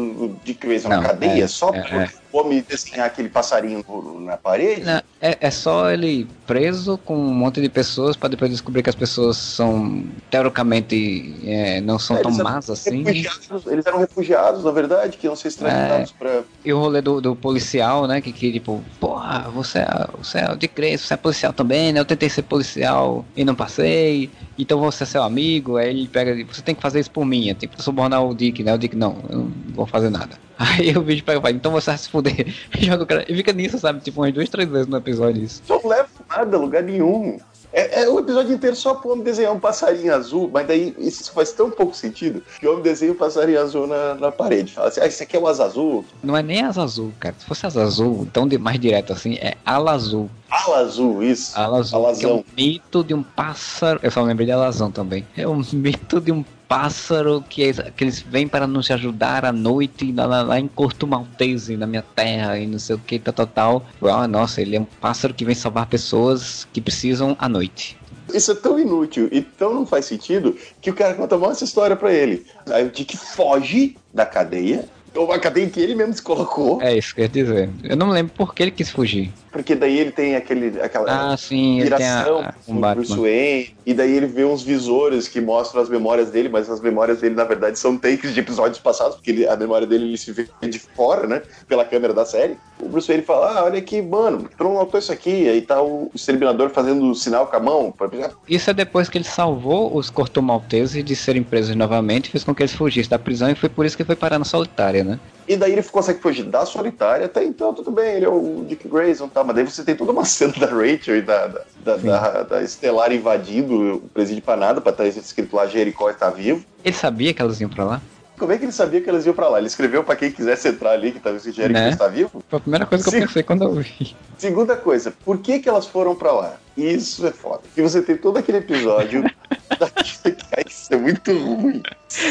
de 0.44 0.54
Crazy 0.54 0.88
na 0.88 1.02
cadeia, 1.02 1.44
é, 1.44 1.48
só 1.48 1.74
é, 1.74 1.78
é. 1.78 2.10
Homem 2.36 2.64
desenhar 2.66 3.06
aquele 3.06 3.28
passarinho 3.28 3.84
na 4.20 4.36
parede. 4.36 4.82
Não, 4.82 5.02
é, 5.20 5.38
é 5.40 5.50
só 5.50 5.90
ele 5.90 6.26
preso 6.46 6.98
com 6.98 7.16
um 7.16 7.32
monte 7.32 7.60
de 7.60 7.68
pessoas 7.68 8.16
para 8.16 8.28
depois 8.28 8.50
descobrir 8.50 8.82
que 8.82 8.90
as 8.90 8.94
pessoas 8.94 9.36
são 9.36 10.04
teoricamente 10.30 11.34
é, 11.44 11.80
não 11.80 11.98
são 11.98 12.16
é, 12.16 12.22
tão 12.22 12.32
más 12.32 12.68
assim. 12.68 13.04
Eles 13.06 13.86
eram 13.86 13.98
refugiados, 13.98 14.64
na 14.64 14.70
verdade, 14.70 15.16
que 15.16 15.26
iam 15.26 15.36
ser 15.36 15.48
extraditados 15.48 16.10
é, 16.10 16.18
para. 16.18 16.44
E 16.64 16.72
o 16.72 16.78
rolê 16.78 17.00
do, 17.00 17.20
do, 17.20 17.36
policial, 17.36 18.06
né? 18.06 18.20
Que, 18.20 18.32
que 18.32 18.52
tipo, 18.52 18.82
porra, 19.00 19.50
você 19.50 19.80
é, 19.80 20.08
você 20.18 20.38
é 20.38 20.54
de 20.54 20.68
Crazy, 20.68 20.98
você 20.98 21.14
é 21.14 21.16
policial 21.16 21.52
também, 21.52 21.92
né? 21.92 22.00
Eu 22.00 22.04
tentei 22.04 22.28
ser 22.28 22.42
policial 22.42 23.24
e 23.36 23.44
não 23.44 23.54
passei 23.54 24.30
então 24.58 24.78
você 24.78 25.02
é 25.02 25.06
seu 25.06 25.22
amigo, 25.22 25.76
aí 25.76 25.90
ele 25.90 26.08
pega, 26.08 26.44
você 26.44 26.62
tem 26.62 26.74
que 26.74 26.82
fazer 26.82 27.00
isso 27.00 27.10
por 27.10 27.24
mim, 27.24 27.50
é 27.50 27.54
tipo 27.54 27.80
subornar 27.82 28.24
o 28.24 28.34
Dick, 28.34 28.62
né? 28.62 28.72
O 28.74 28.78
Dick, 28.78 28.96
não, 28.96 29.16
eu 29.28 29.38
não 29.38 29.52
vou 29.74 29.86
fazer 29.86 30.10
nada. 30.10 30.38
Aí 30.58 30.96
o 30.96 31.02
vídeo 31.02 31.24
pega 31.24 31.38
e 31.38 31.42
fala, 31.42 31.54
então 31.54 31.72
você 31.72 31.90
vai 31.90 31.98
se 31.98 32.08
fuder. 32.08 32.54
E 32.78 32.84
joga 32.86 33.02
o 33.02 33.06
cara, 33.06 33.24
e 33.28 33.34
fica 33.34 33.52
nisso, 33.52 33.78
sabe? 33.78 34.00
Tipo, 34.00 34.20
umas 34.20 34.32
duas, 34.32 34.48
três 34.48 34.68
vezes 34.68 34.86
no 34.86 34.96
episódio 34.96 35.42
isso. 35.42 35.62
Não 35.68 35.80
leva 35.86 36.08
nada 36.28 36.58
lugar 36.58 36.82
nenhum. 36.82 37.38
É, 37.76 38.02
é, 38.02 38.08
o 38.08 38.20
episódio 38.20 38.54
inteiro 38.54 38.76
só 38.76 38.94
pro 38.94 39.10
homem 39.10 39.24
desenhar 39.24 39.52
um 39.52 39.58
passarinho 39.58 40.14
azul, 40.14 40.48
mas 40.52 40.64
daí 40.64 40.94
isso 40.96 41.32
faz 41.32 41.50
tão 41.50 41.68
pouco 41.68 41.92
sentido 41.92 42.40
que 42.60 42.68
o 42.68 42.70
homem 42.70 42.84
desenha 42.84 43.10
um 43.10 43.16
passarinho 43.16 43.60
azul 43.60 43.88
na, 43.88 44.14
na 44.14 44.30
parede. 44.30 44.72
Fala 44.72 44.86
assim, 44.86 45.00
ah, 45.00 45.06
isso 45.08 45.24
aqui 45.24 45.36
é 45.36 45.40
o 45.40 45.48
asa 45.48 45.64
azul. 45.64 46.04
Não 46.22 46.36
é 46.36 46.42
nem 46.42 46.62
asa 46.62 46.84
azul, 46.84 47.12
cara. 47.18 47.34
Se 47.36 47.44
fosse 47.44 47.66
asa 47.66 47.82
azul, 47.82 48.28
tão 48.32 48.46
de 48.46 48.56
mais 48.58 48.78
direto 48.78 49.12
assim, 49.12 49.34
é 49.34 49.56
ala 49.66 49.90
azul. 49.90 50.30
Ala 50.48 50.78
azul, 50.78 51.20
isso. 51.20 51.58
Ala 51.58 51.78
azul. 51.78 51.98
Alazão. 51.98 52.30
é 52.30 52.34
um 52.34 52.44
mito 52.56 53.02
de 53.02 53.12
um 53.12 53.24
pássaro. 53.24 53.98
Eu 54.04 54.10
só 54.12 54.22
lembrei 54.22 54.46
de 54.46 54.52
alazão 54.52 54.92
também. 54.92 55.26
É 55.36 55.48
um 55.48 55.60
mito 55.72 56.20
de 56.20 56.30
um 56.30 56.44
pássaro 56.74 57.44
que, 57.48 57.72
que 57.72 58.02
eles 58.02 58.20
vêm 58.20 58.48
para 58.48 58.66
nos 58.66 58.90
ajudar 58.90 59.44
à 59.44 59.52
noite 59.52 60.10
lá, 60.10 60.26
lá, 60.26 60.42
lá 60.42 60.58
em 60.58 60.66
Corto 60.66 61.06
Maltese, 61.06 61.76
na 61.76 61.86
minha 61.86 62.02
terra, 62.02 62.58
e 62.58 62.66
não 62.66 62.80
sei 62.80 62.96
o 62.96 62.98
que, 62.98 63.16
tal, 63.16 63.32
tal, 63.32 63.46
tal. 63.46 63.86
Ah, 64.10 64.26
nossa, 64.26 64.60
ele 64.60 64.74
é 64.74 64.80
um 64.80 64.84
pássaro 64.84 65.32
que 65.32 65.44
vem 65.44 65.54
salvar 65.54 65.86
pessoas 65.86 66.66
que 66.72 66.80
precisam 66.80 67.36
à 67.38 67.48
noite. 67.48 67.96
Isso 68.32 68.50
é 68.50 68.54
tão 68.56 68.76
inútil 68.76 69.28
e 69.30 69.40
tão 69.40 69.72
não 69.72 69.86
faz 69.86 70.06
sentido 70.06 70.56
que 70.80 70.90
o 70.90 70.94
cara 70.94 71.14
conta 71.14 71.36
uma 71.36 71.52
essa 71.52 71.62
história 71.62 71.94
para 71.94 72.12
ele. 72.12 72.44
Aí 72.66 72.84
o 72.84 72.90
Dick 72.90 73.16
foge 73.16 73.96
da 74.12 74.26
cadeia, 74.26 74.88
ou 75.14 75.32
a 75.32 75.38
cadeia 75.38 75.68
que 75.68 75.80
ele 75.80 75.94
mesmo 75.94 76.14
se 76.14 76.22
colocou. 76.22 76.80
É 76.82 76.96
isso 76.96 77.14
que 77.14 77.20
eu 77.20 77.24
ia 77.24 77.28
dizer. 77.28 77.70
Eu 77.82 77.96
não 77.96 78.10
lembro 78.10 78.32
por 78.36 78.54
que 78.54 78.62
ele 78.62 78.70
quis 78.70 78.90
fugir 78.90 79.32
porque 79.54 79.76
daí 79.76 80.00
ele 80.00 80.10
tem 80.10 80.34
aquele, 80.34 80.80
aquela 80.82 81.32
ah, 81.32 81.36
sim, 81.36 81.78
inspiração 81.78 82.40
a, 82.40 82.54
um 82.66 82.80
Bruce 82.80 83.16
Wayne, 83.16 83.72
e 83.86 83.94
daí 83.94 84.16
ele 84.16 84.26
vê 84.26 84.44
uns 84.44 84.64
visores 84.64 85.28
que 85.28 85.40
mostram 85.40 85.80
as 85.80 85.88
memórias 85.88 86.32
dele, 86.32 86.48
mas 86.48 86.68
as 86.68 86.80
memórias 86.80 87.20
dele, 87.20 87.36
na 87.36 87.44
verdade, 87.44 87.78
são 87.78 87.96
takes 87.96 88.34
de 88.34 88.40
episódios 88.40 88.80
passados, 88.80 89.14
porque 89.14 89.30
ele, 89.30 89.46
a 89.46 89.56
memória 89.56 89.86
dele 89.86 90.06
ele 90.06 90.18
se 90.18 90.32
vê 90.32 90.48
de 90.68 90.80
fora, 90.80 91.28
né? 91.28 91.40
Pela 91.68 91.84
câmera 91.84 92.12
da 92.12 92.26
série. 92.26 92.56
O 92.80 92.88
Bruce 92.88 93.06
Wayne 93.06 93.22
fala: 93.22 93.60
Ah, 93.60 93.64
olha 93.64 93.78
aqui, 93.78 94.02
mano, 94.02 94.48
tu 94.58 94.64
não 94.64 94.74
notou 94.74 94.98
isso 94.98 95.12
aqui? 95.12 95.48
Aí 95.48 95.62
tá 95.62 95.80
o 95.80 96.10
exterminador 96.12 96.70
fazendo 96.70 97.14
sinal 97.14 97.46
com 97.46 97.54
a 97.54 97.60
mão. 97.60 97.94
Pra... 97.96 98.10
Isso 98.48 98.70
é 98.70 98.74
depois 98.74 99.08
que 99.08 99.18
ele 99.18 99.24
salvou 99.24 99.96
os 99.96 100.10
cortomalteses 100.10 101.04
de 101.04 101.14
serem 101.14 101.44
presos 101.44 101.76
novamente, 101.76 102.30
fez 102.30 102.42
com 102.42 102.52
que 102.52 102.62
eles 102.62 102.74
fugissem 102.74 103.10
da 103.10 103.20
prisão 103.20 103.48
e 103.48 103.54
foi 103.54 103.68
por 103.68 103.86
isso 103.86 103.96
que 103.96 104.02
ele 104.02 104.08
foi 104.08 104.16
parar 104.16 104.40
na 104.40 104.44
solitária, 104.44 105.03
né? 105.04 105.20
E 105.46 105.56
daí 105.56 105.72
ele 105.72 105.82
consegue 105.82 106.20
fugir 106.20 106.44
da 106.44 106.64
solitária, 106.64 107.26
até 107.26 107.44
então 107.44 107.74
tudo 107.74 107.90
bem, 107.90 108.16
ele 108.16 108.24
é 108.24 108.28
o 108.28 108.64
Dick 108.66 108.88
Grayson, 108.88 109.28
tá? 109.28 109.44
Mas 109.44 109.54
daí 109.54 109.64
você 109.64 109.84
tem 109.84 109.94
toda 109.94 110.12
uma 110.12 110.24
cena 110.26 110.54
da 110.54 110.66
Rachel 110.66 111.18
e 111.18 111.22
da, 111.22 111.46
da, 111.46 111.64
da, 111.84 111.96
da, 111.96 112.42
da 112.42 112.62
Estelar 112.62 113.12
invadindo 113.12 113.96
o 113.96 114.00
presídio 114.00 114.42
pra 114.42 114.56
nada, 114.56 114.80
pra 114.80 114.92
estar 114.92 115.06
escrito 115.06 115.54
lá 115.54 115.66
Jericó 115.66 116.10
está 116.10 116.30
vivo. 116.30 116.64
Ele 116.82 116.94
sabia 116.94 117.34
que 117.34 117.42
elas 117.42 117.60
iam 117.60 117.68
pra 117.68 117.84
lá? 117.84 118.02
Como 118.38 118.50
é 118.52 118.58
que 118.58 118.64
ele 118.64 118.72
sabia 118.72 119.00
que 119.00 119.08
elas 119.08 119.24
iam 119.26 119.34
pra 119.34 119.48
lá? 119.48 119.58
Ele 119.58 119.68
escreveu 119.68 120.02
pra 120.02 120.16
quem 120.16 120.32
quisesse 120.32 120.66
entrar 120.68 120.90
ali, 120.90 121.12
que 121.12 121.20
tava 121.20 121.36
escrito 121.36 121.56
Jericó 121.56 121.78
né? 121.78 121.90
está 121.90 122.08
vivo? 122.08 122.42
Foi 122.48 122.56
a 122.56 122.60
primeira 122.60 122.86
coisa 122.86 123.08
que 123.08 123.16
eu 123.16 123.20
pensei 123.20 123.42
quando 123.42 123.64
eu 123.64 123.74
vi. 123.74 124.16
Segunda 124.38 124.76
coisa, 124.76 125.12
por 125.24 125.38
que 125.38 125.60
que 125.60 125.68
elas 125.68 125.86
foram 125.86 126.16
pra 126.16 126.32
lá? 126.32 126.56
Isso 126.76 127.24
é 127.26 127.30
foda. 127.30 127.60
Porque 127.62 127.80
você 127.80 128.02
tem 128.02 128.16
todo 128.16 128.36
aquele 128.36 128.58
episódio 128.58 129.24
Isso 130.66 130.92
é 130.92 130.96
muito 130.96 131.32
ruim. 131.32 131.82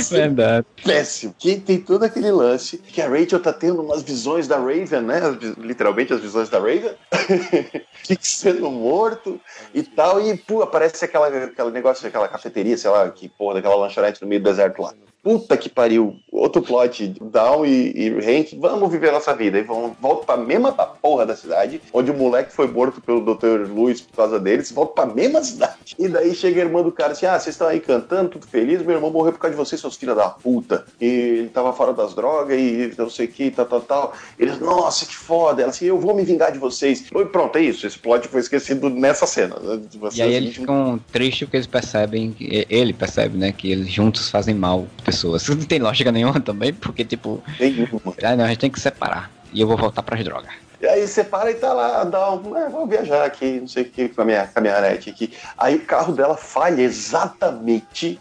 Verdade. 0.10 0.66
Péssimo. 0.84 1.36
Que 1.38 1.60
tem 1.60 1.80
todo 1.80 2.04
aquele 2.04 2.32
lance 2.32 2.78
que 2.78 3.02
a 3.02 3.08
Rachel 3.08 3.42
tá 3.42 3.52
tendo 3.52 3.82
umas 3.82 4.04
visões 4.04 4.48
da 4.48 4.58
Raven, 4.58 5.02
né? 5.02 5.20
Literalmente 5.58 6.14
as 6.14 6.22
visões 6.22 6.50
da 6.50 6.60
Raven. 6.60 6.96
Fique 8.06 8.28
sendo 8.28 8.70
morto 8.70 9.40
e 9.74 9.84
tal. 9.84 10.22
E, 10.22 10.38
pô, 10.38 10.62
aparece 10.62 11.06
aquela, 11.06 11.28
aquele 11.28 11.72
negócio, 11.72 12.08
aquela 12.08 12.28
cafeteria, 12.28 12.78
sei 12.78 12.90
lá, 12.90 13.10
que 13.10 13.30
porra, 13.30 13.56
daquela 13.56 13.76
lanchonete 13.76 14.22
no 14.22 14.28
meio 14.28 14.42
do 14.42 14.50
deserto 14.50 14.82
lá. 14.82 14.94
Puta 15.24 15.56
que 15.56 15.70
pariu. 15.70 16.18
Outro 16.30 16.62
plot, 16.62 17.16
Down 17.22 17.66
e, 17.66 17.94
e 17.96 18.10
Hank, 18.10 18.58
vamos 18.60 18.92
viver 18.92 19.08
a 19.10 19.14
nossa 19.14 19.34
vida. 19.34 19.58
E 19.58 19.64
vão, 19.64 19.96
volta 20.02 20.26
pra 20.26 20.38
mesma 20.38 20.74
porra 20.74 21.26
da 21.26 21.34
cidade, 21.34 21.82
onde 21.94 22.12
o 22.12 22.14
moleque 22.14 22.52
foi 22.52 22.68
morto 22.68 23.00
pelo 23.00 23.22
Dr. 23.22 23.72
Luiz 23.72 24.02
por 24.02 24.18
causa 24.18 24.38
deles, 24.38 24.70
volta 24.72 25.06
pra 25.06 25.14
mesma 25.14 25.42
cidade. 25.42 25.96
E 25.98 26.10
daí 26.10 26.36
chega 26.36 26.62
a 26.62 26.66
irmã 26.66 26.82
do 26.82 26.92
cara 26.92 27.14
assim: 27.14 27.26
ah, 27.26 27.40
vocês 27.40 27.56
estão 27.56 27.68
aí 27.68 27.80
cantando, 27.80 28.32
tudo 28.32 28.46
feliz, 28.48 28.82
meu 28.82 28.96
irmão 28.96 29.10
morreu 29.10 29.32
por 29.32 29.40
causa 29.40 29.56
de 29.56 29.64
vocês, 29.64 29.80
seus 29.80 29.96
filhos 29.96 30.18
da 30.18 30.28
puta. 30.28 30.86
E 31.00 31.06
ele 31.06 31.50
tava 31.50 31.72
fora 31.72 31.94
das 31.94 32.14
drogas 32.14 32.60
e 32.60 32.94
não 32.98 33.10
sei 33.10 33.28
o 33.28 33.30
que, 33.30 33.50
tal, 33.50 33.66
tal, 33.66 33.82
tal. 33.82 34.14
Eles, 34.38 34.60
nossa, 34.60 35.06
que 35.06 35.16
foda. 35.16 35.62
Ela 35.62 35.70
assim, 35.72 35.86
eu 35.86 35.98
vou 35.98 36.14
me 36.14 36.26
vingar 36.26 36.52
de 36.52 36.60
vocês. 36.60 37.06
E 37.16 37.26
pronto, 37.26 37.58
é 37.58 37.62
isso. 37.62 37.88
Esse 37.88 37.98
plot 37.98 38.28
foi 38.28 38.42
esquecido 38.42 38.90
nessa 38.90 39.26
cena. 39.26 39.56
Né? 39.62 39.82
e 40.14 40.22
aí 40.22 40.34
eles 40.34 40.56
ficam 40.56 41.00
tristes 41.14 41.48
porque 41.48 41.58
eles 41.58 41.68
percebem, 41.68 42.36
ele 42.40 42.92
percebe, 42.92 43.38
né, 43.38 43.54
que 43.54 43.72
eles 43.72 43.90
juntos 43.90 44.30
fazem 44.30 44.54
mal 44.56 44.86
pessoas. 45.14 45.48
Não 45.48 45.66
tem 45.66 45.80
lógica 45.80 46.12
nenhuma 46.12 46.40
também, 46.40 46.74
porque, 46.74 47.06
tipo. 47.06 47.42
Nenhuma. 47.60 48.02
Ah, 48.24 48.36
não, 48.36 48.46
a 48.46 48.48
gente 48.48 48.60
tem 48.60 48.72
que 48.72 48.80
separar. 48.80 49.32
E 49.54 49.62
eu 49.62 49.68
vou 49.68 49.78
voltar 49.78 50.02
pras 50.04 50.24
drogas. 50.24 50.52
E 50.82 50.86
aí 50.86 51.08
separa 51.08 51.50
e 51.50 51.54
tá 51.54 51.72
lá, 51.72 52.04
dá 52.04 52.34
um, 52.34 52.58
é, 52.58 52.68
vou 52.68 52.86
viajar 52.86 53.24
aqui, 53.24 53.62
não 53.62 53.68
sei 53.70 53.84
o 53.84 53.90
que, 53.90 54.10
com 54.10 54.22
a 54.22 54.26
minha 54.26 54.46
caminhonete 54.46 55.10
aqui. 55.10 55.32
Aí 55.58 55.76
o 55.76 55.86
carro 55.86 56.12
dela 56.12 56.36
falha 56.36 56.82
exatamente 56.82 58.20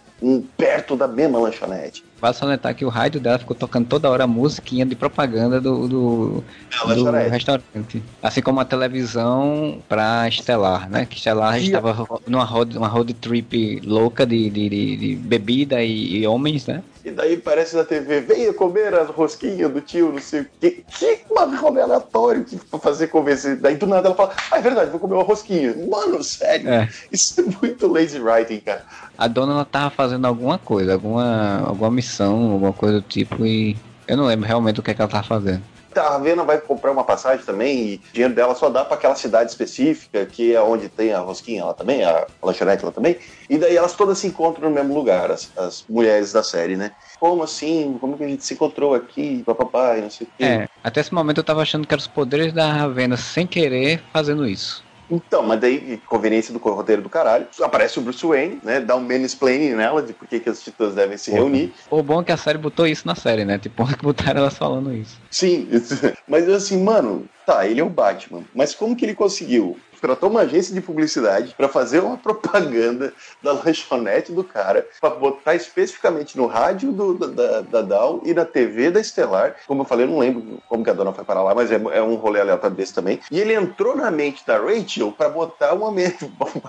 perto 0.56 0.94
da 0.94 1.08
mesma 1.08 1.40
lanchonete. 1.40 2.04
Vale 2.22 2.36
salientar 2.36 2.72
que 2.72 2.84
o 2.84 2.88
rádio 2.88 3.20
dela 3.20 3.36
ficou 3.36 3.56
tocando 3.56 3.88
toda 3.88 4.08
hora 4.08 4.22
a 4.22 4.28
musiquinha 4.28 4.86
de 4.86 4.94
propaganda 4.94 5.60
do, 5.60 5.88
do, 5.88 6.44
é, 6.88 6.94
do 6.94 7.30
restaurante. 7.30 8.00
Assim 8.22 8.40
como 8.40 8.60
a 8.60 8.64
televisão 8.64 9.82
pra 9.88 10.28
Estelar, 10.28 10.88
né? 10.88 11.04
Que 11.04 11.16
Estelar 11.16 11.58
estava 11.58 12.06
numa 12.24 12.44
road, 12.44 12.78
uma 12.78 12.86
road 12.86 13.12
trip 13.14 13.80
louca 13.84 14.24
de, 14.24 14.48
de, 14.50 14.68
de, 14.68 14.96
de 14.96 15.16
bebida 15.16 15.82
e, 15.82 16.18
e 16.18 16.26
homens, 16.28 16.64
né? 16.64 16.84
E 17.04 17.10
daí 17.10 17.36
parece 17.36 17.74
na 17.74 17.84
TV, 17.84 18.20
venha 18.20 18.52
comer 18.52 18.94
as 18.94 19.08
rosquinhas 19.08 19.72
do 19.72 19.80
tio, 19.80 20.12
não 20.12 20.20
sei 20.20 20.42
o 20.42 20.46
quê. 20.60 20.84
Que 20.98 21.20
macarrão 21.34 21.82
aleatório 21.82 22.44
que 22.44 22.56
pra 22.56 22.78
fazer 22.78 23.08
convencer. 23.08 23.56
Daí 23.56 23.74
do 23.74 23.86
nada 23.86 24.08
ela 24.08 24.14
fala, 24.14 24.32
ah, 24.50 24.58
é 24.58 24.60
verdade, 24.60 24.90
vou 24.90 25.00
comer 25.00 25.14
uma 25.14 25.24
rosquinha. 25.24 25.74
Mano, 25.88 26.22
sério. 26.22 26.68
É. 26.68 26.88
Isso 27.10 27.40
é 27.40 27.44
muito 27.60 27.88
lazy 27.88 28.20
writing, 28.20 28.60
cara. 28.60 28.84
A 29.18 29.26
dona 29.26 29.52
ela 29.52 29.64
tava 29.64 29.90
fazendo 29.90 30.26
alguma 30.26 30.58
coisa, 30.58 30.92
alguma, 30.92 31.64
alguma 31.66 31.90
missão, 31.90 32.52
alguma 32.52 32.72
coisa 32.72 33.00
do 33.00 33.06
tipo, 33.06 33.44
e 33.44 33.76
eu 34.06 34.16
não 34.16 34.26
lembro 34.26 34.46
realmente 34.46 34.78
o 34.78 34.82
que, 34.82 34.92
é 34.92 34.94
que 34.94 35.02
ela 35.02 35.10
tava 35.10 35.24
fazendo 35.24 35.71
a 35.98 36.10
Ravena 36.10 36.44
vai 36.44 36.58
comprar 36.58 36.90
uma 36.90 37.04
passagem 37.04 37.44
também 37.44 37.78
e 37.78 37.94
o 38.10 38.12
dinheiro 38.12 38.34
dela 38.34 38.54
só 38.54 38.68
dá 38.68 38.84
para 38.84 38.96
aquela 38.96 39.14
cidade 39.14 39.50
específica, 39.50 40.24
que 40.26 40.54
é 40.54 40.60
onde 40.60 40.88
tem 40.88 41.12
a 41.12 41.20
rosquinha 41.20 41.64
lá 41.64 41.74
também, 41.74 42.04
a 42.04 42.26
lanchonete 42.42 42.84
lá 42.84 42.92
também. 42.92 43.16
E 43.48 43.58
daí 43.58 43.76
elas 43.76 43.94
todas 43.94 44.18
se 44.18 44.26
encontram 44.26 44.68
no 44.68 44.74
mesmo 44.74 44.94
lugar, 44.94 45.30
as, 45.30 45.50
as 45.56 45.84
mulheres 45.88 46.32
da 46.32 46.42
série, 46.42 46.76
né? 46.76 46.92
Como 47.18 47.42
assim? 47.42 47.96
Como 48.00 48.16
que 48.16 48.24
a 48.24 48.28
gente 48.28 48.44
se 48.44 48.54
encontrou 48.54 48.94
aqui? 48.94 49.42
Papapá, 49.44 49.96
não 49.96 50.10
sei 50.10 50.26
o 50.26 50.30
quê. 50.36 50.44
É, 50.44 50.68
até 50.82 51.00
esse 51.00 51.12
momento 51.12 51.38
eu 51.38 51.44
tava 51.44 51.62
achando 51.62 51.86
que 51.86 51.94
eram 51.94 52.00
os 52.00 52.06
poderes 52.06 52.52
da 52.52 52.72
Ravena 52.72 53.16
sem 53.16 53.46
querer 53.46 54.02
fazendo 54.12 54.46
isso. 54.46 54.84
Então, 55.12 55.42
mas 55.42 55.60
daí, 55.60 56.00
conveniência 56.06 56.54
do 56.54 56.58
roteiro 56.58 57.02
do 57.02 57.10
caralho, 57.10 57.46
aparece 57.60 57.98
o 57.98 58.02
Bruce 58.02 58.24
Wayne, 58.26 58.58
né? 58.64 58.80
Dá 58.80 58.96
um 58.96 59.00
mansplaining 59.00 59.74
nela 59.74 60.02
de 60.02 60.14
por 60.14 60.26
que, 60.26 60.40
que 60.40 60.48
as 60.48 60.62
titãs 60.62 60.94
devem 60.94 61.18
se 61.18 61.30
reunir. 61.30 61.74
O 61.90 62.02
bom 62.02 62.22
é 62.22 62.24
que 62.24 62.32
a 62.32 62.36
série 62.38 62.56
botou 62.56 62.86
isso 62.86 63.06
na 63.06 63.14
série, 63.14 63.44
né? 63.44 63.58
Tipo, 63.58 63.84
que 63.94 64.02
botaram 64.02 64.40
elas 64.40 64.56
falando 64.56 64.90
isso. 64.94 65.20
Sim, 65.30 65.68
mas 66.26 66.48
assim, 66.48 66.82
mano, 66.82 67.26
tá, 67.44 67.66
ele 67.66 67.80
é 67.80 67.84
o 67.84 67.90
Batman, 67.90 68.42
mas 68.54 68.74
como 68.74 68.96
que 68.96 69.04
ele 69.04 69.14
conseguiu 69.14 69.76
contratou 70.02 70.28
uma 70.28 70.40
agência 70.40 70.74
de 70.74 70.80
publicidade 70.80 71.54
para 71.56 71.68
fazer 71.68 72.00
uma 72.00 72.18
propaganda 72.18 73.12
da 73.40 73.52
lanchonete 73.52 74.32
do 74.32 74.42
cara, 74.42 74.84
para 75.00 75.10
botar 75.10 75.54
especificamente 75.54 76.36
no 76.36 76.46
rádio 76.46 76.90
do, 76.90 77.14
da, 77.14 77.60
da 77.60 77.82
Dow 77.82 78.20
e 78.24 78.34
na 78.34 78.44
TV 78.44 78.90
da 78.90 79.00
Estelar. 79.00 79.54
Como 79.64 79.82
eu 79.82 79.86
falei, 79.86 80.04
eu 80.04 80.10
não 80.10 80.18
lembro 80.18 80.60
como 80.68 80.82
que 80.82 80.90
a 80.90 80.92
dona 80.92 81.12
foi 81.12 81.24
para 81.24 81.40
lá, 81.40 81.54
mas 81.54 81.70
é, 81.70 81.80
é 81.92 82.02
um 82.02 82.16
rolê 82.16 82.40
aleatório 82.40 82.76
desse 82.76 82.92
também. 82.92 83.20
E 83.30 83.40
ele 83.40 83.54
entrou 83.54 83.96
na 83.96 84.10
mente 84.10 84.44
da 84.44 84.58
Rachel 84.58 85.12
para 85.12 85.28
botar 85.28 85.72
uma, 85.72 85.86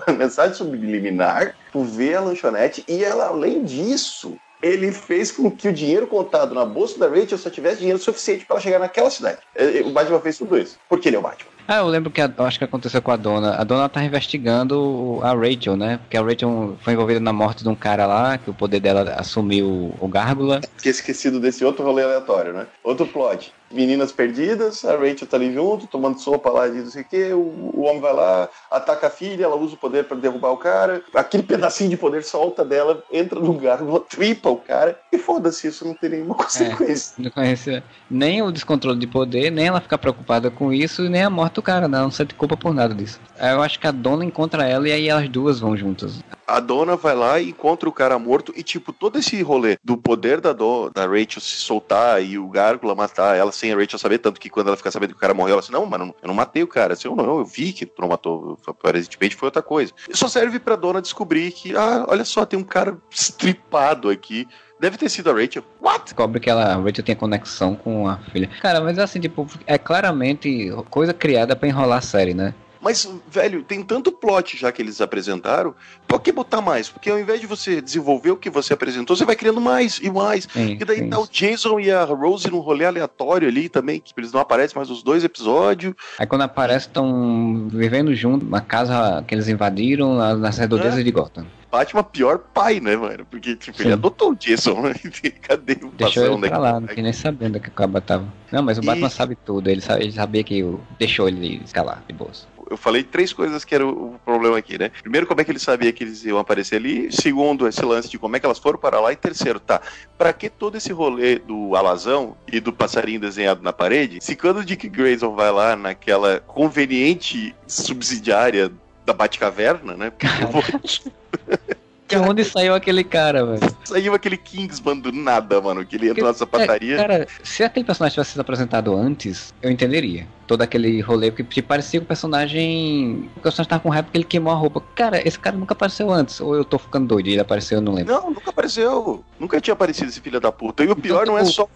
uma 0.06 0.16
mensagem 0.16 0.54
subliminar, 0.54 1.56
por 1.72 1.84
ver 1.84 2.14
a 2.14 2.20
lanchonete, 2.20 2.84
e 2.86 3.02
ela, 3.02 3.26
além 3.26 3.64
disso, 3.64 4.38
ele 4.62 4.92
fez 4.92 5.32
com 5.32 5.50
que 5.50 5.68
o 5.68 5.72
dinheiro 5.72 6.06
contado 6.06 6.54
na 6.54 6.64
bolsa 6.64 6.98
da 6.98 7.08
Rachel 7.08 7.36
só 7.36 7.50
tivesse 7.50 7.78
dinheiro 7.78 7.98
suficiente 7.98 8.46
para 8.46 8.60
chegar 8.60 8.78
naquela 8.78 9.10
cidade. 9.10 9.38
É, 9.56 9.82
o 9.84 9.90
Batman 9.90 10.20
fez 10.20 10.38
tudo 10.38 10.56
isso. 10.56 10.78
Porque 10.88 11.08
ele 11.08 11.16
é 11.16 11.18
o 11.18 11.22
Batman. 11.22 11.53
Ah, 11.66 11.78
eu 11.78 11.86
lembro 11.86 12.10
que 12.10 12.20
a, 12.20 12.30
acho 12.38 12.58
que 12.58 12.64
aconteceu 12.64 13.00
com 13.00 13.10
a 13.10 13.16
dona. 13.16 13.56
A 13.56 13.64
dona 13.64 13.88
tá 13.88 14.04
investigando 14.04 15.18
a 15.22 15.32
Rachel, 15.34 15.76
né? 15.76 15.98
Porque 15.98 16.16
a 16.16 16.22
Rachel 16.22 16.76
foi 16.80 16.92
envolvida 16.92 17.20
na 17.20 17.32
morte 17.32 17.62
de 17.62 17.68
um 17.68 17.74
cara 17.74 18.06
lá, 18.06 18.36
que 18.36 18.50
o 18.50 18.54
poder 18.54 18.80
dela 18.80 19.14
assumiu 19.16 19.94
o 19.98 20.08
Gárgula. 20.08 20.60
Tinha 20.80 20.90
esquecido 20.90 21.40
desse 21.40 21.64
outro 21.64 21.84
rolê 21.84 22.02
aleatório, 22.02 22.52
né? 22.52 22.66
Outro 22.82 23.06
plot 23.06 23.52
meninas 23.70 24.12
perdidas, 24.12 24.84
a 24.84 24.96
Rachel 24.96 25.26
tá 25.26 25.36
ali 25.36 25.52
junto, 25.52 25.86
tomando 25.86 26.18
sopa 26.18 26.50
lá 26.50 26.68
de 26.68 26.78
não 26.78 26.90
sei 26.90 27.02
o 27.02 27.04
que, 27.04 27.32
o, 27.32 27.82
homem 27.82 28.00
vai 28.00 28.12
lá, 28.12 28.48
ataca 28.70 29.08
a 29.08 29.10
filha, 29.10 29.44
ela 29.44 29.56
usa 29.56 29.74
o 29.74 29.78
poder 29.78 30.04
para 30.04 30.16
derrubar 30.16 30.50
o 30.50 30.56
cara, 30.56 31.02
aquele 31.14 31.42
pedacinho 31.42 31.90
de 31.90 31.96
poder 31.96 32.22
solta 32.22 32.64
dela, 32.64 33.02
entra 33.12 33.40
no 33.40 33.46
lugar, 33.46 33.78
tripa 34.08 34.48
o 34.48 34.56
cara, 34.56 34.98
e 35.12 35.18
foda-se, 35.18 35.66
isso 35.66 35.84
não 35.84 35.94
tem 35.94 36.10
nenhuma 36.10 36.34
consequência. 36.36 37.14
É, 37.18 37.22
não 37.22 37.30
conhece 37.30 37.82
nem 38.10 38.42
o 38.42 38.50
descontrole 38.50 38.98
de 38.98 39.06
poder, 39.06 39.50
nem 39.50 39.66
ela 39.66 39.80
ficar 39.80 39.98
preocupada 39.98 40.50
com 40.50 40.72
isso, 40.72 41.02
nem 41.08 41.22
a 41.22 41.30
morte 41.30 41.54
do 41.54 41.62
cara, 41.62 41.88
não, 41.88 42.04
não 42.04 42.10
sente 42.10 42.34
culpa 42.34 42.56
por 42.56 42.72
nada 42.72 42.94
disso. 42.94 43.20
Eu 43.40 43.62
acho 43.62 43.78
que 43.78 43.86
a 43.86 43.90
dona 43.90 44.24
encontra 44.24 44.66
ela 44.66 44.88
e 44.88 44.92
aí 44.92 45.08
elas 45.08 45.28
duas 45.28 45.60
vão 45.60 45.76
juntas. 45.76 46.20
A 46.46 46.60
dona 46.60 46.96
vai 46.96 47.14
lá 47.14 47.40
e 47.40 47.50
encontra 47.50 47.88
o 47.88 47.92
cara 47.92 48.18
morto 48.18 48.52
e, 48.56 48.62
tipo, 48.62 48.92
todo 48.92 49.18
esse 49.18 49.40
rolê 49.42 49.78
do 49.82 49.96
poder 49.96 50.40
da, 50.40 50.52
do, 50.52 50.90
da 50.90 51.06
Rachel 51.06 51.40
se 51.40 51.56
soltar 51.56 52.22
e 52.22 52.38
o 52.38 52.48
Gárgula 52.48 52.94
matar 52.94 53.36
ela 53.36 53.52
sem 53.52 53.72
a 53.72 53.76
Rachel 53.76 53.98
saber, 53.98 54.18
tanto 54.18 54.40
que 54.40 54.50
quando 54.50 54.68
ela 54.68 54.76
fica 54.76 54.90
sabendo 54.90 55.10
que 55.10 55.16
o 55.16 55.20
cara 55.20 55.34
morreu, 55.34 55.52
ela 55.52 55.60
assim, 55.60 55.72
não, 55.72 55.86
mano, 55.86 56.14
eu 56.22 56.28
não 56.28 56.34
matei 56.34 56.62
o 56.62 56.68
cara. 56.68 56.94
Assim, 56.94 57.08
eu 57.08 57.16
não, 57.16 57.38
eu 57.38 57.44
vi 57.44 57.72
que 57.72 57.86
tu 57.86 58.00
não 58.00 58.08
matou, 58.08 58.58
aparentemente 58.66 59.36
foi 59.36 59.46
outra 59.46 59.62
coisa. 59.62 59.92
Isso 60.08 60.18
só 60.18 60.28
serve 60.28 60.58
pra 60.58 60.76
dona 60.76 61.00
descobrir 61.00 61.50
que, 61.52 61.76
ah, 61.76 62.04
olha 62.08 62.24
só, 62.24 62.44
tem 62.44 62.58
um 62.58 62.64
cara 62.64 62.98
estripado 63.10 64.10
aqui, 64.10 64.46
Deve 64.80 64.98
ter 64.98 65.08
sido 65.08 65.30
a 65.30 65.32
Rachel. 65.32 65.64
What? 65.80 66.04
Descobre 66.04 66.40
que 66.40 66.50
ela, 66.50 66.74
a 66.74 66.76
Rachel 66.76 67.04
tem 67.04 67.14
conexão 67.14 67.74
com 67.74 68.08
a 68.08 68.18
filha. 68.18 68.50
Cara, 68.60 68.80
mas 68.80 68.98
assim, 68.98 69.20
tipo, 69.20 69.46
é 69.66 69.78
claramente 69.78 70.70
coisa 70.90 71.14
criada 71.14 71.54
para 71.54 71.68
enrolar 71.68 71.98
a 71.98 72.02
série, 72.02 72.34
né? 72.34 72.52
Mas, 72.84 73.10
velho, 73.26 73.62
tem 73.62 73.82
tanto 73.82 74.12
plot 74.12 74.58
já 74.58 74.70
que 74.70 74.82
eles 74.82 75.00
apresentaram, 75.00 75.74
por 76.06 76.20
que 76.20 76.30
botar 76.30 76.60
mais? 76.60 76.90
Porque 76.90 77.08
ao 77.08 77.18
invés 77.18 77.40
de 77.40 77.46
você 77.46 77.80
desenvolver 77.80 78.32
o 78.32 78.36
que 78.36 78.50
você 78.50 78.74
apresentou, 78.74 79.16
você 79.16 79.24
vai 79.24 79.34
criando 79.34 79.58
mais 79.58 79.98
e 80.02 80.10
mais. 80.10 80.46
Sim, 80.52 80.76
e 80.78 80.84
daí 80.84 80.98
sim. 80.98 81.08
tá 81.08 81.18
o 81.18 81.26
Jason 81.26 81.80
e 81.80 81.90
a 81.90 82.04
Rose 82.04 82.50
num 82.50 82.58
rolê 82.58 82.84
aleatório 82.84 83.48
ali 83.48 83.70
também, 83.70 84.00
que 84.00 84.12
eles 84.18 84.32
não 84.32 84.40
aparecem 84.40 84.76
mais 84.76 84.90
nos 84.90 85.02
dois 85.02 85.24
episódios. 85.24 85.94
Aí 86.18 86.26
quando 86.26 86.42
aparece, 86.42 86.86
estão 86.86 87.68
vivendo 87.70 88.14
junto 88.14 88.44
na 88.44 88.60
casa 88.60 89.24
que 89.26 89.34
eles 89.34 89.48
invadiram, 89.48 90.36
nas 90.36 90.58
redondezas 90.58 91.00
é. 91.00 91.02
de 91.02 91.10
Gotham. 91.10 91.46
Batman 91.70 92.04
pior 92.04 92.38
pai, 92.38 92.80
né, 92.80 92.94
mano? 92.96 93.26
Porque, 93.28 93.56
tipo, 93.56 93.78
Sim. 93.78 93.84
ele 93.84 93.92
adotou 93.94 94.32
o 94.32 94.36
Jason, 94.36 94.80
né? 94.82 94.94
Cadê 95.40 95.78
o 95.82 95.88
Deixou 95.88 96.24
ele 96.24 96.48
pra 96.48 96.58
lá, 96.58 96.78
não 96.78 96.86
tinha 96.86 97.02
nem 97.02 97.12
sabendo 97.12 97.58
que 97.58 97.68
o 97.68 97.72
Caba 97.72 98.00
tava. 98.00 98.28
Não, 98.52 98.62
mas 98.62 98.78
o 98.78 98.82
e... 98.82 98.86
Batman 98.86 99.08
sabe 99.08 99.34
tudo, 99.34 99.68
ele, 99.68 99.80
sabe, 99.80 100.04
ele 100.04 100.12
sabia 100.12 100.44
que 100.44 100.62
deixou 100.98 101.26
ele 101.26 101.60
escalar 101.64 102.00
de 102.06 102.14
bolsa 102.14 102.46
eu 102.74 102.78
falei 102.78 103.02
três 103.02 103.32
coisas 103.32 103.64
que 103.64 103.74
era 103.74 103.86
o, 103.86 104.18
problema 104.24 104.58
aqui, 104.58 104.76
né? 104.76 104.90
Primeiro, 105.00 105.26
como 105.26 105.40
é 105.40 105.44
que 105.44 105.50
ele 105.50 105.58
sabia 105.58 105.92
que 105.92 106.04
eles 106.04 106.24
iam 106.24 106.38
aparecer 106.38 106.76
ali? 106.76 107.10
Segundo, 107.10 107.66
esse 107.68 107.84
lance 107.84 108.08
de 108.08 108.18
como 108.18 108.36
é 108.36 108.40
que 108.40 108.46
elas 108.46 108.58
foram 108.58 108.78
para 108.78 109.00
lá. 109.00 109.12
E 109.12 109.16
terceiro, 109.16 109.60
tá, 109.60 109.80
pra 110.18 110.32
que 110.32 110.48
todo 110.50 110.76
esse 110.76 110.92
rolê 110.92 111.38
do 111.38 111.76
alazão 111.76 112.36
e 112.50 112.60
do 112.60 112.72
passarinho 112.72 113.20
desenhado 113.20 113.62
na 113.62 113.72
parede? 113.72 114.18
Se 114.20 114.34
quando 114.34 114.58
o 114.58 114.64
Dick 114.64 114.88
Grayson 114.88 115.34
vai 115.34 115.52
lá 115.52 115.76
naquela 115.76 116.40
conveniente 116.40 117.54
subsidiária 117.66 118.72
da 119.06 119.12
Batcaverna, 119.12 119.94
né? 119.94 120.10
Porque 120.10 120.26
De 122.22 122.28
onde 122.28 122.44
saiu 122.44 122.74
aquele 122.74 123.04
cara, 123.04 123.44
velho? 123.44 123.76
Saiu 123.84 124.14
aquele 124.14 124.36
Kingsman 124.36 124.98
do 125.00 125.12
nada, 125.12 125.60
mano, 125.60 125.84
que 125.84 125.96
ele 125.96 126.10
entrou 126.10 126.28
nessa 126.28 126.46
pataria. 126.46 126.96
Cara, 126.96 127.26
se 127.42 127.62
aquele 127.62 127.84
personagem 127.84 128.14
tivesse 128.14 128.32
sido 128.32 128.40
apresentado 128.40 128.94
antes, 128.94 129.52
eu 129.62 129.70
entenderia 129.70 130.26
todo 130.46 130.62
aquele 130.62 131.00
rolê, 131.00 131.30
porque 131.30 131.62
parecia 131.62 132.00
que 132.00 132.04
o 132.04 132.06
personagem. 132.06 133.30
O 133.36 133.40
personagem 133.40 133.68
tava 133.68 133.82
com 133.82 133.88
raiva 133.88 134.04
porque 134.04 134.18
ele 134.18 134.24
queimou 134.24 134.52
a 134.52 134.56
roupa. 134.56 134.80
Cara, 134.94 135.26
esse 135.26 135.38
cara 135.38 135.56
nunca 135.56 135.72
apareceu 135.72 136.10
antes. 136.10 136.40
Ou 136.40 136.54
eu 136.54 136.64
tô 136.64 136.78
ficando 136.78 137.06
doido 137.06 137.28
e 137.28 137.32
ele 137.32 137.40
apareceu, 137.40 137.78
eu 137.78 137.82
não 137.82 137.94
lembro. 137.94 138.12
Não, 138.14 138.30
nunca 138.30 138.50
apareceu. 138.50 139.24
Nunca 139.38 139.60
tinha 139.60 139.72
aparecido 139.72 140.10
esse 140.10 140.20
filho 140.20 140.40
da 140.40 140.52
puta. 140.52 140.84
E 140.84 140.88
o 140.88 140.96
pior 140.96 141.22
então, 141.22 141.34
não 141.34 141.38
é 141.38 141.42
é 141.42 141.44
só 141.44 141.68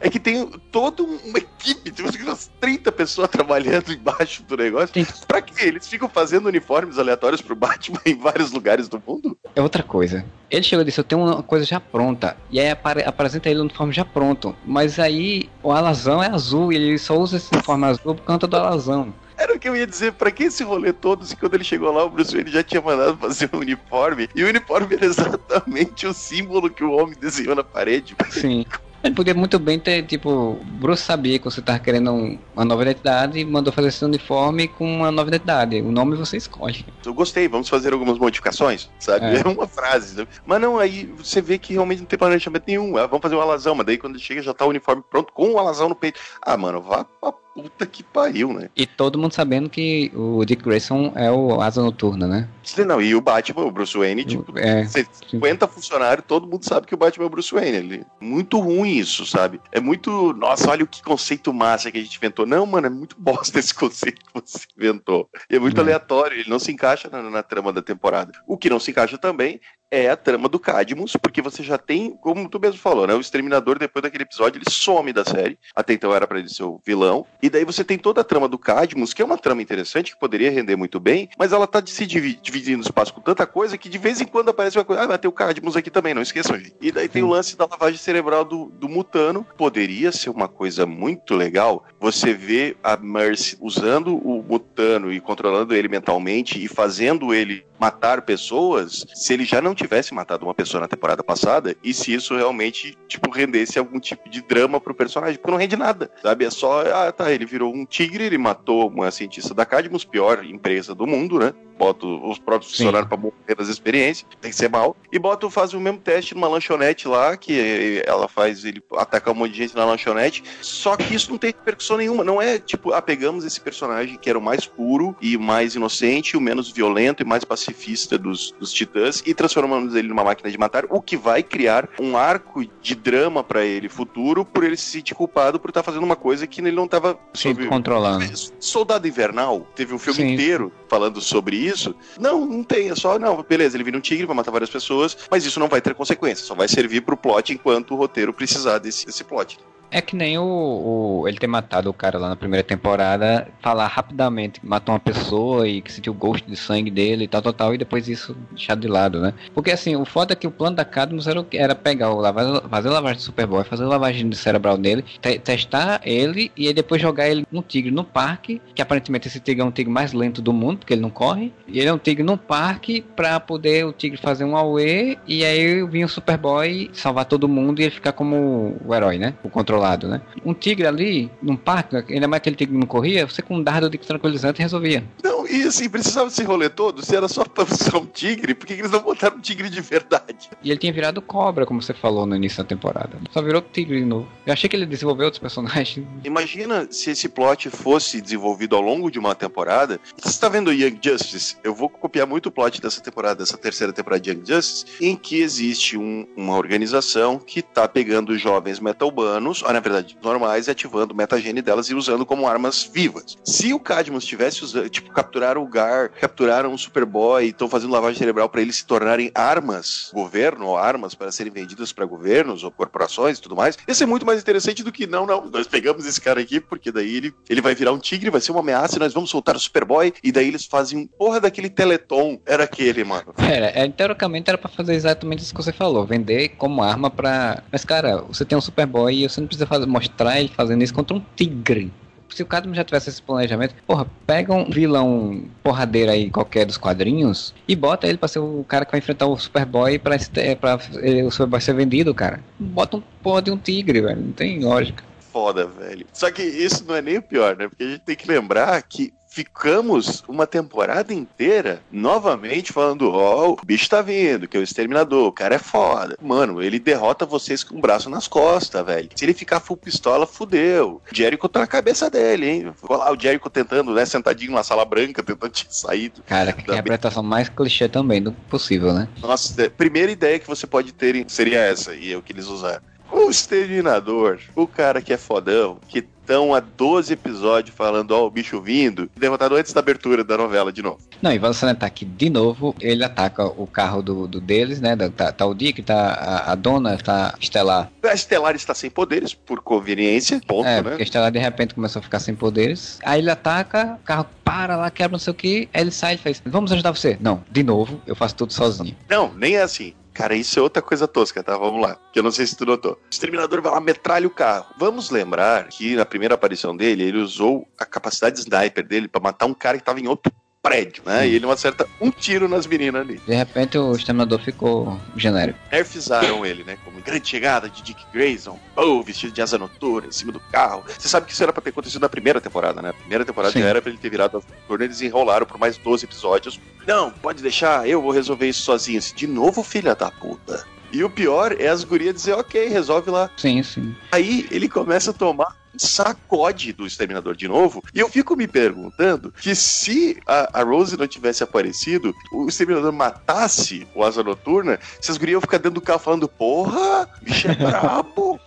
É 0.00 0.10
que 0.10 0.18
tem 0.18 0.46
toda 0.70 1.02
uma 1.02 1.38
equipe, 1.38 1.90
tem 1.90 2.04
umas 2.04 2.50
30 2.60 2.92
pessoas 2.92 3.28
trabalhando 3.30 3.92
embaixo 3.92 4.42
do 4.42 4.56
negócio. 4.56 4.88
Tem... 4.88 5.06
Pra 5.26 5.40
quê? 5.40 5.66
Eles 5.66 5.88
ficam 5.88 6.08
fazendo 6.08 6.46
uniformes 6.46 6.98
aleatórios 6.98 7.40
pro 7.40 7.54
Batman 7.54 8.00
em 8.04 8.16
vários 8.16 8.52
lugares 8.52 8.88
do 8.88 9.02
mundo? 9.04 9.36
Eu 9.54 9.62
vou 9.62 9.69
outra 9.70 9.82
coisa. 9.84 10.24
Ele 10.50 10.62
chegou 10.64 10.82
e 10.82 10.84
disse: 10.84 10.98
Eu 10.98 11.04
tenho 11.04 11.22
uma 11.22 11.42
coisa 11.42 11.64
já 11.64 11.78
pronta. 11.78 12.36
E 12.50 12.58
aí 12.58 12.68
apare 12.68 13.02
apresenta 13.04 13.48
ele 13.48 13.58
no 13.58 13.64
uniforme 13.64 13.92
já 13.92 14.04
pronto. 14.04 14.54
Mas 14.66 14.98
aí 14.98 15.48
o 15.62 15.70
alazão 15.70 16.22
é 16.22 16.28
azul 16.28 16.72
e 16.72 16.76
ele 16.76 16.98
só 16.98 17.16
usa 17.16 17.36
esse 17.36 17.48
uniforme 17.52 17.86
azul 17.86 18.14
por 18.14 18.24
conta 18.24 18.46
do 18.46 18.56
alazão. 18.56 19.14
Era 19.38 19.54
o 19.54 19.58
que 19.58 19.66
eu 19.66 19.74
ia 19.74 19.86
dizer, 19.86 20.12
pra 20.12 20.30
que 20.30 20.44
esse 20.44 20.62
rolê 20.62 20.92
todo 20.92 21.24
se 21.24 21.34
quando 21.34 21.54
ele 21.54 21.64
chegou 21.64 21.90
lá, 21.90 22.04
o 22.04 22.10
Bruce 22.10 22.34
Wayne 22.34 22.50
já 22.50 22.62
tinha 22.62 22.82
mandado 22.82 23.16
fazer 23.16 23.48
um 23.54 23.60
uniforme, 23.60 24.28
e 24.34 24.44
o 24.44 24.48
uniforme 24.48 24.94
era 24.94 25.06
exatamente 25.06 26.06
o 26.06 26.12
símbolo 26.12 26.68
que 26.68 26.84
o 26.84 26.92
homem 26.92 27.16
desenhou 27.18 27.54
na 27.54 27.64
parede. 27.64 28.14
Sim. 28.28 28.66
Ele 29.02 29.14
podia 29.14 29.34
muito 29.34 29.58
bem 29.58 29.78
ter, 29.78 30.02
tipo, 30.02 30.58
Bruce 30.78 31.02
sabia 31.02 31.38
que 31.38 31.44
você 31.44 31.62
tava 31.62 31.78
querendo 31.78 32.12
um, 32.12 32.38
uma 32.54 32.64
nova 32.64 32.82
identidade 32.82 33.38
e 33.38 33.44
mandou 33.44 33.72
fazer 33.72 33.88
esse 33.88 34.04
uniforme 34.04 34.68
com 34.68 34.84
uma 34.84 35.10
nova 35.10 35.28
identidade. 35.28 35.80
O 35.80 35.90
nome 35.90 36.16
você 36.16 36.36
escolhe. 36.36 36.84
Eu 37.04 37.14
gostei, 37.14 37.48
vamos 37.48 37.68
fazer 37.68 37.94
algumas 37.94 38.18
modificações, 38.18 38.90
sabe? 38.98 39.24
É, 39.24 39.40
é 39.44 39.48
uma 39.48 39.66
frase. 39.66 40.16
Sabe? 40.16 40.28
Mas 40.44 40.60
não, 40.60 40.78
aí 40.78 41.06
você 41.16 41.40
vê 41.40 41.58
que 41.58 41.72
realmente 41.72 42.00
não 42.00 42.06
tem 42.06 42.18
planejamento 42.18 42.64
nenhum. 42.66 42.96
Ah, 42.98 43.06
vamos 43.06 43.22
fazer 43.22 43.36
um 43.36 43.40
alazão, 43.40 43.74
mas 43.74 43.86
daí 43.86 43.96
quando 43.96 44.18
chega 44.18 44.42
já 44.42 44.52
tá 44.52 44.66
o 44.66 44.68
uniforme 44.68 45.02
pronto 45.08 45.32
com 45.32 45.48
o 45.48 45.54
um 45.54 45.58
alazão 45.58 45.88
no 45.88 45.94
peito. 45.94 46.20
Ah, 46.42 46.56
mano, 46.58 46.82
vá 46.82 47.04
pra 47.04 47.32
puta 47.62 47.86
que 47.86 48.02
pariu, 48.02 48.52
né? 48.52 48.68
E 48.76 48.86
todo 48.86 49.18
mundo 49.18 49.32
sabendo 49.32 49.68
que 49.68 50.10
o 50.14 50.44
Dick 50.44 50.62
Grayson 50.62 51.12
é 51.14 51.30
o 51.30 51.60
asa 51.60 51.82
noturna, 51.82 52.26
né? 52.26 52.48
Não, 52.86 53.00
e 53.00 53.14
o 53.14 53.20
Batman, 53.20 53.64
o 53.64 53.70
Bruce 53.70 53.96
Wayne, 53.96 54.24
tipo, 54.24 54.56
é, 54.58 54.86
50 54.86 55.66
sim. 55.66 55.72
funcionários, 55.72 56.24
todo 56.26 56.46
mundo 56.46 56.64
sabe 56.64 56.86
que 56.86 56.94
o 56.94 56.98
Batman 56.98 57.24
é 57.24 57.26
o 57.26 57.30
Bruce 57.30 57.52
Wayne. 57.52 57.76
Ele, 57.76 58.06
muito 58.20 58.58
ruim 58.58 58.96
isso, 58.96 59.26
sabe? 59.26 59.60
É 59.72 59.80
muito. 59.80 60.32
Nossa, 60.34 60.70
olha 60.70 60.84
o 60.84 60.88
que 60.88 61.02
conceito 61.02 61.52
massa 61.52 61.90
que 61.90 61.98
a 61.98 62.02
gente 62.02 62.16
inventou. 62.16 62.46
Não, 62.46 62.64
mano, 62.64 62.86
é 62.86 62.90
muito 62.90 63.16
bosta 63.18 63.58
esse 63.58 63.74
conceito 63.74 64.20
que 64.20 64.32
você 64.32 64.60
inventou. 64.76 65.28
E 65.50 65.56
é 65.56 65.58
muito 65.58 65.78
é. 65.78 65.80
aleatório, 65.80 66.38
ele 66.38 66.48
não 66.48 66.58
se 66.58 66.72
encaixa 66.72 67.08
na, 67.10 67.22
na 67.22 67.42
trama 67.42 67.72
da 67.72 67.82
temporada. 67.82 68.32
O 68.46 68.56
que 68.56 68.70
não 68.70 68.80
se 68.80 68.90
encaixa 68.90 69.18
também 69.18 69.60
é 69.90 70.08
a 70.08 70.16
trama 70.16 70.48
do 70.48 70.58
Cadmus, 70.58 71.16
porque 71.16 71.42
você 71.42 71.62
já 71.62 71.76
tem, 71.76 72.10
como 72.10 72.48
tu 72.48 72.60
mesmo 72.60 72.78
falou, 72.78 73.06
né? 73.06 73.14
O 73.14 73.20
Exterminador, 73.20 73.78
depois 73.78 74.02
daquele 74.02 74.24
episódio, 74.24 74.58
ele 74.58 74.70
some 74.70 75.12
da 75.12 75.24
série. 75.24 75.58
Até 75.74 75.92
então 75.92 76.14
era 76.14 76.26
para 76.26 76.38
ele 76.38 76.48
ser 76.48 76.62
o 76.62 76.80
vilão. 76.86 77.26
E 77.42 77.50
daí 77.50 77.64
você 77.64 77.82
tem 77.82 77.98
toda 77.98 78.20
a 78.20 78.24
trama 78.24 78.48
do 78.48 78.58
Cadmus, 78.58 79.12
que 79.12 79.22
é 79.22 79.24
uma 79.24 79.38
trama 79.38 79.62
interessante, 79.62 80.12
que 80.12 80.20
poderia 80.20 80.50
render 80.50 80.76
muito 80.76 81.00
bem, 81.00 81.28
mas 81.38 81.52
ela 81.52 81.66
tá 81.66 81.82
se 81.84 82.06
dividindo 82.06 82.82
o 82.82 82.86
espaço 82.86 83.12
com 83.12 83.20
tanta 83.20 83.46
coisa 83.46 83.76
que 83.76 83.88
de 83.88 83.98
vez 83.98 84.20
em 84.20 84.26
quando 84.26 84.50
aparece 84.50 84.78
uma 84.78 84.84
coisa. 84.84 85.02
Ah, 85.02 85.06
vai 85.06 85.18
ter 85.18 85.28
o 85.28 85.32
Cadmus 85.32 85.76
aqui 85.76 85.90
também, 85.90 86.14
não 86.14 86.22
esqueçam, 86.22 86.58
gente. 86.58 86.74
E 86.80 86.92
daí 86.92 87.08
tem 87.08 87.22
o 87.22 87.28
lance 87.28 87.56
da 87.56 87.66
lavagem 87.66 87.98
cerebral 87.98 88.44
do, 88.44 88.66
do 88.66 88.88
Mutano. 88.88 89.46
Poderia 89.56 90.12
ser 90.12 90.30
uma 90.30 90.48
coisa 90.48 90.86
muito 90.86 91.34
legal 91.34 91.84
você 92.00 92.32
vê 92.32 92.76
a 92.82 92.96
Mercy 92.96 93.56
usando 93.60 94.16
o 94.16 94.42
Mutano 94.42 95.12
e 95.12 95.20
controlando 95.20 95.74
ele 95.74 95.86
mentalmente 95.86 96.62
e 96.62 96.66
fazendo 96.66 97.34
ele 97.34 97.64
matar 97.80 98.20
pessoas 98.22 99.06
se 99.14 99.32
ele 99.32 99.44
já 99.44 99.62
não 99.62 99.74
tivesse 99.74 100.12
matado 100.12 100.44
uma 100.44 100.54
pessoa 100.54 100.82
na 100.82 100.88
temporada 100.88 101.24
passada 101.24 101.74
e 101.82 101.94
se 101.94 102.12
isso 102.12 102.36
realmente, 102.36 102.96
tipo, 103.08 103.30
rendesse 103.30 103.78
algum 103.78 103.98
tipo 103.98 104.28
de 104.28 104.42
drama 104.42 104.78
pro 104.78 104.94
personagem, 104.94 105.38
porque 105.38 105.50
não 105.50 105.58
rende 105.58 105.76
nada, 105.76 106.10
sabe? 106.22 106.44
É 106.44 106.50
só, 106.50 106.82
ah, 106.82 107.10
tá, 107.10 107.32
ele 107.32 107.46
virou 107.46 107.74
um 107.74 107.86
tigre, 107.86 108.24
ele 108.24 108.36
matou 108.36 108.88
uma 108.88 109.10
cientista 109.10 109.54
da 109.54 109.64
Cadmus, 109.64 110.04
pior 110.04 110.44
empresa 110.44 110.94
do 110.94 111.06
mundo, 111.06 111.38
né? 111.38 111.54
Bota 111.80 112.06
os 112.06 112.38
próprios 112.38 112.72
funcionários 112.72 113.08
para 113.08 113.16
morrer 113.16 113.54
das 113.56 113.68
experiências, 113.68 114.28
tem 114.38 114.50
que 114.50 114.56
ser 114.56 114.68
mal. 114.68 114.94
E 115.10 115.18
bota, 115.18 115.48
faz 115.48 115.72
o 115.72 115.80
mesmo 115.80 115.98
teste 115.98 116.34
numa 116.34 116.46
lanchonete 116.46 117.08
lá, 117.08 117.34
que 117.38 118.02
ela 118.06 118.28
faz 118.28 118.66
ele 118.66 118.82
atacar 118.98 119.32
um 119.32 119.38
monte 119.38 119.52
de 119.52 119.58
gente 119.58 119.74
na 119.74 119.86
lanchonete. 119.86 120.44
Só 120.60 120.94
que 120.94 121.14
isso 121.14 121.30
não 121.30 121.38
tem 121.38 121.54
repercussão 121.56 121.96
nenhuma. 121.96 122.22
Não 122.22 122.40
é 122.40 122.58
tipo, 122.58 122.92
ah, 122.92 123.00
pegamos 123.00 123.46
esse 123.46 123.58
personagem 123.58 124.18
que 124.18 124.28
era 124.28 124.38
o 124.38 124.42
mais 124.42 124.66
puro 124.66 125.16
e 125.22 125.38
mais 125.38 125.74
inocente, 125.74 126.36
o 126.36 126.40
menos 126.40 126.70
violento 126.70 127.22
e 127.22 127.26
mais 127.26 127.44
pacifista 127.44 128.18
dos, 128.18 128.52
dos 128.52 128.72
titãs 128.72 129.22
e 129.24 129.32
transformamos 129.32 129.94
ele 129.94 130.08
numa 130.08 130.22
máquina 130.22 130.50
de 130.50 130.58
matar, 130.58 130.84
o 130.90 131.00
que 131.00 131.16
vai 131.16 131.42
criar 131.42 131.88
um 131.98 132.14
arco 132.14 132.62
de 132.82 132.94
drama 132.94 133.42
para 133.42 133.64
ele 133.64 133.88
futuro 133.88 134.44
por 134.44 134.64
ele 134.64 134.76
se 134.76 134.90
sentir 134.90 135.14
culpado 135.14 135.58
por 135.58 135.70
estar 135.70 135.80
tá 135.80 135.84
fazendo 135.84 136.04
uma 136.04 136.16
coisa 136.16 136.46
que 136.46 136.60
ele 136.60 136.72
não 136.72 136.84
estava 136.84 137.18
sobre... 137.32 137.66
controlando. 137.66 138.24
Soldado 138.58 139.08
Invernal 139.08 139.66
teve 139.74 139.94
um 139.94 139.98
filme 139.98 140.20
Sim. 140.20 140.32
inteiro 140.34 140.70
falando 140.88 141.20
sobre 141.20 141.56
isso 141.56 141.69
isso? 141.70 141.94
Não, 142.18 142.44
não 142.46 142.62
tem. 142.62 142.90
É 142.90 142.94
só, 142.94 143.18
não, 143.18 143.42
beleza, 143.42 143.76
ele 143.76 143.84
vira 143.84 143.96
um 143.96 144.00
tigre, 144.00 144.26
vai 144.26 144.36
matar 144.36 144.50
várias 144.50 144.70
pessoas, 144.70 145.16
mas 145.30 145.44
isso 145.44 145.60
não 145.60 145.68
vai 145.68 145.80
ter 145.80 145.94
consequência, 145.94 146.44
só 146.44 146.54
vai 146.54 146.68
servir 146.68 147.02
pro 147.02 147.16
plot 147.16 147.52
enquanto 147.52 147.92
o 147.92 147.96
roteiro 147.96 148.32
precisar 148.32 148.78
desse, 148.78 149.06
desse 149.06 149.24
plot. 149.24 149.58
É 149.90 150.00
que 150.00 150.14
nem 150.14 150.38
o, 150.38 150.44
o, 150.44 151.28
ele 151.28 151.36
ter 151.36 151.48
matado 151.48 151.90
o 151.90 151.92
cara 151.92 152.18
lá 152.18 152.28
na 152.28 152.36
primeira 152.36 152.62
temporada, 152.62 153.48
falar 153.60 153.88
rapidamente 153.88 154.60
que 154.60 154.66
matou 154.66 154.94
uma 154.94 155.00
pessoa 155.00 155.66
e 155.66 155.82
que 155.82 155.92
sentiu 155.92 156.12
o 156.12 156.16
gosto 156.16 156.48
de 156.48 156.56
sangue 156.56 156.90
dele 156.90 157.24
e 157.24 157.28
tal, 157.28 157.42
tal, 157.42 157.52
tal, 157.52 157.74
e 157.74 157.78
depois 157.78 158.08
isso 158.08 158.36
deixado 158.52 158.80
de 158.80 158.88
lado, 158.88 159.20
né? 159.20 159.34
Porque 159.52 159.72
assim, 159.72 159.96
o 159.96 160.04
foda 160.04 160.32
é 160.32 160.36
que 160.36 160.46
o 160.46 160.50
plano 160.50 160.76
da 160.76 160.84
Cadmus 160.84 161.26
era, 161.26 161.44
era 161.52 161.74
pegar 161.74 162.10
o 162.10 162.20
lavagem, 162.20 162.60
fazer 162.70 162.88
a 162.88 162.92
lavagem 162.92 163.16
do 163.16 163.22
Superboy, 163.22 163.64
fazer 163.64 163.84
a 163.84 163.88
lavagem 163.88 164.28
de 164.28 164.36
cerebral 164.36 164.78
dele, 164.78 165.04
te, 165.20 165.38
testar 165.40 166.00
ele 166.04 166.52
e 166.56 166.68
aí 166.68 166.74
depois 166.74 167.02
jogar 167.02 167.28
ele 167.28 167.44
no 167.50 167.62
tigre 167.62 167.90
no 167.90 168.04
parque, 168.04 168.62
que 168.74 168.82
aparentemente 168.82 169.26
esse 169.26 169.40
tigre 169.40 169.62
é 169.62 169.64
um 169.64 169.72
tigre 169.72 169.92
mais 169.92 170.12
lento 170.12 170.40
do 170.40 170.52
mundo, 170.52 170.78
porque 170.78 170.94
ele 170.94 171.02
não 171.02 171.10
corre, 171.10 171.52
e 171.66 171.80
ele 171.80 171.88
é 171.88 171.92
um 171.92 171.98
tigre 171.98 172.22
no 172.22 172.38
parque 172.38 173.02
pra 173.16 173.40
poder 173.40 173.84
o 173.86 173.92
tigre 173.92 174.20
fazer 174.20 174.44
um 174.44 174.56
AUE 174.56 175.18
e 175.26 175.44
aí 175.44 175.84
vinha 175.86 176.06
o 176.06 176.08
Superboy 176.08 176.90
salvar 176.92 177.24
todo 177.24 177.48
mundo 177.48 177.80
e 177.80 177.84
ele 177.84 177.90
ficar 177.90 178.12
como 178.12 178.76
o 178.84 178.94
herói, 178.94 179.18
né? 179.18 179.34
O 179.42 179.50
controle 179.50 179.79
controlado, 179.80 180.08
né? 180.08 180.20
Um 180.44 180.52
tigre 180.52 180.86
ali, 180.86 181.30
num 181.42 181.56
parque, 181.56 181.96
ainda 182.12 182.28
mais 182.28 182.38
aquele 182.38 182.56
tigre 182.56 182.74
que 182.74 182.80
não 182.80 182.86
corria, 182.86 183.26
você 183.26 183.40
com 183.40 183.56
um 183.56 183.62
dardo 183.62 183.88
de 183.88 183.98
tranquilizante 183.98 184.60
resolvia. 184.60 185.02
Não, 185.22 185.46
e 185.48 185.62
assim, 185.62 185.88
precisava 185.88 186.28
desse 186.28 186.42
rolê 186.44 186.68
todo? 186.68 187.04
Se 187.04 187.16
era 187.16 187.26
só 187.28 187.44
pra 187.44 187.64
usar 187.64 187.96
um 187.96 188.06
tigre, 188.06 188.54
por 188.54 188.66
que 188.66 188.74
eles 188.74 188.90
não 188.90 189.00
botaram 189.00 189.36
um 189.36 189.40
tigre 189.40 189.70
de 189.70 189.80
verdade? 189.80 190.50
E 190.62 190.70
ele 190.70 190.78
tinha 190.78 190.92
virado 190.92 191.22
cobra, 191.22 191.64
como 191.64 191.80
você 191.80 191.94
falou 191.94 192.26
no 192.26 192.36
início 192.36 192.58
da 192.58 192.68
temporada. 192.68 193.18
Só 193.30 193.40
virou 193.40 193.62
tigre 193.62 194.00
de 194.00 194.04
novo. 194.04 194.28
Eu 194.46 194.52
achei 194.52 194.68
que 194.68 194.76
ele 194.76 194.86
desenvolveu 194.86 195.26
outros 195.26 195.40
personagens. 195.40 196.06
Imagina 196.24 196.86
se 196.90 197.10
esse 197.10 197.28
plot 197.28 197.70
fosse 197.70 198.20
desenvolvido 198.20 198.76
ao 198.76 198.82
longo 198.82 199.10
de 199.10 199.18
uma 199.18 199.34
temporada. 199.34 199.98
Você 200.16 200.28
está 200.28 200.48
vendo 200.48 200.72
Young 200.72 200.98
Justice? 201.02 201.56
Eu 201.64 201.74
vou 201.74 201.88
copiar 201.88 202.26
muito 202.26 202.46
o 202.46 202.52
plot 202.52 202.80
dessa 202.80 203.00
temporada, 203.00 203.36
dessa 203.36 203.56
terceira 203.56 203.92
temporada 203.92 204.20
de 204.20 204.30
Young 204.30 204.42
Justice, 204.44 204.84
em 205.00 205.16
que 205.16 205.40
existe 205.40 205.96
um, 205.96 206.26
uma 206.36 206.56
organização 206.56 207.38
que 207.38 207.62
tá 207.62 207.88
pegando 207.88 208.36
jovens 208.36 208.80
metahumanos, 208.80 209.62
na 209.72 209.80
verdade, 209.80 210.16
normais, 210.22 210.66
e 210.66 210.70
ativando 210.70 211.12
o 211.12 211.16
metagene 211.16 211.62
delas 211.62 211.88
e 211.88 211.94
usando 211.94 212.24
como 212.26 212.46
armas 212.46 212.88
vivas. 212.92 213.36
Se 213.44 213.72
o 213.72 213.80
Cadmus 213.80 214.24
tivesse 214.24 214.64
usando, 214.64 214.88
tipo, 214.88 215.10
capturaram 215.12 215.62
o 215.62 215.66
Gar, 215.66 216.10
capturaram 216.10 216.72
o 216.72 216.78
Superboy, 216.78 217.46
estão 217.46 217.68
fazendo 217.68 217.92
lavagem 217.92 218.18
cerebral 218.18 218.48
para 218.48 218.60
eles 218.60 218.76
se 218.76 218.86
tornarem 218.86 219.30
armas, 219.34 220.10
governo, 220.12 220.66
ou 220.66 220.76
armas 220.76 221.14
para 221.14 221.32
serem 221.32 221.52
vendidas 221.52 221.92
para 221.92 222.04
governos 222.04 222.64
ou 222.64 222.70
corporações 222.70 223.38
e 223.38 223.42
tudo 223.42 223.56
mais, 223.56 223.76
ia 223.86 223.94
ser 223.94 224.06
muito 224.06 224.26
mais 224.26 224.40
interessante 224.40 224.82
do 224.82 224.92
que, 224.92 225.06
não, 225.06 225.26
não, 225.26 225.46
nós 225.50 225.66
pegamos 225.66 226.06
esse 226.06 226.20
cara 226.20 226.40
aqui 226.40 226.60
porque 226.60 226.92
daí 226.92 227.16
ele, 227.16 227.34
ele 227.48 227.60
vai 227.60 227.74
virar 227.74 227.92
um 227.92 227.98
tigre, 227.98 228.30
vai 228.30 228.40
ser 228.40 228.52
uma 228.52 228.60
ameaça 228.60 228.96
e 228.96 228.98
nós 228.98 229.12
vamos 229.12 229.30
soltar 229.30 229.56
o 229.56 229.60
Superboy, 229.60 230.12
e 230.22 230.32
daí 230.32 230.48
eles 230.48 230.66
fazem 230.66 230.98
um 230.98 231.06
porra 231.06 231.40
daquele 231.40 231.68
teleton. 231.68 232.40
Era 232.46 232.64
aquele, 232.64 233.04
mano. 233.04 233.34
Era, 233.38 233.66
é, 233.74 233.88
teoricamente 233.88 234.48
era 234.48 234.58
para 234.58 234.70
fazer 234.70 234.94
exatamente 234.94 235.42
isso 235.42 235.54
que 235.54 235.62
você 235.62 235.72
falou, 235.72 236.06
vender 236.06 236.50
como 236.50 236.82
arma 236.82 237.10
para. 237.10 237.62
Mas, 237.70 237.84
cara, 237.84 238.18
você 238.22 238.44
tem 238.44 238.56
um 238.56 238.60
Superboy 238.60 239.24
e 239.24 239.28
você 239.28 239.40
não 239.40 239.48
precisa 239.48 239.59
fazer, 239.66 239.86
mostrar 239.86 240.38
ele 240.38 240.48
fazendo 240.48 240.82
isso 240.82 240.94
contra 240.94 241.16
um 241.16 241.22
tigre 241.36 241.92
se 242.34 242.42
o 242.42 242.46
Cadmo 242.46 242.74
já 242.74 242.84
tivesse 242.84 243.10
esse 243.10 243.20
planejamento, 243.20 243.74
porra, 243.86 244.06
pega 244.26 244.54
um 244.54 244.70
vilão 244.70 245.44
porradeiro 245.62 246.10
aí, 246.12 246.30
qualquer 246.30 246.64
dos 246.64 246.78
quadrinhos, 246.78 247.54
e 247.66 247.74
bota 247.74 248.06
ele 248.06 248.18
pra 248.18 248.28
ser 248.28 248.38
o 248.38 248.64
cara 248.66 248.84
que 248.84 248.92
vai 248.92 248.98
enfrentar 248.98 249.26
o 249.26 249.36
Superboy 249.36 249.98
pra, 249.98 250.16
pra 250.60 250.78
o 251.26 251.30
Superboy 251.30 251.60
ser 251.60 251.74
vendido, 251.74 252.14
cara. 252.14 252.40
Bota 252.58 252.96
um 252.96 253.02
porra 253.22 253.42
de 253.42 253.50
um 253.50 253.56
tigre, 253.56 254.00
velho. 254.00 254.20
Não 254.20 254.32
tem 254.32 254.60
lógica 254.60 255.09
foda, 255.32 255.66
velho. 255.66 256.06
Só 256.12 256.30
que 256.30 256.42
isso 256.42 256.84
não 256.86 256.94
é 256.94 257.02
nem 257.02 257.18
o 257.18 257.22
pior, 257.22 257.56
né? 257.56 257.68
Porque 257.68 257.84
a 257.84 257.88
gente 257.88 258.00
tem 258.00 258.16
que 258.16 258.28
lembrar 258.28 258.80
que 258.82 259.12
ficamos 259.30 260.24
uma 260.28 260.46
temporada 260.46 261.14
inteira 261.14 261.80
novamente 261.90 262.72
falando: 262.72 263.10
Ó, 263.12 263.48
oh, 263.48 263.52
o 263.52 263.64
bicho 263.64 263.88
tá 263.88 264.02
vindo, 264.02 264.48
que 264.48 264.56
é 264.56 264.60
o 264.60 264.62
exterminador, 264.62 265.28
o 265.28 265.32
cara 265.32 265.54
é 265.54 265.58
foda. 265.58 266.18
Mano, 266.20 266.62
ele 266.62 266.78
derrota 266.78 267.24
vocês 267.24 267.62
com 267.62 267.78
o 267.78 267.80
braço 267.80 268.10
nas 268.10 268.26
costas, 268.26 268.84
velho. 268.84 269.08
Se 269.14 269.24
ele 269.24 269.32
ficar 269.32 269.60
full 269.60 269.76
pistola, 269.76 270.26
fudeu. 270.26 271.00
O 271.10 271.14
Jericho 271.14 271.48
tá 271.48 271.60
na 271.60 271.66
cabeça 271.66 272.10
dele, 272.10 272.48
hein? 272.48 272.72
Ficou 272.74 272.96
lá 272.96 273.12
o 273.12 273.18
Jericho 273.18 273.48
tentando, 273.48 273.94
né, 273.94 274.04
sentadinho 274.04 274.52
na 274.52 274.64
sala 274.64 274.84
branca, 274.84 275.22
tentando 275.22 275.52
te 275.52 275.66
sair. 275.70 276.12
Cara, 276.26 276.52
que 276.52 276.62
interpretação 276.62 277.22
mais 277.22 277.48
clichê 277.48 277.88
também 277.88 278.20
do 278.20 278.32
possível, 278.32 278.92
né? 278.92 279.08
Nossa, 279.20 279.66
a 279.66 279.70
primeira 279.70 280.10
ideia 280.10 280.38
que 280.38 280.46
você 280.46 280.66
pode 280.66 280.92
ter 280.92 281.24
seria 281.28 281.60
essa, 281.60 281.94
e 281.94 282.12
é 282.12 282.16
o 282.16 282.22
que 282.22 282.32
eles 282.32 282.46
usaram. 282.46 282.89
O 283.30 283.32
exterminador, 283.32 284.40
o 284.56 284.66
cara 284.66 285.00
que 285.00 285.12
é 285.12 285.16
fodão, 285.16 285.78
que 285.86 286.00
estão 286.00 286.52
há 286.52 286.58
12 286.58 287.12
episódios 287.12 287.72
falando, 287.76 288.10
ó, 288.10 288.22
oh, 288.22 288.26
o 288.26 288.30
bicho 288.30 288.60
vindo, 288.60 289.08
derrotado 289.16 289.54
antes 289.54 289.72
da 289.72 289.78
abertura 289.78 290.24
da 290.24 290.36
novela 290.36 290.72
de 290.72 290.82
novo. 290.82 290.98
Não, 291.22 291.32
e 291.32 291.38
vale 291.38 291.54
salientar 291.54 291.92
que, 291.92 292.04
de 292.04 292.28
novo, 292.28 292.74
ele 292.80 293.04
ataca 293.04 293.44
o 293.44 293.68
carro 293.68 294.02
do, 294.02 294.26
do 294.26 294.40
deles, 294.40 294.80
né? 294.80 294.96
Tá, 295.16 295.30
tá 295.30 295.46
o 295.46 295.54
Dick, 295.54 295.80
tá 295.80 295.94
a, 295.94 296.50
a 296.50 296.54
dona, 296.56 296.98
tá 296.98 297.36
Estelar. 297.40 297.88
A 298.02 298.12
Estelar 298.12 298.56
está 298.56 298.74
sem 298.74 298.90
poderes, 298.90 299.32
por 299.32 299.60
conveniência, 299.60 300.40
ponto, 300.44 300.66
é, 300.66 300.78
né? 300.78 300.82
porque 300.82 301.02
a 301.02 301.04
Estelar 301.04 301.30
de 301.30 301.38
repente 301.38 301.72
começou 301.72 302.00
a 302.00 302.02
ficar 302.02 302.18
sem 302.18 302.34
poderes. 302.34 302.98
Aí 303.04 303.20
ele 303.20 303.30
ataca, 303.30 303.96
o 304.00 304.04
carro 304.04 304.26
para 304.44 304.76
lá, 304.76 304.90
quebra 304.90 305.12
não 305.12 305.20
sei 305.20 305.30
o 305.30 305.34
que, 305.34 305.68
aí 305.72 305.82
ele 305.82 305.92
sai 305.92 306.14
e 306.16 306.18
faz, 306.18 306.42
vamos 306.44 306.72
ajudar 306.72 306.90
você. 306.90 307.16
Não, 307.20 307.44
de 307.48 307.62
novo, 307.62 308.02
eu 308.08 308.16
faço 308.16 308.34
tudo 308.34 308.52
sozinho. 308.52 308.96
Não, 309.08 309.32
nem 309.34 309.54
é 309.54 309.62
assim. 309.62 309.94
Cara, 310.12 310.34
isso 310.34 310.58
é 310.58 310.62
outra 310.62 310.82
coisa 310.82 311.06
tosca, 311.06 311.42
tá? 311.42 311.56
Vamos 311.56 311.80
lá. 311.80 311.96
Que 312.12 312.18
eu 312.18 312.22
não 312.22 312.30
sei 312.30 312.46
se 312.46 312.56
tu 312.56 312.66
notou. 312.66 312.92
O 312.92 312.98
exterminador 313.10 313.62
vai 313.62 313.72
lá, 313.72 313.80
metralha 313.80 314.26
o 314.26 314.30
carro. 314.30 314.66
Vamos 314.78 315.10
lembrar 315.10 315.68
que 315.68 315.96
na 315.96 316.04
primeira 316.04 316.34
aparição 316.34 316.76
dele, 316.76 317.04
ele 317.04 317.18
usou 317.18 317.66
a 317.78 317.86
capacidade 317.86 318.36
de 318.36 318.42
sniper 318.42 318.86
dele 318.86 319.08
para 319.08 319.20
matar 319.20 319.46
um 319.46 319.54
cara 319.54 319.78
que 319.78 319.84
tava 319.84 320.00
em 320.00 320.08
outro 320.08 320.32
prédio, 320.62 321.02
né? 321.04 321.22
Sim. 321.22 321.26
E 321.26 321.34
ele 321.34 321.40
não 321.40 321.50
acerta 321.50 321.86
um 322.00 322.10
tiro 322.10 322.48
nas 322.48 322.66
meninas 322.66 323.02
ali. 323.02 323.20
De 323.26 323.34
repente 323.34 323.78
o 323.78 323.92
exterminador 323.92 324.40
ficou 324.40 324.98
genérico. 325.16 325.58
Nerfizaram 325.70 326.44
ele, 326.44 326.64
né? 326.64 326.76
Como 326.84 327.00
grande 327.00 327.28
chegada 327.28 327.68
de 327.68 327.82
Dick 327.82 328.04
Grayson, 328.12 328.58
oh, 328.76 329.02
vestido 329.02 329.32
de 329.32 329.40
asa 329.40 329.58
noturna 329.58 330.08
em 330.08 330.12
cima 330.12 330.32
do 330.32 330.40
carro. 330.40 330.84
Você 330.86 331.08
sabe 331.08 331.26
que 331.26 331.32
isso 331.32 331.42
era 331.42 331.52
pra 331.52 331.62
ter 331.62 331.70
acontecido 331.70 332.02
na 332.02 332.08
primeira 332.08 332.40
temporada, 332.40 332.82
né? 332.82 332.90
A 332.90 332.94
primeira 332.94 333.24
temporada 333.24 333.52
Sim. 333.52 333.60
já 333.60 333.68
era 333.68 333.80
pra 333.80 333.90
ele 333.90 333.98
ter 333.98 334.10
virado 334.10 334.36
asa 334.36 334.46
noturna, 334.48 334.84
eles 334.84 335.00
enrolaram 335.00 335.46
por 335.46 335.58
mais 335.58 335.76
12 335.76 336.04
episódios. 336.04 336.60
Não, 336.86 337.10
pode 337.10 337.42
deixar, 337.42 337.88
eu 337.88 338.02
vou 338.02 338.10
resolver 338.10 338.48
isso 338.48 338.62
sozinho. 338.62 339.00
De 339.14 339.26
novo, 339.26 339.62
filha 339.62 339.94
da 339.94 340.10
puta. 340.10 340.64
E 340.92 341.04
o 341.04 341.10
pior 341.10 341.54
é 341.58 341.68
as 341.68 341.84
gurias 341.84 342.14
dizer, 342.14 342.32
ok, 342.32 342.68
resolve 342.68 343.10
lá. 343.10 343.30
Sim, 343.36 343.62
sim. 343.62 343.94
Aí 344.10 344.46
ele 344.50 344.68
começa 344.68 345.12
a 345.12 345.14
tomar 345.14 345.56
sacode 345.76 346.72
do 346.72 346.86
Exterminador 346.86 347.36
de 347.36 347.48
novo. 347.48 347.82
E 347.94 348.00
eu 348.00 348.08
fico 348.08 348.36
me 348.36 348.46
perguntando 348.46 349.32
que 349.40 349.54
se 349.54 350.18
a, 350.26 350.60
a 350.60 350.62
Rose 350.62 350.96
não 350.96 351.06
tivesse 351.06 351.42
aparecido, 351.42 352.14
o 352.32 352.48
Exterminador 352.48 352.92
matasse 352.92 353.86
o 353.94 354.04
Asa 354.04 354.22
Noturna, 354.22 354.78
se 355.00 355.10
as 355.10 355.16
gurias 355.16 355.34
iam 355.34 355.40
ficar 355.40 355.58
dentro 355.58 355.72
do 355.72 355.80
carro 355.80 355.98
falando, 355.98 356.28
porra, 356.28 357.08
bicho 357.22 357.48
é 357.48 357.54
brabo. 357.54 358.38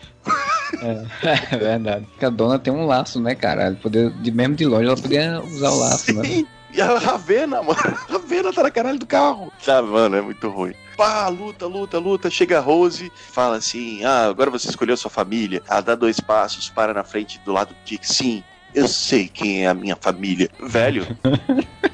É, 0.82 1.06
é, 1.56 1.58
verdade. 1.58 2.06
Porque 2.08 2.26
a 2.26 2.30
dona 2.30 2.60
tem 2.60 2.74
um 2.74 2.86
laço, 2.86 3.20
né, 3.20 3.36
cara? 3.36 3.78
Poder, 3.82 4.12
de, 4.22 4.32
mesmo 4.32 4.56
de 4.56 4.66
longe 4.66 4.86
ela 4.86 4.98
podia 4.98 5.42
usar 5.42 5.70
o 5.70 5.80
laço, 5.80 6.14
né? 6.14 6.24
Sim. 6.24 6.42
né? 6.44 6.48
E 6.74 6.82
a 6.82 6.98
Ravena, 6.98 7.62
mano, 7.62 7.80
a 7.86 8.14
Ravena 8.14 8.52
tá 8.52 8.64
na 8.64 8.72
caralho 8.72 8.98
do 8.98 9.06
carro. 9.06 9.54
Sabe, 9.60 9.88
mano, 9.90 10.16
é 10.16 10.22
muito 10.22 10.50
ruim. 10.50 10.74
Pá, 10.98 11.28
luta, 11.28 11.68
luta, 11.68 12.00
luta. 12.00 12.30
Chega 12.30 12.58
a 12.58 12.62
Rose, 12.62 13.12
fala 13.32 13.58
assim: 13.58 14.04
Ah, 14.04 14.26
agora 14.26 14.50
você 14.50 14.70
escolheu 14.70 14.98
sua 14.98 15.12
família. 15.12 15.62
Ela 15.70 15.82
dá 15.82 15.96
dois 15.96 16.20
passos, 16.20 16.70
para 16.70 16.94
na 16.94 17.04
frente 17.04 17.40
do 17.40 17.52
lado 17.52 17.70
do 17.70 17.76
Dick. 17.86 18.08
Sim, 18.08 18.44
eu 18.74 18.88
sei 18.88 19.28
quem 19.28 19.66
é 19.66 19.68
a 19.68 19.74
minha 19.74 19.96
família. 19.96 20.50
Velho. 20.60 21.06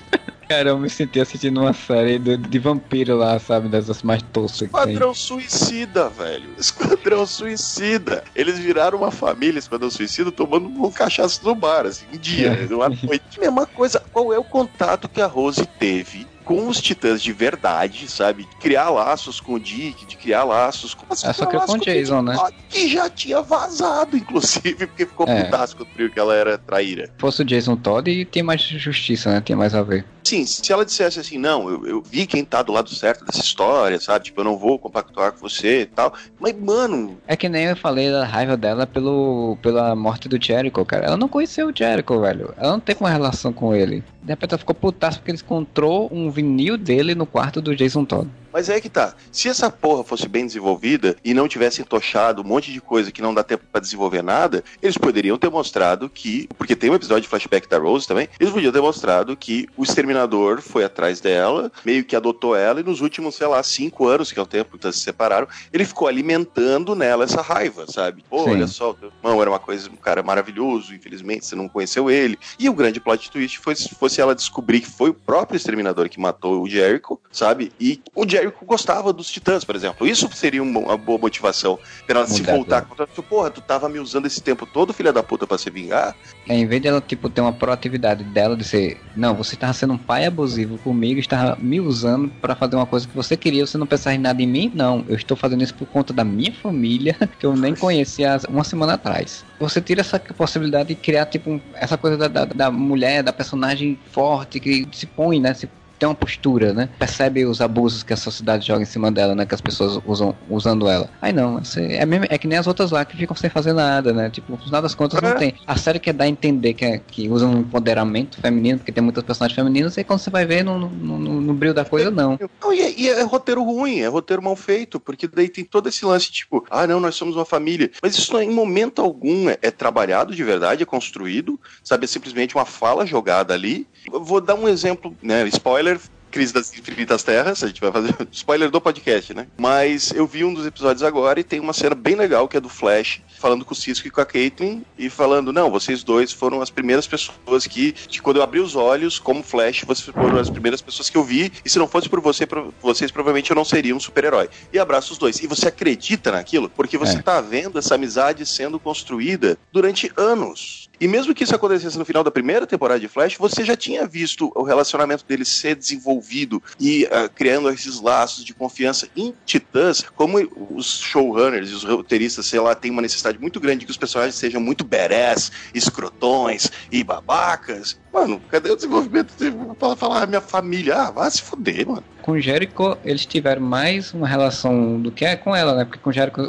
Cara, 0.49 0.69
eu 0.69 0.79
me 0.79 0.89
senti 0.89 1.19
assistindo 1.19 1.61
uma 1.61 1.73
série 1.73 2.17
de, 2.17 2.35
de 2.35 2.57
vampiro 2.57 3.15
lá, 3.15 3.37
sabe? 3.37 3.69
Dessas 3.69 4.01
mais 4.01 4.23
toscas. 4.33 4.63
Esquadrão 4.63 5.13
Suicida, 5.13 6.09
velho. 6.09 6.49
Esquadrão 6.57 7.23
Suicida. 7.27 8.23
Eles 8.35 8.57
viraram 8.57 8.97
uma 8.97 9.11
família, 9.11 9.59
Esquadrão 9.59 9.91
Suicida, 9.91 10.31
tomando 10.31 10.67
um 10.67 10.91
cachaço 10.91 11.45
no 11.45 11.53
bar, 11.53 11.85
assim, 11.85 12.07
um 12.11 12.17
dia, 12.17 12.47
é. 12.65 12.65
numa 12.65 12.89
noite. 12.89 13.39
Mesma 13.39 13.67
coisa, 13.67 14.01
qual 14.11 14.33
é 14.33 14.39
o 14.39 14.43
contato 14.43 15.07
que 15.07 15.21
a 15.21 15.27
Rose 15.27 15.67
teve 15.77 16.25
com 16.49 16.67
os 16.67 16.81
titãs 16.81 17.21
de 17.21 17.31
verdade, 17.31 18.09
sabe? 18.09 18.43
De 18.43 18.55
criar 18.55 18.89
laços 18.89 19.39
com 19.39 19.53
o 19.53 19.59
Dick, 19.59 20.03
de 20.03 20.17
criar 20.17 20.45
laços 20.45 20.95
com... 20.95 21.05
É 21.13 21.31
só 21.31 21.45
que 21.45 21.55
com 21.55 21.73
o 21.73 21.77
Jason, 21.77 22.23
né? 22.23 22.35
Que 22.67 22.89
já 22.89 23.07
tinha 23.07 23.39
vazado, 23.39 24.17
inclusive, 24.17 24.87
porque 24.87 25.05
ficou 25.05 25.27
é. 25.27 25.43
putaço 25.43 25.77
quando 25.77 25.89
viu 25.95 26.09
que 26.09 26.19
ela 26.19 26.33
era 26.33 26.57
traíra. 26.57 27.05
Se 27.05 27.11
fosse 27.19 27.43
o 27.43 27.45
Jason 27.45 27.75
Todd, 27.75 28.25
tem 28.25 28.41
mais 28.41 28.63
justiça, 28.63 29.31
né? 29.31 29.41
Tem 29.41 29.55
mais 29.55 29.75
a 29.75 29.83
ver. 29.83 30.03
Sim, 30.23 30.45
se 30.45 30.71
ela 30.71 30.85
dissesse 30.85 31.19
assim, 31.19 31.37
não, 31.37 31.69
eu, 31.69 31.85
eu 31.87 32.01
vi 32.01 32.27
quem 32.27 32.43
tá 32.43 32.61
do 32.61 32.71
lado 32.71 32.89
certo 32.89 33.25
dessa 33.25 33.39
história, 33.39 33.99
sabe? 33.99 34.25
Tipo, 34.25 34.41
eu 34.41 34.45
não 34.45 34.57
vou 34.57 34.77
compactuar 34.77 35.31
com 35.31 35.39
você 35.39 35.81
e 35.81 35.85
tal. 35.85 36.13
Mas, 36.39 36.55
mano... 36.55 37.17
É 37.27 37.35
que 37.35 37.47
nem 37.47 37.65
eu 37.65 37.75
falei 37.75 38.11
da 38.11 38.25
raiva 38.25 38.57
dela 38.57 38.85
pelo, 38.85 39.57
pela 39.61 39.95
morte 39.95 40.27
do 40.27 40.43
Jericho, 40.43 40.83
cara. 40.85 41.05
Ela 41.05 41.17
não 41.17 41.27
conheceu 41.27 41.69
o 41.69 41.75
Jericho, 41.75 42.19
velho. 42.19 42.53
Ela 42.57 42.71
não 42.73 42.79
tem 42.79 42.95
uma 42.99 43.09
relação 43.09 43.53
com 43.53 43.73
ele. 43.73 44.03
De 44.21 44.33
repente 44.33 44.51
ela 44.51 44.59
ficou 44.59 44.75
putaça 44.75 45.17
porque 45.17 45.31
ele 45.31 45.39
encontrou 45.39 46.09
um 46.11 46.29
vinil 46.39 46.77
dele 46.77 47.13
no 47.13 47.25
quarto 47.25 47.61
do 47.61 47.75
Jason 47.75 48.05
Todd. 48.05 48.27
Mas 48.51 48.69
é 48.69 48.79
que 48.79 48.89
tá. 48.89 49.13
Se 49.31 49.49
essa 49.49 49.69
porra 49.69 50.03
fosse 50.03 50.27
bem 50.27 50.45
desenvolvida 50.45 51.15
e 51.23 51.33
não 51.33 51.47
tivesse 51.47 51.81
entochado 51.81 52.41
um 52.41 52.45
monte 52.45 52.71
de 52.71 52.81
coisa 52.81 53.11
que 53.11 53.21
não 53.21 53.33
dá 53.33 53.43
tempo 53.43 53.63
para 53.71 53.81
desenvolver 53.81 54.21
nada, 54.21 54.63
eles 54.81 54.97
poderiam 54.97 55.37
ter 55.37 55.49
mostrado 55.49 56.09
que. 56.09 56.47
Porque 56.57 56.75
tem 56.75 56.89
um 56.89 56.95
episódio 56.95 57.23
de 57.23 57.27
flashback 57.27 57.67
da 57.67 57.77
Rose 57.77 58.07
também. 58.07 58.27
Eles 58.39 58.53
podiam 58.53 58.71
ter 58.71 58.81
mostrado 58.81 59.35
que 59.35 59.67
o 59.77 59.83
exterminador 59.83 60.61
foi 60.61 60.83
atrás 60.83 61.19
dela, 61.19 61.71
meio 61.85 62.03
que 62.03 62.15
adotou 62.15 62.55
ela, 62.55 62.79
e 62.79 62.83
nos 62.83 63.01
últimos, 63.01 63.35
sei 63.35 63.47
lá, 63.47 63.61
cinco 63.63 64.07
anos, 64.07 64.31
que 64.31 64.39
é 64.39 64.41
o 64.41 64.45
tempo 64.45 64.77
que 64.77 64.91
se 64.91 64.99
separaram, 64.99 65.47
ele 65.71 65.85
ficou 65.85 66.07
alimentando 66.07 66.95
nela 66.95 67.23
essa 67.23 67.41
raiva, 67.41 67.85
sabe? 67.87 68.23
Pô, 68.29 68.43
Sim. 68.43 68.51
olha 68.51 68.67
só, 68.67 68.91
o 68.91 68.93
teu 68.93 69.11
irmão 69.23 69.41
era 69.41 69.49
uma 69.49 69.59
coisa, 69.59 69.89
um 69.89 69.95
cara 69.95 70.23
maravilhoso, 70.23 70.93
infelizmente 70.93 71.45
você 71.45 71.55
não 71.55 71.67
conheceu 71.67 72.09
ele. 72.09 72.37
E 72.57 72.69
o 72.69 72.73
grande 72.73 72.99
plot 72.99 73.29
twist 73.29 73.59
foi 73.59 73.75
se 73.75 73.89
fosse 73.95 74.21
ela 74.21 74.35
descobrir 74.35 74.81
que 74.81 74.89
foi 74.89 75.09
o 75.09 75.13
próprio 75.13 75.57
exterminador 75.57 76.09
que 76.09 76.19
matou 76.19 76.61
o 76.61 76.69
Jericho, 76.69 77.19
sabe? 77.31 77.71
E 77.79 78.01
o 78.15 78.27
Jericho 78.27 78.38
Jericho 78.39 78.65
gostava 78.65 79.13
dos 79.13 79.29
Titãs, 79.29 79.63
por 79.63 79.75
exemplo. 79.75 80.07
Isso 80.07 80.29
seria 80.33 80.61
uma 80.61 80.97
boa 80.97 81.19
motivação 81.19 81.79
pra 82.05 82.19
ela 82.19 82.27
se 82.27 82.41
voltar 82.41 82.81
contra. 82.81 83.07
Porra, 83.07 83.49
tu 83.51 83.61
tava 83.61 83.87
me 83.89 83.99
usando 83.99 84.25
esse 84.25 84.41
tempo 84.41 84.65
todo, 84.65 84.93
filha 84.93 85.13
da 85.13 85.21
puta, 85.21 85.45
pra 85.45 85.57
se 85.57 85.69
vingar. 85.69 86.15
É, 86.47 86.55
em 86.55 86.65
vez 86.65 86.81
dela, 86.81 87.01
tipo, 87.01 87.29
ter 87.29 87.41
uma 87.41 87.53
proatividade 87.53 88.23
dela 88.23 88.55
de 88.55 88.63
ser, 88.63 88.99
não, 89.15 89.35
você 89.35 89.55
estava 89.55 89.73
sendo 89.73 89.93
um 89.93 89.97
pai 89.97 90.25
abusivo 90.25 90.77
comigo, 90.79 91.19
estava 91.19 91.57
me 91.61 91.79
usando 91.79 92.29
para 92.41 92.55
fazer 92.55 92.75
uma 92.75 92.85
coisa 92.85 93.07
que 93.07 93.15
você 93.15 93.37
queria, 93.37 93.65
você 93.65 93.77
não 93.77 93.85
pensar 93.85 94.13
em 94.13 94.17
nada 94.17 94.41
em 94.41 94.47
mim? 94.47 94.71
Não, 94.73 95.05
eu 95.07 95.15
estou 95.15 95.35
fazendo 95.37 95.63
isso 95.63 95.75
por 95.75 95.87
conta 95.87 96.13
da 96.13 96.23
minha 96.23 96.53
família, 96.53 97.15
que 97.39 97.45
eu 97.45 97.55
nem 97.55 97.75
conhecia 97.75 98.39
uma 98.49 98.63
semana 98.63 98.93
atrás. 98.93 99.45
Você 99.59 99.81
tira 99.81 100.01
essa 100.01 100.19
possibilidade 100.19 100.89
de 100.89 100.95
criar, 100.95 101.25
tipo, 101.25 101.61
essa 101.73 101.97
coisa 101.97 102.17
da, 102.17 102.27
da, 102.27 102.45
da 102.45 102.71
mulher, 102.71 103.21
da 103.21 103.33
personagem 103.33 103.99
forte, 104.11 104.59
que 104.59 104.87
se 104.91 105.05
põe, 105.05 105.39
né, 105.39 105.53
se 105.53 105.67
tem 105.99 106.07
uma 106.07 106.15
postura, 106.15 106.73
né? 106.73 106.89
Percebe 106.97 107.45
os 107.45 107.61
abusos 107.61 108.01
que 108.03 108.13
a 108.13 108.17
sociedade 108.17 108.65
joga 108.65 108.81
em 108.81 108.85
cima 108.85 109.11
dela, 109.11 109.35
né? 109.35 109.45
Que 109.45 109.53
as 109.53 109.61
pessoas 109.61 110.01
usam 110.05 110.33
usando 110.49 110.87
ela. 110.87 111.09
Aí 111.21 111.33
não, 111.33 111.61
é, 111.77 112.05
mesmo, 112.05 112.25
é 112.29 112.37
que 112.37 112.47
nem 112.47 112.57
as 112.57 112.67
outras 112.67 112.91
lá 112.91 113.03
que 113.03 113.17
ficam 113.17 113.35
sem 113.35 113.49
fazer 113.49 113.73
nada, 113.73 114.13
né? 114.13 114.29
Tipo, 114.29 114.53
no 114.53 114.57
final 114.57 114.81
das 114.81 114.95
contas 114.95 115.21
não 115.21 115.31
é. 115.31 115.35
tem. 115.35 115.53
A 115.67 115.75
série 115.75 115.99
quer 115.99 116.13
dar 116.13 116.23
a 116.23 116.27
entender 116.27 116.73
que, 116.73 116.85
é, 116.85 116.99
que 116.99 117.27
usa 117.29 117.45
um 117.45 117.59
empoderamento 117.59 118.39
feminino, 118.39 118.79
porque 118.79 118.91
tem 118.91 119.03
muitas 119.03 119.23
personagens 119.23 119.55
femininas, 119.55 119.97
e 119.97 120.03
quando 120.03 120.19
você 120.19 120.29
vai 120.29 120.45
ver 120.45 120.63
no, 120.63 120.79
no, 120.79 120.89
no, 120.89 121.41
no 121.41 121.53
brilho 121.53 121.73
da 121.73 121.83
coisa, 121.83 122.09
não. 122.09 122.39
não 122.61 122.73
e, 122.73 122.81
é, 122.81 122.93
e 122.97 123.09
é 123.09 123.21
roteiro 123.23 123.63
ruim, 123.63 123.99
é 123.99 124.07
roteiro 124.07 124.41
mal 124.41 124.55
feito, 124.55 124.99
porque 124.99 125.27
daí 125.27 125.49
tem 125.49 125.65
todo 125.65 125.89
esse 125.89 126.05
lance, 126.05 126.31
tipo, 126.31 126.65
ah, 126.69 126.87
não, 126.87 126.99
nós 126.99 127.15
somos 127.15 127.35
uma 127.35 127.45
família. 127.45 127.91
Mas 128.01 128.17
isso 128.17 128.39
em 128.39 128.49
momento 128.49 129.01
algum 129.01 129.49
é, 129.49 129.57
é 129.61 129.71
trabalhado 129.71 130.33
de 130.33 130.43
verdade, 130.43 130.83
é 130.83 130.85
construído, 130.85 131.59
sabe? 131.83 132.05
É 132.05 132.07
simplesmente 132.07 132.55
uma 132.55 132.65
fala 132.65 133.05
jogada 133.05 133.53
ali. 133.53 133.85
Eu 134.11 134.23
vou 134.23 134.39
dar 134.39 134.55
um 134.55 134.67
exemplo, 134.67 135.15
né? 135.21 135.45
Spoiler 135.47 135.88
spoiler, 135.89 135.99
Crise 136.31 136.53
das 136.53 136.71
Infinitas 136.77 137.23
Terras, 137.23 137.63
a 137.63 137.67
gente 137.67 137.81
vai 137.81 137.91
fazer 137.91 138.15
spoiler 138.31 138.69
do 138.69 138.79
podcast, 138.79 139.33
né? 139.33 139.47
Mas 139.57 140.11
eu 140.11 140.27
vi 140.27 140.45
um 140.45 140.53
dos 140.53 140.63
episódios 140.63 141.01
agora 141.01 141.39
e 141.39 141.43
tem 141.43 141.59
uma 141.59 141.73
cena 141.73 141.95
bem 141.95 142.13
legal 142.13 142.47
que 142.47 142.55
é 142.55 142.59
do 142.59 142.69
Flash, 142.69 143.21
falando 143.39 143.65
com 143.65 143.73
o 143.73 143.75
Cisco 143.75 144.07
e 144.07 144.11
com 144.11 144.21
a 144.21 144.25
Caitlyn 144.25 144.83
e 144.95 145.09
falando: 145.09 145.51
não, 145.51 145.71
vocês 145.71 146.03
dois 146.03 146.31
foram 146.31 146.61
as 146.61 146.69
primeiras 146.69 147.07
pessoas 147.07 147.65
que, 147.65 147.93
que, 147.93 148.21
quando 148.21 148.37
eu 148.37 148.43
abri 148.43 148.59
os 148.59 148.75
olhos, 148.75 149.17
como 149.17 149.41
Flash, 149.41 149.83
vocês 149.85 150.13
foram 150.13 150.37
as 150.37 150.51
primeiras 150.51 150.81
pessoas 150.81 151.09
que 151.09 151.17
eu 151.17 151.23
vi, 151.23 151.51
e 151.65 151.69
se 151.69 151.79
não 151.79 151.87
fosse 151.87 152.07
por 152.07 152.21
você, 152.21 152.47
vocês 152.79 153.09
provavelmente 153.09 153.49
eu 153.49 153.55
não 153.55 153.65
seria 153.65 153.95
um 153.95 153.99
super-herói. 153.99 154.49
E 154.71 154.77
abraça 154.77 155.11
os 155.11 155.17
dois. 155.17 155.39
E 155.39 155.47
você 155.47 155.69
acredita 155.69 156.31
naquilo? 156.31 156.69
Porque 156.69 156.97
você 156.97 157.17
é. 157.17 157.21
tá 157.23 157.41
vendo 157.41 157.79
essa 157.79 157.95
amizade 157.95 158.45
sendo 158.45 158.79
construída 158.79 159.57
durante 159.71 160.11
anos. 160.15 160.88
E 160.99 161.07
mesmo 161.07 161.33
que 161.33 161.43
isso 161.43 161.55
acontecesse 161.55 161.97
no 161.97 162.05
final 162.05 162.23
da 162.23 162.31
primeira 162.31 162.67
temporada 162.67 162.99
de 162.99 163.07
Flash, 163.07 163.37
você 163.37 163.63
já 163.63 163.75
tinha 163.75 164.05
visto 164.05 164.51
o 164.53 164.63
relacionamento 164.63 165.23
deles 165.25 165.47
ser 165.47 165.75
desenvolvido 165.75 166.61
e 166.79 167.05
uh, 167.05 167.29
criando 167.33 167.69
esses 167.69 168.01
laços 168.01 168.43
de 168.43 168.53
confiança 168.53 169.07
em 169.15 169.33
Titãs, 169.45 170.03
como 170.15 170.37
os 170.71 170.99
showrunners 170.99 171.69
e 171.69 171.73
os 171.73 171.83
roteiristas, 171.83 172.45
sei 172.47 172.59
lá, 172.59 172.75
têm 172.75 172.91
uma 172.91 173.01
necessidade 173.01 173.39
muito 173.39 173.59
grande 173.59 173.79
de 173.79 173.85
que 173.85 173.91
os 173.91 173.97
personagens 173.97 174.35
sejam 174.35 174.59
muito 174.59 174.83
badass, 174.83 175.51
escrotões 175.73 176.69
e 176.91 177.03
babacas. 177.03 177.97
Mano, 178.11 178.41
cadê 178.49 178.71
o 178.71 178.75
desenvolvimento 178.75 179.33
para 179.79 179.95
falar 179.95 180.27
minha 180.27 180.41
família? 180.41 180.95
Ah, 180.95 181.11
vai 181.11 181.29
se 181.29 181.41
fuder, 181.41 181.87
mano. 181.87 182.03
Com 182.21 182.31
o 182.33 182.39
Jericho, 182.39 182.97
eles 183.05 183.25
tiveram 183.25 183.61
mais 183.61 184.13
uma 184.13 184.27
relação 184.27 184.99
do 184.99 185.11
que 185.11 185.23
é 185.25 185.35
com 185.35 185.55
ela, 185.55 185.75
né? 185.75 185.85
Porque 185.85 185.99
com 185.99 186.09
o 186.09 186.13
Jericho 186.13 186.41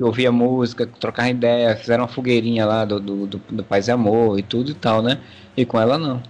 eu 0.00 0.06
ouvia 0.06 0.32
música, 0.32 0.86
trocava 0.86 1.28
ideia, 1.28 1.76
fizeram 1.76 2.04
uma 2.04 2.08
fogueirinha 2.08 2.64
lá 2.64 2.84
do, 2.84 2.98
do, 2.98 3.26
do, 3.26 3.38
do 3.50 3.64
Paz 3.64 3.88
e 3.88 3.90
Amor 3.90 4.38
e 4.38 4.42
tudo 4.42 4.70
e 4.70 4.74
tal, 4.74 5.02
né? 5.02 5.20
E 5.56 5.64
com 5.64 5.78
ela 5.78 5.98
não. 5.98 6.22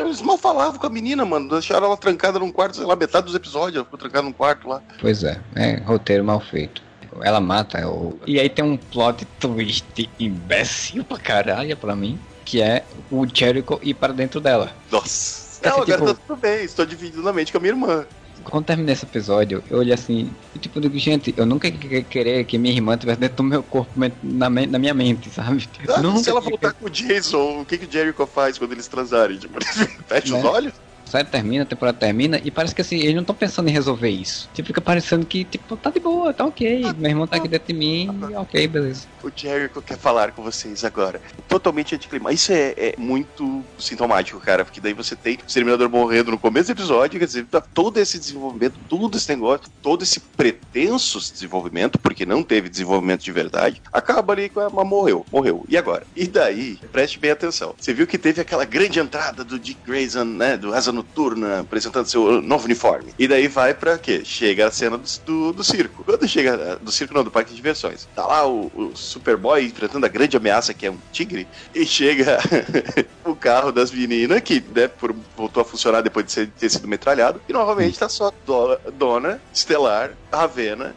Eles 0.00 0.22
mal 0.22 0.38
falavam 0.38 0.78
com 0.78 0.86
a 0.86 0.90
menina, 0.90 1.24
mano. 1.24 1.48
Deixaram 1.48 1.86
ela 1.86 1.96
trancada 1.96 2.38
num 2.38 2.50
quarto, 2.50 2.76
sei 2.76 2.86
lá, 2.86 2.96
metade 2.96 3.26
dos 3.26 3.34
episódios, 3.34 3.76
ela 3.76 3.84
ficou 3.84 3.98
trancada 3.98 4.22
num 4.22 4.32
quarto 4.32 4.68
lá. 4.68 4.82
Pois 5.00 5.24
é, 5.24 5.38
é 5.54 5.76
roteiro 5.80 6.24
mal 6.24 6.40
feito. 6.40 6.82
Ela 7.22 7.40
mata. 7.40 7.86
O... 7.88 8.18
E 8.26 8.38
aí 8.38 8.48
tem 8.48 8.64
um 8.64 8.76
plot 8.76 9.26
twist 9.38 10.08
imbecil 10.18 11.04
pra 11.04 11.18
caralho 11.18 11.76
pra 11.76 11.96
mim, 11.96 12.18
que 12.48 12.62
é 12.62 12.82
o 13.10 13.26
Jericho 13.26 13.78
ir 13.82 13.92
para 13.92 14.12
dentro 14.12 14.40
dela. 14.40 14.72
Nossa. 14.90 15.60
Não, 15.62 15.82
agora 15.82 15.98
tipo... 15.98 16.14
tá 16.14 16.14
tudo 16.26 16.40
bem, 16.40 16.64
estou 16.64 16.86
dividindo 16.86 17.22
na 17.22 17.32
mente 17.32 17.52
com 17.52 17.58
a 17.58 17.60
minha 17.60 17.72
irmã 17.72 18.06
quando 18.44 18.64
terminei 18.64 18.94
esse 18.94 19.04
episódio, 19.04 19.62
eu 19.70 19.78
olhei 19.78 19.92
assim, 19.92 20.30
e 20.54 20.58
tipo, 20.58 20.80
digo, 20.80 20.98
gente, 20.98 21.34
eu 21.36 21.44
nunca 21.44 21.68
ia 21.68 22.02
querer 22.02 22.44
que 22.44 22.56
minha 22.56 22.74
irmã 22.74 22.94
estivesse 22.94 23.20
dentro 23.20 23.36
do 23.36 23.42
meu 23.42 23.62
corpo, 23.62 23.92
na, 24.22 24.48
na 24.48 24.78
minha 24.78 24.94
mente, 24.94 25.28
sabe? 25.28 25.68
Ah, 25.88 26.18
se 26.18 26.30
ela 26.30 26.40
voltar 26.40 26.72
com 26.72 26.86
o 26.86 26.90
Jason, 26.90 27.60
o 27.60 27.66
que, 27.66 27.76
que 27.76 27.84
o 27.84 27.90
Jericho 27.90 28.26
faz 28.26 28.56
quando 28.56 28.72
eles 28.72 28.88
transarem? 28.88 29.36
Tipo, 29.36 29.58
fecha 30.08 30.36
os 30.36 30.42
né? 30.42 30.48
olhos? 30.48 30.72
Série 31.08 31.28
termina, 31.28 31.62
a 31.62 31.66
temporada 31.66 31.98
termina, 31.98 32.40
e 32.44 32.50
parece 32.50 32.74
que 32.74 32.80
assim, 32.80 32.98
eles 32.98 33.14
não 33.14 33.22
estão 33.22 33.34
pensando 33.34 33.68
em 33.68 33.72
resolver 33.72 34.10
isso. 34.10 34.48
Tipo, 34.54 34.68
fica 34.68 34.80
parecendo 34.80 35.24
que, 35.26 35.44
tipo, 35.44 35.76
tá 35.76 35.90
de 35.90 36.00
boa, 36.00 36.32
tá 36.32 36.44
ok, 36.44 36.82
ah, 36.84 36.94
meu 36.96 37.10
irmão 37.10 37.26
tá 37.26 37.36
aqui 37.36 37.48
dentro 37.48 37.68
de 37.68 37.74
mim, 37.74 38.08
ok, 38.36 38.66
beleza. 38.68 39.06
O 39.22 39.30
Jericho 39.34 39.82
quer 39.82 39.98
falar 39.98 40.32
com 40.32 40.42
vocês 40.42 40.84
agora. 40.84 41.20
Totalmente 41.48 41.94
anticlimático. 41.94 42.34
Isso 42.34 42.52
é, 42.52 42.74
é, 42.76 42.94
muito 42.96 43.64
sintomático, 43.78 44.38
cara, 44.40 44.64
porque 44.64 44.80
daí 44.80 44.92
você 44.92 45.16
tem 45.16 45.36
o 45.36 45.46
Exterminador 45.46 45.88
morrendo 45.88 46.30
no 46.30 46.38
começo 46.38 46.66
do 46.66 46.78
episódio, 46.78 47.18
quer 47.18 47.26
dizer, 47.26 47.44
tá 47.46 47.60
todo 47.60 47.98
esse 47.98 48.18
desenvolvimento, 48.18 48.74
todo 48.88 49.16
esse 49.16 49.28
negócio, 49.30 49.68
todo 49.82 50.02
esse 50.02 50.20
pretenso 50.20 51.18
desenvolvimento, 51.32 51.98
porque 51.98 52.24
não 52.24 52.42
teve 52.42 52.68
desenvolvimento 52.68 53.22
de 53.22 53.32
verdade, 53.32 53.82
acaba 53.92 54.32
ali 54.32 54.48
com 54.48 54.60
a, 54.60 54.70
mas 54.70 54.86
morreu, 54.86 55.24
morreu. 55.32 55.64
E 55.68 55.76
agora? 55.76 56.06
E 56.14 56.26
daí, 56.26 56.78
preste 56.92 57.18
bem 57.18 57.30
atenção. 57.30 57.74
Você 57.78 57.92
viu 57.92 58.06
que 58.06 58.18
teve 58.18 58.40
aquela 58.40 58.64
grande 58.64 59.00
entrada 59.00 59.44
do 59.44 59.58
Dick 59.58 59.80
Grayson, 59.84 60.24
né, 60.24 60.56
do 60.56 60.74
Asa 60.74 60.92
noturna, 60.98 61.60
apresentando 61.60 62.06
seu 62.06 62.42
novo 62.42 62.64
uniforme. 62.64 63.14
E 63.18 63.28
daí 63.28 63.48
vai 63.48 63.74
pra 63.74 63.98
quê? 63.98 64.22
Chega 64.24 64.66
a 64.66 64.70
cena 64.70 64.98
do, 64.98 65.08
do, 65.24 65.52
do 65.52 65.64
circo. 65.64 66.02
Quando 66.04 66.26
chega 66.26 66.76
do 66.76 66.90
circo, 66.90 67.14
não, 67.14 67.24
do 67.24 67.30
parque 67.30 67.50
de 67.50 67.56
diversões. 67.56 68.08
Tá 68.14 68.26
lá 68.26 68.46
o, 68.46 68.70
o 68.74 68.96
Superboy 68.96 69.64
enfrentando 69.64 70.04
a 70.04 70.08
grande 70.08 70.36
ameaça 70.36 70.74
que 70.74 70.86
é 70.86 70.90
um 70.90 70.98
tigre. 71.12 71.46
E 71.74 71.86
chega 71.86 72.38
o 73.24 73.34
carro 73.34 73.70
das 73.70 73.90
meninas, 73.90 74.40
que 74.40 74.62
né, 74.74 74.88
por, 74.88 75.14
voltou 75.36 75.60
a 75.60 75.64
funcionar 75.64 76.00
depois 76.00 76.26
de 76.26 76.46
ter 76.46 76.68
sido 76.68 76.88
metralhado. 76.88 77.40
E 77.48 77.52
novamente 77.52 77.98
tá 77.98 78.08
só 78.08 78.32
Dona, 78.44 78.78
Dona 78.98 79.40
Estelar, 79.52 80.12
Ravena 80.32 80.94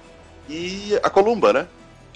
e 0.50 1.00
a 1.04 1.10
Columba, 1.10 1.54
né? 1.54 1.68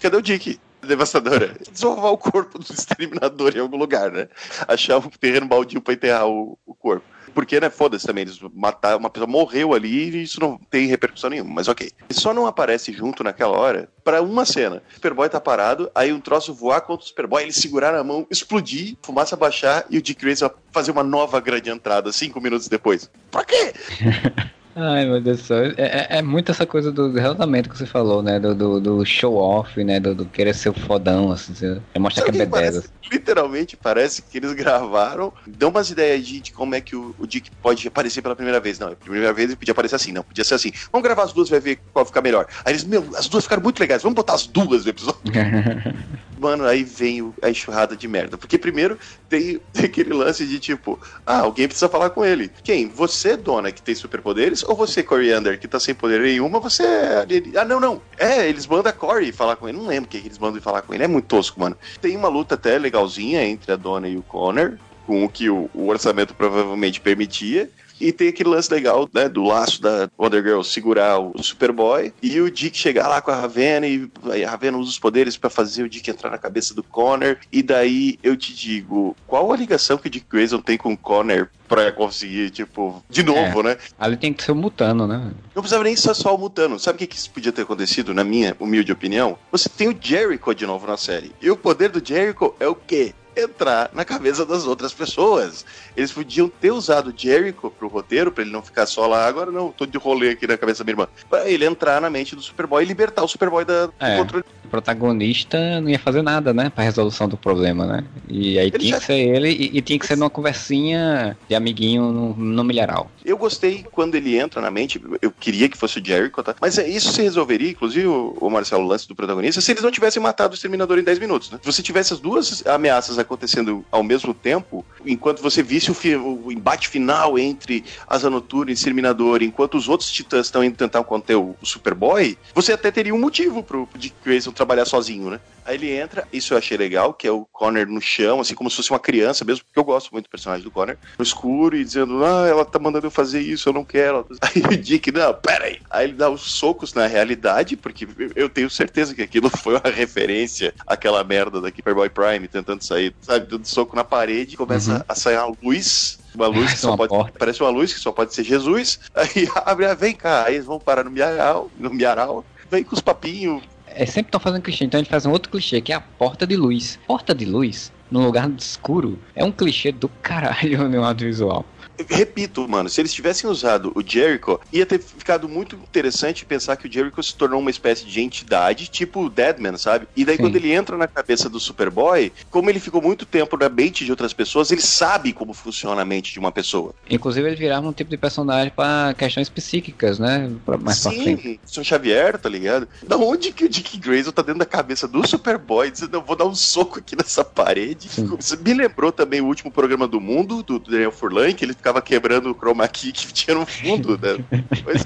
Cadê 0.01 0.17
o 0.17 0.21
Dick? 0.21 0.59
devastadora. 0.85 1.55
Desovar 1.71 2.11
o 2.11 2.17
corpo 2.17 2.59
do 2.59 2.65
exterminador 2.71 3.55
em 3.55 3.59
algum 3.59 3.77
lugar, 3.77 4.11
né? 4.11 4.27
Achar 4.67 4.99
um 4.99 5.09
terreno 5.09 5.47
baldio 5.47 5.81
pra 5.81 5.95
enterrar 5.95 6.27
o, 6.27 6.57
o 6.65 6.75
corpo 6.75 7.14
porque, 7.35 7.59
né, 7.59 7.69
foda-se 7.69 8.07
também, 8.07 8.21
eles 8.21 8.39
mataram, 8.53 8.97
uma 8.97 9.09
pessoa 9.09 9.29
morreu 9.29 9.73
ali 9.73 10.09
e 10.09 10.23
isso 10.23 10.39
não 10.39 10.57
tem 10.69 10.87
repercussão 10.87 11.29
nenhuma, 11.29 11.53
mas 11.53 11.67
ok. 11.67 11.91
Ele 12.09 12.19
só 12.19 12.33
não 12.33 12.47
aparece 12.47 12.93
junto 12.93 13.25
naquela 13.25 13.57
hora 13.57 13.89
para 14.05 14.21
uma 14.21 14.45
cena. 14.45 14.81
O 14.89 14.93
Superboy 14.93 15.27
tá 15.27 15.41
parado, 15.41 15.91
aí 15.93 16.13
um 16.13 16.21
troço 16.21 16.53
voar 16.53 16.79
contra 16.81 17.03
o 17.03 17.07
Superboy, 17.07 17.43
ele 17.43 17.51
segurar 17.51 17.91
na 17.91 18.03
mão, 18.03 18.25
explodir, 18.31 18.95
fumaça 19.01 19.35
baixar 19.35 19.85
e 19.89 19.97
o 19.97 20.01
Dick 20.01 20.21
Grayson 20.21 20.49
fazer 20.71 20.91
uma 20.91 21.03
nova 21.03 21.41
grande 21.41 21.69
entrada 21.69 22.11
cinco 22.13 22.39
minutos 22.39 22.69
depois. 22.69 23.11
Pra 23.29 23.43
quê? 23.43 23.73
Ai, 24.75 25.05
meu 25.05 25.21
Deus 25.21 25.37
do 25.37 25.43
céu. 25.45 25.57
É, 25.57 25.73
é, 25.77 26.07
é 26.17 26.21
muito 26.21 26.51
essa 26.51 26.65
coisa 26.65 26.91
do 26.91 27.13
relacionamento 27.13 27.69
que 27.69 27.77
você 27.77 27.85
falou, 27.85 28.21
né? 28.21 28.39
Do, 28.39 28.53
do, 28.53 28.81
do 28.81 29.05
show-off, 29.05 29.81
né? 29.81 30.01
Do, 30.01 30.13
do, 30.13 30.25
querer 30.25 30.53
ser 30.53 30.69
o 30.69 30.73
fodão, 30.73 31.31
assim. 31.31 31.53
É 31.93 31.99
mostrar 31.99 32.25
que 32.25 32.41
é 32.41 32.45
b 32.45 32.81
Literalmente 33.09 33.77
parece 33.77 34.21
que 34.21 34.37
eles 34.37 34.51
gravaram, 34.53 35.31
dão 35.47 35.69
umas 35.69 35.89
ideias 35.89 36.25
de, 36.25 36.41
de 36.41 36.51
como 36.51 36.75
é 36.75 36.81
que 36.81 36.95
o, 36.95 37.15
o, 37.17 37.25
Dick 37.25 37.49
pode 37.61 37.87
aparecer 37.87 38.21
pela 38.21 38.35
primeira 38.35 38.59
vez. 38.59 38.77
Não, 38.77 38.89
a 38.89 38.95
primeira 38.95 39.31
vez 39.31 39.49
ele 39.49 39.55
podia 39.55 39.71
aparecer 39.71 39.95
assim, 39.95 40.11
não. 40.11 40.23
Podia 40.23 40.43
ser 40.43 40.55
assim. 40.55 40.73
Vamos 40.91 41.05
gravar 41.05 41.23
as 41.23 41.31
duas, 41.31 41.47
vai 41.47 41.61
ver 41.61 41.79
qual 41.93 42.05
ficar 42.05 42.21
melhor. 42.21 42.45
Aí 42.65 42.73
eles, 42.73 42.83
meu, 42.83 43.07
as 43.15 43.29
duas 43.29 43.45
ficaram 43.45 43.63
muito 43.63 43.79
legais. 43.79 44.01
Vamos 44.03 44.15
botar 44.15 44.33
as 44.33 44.45
duas 44.45 44.83
no 44.83 44.89
episódio. 44.89 45.21
Mano, 46.45 46.63
aí 46.63 46.83
vem 46.83 47.33
a 47.41 47.49
enxurrada 47.49 47.97
de 47.97 48.07
merda. 48.07 48.37
Porque 48.37 48.55
primeiro 48.55 48.99
tem, 49.27 49.59
tem 49.73 49.85
aquele 49.85 50.13
lance 50.13 50.45
de 50.45 50.59
tipo, 50.59 50.99
ah, 51.25 51.39
alguém 51.39 51.67
precisa 51.67 51.89
falar 51.89 52.11
com 52.11 52.23
ele. 52.23 52.51
Quem? 52.63 52.87
Você, 52.87 53.35
dona, 53.35 53.71
que 53.71 53.81
tem 53.81 53.95
superpoderes? 53.95 54.63
Ou 54.63 54.75
você, 54.75 55.01
Coriander, 55.01 55.59
que 55.59 55.67
tá 55.67 55.79
sem 55.79 55.95
poder 55.95 56.21
nenhuma, 56.21 56.59
você 56.59 56.83
é. 56.83 57.25
Ah, 57.55 57.65
não, 57.65 57.79
não. 57.79 57.99
É, 58.15 58.47
eles 58.47 58.67
mandam 58.67 58.91
a 58.91 58.93
Corey 58.93 59.31
falar 59.31 59.55
com 59.55 59.67
ele. 59.67 59.79
Não 59.79 59.87
lembro 59.87 60.05
o 60.05 60.07
que, 60.07 60.21
que 60.21 60.27
eles 60.27 60.37
mandam 60.37 60.61
falar 60.61 60.83
com 60.83 60.93
ele. 60.93 61.03
É 61.03 61.07
muito 61.07 61.25
tosco, 61.25 61.59
mano. 61.59 61.75
Tem 61.99 62.15
uma 62.15 62.27
luta 62.27 62.53
até 62.53 62.77
legalzinha 62.77 63.43
entre 63.43 63.71
a 63.71 63.75
dona 63.75 64.07
e 64.07 64.15
o 64.15 64.21
Connor, 64.21 64.73
com 65.07 65.25
o 65.25 65.29
que 65.29 65.49
o, 65.49 65.67
o 65.73 65.87
orçamento 65.87 66.35
provavelmente 66.35 67.01
permitia. 67.01 67.71
E 67.99 68.11
tem 68.11 68.27
aquele 68.27 68.49
lance 68.49 68.71
legal, 68.71 69.07
né, 69.13 69.29
do 69.29 69.43
laço 69.43 69.81
da 69.81 70.09
Wonder 70.17 70.43
Girl 70.43 70.61
segurar 70.61 71.19
o 71.19 71.41
Superboy 71.41 72.13
e 72.21 72.41
o 72.41 72.51
Dick 72.51 72.77
chegar 72.77 73.07
lá 73.07 73.21
com 73.21 73.31
a 73.31 73.35
Ravena 73.35 73.87
e 73.87 74.09
a 74.45 74.49
Ravena 74.49 74.77
usa 74.77 74.89
os 74.89 74.99
poderes 74.99 75.37
para 75.37 75.49
fazer 75.49 75.83
o 75.83 75.89
Dick 75.89 76.09
entrar 76.09 76.29
na 76.29 76.37
cabeça 76.37 76.73
do 76.73 76.83
Connor. 76.83 77.37
E 77.51 77.63
daí 77.63 78.19
eu 78.21 78.35
te 78.35 78.53
digo, 78.53 79.15
qual 79.27 79.51
a 79.51 79.57
ligação 79.57 79.97
que 79.97 80.07
o 80.07 80.09
Dick 80.09 80.25
Grayson 80.29 80.59
tem 80.59 80.77
com 80.77 80.93
o 80.93 80.97
Connor 80.97 81.47
pra 81.67 81.91
conseguir, 81.91 82.49
tipo, 82.51 83.03
de 83.09 83.23
novo, 83.23 83.61
é, 83.61 83.63
né? 83.63 83.77
Ali 83.97 84.17
tem 84.17 84.33
que 84.33 84.43
ser 84.43 84.51
o 84.51 84.55
Mutano, 84.55 85.07
né? 85.07 85.31
Não 85.55 85.61
precisava 85.61 85.83
nem 85.83 85.95
ser 85.95 86.13
só 86.13 86.35
o 86.35 86.37
Mutano. 86.37 86.79
Sabe 86.79 86.95
o 86.95 86.99
que, 86.99 87.07
que 87.07 87.15
isso 87.15 87.31
podia 87.31 87.51
ter 87.51 87.63
acontecido, 87.63 88.13
na 88.13 88.23
minha 88.23 88.55
humilde 88.59 88.91
opinião? 88.91 89.37
Você 89.51 89.69
tem 89.69 89.89
o 89.89 89.97
Jericho 89.99 90.53
de 90.53 90.65
novo 90.65 90.85
na 90.85 90.97
série. 90.97 91.31
E 91.41 91.49
o 91.49 91.57
poder 91.57 91.89
do 91.89 92.05
Jericho 92.05 92.53
é 92.59 92.67
o 92.67 92.75
quê? 92.75 93.13
Entrar 93.35 93.89
na 93.93 94.05
cabeça 94.05 94.45
das 94.45 94.65
outras 94.65 94.93
pessoas. 94.93 95.65
Eles 95.95 96.11
podiam 96.11 96.47
ter 96.49 96.71
usado 96.71 97.13
Jericho 97.15 97.69
pro 97.69 97.87
roteiro, 97.87 98.31
para 98.31 98.43
ele 98.43 98.51
não 98.51 98.61
ficar 98.61 98.85
só 98.85 99.07
lá, 99.07 99.25
agora 99.25 99.51
não, 99.51 99.71
tô 99.71 99.85
de 99.85 99.97
rolê 99.97 100.29
aqui 100.29 100.47
na 100.47 100.57
cabeça 100.57 100.83
da 100.83 100.85
minha 100.85 100.93
irmã. 100.93 101.07
Pra 101.29 101.49
ele 101.49 101.65
entrar 101.65 102.01
na 102.01 102.09
mente 102.09 102.35
do 102.35 102.41
Superboy 102.41 102.83
e 102.83 102.87
libertar 102.87 103.23
o 103.23 103.27
Superboy 103.27 103.65
da, 103.65 103.89
é, 103.99 104.15
do 104.15 104.21
controle. 104.21 104.45
O 104.63 104.67
protagonista 104.67 105.81
não 105.81 105.89
ia 105.89 105.99
fazer 105.99 106.21
nada, 106.21 106.53
né, 106.53 106.69
pra 106.69 106.83
resolução 106.83 107.27
do 107.27 107.37
problema, 107.37 107.85
né? 107.85 108.03
E 108.27 108.57
aí 108.57 108.67
ele 108.67 108.79
tinha 108.79 108.93
já... 108.93 108.99
que 108.99 109.05
ser 109.05 109.19
ele 109.19 109.49
e, 109.49 109.77
e, 109.77 109.81
tinha 109.81 109.99
que 109.99 110.05
ser 110.05 110.15
numa 110.15 110.29
conversinha 110.29 111.37
de 111.47 111.55
amiguinho 111.55 112.11
no, 112.11 112.33
no 112.35 112.63
milharal. 112.63 113.09
Eu 113.25 113.37
gostei 113.37 113.83
quando 113.91 114.13
ele 114.13 114.37
entra 114.37 114.61
na 114.61 114.69
mente, 114.69 115.01
eu 115.19 115.31
queria 115.31 115.67
que 115.67 115.77
fosse 115.77 115.99
o 115.99 116.05
Jericho, 116.05 116.43
tá? 116.43 116.55
Mas 116.61 116.77
é, 116.77 116.87
isso 116.87 117.11
se 117.11 117.23
resolveria, 117.23 117.71
inclusive 117.71 118.05
o, 118.05 118.37
o 118.39 118.49
Marcelo 118.51 118.85
lance 118.85 119.07
do 119.07 119.15
protagonista, 119.15 119.59
se 119.59 119.71
eles 119.71 119.81
não 119.81 119.89
tivessem 119.89 120.21
matado 120.21 120.53
o 120.53 120.55
Exterminador 120.55 120.99
em 120.99 121.03
10 121.03 121.17
minutos, 121.17 121.49
né? 121.49 121.59
Se 121.61 121.65
você 121.65 121.81
tivesse 121.81 122.13
as 122.13 122.19
duas 122.19 122.65
ameaças 122.67 123.17
acontecendo 123.17 123.83
ao 123.91 124.03
mesmo 124.03 124.33
tempo, 124.33 124.85
enquanto 125.03 125.41
você 125.41 125.63
visse 125.63 125.89
o, 125.91 126.45
o 126.45 126.51
embate 126.51 126.87
final 126.87 127.39
entre 127.39 127.83
Asa 128.07 128.29
Noturna 128.29 128.69
e 128.69 128.75
Exterminador, 128.75 129.41
enquanto 129.41 129.75
os 129.75 129.89
outros 129.89 130.11
titãs 130.11 130.45
estão 130.45 130.63
indo 130.63 130.77
tentar 130.77 131.03
conter 131.03 131.35
o, 131.35 131.55
o 131.59 131.65
Superboy, 131.65 132.37
você 132.53 132.73
até 132.73 132.91
teria 132.91 133.15
um 133.15 133.19
motivo 133.19 133.63
pro 133.63 133.89
Dick 133.95 134.15
Grayson 134.23 134.51
trabalhar 134.51 134.85
sozinho, 134.85 135.31
né? 135.31 135.39
Aí 135.65 135.75
ele 135.75 135.91
entra, 135.91 136.27
isso 136.31 136.53
eu 136.53 136.57
achei 136.57 136.77
legal, 136.77 137.13
que 137.13 137.27
é 137.27 137.31
o 137.31 137.45
Connor 137.51 137.87
no 137.87 137.99
chão, 137.99 138.39
assim 138.39 138.53
como 138.53 138.69
se 138.69 138.75
fosse 138.75 138.91
uma 138.91 138.99
criança 138.99 139.43
mesmo, 139.43 139.65
porque 139.65 139.79
eu 139.79 139.83
gosto 139.83 140.11
muito 140.11 140.25
do 140.25 140.29
personagem 140.29 140.63
do 140.63 140.71
Connor, 140.71 140.95
no 141.17 141.23
escuro 141.23 141.75
e 141.75 141.83
dizendo, 141.83 142.23
ah, 142.23 142.47
ela 142.47 142.63
tá 142.63 142.77
mandando 142.77 143.07
eu 143.07 143.11
fazer 143.11 143.41
isso, 143.41 143.69
eu 143.69 143.73
não 143.73 143.83
quero. 143.83 144.27
Aí 144.41 144.61
o 144.61 144.77
Dick, 144.77 145.11
não, 145.11 145.33
pera 145.33 145.65
aí. 145.65 145.79
Aí 145.89 146.05
ele 146.05 146.13
dá 146.13 146.29
os 146.29 146.41
socos 146.41 146.93
na 146.93 147.07
realidade, 147.07 147.75
porque 147.75 148.07
eu 148.35 148.47
tenho 148.47 148.69
certeza 148.69 149.15
que 149.15 149.21
aquilo 149.21 149.49
foi 149.57 149.75
uma 149.75 149.89
referência 149.89 150.73
àquela 150.85 151.23
merda 151.23 151.59
da 151.59 151.69
Superboy 151.69 152.09
Prime 152.09 152.47
tentando 152.47 152.83
sair, 152.83 153.15
sabe, 153.21 153.47
dando 153.47 153.65
soco 153.65 153.95
na 153.95 154.03
parede, 154.03 154.55
começa 154.55 154.93
uhum. 154.93 155.03
a 155.07 155.15
sair 155.15 155.37
a 155.37 155.45
luz 155.45 156.19
uma 156.35 156.47
luz 156.47 156.73
que 156.73 156.79
só 156.79 156.95
pode. 156.95 157.09
Porta. 157.09 157.39
Parece 157.39 157.61
uma 157.63 157.69
luz 157.69 157.93
que 157.93 157.99
só 157.99 158.11
pode 158.11 158.33
ser 158.33 158.43
Jesus. 158.43 158.99
Aí 159.15 159.49
abre, 159.63 159.93
vem 159.95 160.13
cá, 160.13 160.43
aí 160.45 160.55
eles 160.55 160.65
vão 160.65 160.79
parar 160.79 161.03
no 161.03 161.11
Miaral, 161.11 161.71
no 161.79 161.89
Miaral, 161.89 162.43
vem 162.69 162.83
com 162.83 162.93
os 162.93 163.01
papinhos, 163.01 163.63
é, 163.95 164.05
sempre 164.05 164.27
estão 164.27 164.39
fazendo 164.39 164.61
clichê, 164.61 164.85
então 164.85 164.99
a 164.99 165.03
gente 165.03 165.09
faz 165.09 165.25
um 165.25 165.31
outro 165.31 165.49
clichê, 165.49 165.81
que 165.81 165.93
é 165.93 165.95
a 165.95 166.01
porta 166.01 166.45
de 166.45 166.55
luz. 166.55 166.99
Porta 167.07 167.33
de 167.33 167.45
luz, 167.45 167.91
num 168.11 168.25
lugar 168.25 168.49
escuro, 168.57 169.17
é 169.35 169.43
um 169.43 169.51
clichê 169.51 169.91
do 169.91 170.09
caralho 170.21 170.87
no 170.89 171.03
audiovisual 171.03 171.65
repito, 172.09 172.67
mano, 172.67 172.89
se 172.89 173.01
eles 173.01 173.13
tivessem 173.13 173.49
usado 173.49 173.91
o 173.95 174.01
Jericho, 174.05 174.59
ia 174.71 174.85
ter 174.85 174.99
ficado 174.99 175.47
muito 175.47 175.75
interessante 175.75 176.45
pensar 176.45 176.75
que 176.75 176.87
o 176.87 176.91
Jericho 176.91 177.21
se 177.21 177.35
tornou 177.35 177.59
uma 177.59 177.69
espécie 177.69 178.05
de 178.05 178.21
entidade, 178.21 178.87
tipo 178.87 179.25
o 179.25 179.29
Deadman, 179.29 179.77
sabe? 179.77 180.07
E 180.15 180.25
daí 180.25 180.37
Sim. 180.37 180.43
quando 180.43 180.55
ele 180.55 180.71
entra 180.71 180.97
na 180.97 181.07
cabeça 181.07 181.49
do 181.49 181.59
Superboy, 181.59 182.31
como 182.49 182.69
ele 182.69 182.79
ficou 182.79 183.01
muito 183.01 183.25
tempo 183.25 183.57
na 183.57 183.69
mente 183.69 184.05
de 184.05 184.11
outras 184.11 184.33
pessoas, 184.33 184.71
ele 184.71 184.81
sabe 184.81 185.33
como 185.33 185.53
funciona 185.53 186.01
a 186.01 186.05
mente 186.05 186.31
de 186.33 186.39
uma 186.39 186.51
pessoa. 186.51 186.93
Inclusive 187.09 187.47
ele 187.47 187.55
virava 187.55 187.87
um 187.87 187.93
tipo 187.93 188.09
de 188.09 188.17
personagem 188.17 188.71
para 188.75 189.13
questões 189.13 189.49
psíquicas, 189.49 190.19
né? 190.19 190.51
Pra 190.65 190.77
mais 190.77 190.97
Sim, 190.97 191.09
pra 191.09 191.23
frente. 191.23 191.59
São 191.65 191.83
Xavier, 191.83 192.37
tá 192.37 192.49
ligado? 192.49 192.87
Da 193.07 193.17
onde 193.17 193.51
que 193.51 193.65
o 193.65 193.69
Dick 193.69 193.97
Grayson 193.97 194.31
tá 194.31 194.41
dentro 194.41 194.59
da 194.59 194.65
cabeça 194.65 195.07
do 195.07 195.25
Superboy 195.27 195.91
dizendo, 195.91 196.15
eu 196.15 196.21
vou 196.21 196.35
dar 196.35 196.45
um 196.45 196.55
soco 196.55 196.99
aqui 196.99 197.15
nessa 197.15 197.43
parede? 197.43 198.09
Sim. 198.09 198.29
Me 198.63 198.73
lembrou 198.73 199.11
também 199.11 199.41
o 199.41 199.45
último 199.45 199.71
programa 199.71 200.07
do 200.07 200.19
mundo, 200.19 200.63
do 200.63 200.79
Daniel 200.79 201.11
Furlan, 201.11 201.53
que 201.53 201.63
ele 201.63 201.73
ficava 201.85 202.01
quebrando 202.01 202.49
o 202.49 202.55
chroma 202.55 202.87
key 202.87 203.11
que 203.11 203.31
tinha 203.31 203.55
no 203.55 203.63
fundo, 203.63 204.19
né? 204.19 204.43
Pois, 204.83 205.03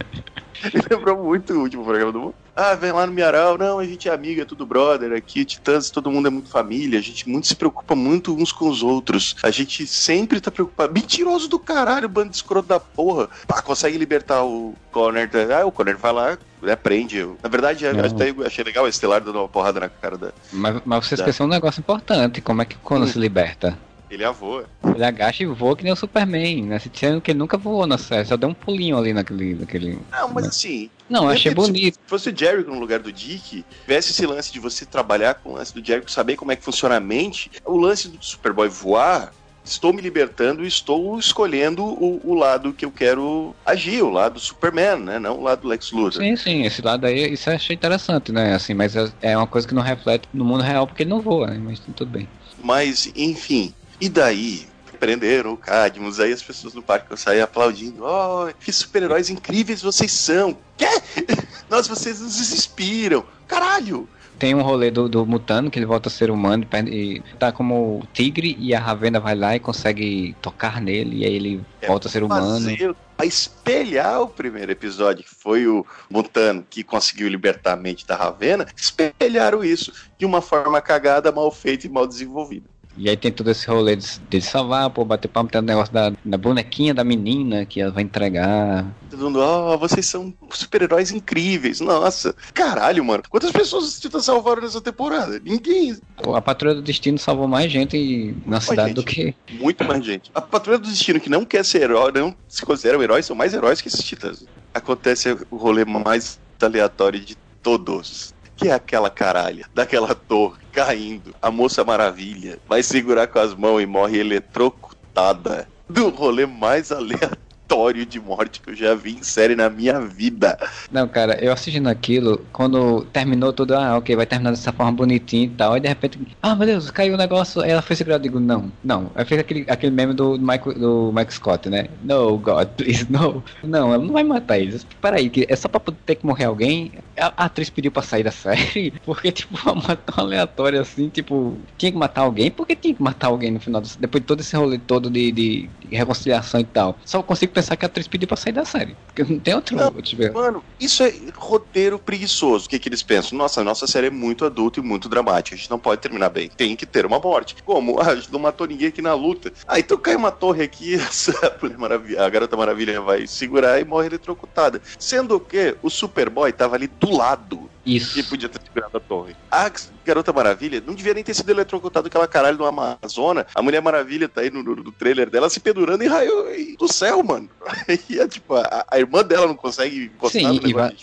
me 0.73 0.81
lembrou 0.89 1.21
muito 1.25 1.53
o 1.53 1.59
último 1.59 1.83
programa 1.83 2.11
do 2.13 2.19
mundo. 2.21 2.35
Ah, 2.55 2.73
vem 2.73 2.93
lá 2.93 3.05
no 3.05 3.11
Miaral. 3.11 3.57
Não, 3.57 3.79
a 3.79 3.85
gente 3.85 4.07
é 4.07 4.13
amiga, 4.13 4.43
é 4.43 4.45
tudo 4.45 4.65
brother. 4.65 5.11
Aqui, 5.11 5.43
Titãs, 5.43 5.89
todo 5.89 6.09
mundo 6.09 6.27
é 6.27 6.31
muito 6.31 6.49
família. 6.49 6.97
A 6.97 7.01
gente 7.01 7.27
muito 7.27 7.47
se 7.47 7.55
preocupa 7.55 7.95
muito 7.95 8.33
uns 8.33 8.53
com 8.53 8.69
os 8.69 8.81
outros. 8.81 9.35
A 9.43 9.51
gente 9.51 9.85
sempre 9.85 10.39
tá 10.39 10.49
preocupado. 10.49 10.93
Mentiroso 10.93 11.49
do 11.49 11.59
caralho, 11.59 12.07
bando 12.07 12.29
de 12.29 12.37
escroto 12.37 12.67
da 12.69 12.79
porra. 12.79 13.29
Pá, 13.45 13.61
consegue 13.61 13.97
libertar 13.97 14.43
o 14.43 14.73
Connor. 14.91 15.29
Ah, 15.57 15.65
o 15.65 15.71
Connor 15.73 15.97
vai 15.97 16.13
lá, 16.13 16.37
né, 16.61 16.75
prende. 16.77 17.25
Na 17.43 17.49
verdade, 17.49 17.83
eu 17.83 17.91
até 17.91 18.33
achei 18.45 18.63
legal 18.63 18.85
o 18.85 18.87
Estelar 18.87 19.21
dando 19.21 19.39
uma 19.39 19.49
porrada 19.49 19.81
na 19.81 19.89
cara 19.89 20.17
da. 20.17 20.31
Mas, 20.51 20.81
mas 20.85 21.05
você 21.05 21.15
da... 21.17 21.23
esqueceu 21.23 21.45
um 21.45 21.49
negócio 21.49 21.79
importante: 21.79 22.41
como 22.41 22.61
é 22.61 22.65
que 22.65 22.75
o 22.75 22.79
Connor 22.79 23.07
hum. 23.07 23.11
se 23.11 23.19
liberta? 23.19 23.77
Ele 24.09 24.27
voa. 24.31 24.65
Ele 24.95 25.03
agacha 25.03 25.43
e 25.43 25.45
voa 25.45 25.75
que 25.75 25.83
nem 25.83 25.93
o 25.93 25.95
Superman, 25.95 26.63
né? 26.63 26.79
Se 26.79 26.89
Sendo 26.93 27.21
que 27.21 27.31
ele 27.31 27.39
nunca 27.39 27.57
voou 27.57 27.85
na 27.85 27.97
série, 27.97 28.25
só 28.25 28.35
deu 28.35 28.49
um 28.49 28.53
pulinho 28.53 28.97
ali 28.97 29.13
naquele. 29.13 29.53
naquele 29.53 29.99
não, 30.11 30.29
mas 30.29 30.47
assim. 30.47 30.89
Não, 31.07 31.29
achei 31.29 31.53
bonito. 31.53 31.95
Se 31.95 31.99
fosse 32.07 32.29
o 32.29 32.35
Jericho 32.35 32.69
no 32.69 32.79
lugar 32.79 32.99
do 32.99 33.11
Dick, 33.11 33.63
tivesse 33.81 34.11
esse 34.11 34.25
lance 34.25 34.51
de 34.51 34.59
você 34.59 34.85
trabalhar 34.85 35.35
com 35.35 35.51
o 35.51 35.53
lance 35.53 35.73
do 35.73 35.85
Jericho, 35.85 36.11
saber 36.11 36.35
como 36.35 36.51
é 36.51 36.55
que 36.55 36.63
funciona 36.63 36.97
a 36.97 36.99
mente, 36.99 37.51
o 37.65 37.77
lance 37.77 38.07
do 38.07 38.17
Superboy 38.23 38.67
voar, 38.67 39.31
estou 39.63 39.93
me 39.93 40.01
libertando 40.01 40.63
e 40.63 40.67
estou 40.67 41.17
escolhendo 41.17 41.83
o, 41.83 42.19
o, 42.23 42.33
lado 42.33 42.73
que 42.73 42.85
eu 42.85 42.91
quero 42.91 43.55
agir, 43.65 44.01
o 44.01 44.09
lado 44.09 44.39
Superman, 44.39 44.97
né? 44.97 45.19
Não 45.19 45.39
o 45.39 45.43
lado 45.43 45.67
Lex 45.67 45.91
Luthor. 45.91 46.21
Sim, 46.21 46.35
sim, 46.35 46.65
esse 46.65 46.81
lado 46.81 47.05
aí, 47.05 47.33
isso 47.33 47.49
eu 47.49 47.55
achei 47.55 47.75
interessante, 47.75 48.31
né? 48.31 48.55
Assim, 48.55 48.73
mas 48.73 48.95
é, 48.95 49.09
é 49.21 49.37
uma 49.37 49.47
coisa 49.47 49.67
que 49.67 49.73
não 49.73 49.81
reflete 49.81 50.27
no 50.33 50.43
mundo 50.43 50.63
real 50.63 50.87
porque 50.87 51.03
ele 51.03 51.09
não 51.09 51.21
voa, 51.21 51.47
né? 51.47 51.59
Mas 51.63 51.79
tudo 51.79 52.05
bem. 52.05 52.27
Mas, 52.61 53.11
enfim, 53.15 53.73
e 53.99 54.09
daí, 54.09 54.67
prenderam 54.99 55.53
o 55.53 55.57
Cadmus, 55.57 56.19
aí 56.19 56.33
as 56.33 56.43
pessoas 56.43 56.73
no 56.73 56.81
parque 56.81 57.15
saíam 57.17 57.43
aplaudindo. 57.43 58.03
Oh, 58.03 58.51
que 58.59 58.71
super-heróis 58.71 59.29
incríveis 59.29 59.81
vocês 59.81 60.11
são! 60.11 60.57
Quê? 60.77 60.85
Nossa, 61.69 61.93
vocês 61.95 62.19
nos 62.19 62.39
inspiram! 62.39 63.23
Caralho! 63.47 64.07
Tem 64.37 64.55
um 64.55 64.61
rolê 64.61 64.89
do, 64.89 65.09
do 65.09 65.25
Mutano, 65.25 65.69
que 65.69 65.77
ele 65.77 65.85
volta 65.85 66.07
a 66.07 66.11
ser 66.11 66.31
humano 66.31 66.65
e 66.87 67.21
tá 67.37 67.51
como 67.51 68.07
tigre, 68.13 68.55
e 68.57 68.73
a 68.73 68.79
Ravena 68.79 69.19
vai 69.19 69.35
lá 69.35 69.53
e 69.55 69.59
consegue 69.59 70.33
tocar 70.41 70.79
nele, 70.79 71.17
e 71.17 71.25
aí 71.25 71.33
ele 71.33 71.65
é 71.81 71.87
volta 71.87 72.07
a 72.07 72.11
ser 72.11 72.23
humano. 72.23 72.95
a 73.17 73.25
espelhar 73.25 74.21
o 74.21 74.29
primeiro 74.29 74.71
episódio, 74.71 75.25
que 75.25 75.29
foi 75.29 75.67
o 75.67 75.85
Mutano 76.09 76.65
que 76.69 76.85
conseguiu 76.85 77.27
libertar 77.27 77.73
a 77.73 77.75
mente 77.75 78.07
da 78.07 78.15
Ravena, 78.15 78.65
espelharam 78.77 79.61
isso 79.61 79.91
de 80.17 80.25
uma 80.25 80.41
forma 80.41 80.79
cagada, 80.79 81.33
mal 81.33 81.51
feita 81.51 81.85
e 81.85 81.89
mal 81.89 82.07
desenvolvida. 82.07 82.65
E 82.99 83.09
aí 83.09 83.15
tem 83.15 83.31
todo 83.31 83.49
esse 83.49 83.65
rolê 83.65 83.95
de, 83.95 84.19
de 84.29 84.41
salvar, 84.41 84.89
pô, 84.89 85.05
bater 85.05 85.29
palma, 85.29 85.49
tem 85.49 85.61
o 85.61 85.63
negócio 85.63 85.93
da, 85.93 86.11
da 86.23 86.37
bonequinha 86.37 86.93
da 86.93 87.01
menina 87.01 87.65
que 87.65 87.79
ela 87.79 87.91
vai 87.91 88.03
entregar. 88.03 88.85
Todo 89.09 89.23
mundo, 89.23 89.39
ó, 89.39 89.73
oh, 89.73 89.77
vocês 89.77 90.05
são 90.05 90.33
super-heróis 90.49 91.09
incríveis. 91.09 91.79
Nossa, 91.79 92.35
caralho, 92.53 93.05
mano. 93.05 93.23
Quantas 93.29 93.53
pessoas 93.53 93.85
os 93.85 93.99
Titãs 94.01 94.25
salvaram 94.25 94.61
nessa 94.61 94.81
temporada? 94.81 95.39
Ninguém. 95.39 95.97
Pô, 96.21 96.35
a 96.35 96.41
Patrulha 96.41 96.75
do 96.75 96.81
Destino 96.81 97.17
salvou 97.17 97.47
mais 97.47 97.71
gente 97.71 98.35
na 98.45 98.57
Muito 98.57 98.63
cidade 98.63 98.93
do 98.93 99.03
que. 99.03 99.33
Muito 99.53 99.85
mais 99.85 100.03
gente. 100.03 100.29
A 100.35 100.41
Patrulha 100.41 100.77
do 100.77 100.89
Destino, 100.89 101.21
que 101.21 101.29
não 101.29 101.45
quer 101.45 101.63
ser 101.63 101.83
herói, 101.83 102.11
não 102.11 102.35
se 102.49 102.65
consideram 102.65 103.01
heróis, 103.01 103.25
são 103.25 103.35
mais 103.35 103.53
heróis 103.53 103.79
que 103.79 103.87
esses 103.87 104.03
Titãs. 104.03 104.43
Acontece 104.73 105.37
o 105.49 105.55
rolê 105.55 105.85
mais 105.85 106.37
aleatório 106.61 107.21
de 107.21 107.37
todos 107.63 108.33
que 108.59 108.67
é 108.67 108.73
aquela 108.73 109.09
caralha 109.09 109.65
daquela 109.73 110.13
torre 110.13 110.59
caindo. 110.73 111.33
A 111.41 111.49
moça 111.49 111.83
maravilha 111.83 112.59
vai 112.67 112.83
segurar 112.83 113.27
com 113.27 113.39
as 113.39 113.55
mãos 113.55 113.81
e 113.81 113.85
morre 113.85 114.19
eletrocutada. 114.19 115.67
Do 115.87 116.09
rolê 116.09 116.45
mais 116.45 116.91
aleatório 116.91 117.48
aleatório 117.69 118.05
de 118.05 118.19
morte 118.19 118.59
que 118.59 118.71
eu 118.71 118.75
já 118.75 118.95
vi 118.95 119.13
em 119.13 119.23
série 119.23 119.55
na 119.55 119.69
minha 119.69 119.99
vida. 120.01 120.57
Não, 120.91 121.07
cara, 121.07 121.37
eu 121.43 121.53
assistindo 121.53 121.87
aquilo, 121.87 122.43
quando 122.51 123.05
terminou 123.13 123.53
tudo, 123.53 123.75
ah, 123.75 123.97
ok, 123.97 124.15
vai 124.15 124.25
terminar 124.25 124.51
dessa 124.51 124.73
forma 124.73 124.91
bonitinha 124.91 125.45
e 125.45 125.49
tal, 125.49 125.77
e 125.77 125.79
de 125.79 125.87
repente, 125.87 126.19
ah, 126.41 126.55
meu 126.55 126.65
Deus, 126.65 126.89
caiu 126.89 127.13
o 127.13 127.15
um 127.15 127.17
negócio, 127.17 127.61
ela 127.61 127.81
foi 127.81 127.95
segurada, 127.95 128.25
eu 128.25 128.31
digo, 128.31 128.39
não, 128.39 128.71
não. 128.83 129.11
Aí 129.13 129.23
fez 129.23 129.39
aquele, 129.39 129.65
aquele 129.67 129.91
meme 129.91 130.13
do 130.13 130.37
Mike, 130.39 130.73
do 130.73 131.11
Mike 131.13 131.33
Scott, 131.33 131.69
né? 131.69 131.87
No, 132.03 132.37
God, 132.37 132.67
please, 132.69 133.05
no. 133.09 133.43
Não, 133.63 133.93
ela 133.93 134.03
não 134.03 134.13
vai 134.13 134.23
matar 134.23 134.57
eles. 134.57 134.85
Peraí, 134.99 135.29
que 135.29 135.45
é 135.47 135.55
só 135.55 135.67
pra 135.67 135.79
ter 136.05 136.15
que 136.15 136.25
morrer 136.25 136.45
alguém. 136.45 136.91
A, 137.17 137.33
a 137.37 137.45
atriz 137.45 137.69
pediu 137.69 137.91
pra 137.91 138.01
sair 138.01 138.23
da 138.23 138.31
série, 138.31 138.93
porque, 139.05 139.31
tipo, 139.31 139.55
uma 139.69 139.95
tão 139.95 140.23
aleatória 140.23 140.81
assim, 140.81 141.09
tipo, 141.09 141.57
tinha 141.77 141.91
que 141.91 141.97
matar 141.97 142.21
alguém, 142.21 142.49
porque 142.49 142.75
tinha 142.75 142.93
que 142.93 143.03
matar 143.03 143.27
alguém 143.27 143.51
no 143.51 143.59
final, 143.59 143.81
do, 143.81 143.89
depois 143.99 144.21
de 144.21 144.27
todo 144.27 144.39
esse 144.39 144.55
rolê 144.55 144.77
todo 144.77 145.09
de, 145.09 145.31
de 145.31 145.69
reconciliação 145.91 146.59
e 146.59 146.63
tal. 146.63 146.97
Só 147.05 147.21
consigo 147.21 147.51
pensar 147.59 147.75
que 147.75 147.85
a 147.85 147.87
atriz 147.87 148.07
pediu 148.07 148.27
pra 148.27 148.37
sair 148.37 148.53
da 148.53 148.65
série. 148.65 148.95
Porque 149.07 149.23
não 149.23 149.39
tem 149.39 149.53
outro. 149.53 149.75
Não, 149.75 149.93
mano, 150.33 150.63
isso 150.79 151.03
é 151.03 151.13
roteiro 151.35 151.99
preguiçoso. 151.99 152.65
O 152.65 152.69
que, 152.69 152.79
que 152.79 152.89
eles 152.89 153.03
pensam? 153.03 153.37
Nossa, 153.37 153.61
a 153.61 153.63
nossa 153.63 153.85
série 153.85 154.07
é 154.07 154.11
muito 154.11 154.45
adulta 154.45 154.79
e 154.79 154.83
muito 154.83 155.09
dramática. 155.09 155.55
A 155.55 155.57
gente 155.57 155.69
não 155.69 155.79
pode 155.79 156.01
terminar 156.01 156.29
bem. 156.29 156.49
Tem 156.49 156.75
que 156.75 156.85
ter 156.85 157.05
uma 157.05 157.19
morte. 157.19 157.55
Como? 157.63 157.99
Ah, 157.99 158.11
a 158.11 158.15
gente 158.15 158.31
não 158.31 158.39
matou 158.39 158.67
ninguém 158.67 158.87
aqui 158.87 159.01
na 159.01 159.13
luta. 159.13 159.51
Ah, 159.67 159.79
então 159.79 159.97
cai 159.97 160.15
uma 160.15 160.31
torre 160.31 160.63
aqui, 160.63 160.95
a, 160.99 162.25
a 162.25 162.29
Garota 162.29 162.55
Maravilha 162.55 163.01
vai 163.01 163.27
segurar 163.27 163.79
e 163.79 163.85
morre 163.85 164.07
eletrocutada. 164.07 164.81
Sendo 164.97 165.39
que 165.39 165.75
o 165.81 165.89
Superboy 165.89 166.51
tava 166.53 166.75
ali 166.75 166.87
do 166.87 167.11
lado 167.11 167.68
isso. 167.85 168.13
Que 168.13 168.23
podia 168.23 168.49
ter 168.49 168.61
segurado 168.61 168.97
a 168.97 168.99
torre. 168.99 169.35
A 169.49 169.71
Garota 170.05 170.33
Maravilha 170.33 170.81
não 170.85 170.93
devia 170.93 171.13
nem 171.13 171.23
ter 171.23 171.33
sido 171.33 171.49
eletrocutado 171.49 172.07
aquela 172.07 172.27
caralho 172.27 172.57
no 172.57 172.65
Amazônia. 172.65 173.45
A 173.53 173.61
Mulher 173.61 173.81
Maravilha 173.81 174.27
tá 174.27 174.41
aí 174.41 174.49
no, 174.49 174.63
no, 174.63 174.75
no 174.75 174.91
trailer 174.91 175.29
dela 175.29 175.49
se 175.49 175.59
pendurando 175.59 176.03
em 176.03 176.07
raio 176.07 176.75
do 176.77 176.91
céu, 176.91 177.23
mano. 177.23 177.49
E 178.09 178.19
é, 178.19 178.27
tipo, 178.27 178.55
a, 178.55 178.85
a, 178.89 178.99
irmã 178.99 179.23
dela 179.23 179.47
não 179.47 179.55
consegue 179.55 180.05
encostar 180.05 180.41
Sim, 180.41 180.59
no 180.59 180.67
e 180.67 180.73
vai, 180.73 180.95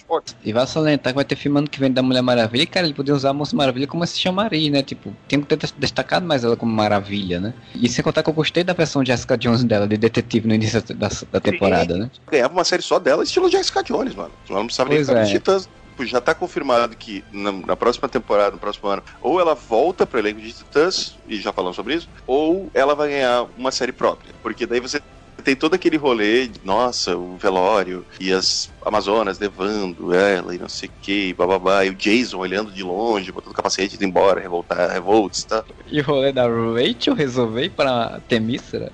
e 0.44 0.52
vai 0.52 0.66
salientar 0.66 1.12
que 1.12 1.16
vai 1.16 1.24
ter 1.24 1.36
filme 1.36 1.58
ano 1.58 1.68
que 1.68 1.78
vem 1.78 1.92
da 1.92 2.02
Mulher 2.02 2.22
Maravilha. 2.22 2.62
E, 2.62 2.66
cara, 2.66 2.86
ele 2.86 2.94
podia 2.94 3.14
usar 3.14 3.30
a 3.30 3.32
Moça 3.32 3.54
Maravilha 3.54 3.86
como 3.86 4.06
se 4.06 4.18
chamaria, 4.18 4.70
né? 4.70 4.82
Tipo, 4.82 5.14
tem 5.28 5.40
que 5.40 5.46
ter 5.46 5.70
destacado 5.76 6.26
mais 6.26 6.44
ela 6.44 6.56
como 6.56 6.72
Maravilha, 6.72 7.40
né? 7.40 7.54
E 7.74 7.88
sem 7.88 8.02
contar 8.02 8.22
que 8.22 8.30
eu 8.30 8.34
gostei 8.34 8.64
da 8.64 8.72
versão 8.72 9.04
Jessica 9.04 9.36
Jones 9.36 9.64
dela, 9.64 9.86
de 9.86 9.96
detetive 9.96 10.48
no 10.48 10.54
início 10.54 10.82
da, 10.94 11.08
da 11.32 11.40
temporada, 11.40 11.94
Sim. 11.94 12.00
né? 12.00 12.10
Ganhava 12.30 12.54
uma 12.54 12.64
série 12.64 12.82
só 12.82 12.98
dela, 12.98 13.22
estilo 13.22 13.50
Jessica 13.50 13.82
Jones, 13.82 14.14
mano. 14.14 14.32
Ela 14.48 14.58
não 14.58 14.66
precisava 14.66 14.90
pois 14.90 15.06
nem 15.06 15.16
ficar 15.16 15.28
é. 15.28 15.32
Titãs 15.32 15.68
já 16.04 16.20
tá 16.20 16.34
confirmado 16.34 16.96
que 16.96 17.24
na, 17.32 17.52
na, 17.52 17.76
próxima 17.76 18.08
temporada, 18.08 18.52
no 18.52 18.58
próximo 18.58 18.88
ano, 18.88 19.02
ou 19.22 19.40
ela 19.40 19.54
volta 19.54 20.06
pro 20.06 20.18
elenco 20.18 20.40
de 20.40 20.52
Titãs, 20.52 21.16
e 21.26 21.40
já 21.40 21.52
falamos 21.52 21.76
sobre 21.76 21.94
isso, 21.94 22.08
ou 22.26 22.70
ela 22.74 22.94
vai 22.94 23.08
ganhar 23.08 23.46
uma 23.56 23.70
série 23.70 23.92
própria. 23.92 24.34
Porque 24.42 24.66
daí 24.66 24.80
você 24.80 25.00
tem 25.42 25.54
todo 25.54 25.74
aquele 25.74 25.96
rolê 25.96 26.48
de, 26.48 26.60
nossa, 26.64 27.16
o 27.16 27.36
velório 27.36 28.04
e 28.18 28.32
as 28.32 28.70
Amazonas 28.84 29.38
levando 29.38 30.12
ela 30.12 30.54
e 30.54 30.58
não 30.58 30.68
sei 30.68 30.88
o 30.88 30.92
que, 31.00 31.32
bababá, 31.34 31.84
e 31.84 31.90
o 31.90 31.94
Jason 31.94 32.38
olhando 32.38 32.72
de 32.72 32.82
longe, 32.82 33.30
botando 33.30 33.52
o 33.52 33.54
capacete 33.54 33.94
indo 33.94 34.04
embora, 34.04 34.40
revoltar, 34.40 34.90
revolts, 34.90 35.44
tá? 35.44 35.64
E 35.86 36.00
o 36.00 36.04
rolê 36.04 36.32
da 36.32 36.46
Rachel 36.48 37.14
resolver 37.14 37.70
para 37.70 38.20
Temícera? 38.28 38.90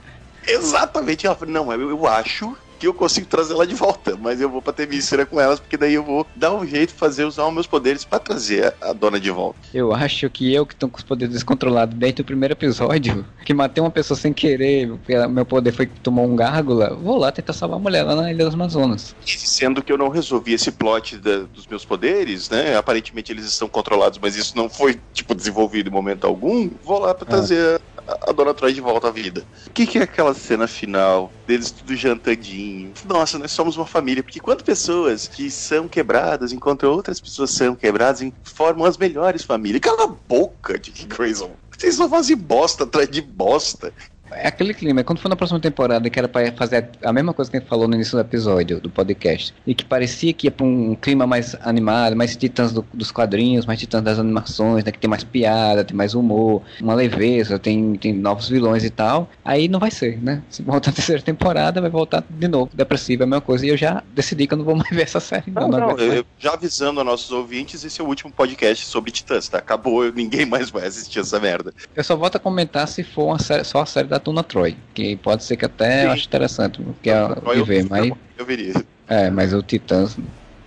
Exatamente, 0.47 1.27
ela 1.27 1.37
falou, 1.37 1.55
não, 1.55 1.73
eu, 1.73 1.91
eu 1.91 2.07
acho 2.07 2.57
que 2.83 2.89
eu 2.89 2.93
consigo 2.93 3.29
trazer 3.29 3.53
ela 3.53 3.65
de 3.65 3.77
volta, 3.77 4.19
mas 4.21 4.41
eu 4.41 4.51
vou 4.51 4.61
pra 4.61 4.73
Temícera 4.73 5.25
com 5.25 5.41
elas, 5.41 5.61
porque 5.61 5.77
daí 5.77 5.95
eu 5.95 6.03
vou 6.03 6.27
dar 6.35 6.53
um 6.53 6.67
jeito 6.67 6.93
de 6.93 6.99
fazer 6.99 7.25
usar 7.25 7.47
os 7.47 7.55
meus 7.55 7.65
poderes 7.65 8.05
para 8.05 8.19
trazer 8.19 8.75
a, 8.81 8.91
a, 8.91 8.93
dona 8.93 9.21
de 9.21 9.31
volta. 9.31 9.57
Eu 9.73 9.95
acho 9.95 10.29
que 10.29 10.53
eu 10.53 10.67
que 10.67 10.75
tô 10.75 10.89
com 10.89 10.99
os 10.99 11.05
poderes 11.05 11.33
descontrolados 11.33 11.97
desde 11.97 12.23
o 12.23 12.25
primeiro 12.25 12.55
episódio, 12.55 13.25
que 13.47 13.55
matei 13.55 13.81
uma 13.81 13.91
pessoa 13.91 14.19
sem 14.19 14.33
querer, 14.33 14.91
meu 15.31 15.47
poder 15.47 15.71
foi 15.71 15.87
que 15.87 16.01
tomou 16.01 16.27
um 16.27 16.35
gárgula, 16.35 16.93
vou 17.01 17.19
lá 17.19 17.31
tentar 17.31 17.53
salvar 17.53 17.79
a 17.79 17.81
mulher 17.81 18.03
lá 18.03 18.17
na 18.17 18.33
Ilha 18.33 18.47
das 18.47 18.55
Amazonas. 18.55 19.15
E 19.25 19.31
sendo 19.31 19.81
que 19.81 19.93
eu 19.93 19.97
não 19.97 20.09
resolvi 20.09 20.53
esse 20.53 20.73
plot 20.73 21.19
da, 21.19 21.43
dos 21.55 21.69
meus 21.69 21.85
poderes, 21.85 22.51
né? 22.51 22.77
Aparentemente 22.77 23.31
eles 23.31 23.45
estão 23.45 23.69
controlados, 23.69 24.19
mas 24.21 24.35
isso 24.35 24.57
não 24.57 24.69
foi, 24.69 24.99
tipo, 25.13 25.37
desenvolvido 25.37 25.89
em 25.89 25.93
momento 25.93 26.27
algum, 26.27 26.69
vou 26.83 26.99
lá 26.99 27.15
pra 27.15 27.29
ah. 27.29 27.31
trazer 27.31 27.81
a, 27.92 27.92
a 28.07 28.33
dona 28.33 28.55
traz 28.55 28.75
de 28.75 28.81
volta 28.81 29.09
à 29.09 29.11
vida. 29.11 29.45
O 29.67 29.71
que, 29.71 29.87
que 29.87 29.99
é 29.99 30.03
aquela 30.03 30.35
cena 30.35 30.67
final 30.67 31.33
deles 31.47 31.71
tudo 31.71 31.95
jantadinho? 31.95 32.93
Nossa, 33.07 33.39
nós 33.39 33.53
somos 33.53 33.77
uma 33.77 33.87
família, 33.87 34.23
porque 34.23 34.41
quantas 34.41 34.65
pessoas 34.65 35.29
que 35.29 35.51
são 35.51 35.89
quebradas 35.89 36.53
enquanto 36.53 36.85
outras 36.85 37.21
pessoas 37.21 37.51
são 37.51 37.75
quebradas 37.75 38.29
formam 38.45 38.87
as 38.87 38.97
melhores 38.97 39.43
famílias? 39.43 39.81
Cala 39.81 40.05
a 40.05 40.07
boca, 40.29 40.79
Dick 40.79 41.07
Grayson. 41.07 41.51
Vocês 41.77 41.97
só 41.97 42.09
fazem 42.09 42.37
bosta 42.37 42.85
atrás 42.85 43.09
de 43.09 43.21
bosta. 43.21 43.93
É 44.35 44.49
aquele 44.49 44.75
clima, 44.75 45.01
é 45.01 45.05
quando 45.05 45.19
for 45.19 45.29
na 45.29 45.37
próxima 45.37 45.61
temporada 45.61 46.09
que 46.09 46.19
era 46.19 46.29
pra 46.29 46.51
fazer 46.53 46.89
a 47.03 47.13
mesma 47.13 47.33
coisa 47.33 47.51
que 47.51 47.57
a 47.57 47.61
gente 47.61 47.69
falou 47.69 47.89
no 47.89 47.95
início 47.95 48.17
do 48.17 48.21
episódio, 48.21 48.81
do 48.81 48.91
podcast, 48.91 49.55
e 49.67 49.75
que 49.75 49.85
parecia 49.85 50.33
que 50.33 50.47
ia 50.47 50.51
pra 50.51 50.67
um 50.67 50.95
clima 50.95 51.27
mais 51.27 51.57
animado, 51.61 52.17
mais 52.17 52.37
titãs 52.37 52.73
do, 52.73 52.85
dos 52.93 53.11
quadrinhos, 53.11 53.67
mais 53.67 53.79
titãs 53.79 54.03
das 54.03 54.19
animações, 54.19 54.85
né, 54.85 54.93
que 54.93 54.99
tem 54.99 55.09
mais 55.09 55.25
piada, 55.25 55.85
tem 55.85 55.97
mais 55.97 56.15
humor, 56.15 56.63
uma 56.81 56.95
leveza, 56.95 57.59
tem, 57.59 57.95
tem 57.97 58.13
novos 58.13 58.49
vilões 58.49 58.85
e 58.85 58.91
tal, 58.91 59.29
aí 59.45 59.69
não 59.69 59.79
vai 59.79 59.91
ser, 59.91 60.23
né? 60.23 60.43
Se 60.49 60.63
voltar 60.63 60.91
na 60.91 60.97
terceira 60.97 61.23
temporada, 61.23 61.81
vai 61.81 61.91
voltar 61.91 62.25
de 62.29 62.49
novo, 62.49 62.71
depressivo, 62.75 63.23
é 63.23 63.25
a 63.25 63.27
mesma 63.27 63.41
coisa, 63.41 63.67
e 63.67 63.69
eu 63.69 63.77
já 63.77 64.03
decidi 64.15 64.47
que 64.47 64.55
eu 64.55 64.59
não 64.59 64.65
vou 64.65 64.77
mais 64.77 64.91
ver 64.91 65.03
essa 65.03 65.21
série. 65.21 65.51
Não, 65.51 65.69
não, 65.69 65.79
não 65.79 65.99
eu, 65.99 66.25
já 66.39 66.55
avisando 66.55 67.01
a 67.01 67.05
nossos 67.05 67.31
ouvintes, 67.31 67.85
esse 67.85 68.01
é 68.01 68.05
o 68.05 68.07
último 68.07 68.33
podcast 68.33 68.87
sobre 68.87 69.11
titãs, 69.11 69.49
tá? 69.49 69.59
Acabou, 69.59 70.11
ninguém 70.13 70.47
mais 70.47 70.71
vai 70.71 70.87
assistir 70.87 71.21
essa 71.21 71.39
merda. 71.39 71.73
Eu 71.95 72.05
só 72.05 72.17
volto 72.17 72.37
a 72.37 72.41
comentar 72.41 72.87
se 72.89 73.03
for 73.03 73.27
uma 73.27 73.39
série, 73.39 73.65
só 73.65 73.83
a 73.83 73.87
série 73.87 74.09
da 74.09 74.19
Tuna 74.23 74.43
Troy, 74.43 74.77
que 74.95 75.17
pode 75.17 75.45
ser 75.45 75.57
que 75.57 75.65
até 75.65 76.01
Sim. 76.01 76.07
eu 76.07 76.11
acho 76.13 76.27
interessante, 76.27 76.83
porque 76.83 77.11
é, 77.11 77.29
ver, 77.65 77.87
mas... 77.89 78.13
Eu 78.39 78.45
veria. 78.45 78.75
É, 79.09 79.31
mas 79.31 79.53
o 79.53 79.63
Titãs 79.63 80.17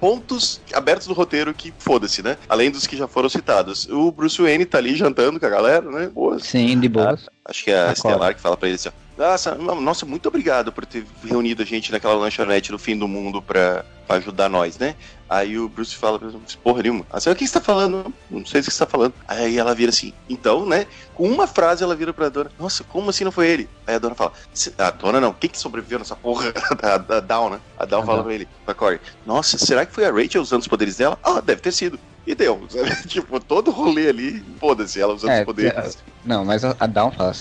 pontos 0.06 0.62
abertos 0.72 1.08
do 1.08 1.14
roteiro 1.14 1.52
que 1.52 1.74
foda-se, 1.80 2.22
né? 2.22 2.38
Além 2.48 2.70
dos 2.70 2.86
que 2.86 2.96
já 2.96 3.08
foram 3.08 3.28
citados. 3.28 3.88
O 3.90 4.12
Bruce 4.12 4.40
Wayne 4.40 4.64
tá 4.64 4.78
ali 4.78 4.96
jantando 4.96 5.40
com 5.40 5.46
a 5.48 5.50
galera, 5.50 5.90
né? 5.90 6.08
Boas. 6.14 6.44
Sim, 6.44 6.80
de 6.80 6.88
boas. 6.88 7.26
Ah, 7.28 7.50
acho 7.50 7.64
que 7.64 7.72
é 7.72 7.90
a 7.90 7.92
Estelar 7.92 8.36
que 8.36 8.40
fala 8.42 8.56
pra 8.56 8.68
ele 8.68 8.76
assim, 8.76 8.90
ó. 8.90 8.92
Nossa, 9.18 9.56
nossa, 9.56 10.06
muito 10.06 10.28
obrigado 10.28 10.72
por 10.72 10.86
ter 10.86 11.06
reunido 11.24 11.64
a 11.64 11.66
gente 11.66 11.92
naquela 11.92 12.16
lanchonete 12.16 12.72
no 12.72 12.78
fim 12.78 12.98
do 12.98 13.08
mundo 13.08 13.42
pra, 13.42 13.86
pra 14.06 14.18
ajudar 14.18 14.50
nós, 14.50 14.78
né? 14.78 14.94
Aí 15.30 15.58
o 15.58 15.68
Bruce 15.68 15.96
fala 15.96 16.20
pra 16.20 16.30
porra 16.64 16.84
nenhuma. 16.84 17.06
Assim, 17.12 17.30
o 17.30 17.36
que 17.36 17.48
você 17.48 17.54
tá 17.54 17.62
falando? 17.62 18.14
Não 18.30 18.46
sei 18.46 18.62
o 18.62 18.64
que 18.64 18.72
você 18.72 18.80
tá 18.80 18.86
falando. 18.86 19.14
Aí 19.28 19.58
ela 19.58 19.74
vira 19.74 19.90
assim, 19.90 20.14
então, 20.30 20.66
né? 20.66 20.86
Com 21.14 21.28
uma 21.28 21.48
frase 21.48 21.84
ela 21.84 21.96
vira 21.96 22.14
pra 22.14 22.30
dona, 22.30 22.52
nossa, 22.60 22.84
como 22.84 23.10
assim 23.10 23.24
não 23.24 23.32
foi 23.32 23.48
ele? 23.48 23.70
Aí 23.88 23.96
a 23.96 24.00
dona 24.00 24.14
fala, 24.14 24.34
a 24.78 24.92
dona 24.92 25.20
não, 25.20 25.34
quem 25.34 25.50
que 25.50 25.58
sobreviveu 25.58 26.00
nessa 26.00 26.16
porra? 26.16 26.54
da, 27.00 27.20
Down, 27.20 27.50
né? 27.52 27.62
A 27.78 27.86
Down 27.86 28.06
fala 28.06 28.24
pra 28.24 28.34
ele, 28.34 28.48
pra 28.66 28.74
Corey, 28.74 29.00
nossa, 29.26 29.58
será 29.58 29.86
que 29.86 29.94
foi 29.94 30.06
a 30.06 30.12
Rachel 30.12 30.42
usando 30.42 30.62
os 30.62 30.68
poderes 30.68 30.98
dela? 30.98 31.18
Ah, 31.24 31.42
deve 31.42 31.62
ter 31.62 31.72
sido. 31.72 32.00
E 32.28 32.34
deu, 32.34 32.64
sabe? 32.70 33.08
tipo, 33.08 33.40
todo 33.40 33.72
rolê 33.72 34.10
ali, 34.10 34.44
foda-se, 34.60 35.00
ela 35.00 35.14
usando 35.14 35.32
é, 35.32 35.40
os 35.40 35.46
poderes. 35.46 35.98
Não, 36.24 36.44
mas 36.44 36.64
a 36.64 36.88
Down 36.88 37.12
fala, 37.12 37.34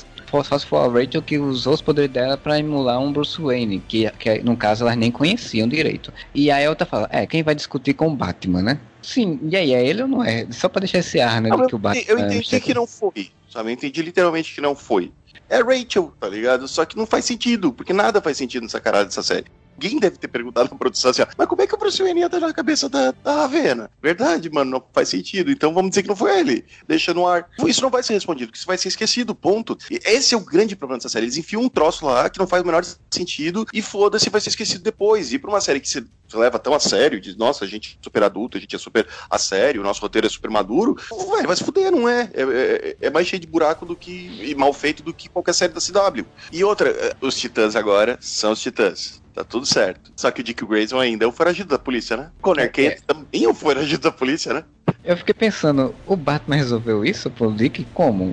só 0.42 0.58
se 0.58 0.66
for 0.66 0.78
a 0.78 0.88
Rachel 0.88 1.22
que 1.22 1.38
usou 1.38 1.74
os 1.74 1.82
poderes 1.82 2.10
dela 2.10 2.36
para 2.36 2.58
emular 2.58 2.98
um 2.98 3.12
Bruce 3.12 3.40
Wayne, 3.40 3.80
que, 3.86 4.10
que 4.12 4.42
no 4.42 4.56
caso 4.56 4.84
elas 4.84 4.96
nem 4.96 5.10
conheciam 5.10 5.68
direito. 5.68 6.12
E 6.34 6.50
aí 6.50 6.64
a 6.64 6.70
outra 6.70 6.86
fala, 6.86 7.08
é, 7.12 7.26
quem 7.26 7.42
vai 7.42 7.54
discutir 7.54 7.94
com 7.94 8.08
o 8.08 8.16
Batman, 8.16 8.62
né? 8.62 8.80
Sim, 9.02 9.38
e 9.42 9.54
aí, 9.54 9.74
é 9.74 9.86
ele 9.86 10.02
ou 10.02 10.08
não 10.08 10.24
é? 10.24 10.46
Só 10.50 10.68
pra 10.68 10.80
deixar 10.80 10.98
esse 10.98 11.20
ar, 11.20 11.40
né? 11.40 11.50
Não, 11.50 11.66
que 11.66 11.74
o 11.74 11.78
Batman, 11.78 12.04
eu 12.08 12.18
entendi 12.18 12.60
que 12.60 12.72
não 12.72 12.86
foi, 12.86 13.30
sabe? 13.52 13.68
Eu 13.68 13.74
entendi 13.74 14.02
literalmente 14.02 14.54
que 14.54 14.60
não 14.60 14.74
foi. 14.74 15.12
É 15.48 15.58
Rachel, 15.62 16.12
tá 16.18 16.28
ligado? 16.28 16.66
Só 16.66 16.84
que 16.86 16.96
não 16.96 17.06
faz 17.06 17.26
sentido, 17.26 17.72
porque 17.72 17.92
nada 17.92 18.20
faz 18.20 18.38
sentido 18.38 18.62
nessa 18.62 18.80
caralho 18.80 19.04
dessa 19.04 19.22
série. 19.22 19.44
Alguém 19.74 19.98
deve 19.98 20.16
ter 20.16 20.28
perguntado 20.28 20.70
na 20.70 20.78
produção 20.78 21.10
assim, 21.10 21.22
ó, 21.22 21.26
mas 21.36 21.46
como 21.48 21.62
é 21.62 21.66
que 21.66 21.74
o 21.74 21.78
Bruce 21.78 22.02
Wayne 22.02 22.22
entra 22.22 22.40
na 22.40 22.52
cabeça 22.52 22.88
da, 22.88 23.10
da 23.10 23.32
Ravena? 23.34 23.90
Verdade, 24.02 24.50
mano, 24.50 24.70
não 24.70 24.84
faz 24.92 25.08
sentido. 25.08 25.50
Então 25.50 25.74
vamos 25.74 25.90
dizer 25.90 26.02
que 26.02 26.08
não 26.08 26.16
foi 26.16 26.38
ele. 26.38 26.64
Deixa 26.86 27.12
no 27.12 27.26
ar. 27.26 27.48
Isso 27.66 27.82
não 27.82 27.90
vai 27.90 28.02
ser 28.02 28.14
respondido, 28.14 28.52
isso 28.54 28.66
vai 28.66 28.78
ser 28.78 28.88
esquecido, 28.88 29.34
ponto. 29.34 29.76
E 29.90 30.00
esse 30.04 30.34
é 30.34 30.36
o 30.36 30.40
grande 30.40 30.76
problema 30.76 30.98
dessa 30.98 31.08
série. 31.08 31.26
Eles 31.26 31.36
enfiam 31.36 31.62
um 31.62 31.68
troço 31.68 32.06
lá 32.06 32.28
que 32.30 32.38
não 32.38 32.46
faz 32.46 32.62
o 32.62 32.66
menor 32.66 32.84
sentido 33.10 33.66
e 33.72 33.82
foda-se, 33.82 34.30
vai 34.30 34.40
ser 34.40 34.50
esquecido 34.50 34.82
depois. 34.82 35.32
E 35.32 35.38
pra 35.38 35.50
uma 35.50 35.60
série 35.60 35.80
que 35.80 35.88
você 35.88 36.04
leva 36.32 36.58
tão 36.58 36.74
a 36.74 36.80
sério, 36.80 37.20
diz, 37.20 37.36
nossa, 37.36 37.64
a 37.64 37.68
gente 37.68 37.98
é 38.00 38.04
super 38.04 38.22
adulto, 38.22 38.56
a 38.56 38.60
gente 38.60 38.74
é 38.74 38.78
super 38.78 39.06
a 39.28 39.38
sério, 39.38 39.80
o 39.80 39.84
nosso 39.84 40.00
roteiro 40.00 40.26
é 40.26 40.30
super 40.30 40.50
maduro, 40.50 40.96
vai, 41.28 41.44
vai 41.44 41.56
se 41.56 41.64
fuder, 41.64 41.90
não 41.90 42.08
é? 42.08 42.30
É, 42.32 42.42
é? 42.42 42.96
é, 43.06 43.10
mais 43.10 43.26
cheio 43.26 43.40
de 43.40 43.46
buraco 43.46 43.84
do 43.86 43.96
que. 43.96 44.40
e 44.42 44.54
mal 44.54 44.72
feito 44.72 45.02
do 45.02 45.12
que 45.12 45.28
qualquer 45.28 45.54
série 45.54 45.72
da 45.72 45.80
CW. 45.80 46.24
E 46.52 46.64
outra, 46.64 46.90
eh, 46.90 47.14
os 47.20 47.36
titãs 47.36 47.76
agora 47.76 48.18
são 48.20 48.52
os 48.52 48.60
titãs. 48.60 49.23
Tá 49.34 49.42
tudo 49.42 49.66
certo. 49.66 50.12
Só 50.16 50.30
que 50.30 50.40
o 50.40 50.44
Dick 50.44 50.64
Grayson 50.64 50.98
ainda 51.00 51.24
é 51.24 51.28
o 51.28 51.32
foragido 51.32 51.70
da 51.70 51.78
polícia, 51.78 52.16
né? 52.16 52.30
Connor 52.40 52.70
é, 52.76 52.82
é. 52.82 52.98
também 53.04 53.44
é 53.44 53.48
o 53.48 53.54
foragido 53.54 54.02
da 54.02 54.12
polícia, 54.12 54.54
né? 54.54 54.64
Eu 55.04 55.16
fiquei 55.16 55.34
pensando, 55.34 55.94
o 56.06 56.16
Batman 56.16 56.56
resolveu 56.56 57.04
isso 57.04 57.28
pro 57.28 57.52
Dick? 57.52 57.84
Como? 57.92 58.26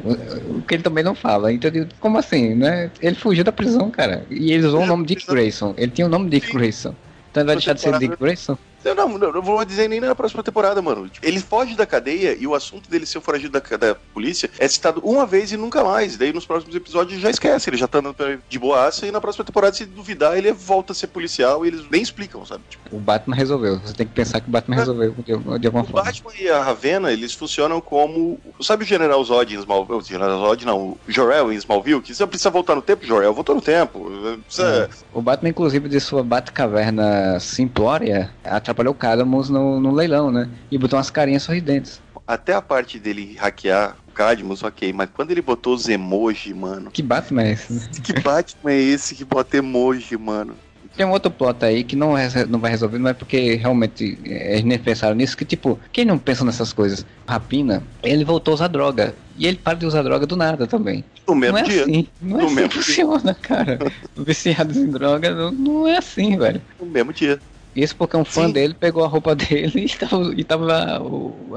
O 0.47 0.61
que 0.61 0.75
ele 0.75 0.83
também 0.83 1.03
não 1.03 1.15
fala. 1.15 1.51
Então, 1.51 1.71
como 1.99 2.19
assim, 2.19 2.53
né? 2.53 2.91
Ele 3.01 3.15
fugiu 3.15 3.43
da 3.43 3.51
prisão, 3.51 3.89
cara. 3.89 4.25
E 4.29 4.53
ele 4.53 4.65
usou 4.65 4.81
o 4.81 4.85
nome 4.85 5.05
Dick 5.05 5.25
Grayson. 5.25 5.73
Ele 5.75 5.91
tinha 5.91 6.05
o 6.05 6.09
nome 6.09 6.29
Dick 6.29 6.53
Grayson. 6.53 6.95
Então 7.31 7.41
ele 7.41 7.47
vai 7.47 7.55
deixar 7.55 7.73
de 7.73 7.81
ser 7.81 7.97
Dick 7.97 8.15
Grayson? 8.17 8.57
Eu 8.83 8.95
não, 8.95 9.07
não, 9.17 9.31
não 9.31 9.41
vou 9.41 9.63
dizer 9.63 9.87
nem 9.87 9.99
na 9.99 10.15
próxima 10.15 10.43
temporada, 10.43 10.81
mano. 10.81 11.09
Ele 11.21 11.39
foge 11.39 11.75
da 11.75 11.85
cadeia 11.85 12.35
e 12.39 12.47
o 12.47 12.55
assunto 12.55 12.89
dele 12.89 13.05
ser 13.05 13.21
foragido 13.21 13.51
da, 13.51 13.77
da 13.77 13.95
polícia 13.95 14.49
é 14.57 14.67
citado 14.67 15.01
uma 15.03 15.25
vez 15.25 15.51
e 15.51 15.57
nunca 15.57 15.83
mais. 15.83 16.17
Daí 16.17 16.33
nos 16.33 16.45
próximos 16.45 16.75
episódios 16.75 17.19
já 17.19 17.29
esquece, 17.29 17.69
ele 17.69 17.77
já 17.77 17.87
tá 17.87 17.99
andando 17.99 18.41
de 18.47 18.59
boaça 18.59 19.05
e 19.05 19.11
na 19.11 19.21
próxima 19.21 19.45
temporada, 19.45 19.75
se 19.75 19.85
duvidar, 19.85 20.37
ele 20.37 20.51
volta 20.51 20.93
a 20.93 20.95
ser 20.95 21.07
policial 21.07 21.65
e 21.65 21.69
eles 21.69 21.85
nem 21.89 22.01
explicam, 22.01 22.45
sabe? 22.45 22.63
Tipo, 22.69 22.95
o 22.95 22.99
Batman 22.99 23.35
resolveu. 23.35 23.79
Você 23.79 23.93
tem 23.93 24.07
que 24.07 24.13
pensar 24.13 24.39
que 24.41 24.47
o 24.47 24.51
Batman 24.51 24.75
é. 24.75 24.79
resolveu 24.79 25.15
de, 25.17 25.59
de 25.59 25.67
alguma 25.67 25.83
o 25.83 25.87
forma. 25.87 26.01
O 26.01 26.03
Batman 26.03 26.31
e 26.39 26.49
a 26.49 26.63
Ravena, 26.63 27.11
eles 27.11 27.33
funcionam 27.33 27.79
como. 27.79 28.39
Sabe 28.61 28.83
o 28.83 28.87
General 28.87 29.23
Zod 29.23 29.53
em 29.53 29.59
Smallville? 29.59 29.99
O 29.99 30.03
General 30.03 30.39
Zod 30.39 30.65
não, 30.65 30.79
o 30.79 30.99
Jor-El 31.07 31.51
em 31.51 31.55
Smallville, 31.55 32.01
que 32.01 32.13
você 32.13 32.25
precisa 32.25 32.49
voltar 32.49 32.75
no 32.75 32.81
tempo, 32.81 33.05
Jor-El 33.05 33.33
voltou 33.33 33.55
no 33.55 33.61
tempo. 33.61 34.11
Precisa... 34.45 34.89
É. 34.89 34.89
O 35.13 35.21
Batman, 35.21 35.49
inclusive, 35.49 35.87
de 35.87 35.99
sua 35.99 36.23
Batcaverna 36.23 37.39
simplória, 37.39 38.31
atrapalhou 38.71 38.93
o 38.93 38.97
Cadmus 38.97 39.49
no, 39.49 39.79
no 39.79 39.91
leilão, 39.91 40.31
né? 40.31 40.49
E 40.71 40.77
botou 40.77 40.97
umas 40.97 41.09
carinhas 41.09 41.43
sorridentes. 41.43 42.01
Até 42.25 42.53
a 42.53 42.61
parte 42.61 42.97
dele 42.97 43.35
hackear 43.37 43.97
o 44.07 44.11
Cadmus, 44.11 44.63
ok, 44.63 44.93
mas 44.93 45.09
quando 45.13 45.31
ele 45.31 45.41
botou 45.41 45.73
os 45.73 45.89
emoji, 45.89 46.53
mano. 46.53 46.89
Que 46.91 47.01
Batman 47.01 47.43
é 47.43 47.51
esse? 47.51 47.73
Né? 47.73 47.81
Que 48.01 48.19
Batman 48.19 48.71
é 48.71 48.79
esse 48.79 49.15
que 49.15 49.25
bota 49.25 49.57
emoji, 49.57 50.17
mano? 50.17 50.55
Tem 50.95 51.05
um 51.05 51.11
outro 51.11 51.31
plot 51.31 51.63
aí 51.63 51.83
que 51.85 51.95
não, 51.95 52.15
não 52.49 52.59
vai 52.59 52.71
resolver, 52.71 52.99
mas 52.99 53.11
é 53.11 53.13
porque 53.13 53.55
realmente 53.55 54.19
eles 54.25 54.63
nem 54.63 54.77
pensaram 54.77 55.15
nisso, 55.15 55.37
que 55.37 55.45
tipo, 55.45 55.79
quem 55.91 56.03
não 56.03 56.17
pensa 56.17 56.43
nessas 56.43 56.73
coisas? 56.73 57.05
Rapina, 57.25 57.81
ele 58.03 58.25
voltou 58.25 58.51
a 58.51 58.55
usar 58.55 58.67
droga. 58.67 59.15
E 59.37 59.47
ele 59.47 59.57
para 59.57 59.77
de 59.77 59.85
usar 59.85 60.03
droga 60.03 60.27
do 60.27 60.35
nada 60.35 60.67
também. 60.67 61.03
No 61.25 61.33
mesmo 61.33 61.57
não 61.57 61.65
é 61.65 61.67
dia. 61.67 61.83
Assim, 61.83 62.07
não 62.21 62.37
é 62.37 62.41
no 62.41 62.45
assim 62.45 62.55
mesmo 62.55 62.69
que 62.69 62.75
funciona, 62.75 63.33
cara. 63.33 63.79
Viciados 64.17 64.75
em 64.75 64.87
droga 64.87 65.33
não, 65.33 65.51
não 65.51 65.87
é 65.87 65.97
assim, 65.97 66.37
velho. 66.37 66.61
No 66.79 66.85
mesmo 66.85 67.13
dia. 67.13 67.39
Isso 67.75 67.95
porque 67.95 68.17
um 68.17 68.25
fã 68.25 68.47
Sim. 68.47 68.53
dele 68.53 68.73
pegou 68.73 69.03
a 69.03 69.07
roupa 69.07 69.33
dele 69.35 69.85
e 69.85 69.89
tava, 69.89 70.33
e 70.35 70.43
tava 70.43 71.01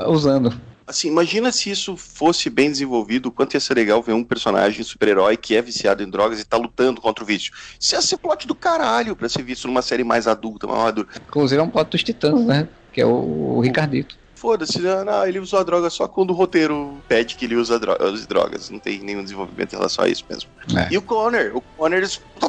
usando. 0.09 0.53
Assim, 0.87 1.09
imagina 1.09 1.51
se 1.51 1.71
isso 1.71 1.97
fosse 1.97 2.51
bem 2.51 2.71
desenvolvido, 2.71 3.27
o 3.27 3.33
quanto 3.33 3.55
ia 3.55 3.61
ser 3.61 3.75
legal 3.75 4.03
ver 4.03 4.13
um 4.13 4.23
personagem 4.23 4.85
super-herói 4.85 5.35
que 5.35 5.57
é 5.57 5.63
viciado 5.63 6.03
em 6.03 6.11
drogas 6.11 6.39
e 6.39 6.45
tá 6.45 6.59
lutando 6.59 7.01
contra 7.01 7.25
o 7.25 7.27
vício. 7.27 7.53
Isso 7.81 7.95
ia 7.95 8.03
ser 8.03 8.19
plot 8.19 8.47
do 8.47 8.55
caralho 8.55 9.17
pra 9.17 9.29
ser 9.29 9.43
visto 9.43 9.67
numa 9.67 9.81
série 9.81 10.05
mais 10.05 10.27
adulta, 10.29 10.67
mais 10.67 10.83
madura. 10.83 11.09
Inclusive 11.27 11.59
é 11.59 11.65
um 11.65 11.71
plot 11.71 11.91
dos 11.91 12.03
Titãs, 12.03 12.45
né? 12.45 12.69
Que 12.93 13.01
é 13.01 13.07
o, 13.07 13.57
o 13.57 13.61
Ricardito 13.61 14.24
foda-se, 14.45 14.79
né? 14.79 15.03
não, 15.05 15.27
ele 15.27 15.39
usou 15.39 15.59
a 15.59 15.63
droga 15.63 15.89
só 15.89 16.07
quando 16.07 16.31
o 16.31 16.35
roteiro 16.35 16.99
pede 17.09 17.35
que 17.35 17.47
ele 17.47 17.57
usa 17.57 17.81
as 17.99 18.27
drogas. 18.27 18.69
Não 18.69 18.79
tem 18.79 18.99
nenhum 18.99 19.23
desenvolvimento 19.23 19.73
em 19.73 19.77
relação 19.77 20.05
a 20.05 20.09
isso 20.09 20.23
mesmo. 20.29 20.51
É. 20.77 20.93
E 20.93 20.99
o 20.99 21.03
Connor, 21.03 21.53
o 21.55 21.63
Connor 21.63 22.03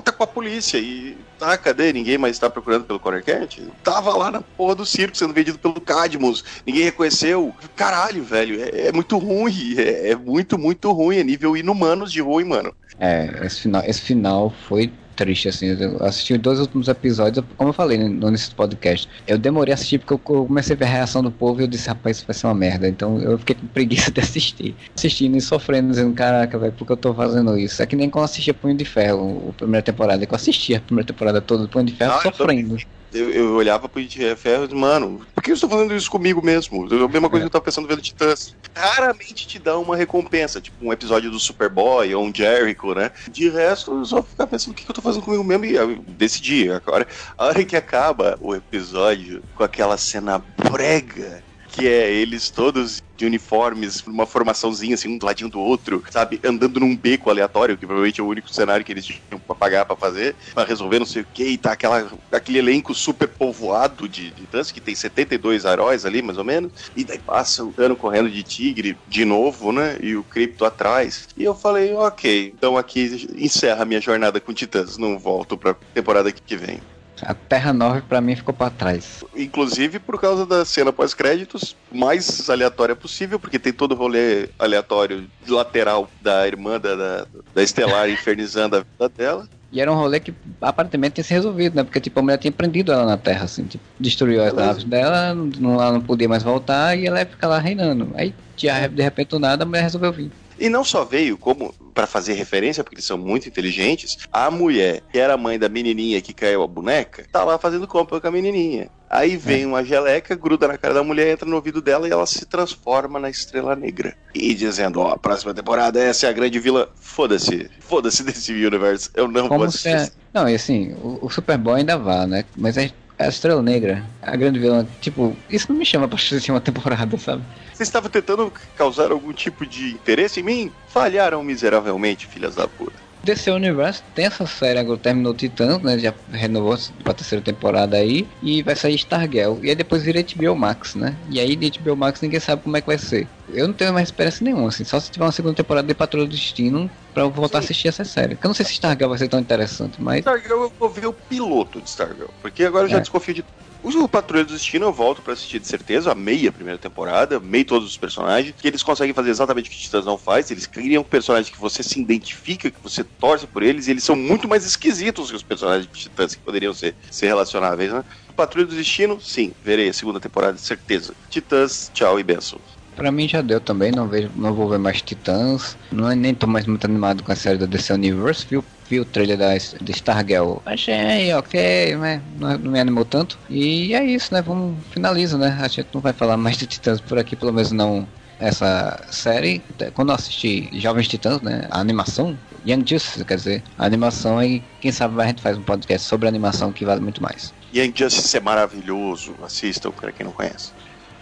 tá 0.03 0.11
com 0.11 0.23
a 0.23 0.27
polícia 0.27 0.77
e 0.77 1.15
tá, 1.39 1.57
cadê? 1.57 1.93
Ninguém 1.93 2.17
mais 2.17 2.37
tá 2.37 2.49
procurando 2.49 2.83
pelo 2.83 2.99
Connor 2.99 3.23
Kent? 3.23 3.61
Tava 3.81 4.13
lá 4.13 4.29
na 4.29 4.41
porra 4.41 4.75
do 4.75 4.85
circo 4.85 5.15
sendo 5.15 5.33
vendido 5.33 5.57
pelo 5.57 5.79
Cadmus, 5.79 6.43
ninguém 6.65 6.83
reconheceu. 6.83 7.55
Caralho, 7.77 8.25
velho, 8.25 8.61
é, 8.61 8.87
é 8.87 8.91
muito 8.91 9.17
ruim, 9.17 9.75
é, 9.77 10.11
é, 10.11 10.15
muito, 10.17 10.57
muito 10.57 10.91
ruim, 10.91 11.19
é 11.19 11.23
nível 11.23 11.55
inumanos 11.55 12.11
de 12.11 12.19
ruim, 12.19 12.43
mano. 12.43 12.75
É, 12.99 13.39
esse 13.45 13.61
final, 13.61 13.83
esse 13.85 14.01
final 14.01 14.53
foi 14.67 14.91
triste, 15.15 15.47
assim. 15.49 15.67
Eu 15.67 16.03
assisti 16.03 16.33
os 16.33 16.39
dois 16.39 16.59
últimos 16.59 16.87
episódios, 16.87 17.43
como 17.57 17.69
eu 17.69 17.73
falei 17.73 17.97
no 17.97 18.27
início 18.27 18.49
do 18.49 18.55
podcast. 18.55 19.07
Eu 19.27 19.37
demorei 19.37 19.73
a 19.73 19.75
assistir 19.75 19.99
porque 19.99 20.13
eu 20.13 20.19
comecei 20.19 20.75
a 20.75 20.79
ver 20.79 20.85
a 20.85 20.89
reação 20.89 21.23
do 21.23 21.31
povo 21.31 21.61
e 21.61 21.63
eu 21.63 21.67
disse, 21.67 21.87
rapaz, 21.87 22.17
isso 22.17 22.25
vai 22.25 22.33
ser 22.33 22.47
uma 22.47 22.55
merda. 22.55 22.87
Então 22.87 23.19
eu 23.19 23.37
fiquei 23.37 23.55
com 23.55 23.67
preguiça 23.67 24.11
de 24.11 24.19
assistir. 24.19 24.75
Assistindo 24.95 25.37
e 25.37 25.41
sofrendo, 25.41 25.89
dizendo, 25.89 26.13
caraca, 26.13 26.57
velho, 26.57 26.73
por 26.73 26.85
que 26.85 26.91
eu 26.93 26.97
tô 26.97 27.13
fazendo 27.13 27.57
isso? 27.57 27.81
É 27.81 27.85
que 27.85 27.95
nem 27.95 28.09
quando 28.09 28.23
eu 28.23 28.25
assistia 28.25 28.53
Punho 28.53 28.75
de 28.75 28.85
Ferro, 28.85 29.49
a 29.49 29.53
primeira 29.53 29.83
temporada, 29.83 30.25
que 30.25 30.33
eu 30.33 30.35
assistia 30.35 30.77
a 30.77 30.81
primeira 30.81 31.07
temporada 31.07 31.41
toda 31.41 31.63
do 31.63 31.69
Punho 31.69 31.85
de 31.85 31.93
Ferro 31.93 32.13
ah, 32.13 32.21
sofrendo. 32.21 32.75
Eu, 32.75 32.79
eu, 33.19 33.53
olhava 33.55 33.87
pro 33.87 34.03
de 34.03 34.35
Ferro 34.35 34.63
e 34.63 34.67
disse, 34.67 34.79
mano, 34.79 35.21
por 35.33 35.43
que 35.43 35.51
eu 35.51 35.55
estou 35.55 35.69
fazendo 35.69 35.95
isso 35.95 36.09
comigo 36.09 36.43
mesmo? 36.43 36.85
A 36.85 37.07
mesma 37.07 37.29
coisa 37.29 37.37
é. 37.37 37.39
que 37.41 37.45
eu 37.45 37.49
tava 37.49 37.65
pensando 37.65 37.87
vendo 37.87 38.01
Titãs. 38.01 38.55
Raramente 38.75 39.47
te 39.47 39.57
dá 39.57 39.77
uma 39.77 39.95
recompensa, 39.95 40.61
tipo 40.61 40.85
um 40.85 40.91
episódio 40.91 41.31
do 41.31 41.39
Superboy 41.39 42.13
ou 42.13 42.25
um 42.25 42.33
Jericho, 42.33 42.93
né? 42.93 43.11
De 43.29 43.49
resto, 43.49 43.91
eu 43.91 44.05
só 44.05 44.21
ficar 44.21 44.47
pensando 44.47 44.73
o 44.73 44.75
que, 44.75 44.83
que 44.83 44.91
eu 44.91 44.95
tô 44.95 45.01
fazendo 45.01 45.23
comigo 45.23 45.43
mesmo 45.43 45.65
e 45.65 45.75
eu 45.75 45.97
decidi. 46.07 46.69
Agora, 46.69 47.07
a 47.37 47.45
hora 47.45 47.63
que 47.63 47.75
acaba 47.75 48.37
o 48.41 48.53
episódio 48.55 49.43
com 49.55 49.63
aquela 49.63 49.97
cena 49.97 50.43
brega 50.71 51.43
que 51.75 51.87
é 51.87 52.09
eles 52.09 52.49
todos 52.49 53.03
de 53.17 53.25
uniformes, 53.25 54.03
numa 54.05 54.25
formaçãozinha 54.25 54.95
assim, 54.95 55.09
um 55.09 55.17
do 55.17 55.25
ladinho 55.25 55.49
do 55.49 55.59
outro, 55.59 56.03
sabe? 56.09 56.39
Andando 56.43 56.79
num 56.79 56.95
beco 56.95 57.29
aleatório, 57.29 57.77
que 57.77 57.85
provavelmente 57.85 58.19
é 58.19 58.23
o 58.23 58.27
único 58.27 58.53
cenário 58.53 58.85
que 58.85 58.91
eles 58.91 59.05
tinham 59.05 59.39
pra 59.45 59.55
pagar 59.55 59.85
pra 59.85 59.95
fazer, 59.95 60.35
pra 60.53 60.63
resolver 60.63 60.99
não 60.99 61.05
sei 61.05 61.21
o 61.21 61.27
que, 61.33 61.43
e 61.43 61.57
tá 61.57 61.73
aquela, 61.73 62.11
aquele 62.31 62.59
elenco 62.59 62.93
super 62.93 63.27
povoado 63.27 64.07
de, 64.07 64.31
de 64.31 64.43
dance, 64.43 64.73
que 64.73 64.81
tem 64.81 64.95
72 64.95 65.65
heróis 65.65 66.05
ali, 66.05 66.21
mais 66.21 66.37
ou 66.37 66.43
menos, 66.43 66.71
e 66.95 67.03
daí 67.03 67.19
passa 67.19 67.63
o 67.63 67.71
dano 67.71 67.95
correndo 67.95 68.29
de 68.29 68.43
tigre 68.43 68.97
de 69.07 69.25
novo, 69.25 69.71
né? 69.71 69.97
E 70.01 70.15
o 70.15 70.23
Cripto 70.23 70.65
atrás. 70.65 71.27
E 71.37 71.43
eu 71.43 71.55
falei, 71.55 71.93
ok, 71.93 72.53
então 72.55 72.77
aqui 72.77 73.27
encerra 73.37 73.83
a 73.83 73.85
minha 73.85 74.01
jornada 74.01 74.39
com 74.39 74.53
Titãs, 74.53 74.97
não 74.97 75.17
volto 75.17 75.57
pra 75.57 75.75
temporada 75.93 76.31
que 76.31 76.55
vem. 76.55 76.79
A 77.21 77.33
Terra 77.33 77.71
9 77.71 78.01
para 78.01 78.21
mim 78.21 78.35
ficou 78.35 78.53
para 78.53 78.69
trás. 78.69 79.23
Inclusive 79.35 79.99
por 79.99 80.19
causa 80.19 80.45
da 80.45 80.65
cena 80.65 80.91
pós-créditos, 80.91 81.75
mais 81.91 82.49
aleatória 82.49 82.95
possível, 82.95 83.39
porque 83.39 83.59
tem 83.59 83.71
todo 83.73 83.93
o 83.93 83.95
rolê 83.95 84.49
aleatório 84.59 85.27
lateral 85.47 86.09
da 86.21 86.47
irmã 86.47 86.79
da, 86.79 86.95
da, 86.95 87.27
da 87.53 87.63
Estelar 87.63 88.09
infernizando 88.11 88.77
a 88.77 88.79
vida 88.79 89.09
dela. 89.09 89.47
E 89.71 89.81
era 89.81 89.91
um 89.91 89.95
rolê 89.95 90.19
que 90.21 90.33
aparentemente 90.61 91.15
tinha 91.15 91.23
se 91.23 91.33
resolvido, 91.33 91.75
né? 91.75 91.83
Porque 91.83 91.99
tipo, 91.99 92.17
a 92.19 92.23
mulher 92.23 92.37
tinha 92.37 92.51
prendido 92.51 92.93
ela 92.93 93.05
na 93.05 93.17
Terra, 93.17 93.43
assim, 93.43 93.65
tipo, 93.65 93.83
destruiu 93.99 94.41
as 94.41 94.53
naves 94.53 94.83
dela, 94.85 95.33
não, 95.33 95.73
ela 95.73 95.91
não 95.91 96.01
podia 96.01 96.29
mais 96.29 96.43
voltar 96.43 96.97
e 96.97 97.05
ela 97.05 97.19
ia 97.19 97.25
ficar 97.25 97.49
lá 97.49 97.59
reinando. 97.59 98.09
Aí, 98.15 98.33
de 98.55 99.03
repente, 99.03 99.29
do 99.29 99.39
nada, 99.39 99.63
a 99.63 99.65
mulher 99.65 99.81
resolveu 99.81 100.13
vir. 100.13 100.31
E 100.59 100.69
não 100.69 100.83
só 100.83 101.03
veio, 101.03 101.37
como 101.37 101.73
para 101.93 102.07
fazer 102.07 102.33
referência, 102.33 102.83
porque 102.83 102.95
eles 102.95 103.05
são 103.05 103.17
muito 103.17 103.47
inteligentes, 103.47 104.17
a 104.31 104.51
mulher, 104.51 105.01
que 105.11 105.17
era 105.17 105.33
a 105.33 105.37
mãe 105.37 105.57
da 105.57 105.69
menininha 105.69 106.21
que 106.21 106.33
caiu 106.33 106.61
a 106.61 106.67
boneca, 106.67 107.25
tá 107.31 107.43
lá 107.43 107.57
fazendo 107.57 107.87
compra 107.87 108.19
com 108.19 108.27
a 108.27 108.31
menininha. 108.31 108.89
Aí 109.09 109.37
vem 109.37 109.63
é. 109.63 109.67
uma 109.67 109.83
geleca, 109.83 110.35
gruda 110.35 110.67
na 110.67 110.77
cara 110.77 110.93
da 110.93 111.03
mulher, 111.03 111.31
entra 111.31 111.47
no 111.47 111.55
ouvido 111.55 111.81
dela 111.81 112.07
e 112.07 112.11
ela 112.11 112.25
se 112.25 112.45
transforma 112.45 113.19
na 113.19 113.29
Estrela 113.29 113.75
Negra. 113.75 114.15
E 114.33 114.53
dizendo, 114.53 114.99
ó, 114.99 115.09
oh, 115.09 115.13
a 115.13 115.17
próxima 115.17 115.53
temporada 115.53 116.03
essa 116.03 116.27
é 116.27 116.29
a 116.29 116.33
grande 116.33 116.59
vila. 116.59 116.89
Foda-se, 116.95 117.69
foda-se 117.79 118.23
desse 118.25 118.51
universo. 118.51 119.11
Eu 119.13 119.27
não 119.27 119.47
Como 119.47 119.59
vou 119.59 119.67
assistir. 119.67 119.89
É... 119.89 120.09
Não, 120.33 120.49
e 120.49 120.55
assim, 120.55 120.93
o, 121.01 121.19
o 121.21 121.29
Superboy 121.29 121.79
ainda 121.79 121.97
vá, 121.97 122.27
né? 122.27 122.43
Mas 122.57 122.77
a, 122.77 122.89
a 123.17 123.27
Estrela 123.27 123.61
Negra, 123.61 124.03
a 124.21 124.35
grande 124.35 124.59
vilã, 124.59 124.85
tipo, 125.01 125.35
isso 125.49 125.67
não 125.69 125.77
me 125.77 125.85
chama 125.85 126.07
pra 126.07 126.17
assistir 126.17 126.51
uma 126.51 126.61
temporada, 126.61 127.17
sabe? 127.17 127.43
Vocês 127.73 127.87
estavam 127.87 128.09
tentando 128.09 128.51
causar 128.75 129.11
algum 129.11 129.33
tipo 129.33 129.65
de 129.65 129.91
interesse 129.91 130.39
em 130.39 130.43
mim? 130.43 130.71
Falharam 130.87 131.43
miseravelmente, 131.43 132.27
filhas 132.27 132.55
da 132.55 132.67
puta. 132.67 133.05
DC 133.25 133.51
Universe 133.51 134.03
tem 134.13 134.25
essa 134.25 134.45
série 134.45 134.77
agora, 134.77 134.99
terminou 134.99 135.33
Titãs, 135.33 135.81
né? 135.81 135.97
Já 135.97 136.13
renovou 136.31 136.77
pra 137.03 137.13
terceira 137.13 137.43
temporada 137.43 137.97
aí. 137.97 138.27
E 138.41 138.61
vai 138.61 138.75
sair 138.75 138.95
Stargirl. 138.95 139.57
E 139.63 139.69
aí 139.69 139.75
depois 139.75 140.03
vira 140.03 140.23
HBO 140.23 140.55
Max, 140.55 140.93
né? 140.93 141.15
E 141.29 141.39
aí 141.39 141.55
de 141.55 141.79
HBO 141.79 141.95
Max 141.95 142.21
ninguém 142.21 142.39
sabe 142.39 142.61
como 142.61 142.77
é 142.77 142.81
que 142.81 142.87
vai 142.87 142.99
ser. 142.99 143.27
Eu 143.49 143.67
não 143.67 143.73
tenho 143.73 143.93
mais 143.93 144.09
esperança 144.09 144.43
nenhuma, 144.43 144.69
assim. 144.69 144.83
Só 144.83 144.99
se 144.99 145.09
tiver 145.09 145.25
uma 145.25 145.31
segunda 145.31 145.55
temporada 145.55 145.87
de 145.87 145.93
Patrulha 145.95 146.25
do 146.25 146.31
Destino 146.31 146.89
pra 147.13 147.23
eu 147.23 147.31
voltar 147.31 147.59
Sim. 147.59 147.63
a 147.63 147.65
assistir 147.65 147.87
essa 147.87 148.05
série. 148.05 148.35
Porque 148.35 148.45
eu 148.45 148.49
não 148.49 148.55
sei 148.55 148.65
se 148.65 148.73
Stargirl 148.73 149.09
vai 149.09 149.17
ser 149.17 149.27
tão 149.27 149.39
interessante, 149.39 150.01
mas. 150.01 150.19
Stargirl 150.19 150.63
eu 150.63 150.73
vou 150.79 150.89
ver 150.89 151.07
o 151.07 151.13
piloto 151.13 151.81
de 151.81 151.89
Stargirl. 151.89 152.29
Porque 152.41 152.63
agora 152.63 152.85
eu 152.85 152.89
já 152.89 152.97
é. 152.97 153.01
desconfio 153.01 153.33
de 153.33 153.45
o 153.93 154.07
Patrulha 154.07 154.43
do 154.43 154.53
Destino 154.53 154.85
eu 154.85 154.93
volto 154.93 155.21
para 155.21 155.33
assistir 155.33 155.59
de 155.59 155.67
certeza, 155.67 156.11
amei 156.11 156.47
a 156.47 156.51
primeira 156.51 156.77
temporada, 156.77 157.37
amei 157.37 157.63
todos 157.63 157.87
os 157.89 157.97
personagens, 157.97 158.55
que 158.57 158.67
eles 158.67 158.81
conseguem 158.81 159.13
fazer 159.13 159.29
exatamente 159.29 159.69
o 159.69 159.71
que 159.71 159.77
Titãs 159.77 160.05
não 160.05 160.17
faz, 160.17 160.49
eles 160.49 160.65
criam 160.65 161.03
personagens 161.03 161.53
que 161.53 161.59
você 161.59 161.83
se 161.83 161.99
identifica, 161.99 162.71
que 162.71 162.81
você 162.81 163.03
torce 163.03 163.45
por 163.45 163.61
eles, 163.63 163.87
e 163.87 163.91
eles 163.91 164.03
são 164.03 164.15
muito 164.15 164.47
mais 164.47 164.65
esquisitos 164.65 165.29
que 165.29 165.35
os 165.35 165.43
personagens 165.43 165.87
de 165.91 165.99
Titãs 165.99 166.35
que 166.35 166.41
poderiam 166.41 166.73
ser, 166.73 166.95
ser 167.11 167.27
relacionáveis, 167.27 167.91
né? 167.91 168.03
Patrulha 168.35 168.67
do 168.67 168.75
Destino, 168.75 169.19
sim, 169.21 169.53
verei 169.63 169.89
a 169.89 169.93
segunda 169.93 170.19
temporada 170.19 170.53
de 170.53 170.61
certeza. 170.61 171.13
Titãs, 171.29 171.89
tchau 171.93 172.19
e 172.19 172.23
benção. 172.23 172.59
Pra 172.95 173.11
mim 173.11 173.27
já 173.27 173.41
deu 173.41 173.59
também, 173.59 173.91
não 173.91 174.07
vejo, 174.07 174.31
não 174.35 174.53
vou 174.53 174.69
ver 174.69 174.79
mais 174.79 175.01
Titãs. 175.01 175.77
Não, 175.91 176.09
nem 176.15 176.33
tô 176.33 176.47
mais 176.47 176.65
muito 176.65 176.85
animado 176.85 177.23
com 177.23 177.31
a 177.31 177.35
série 177.35 177.57
da 177.57 177.65
DC 177.65 177.93
Universe, 177.93 178.45
viu? 178.49 178.63
Vi 178.89 178.99
o 178.99 179.05
trailer 179.05 179.37
da, 179.37 179.57
de 179.57 179.91
Stargirl. 179.91 180.57
Achei 180.65 181.33
ok, 181.33 181.95
né? 181.97 182.21
Não, 182.39 182.57
não, 182.57 182.71
me 182.71 182.79
animou 182.79 183.03
tanto. 183.03 183.37
E 183.49 183.93
é 183.93 184.03
isso, 184.03 184.33
né? 184.33 184.41
Vamos 184.41 184.77
finaliza, 184.91 185.37
né? 185.37 185.57
A 185.59 185.67
gente 185.67 185.87
não 185.93 186.01
vai 186.01 186.13
falar 186.13 186.37
mais 186.37 186.57
de 186.57 186.67
Titãs 186.67 187.01
por 187.01 187.17
aqui, 187.17 187.35
pelo 187.35 187.51
menos 187.51 187.71
não 187.71 188.07
essa 188.39 188.99
série. 189.09 189.61
Quando 189.93 190.09
eu 190.09 190.15
assisti 190.15 190.69
Jovens 190.73 191.07
Titãs, 191.07 191.41
né? 191.41 191.67
A 191.71 191.79
animação, 191.79 192.37
Young 192.65 192.83
Justice, 192.87 193.23
quer 193.25 193.35
dizer, 193.37 193.63
a 193.77 193.85
animação 193.85 194.41
e 194.43 194.63
quem 194.81 194.91
sabe 194.91 195.19
a 195.21 195.25
gente 195.27 195.41
faz 195.41 195.57
um 195.57 195.63
podcast 195.63 196.07
sobre 196.07 196.27
animação 196.27 196.71
que 196.71 196.85
vale 196.85 197.01
muito 197.01 197.21
mais. 197.21 197.53
Young 197.73 197.93
Justice 197.95 198.37
é 198.37 198.39
maravilhoso, 198.39 199.35
assistam 199.43 199.91
para 199.91 200.11
quem 200.11 200.25
não 200.25 200.31
conhece. 200.31 200.71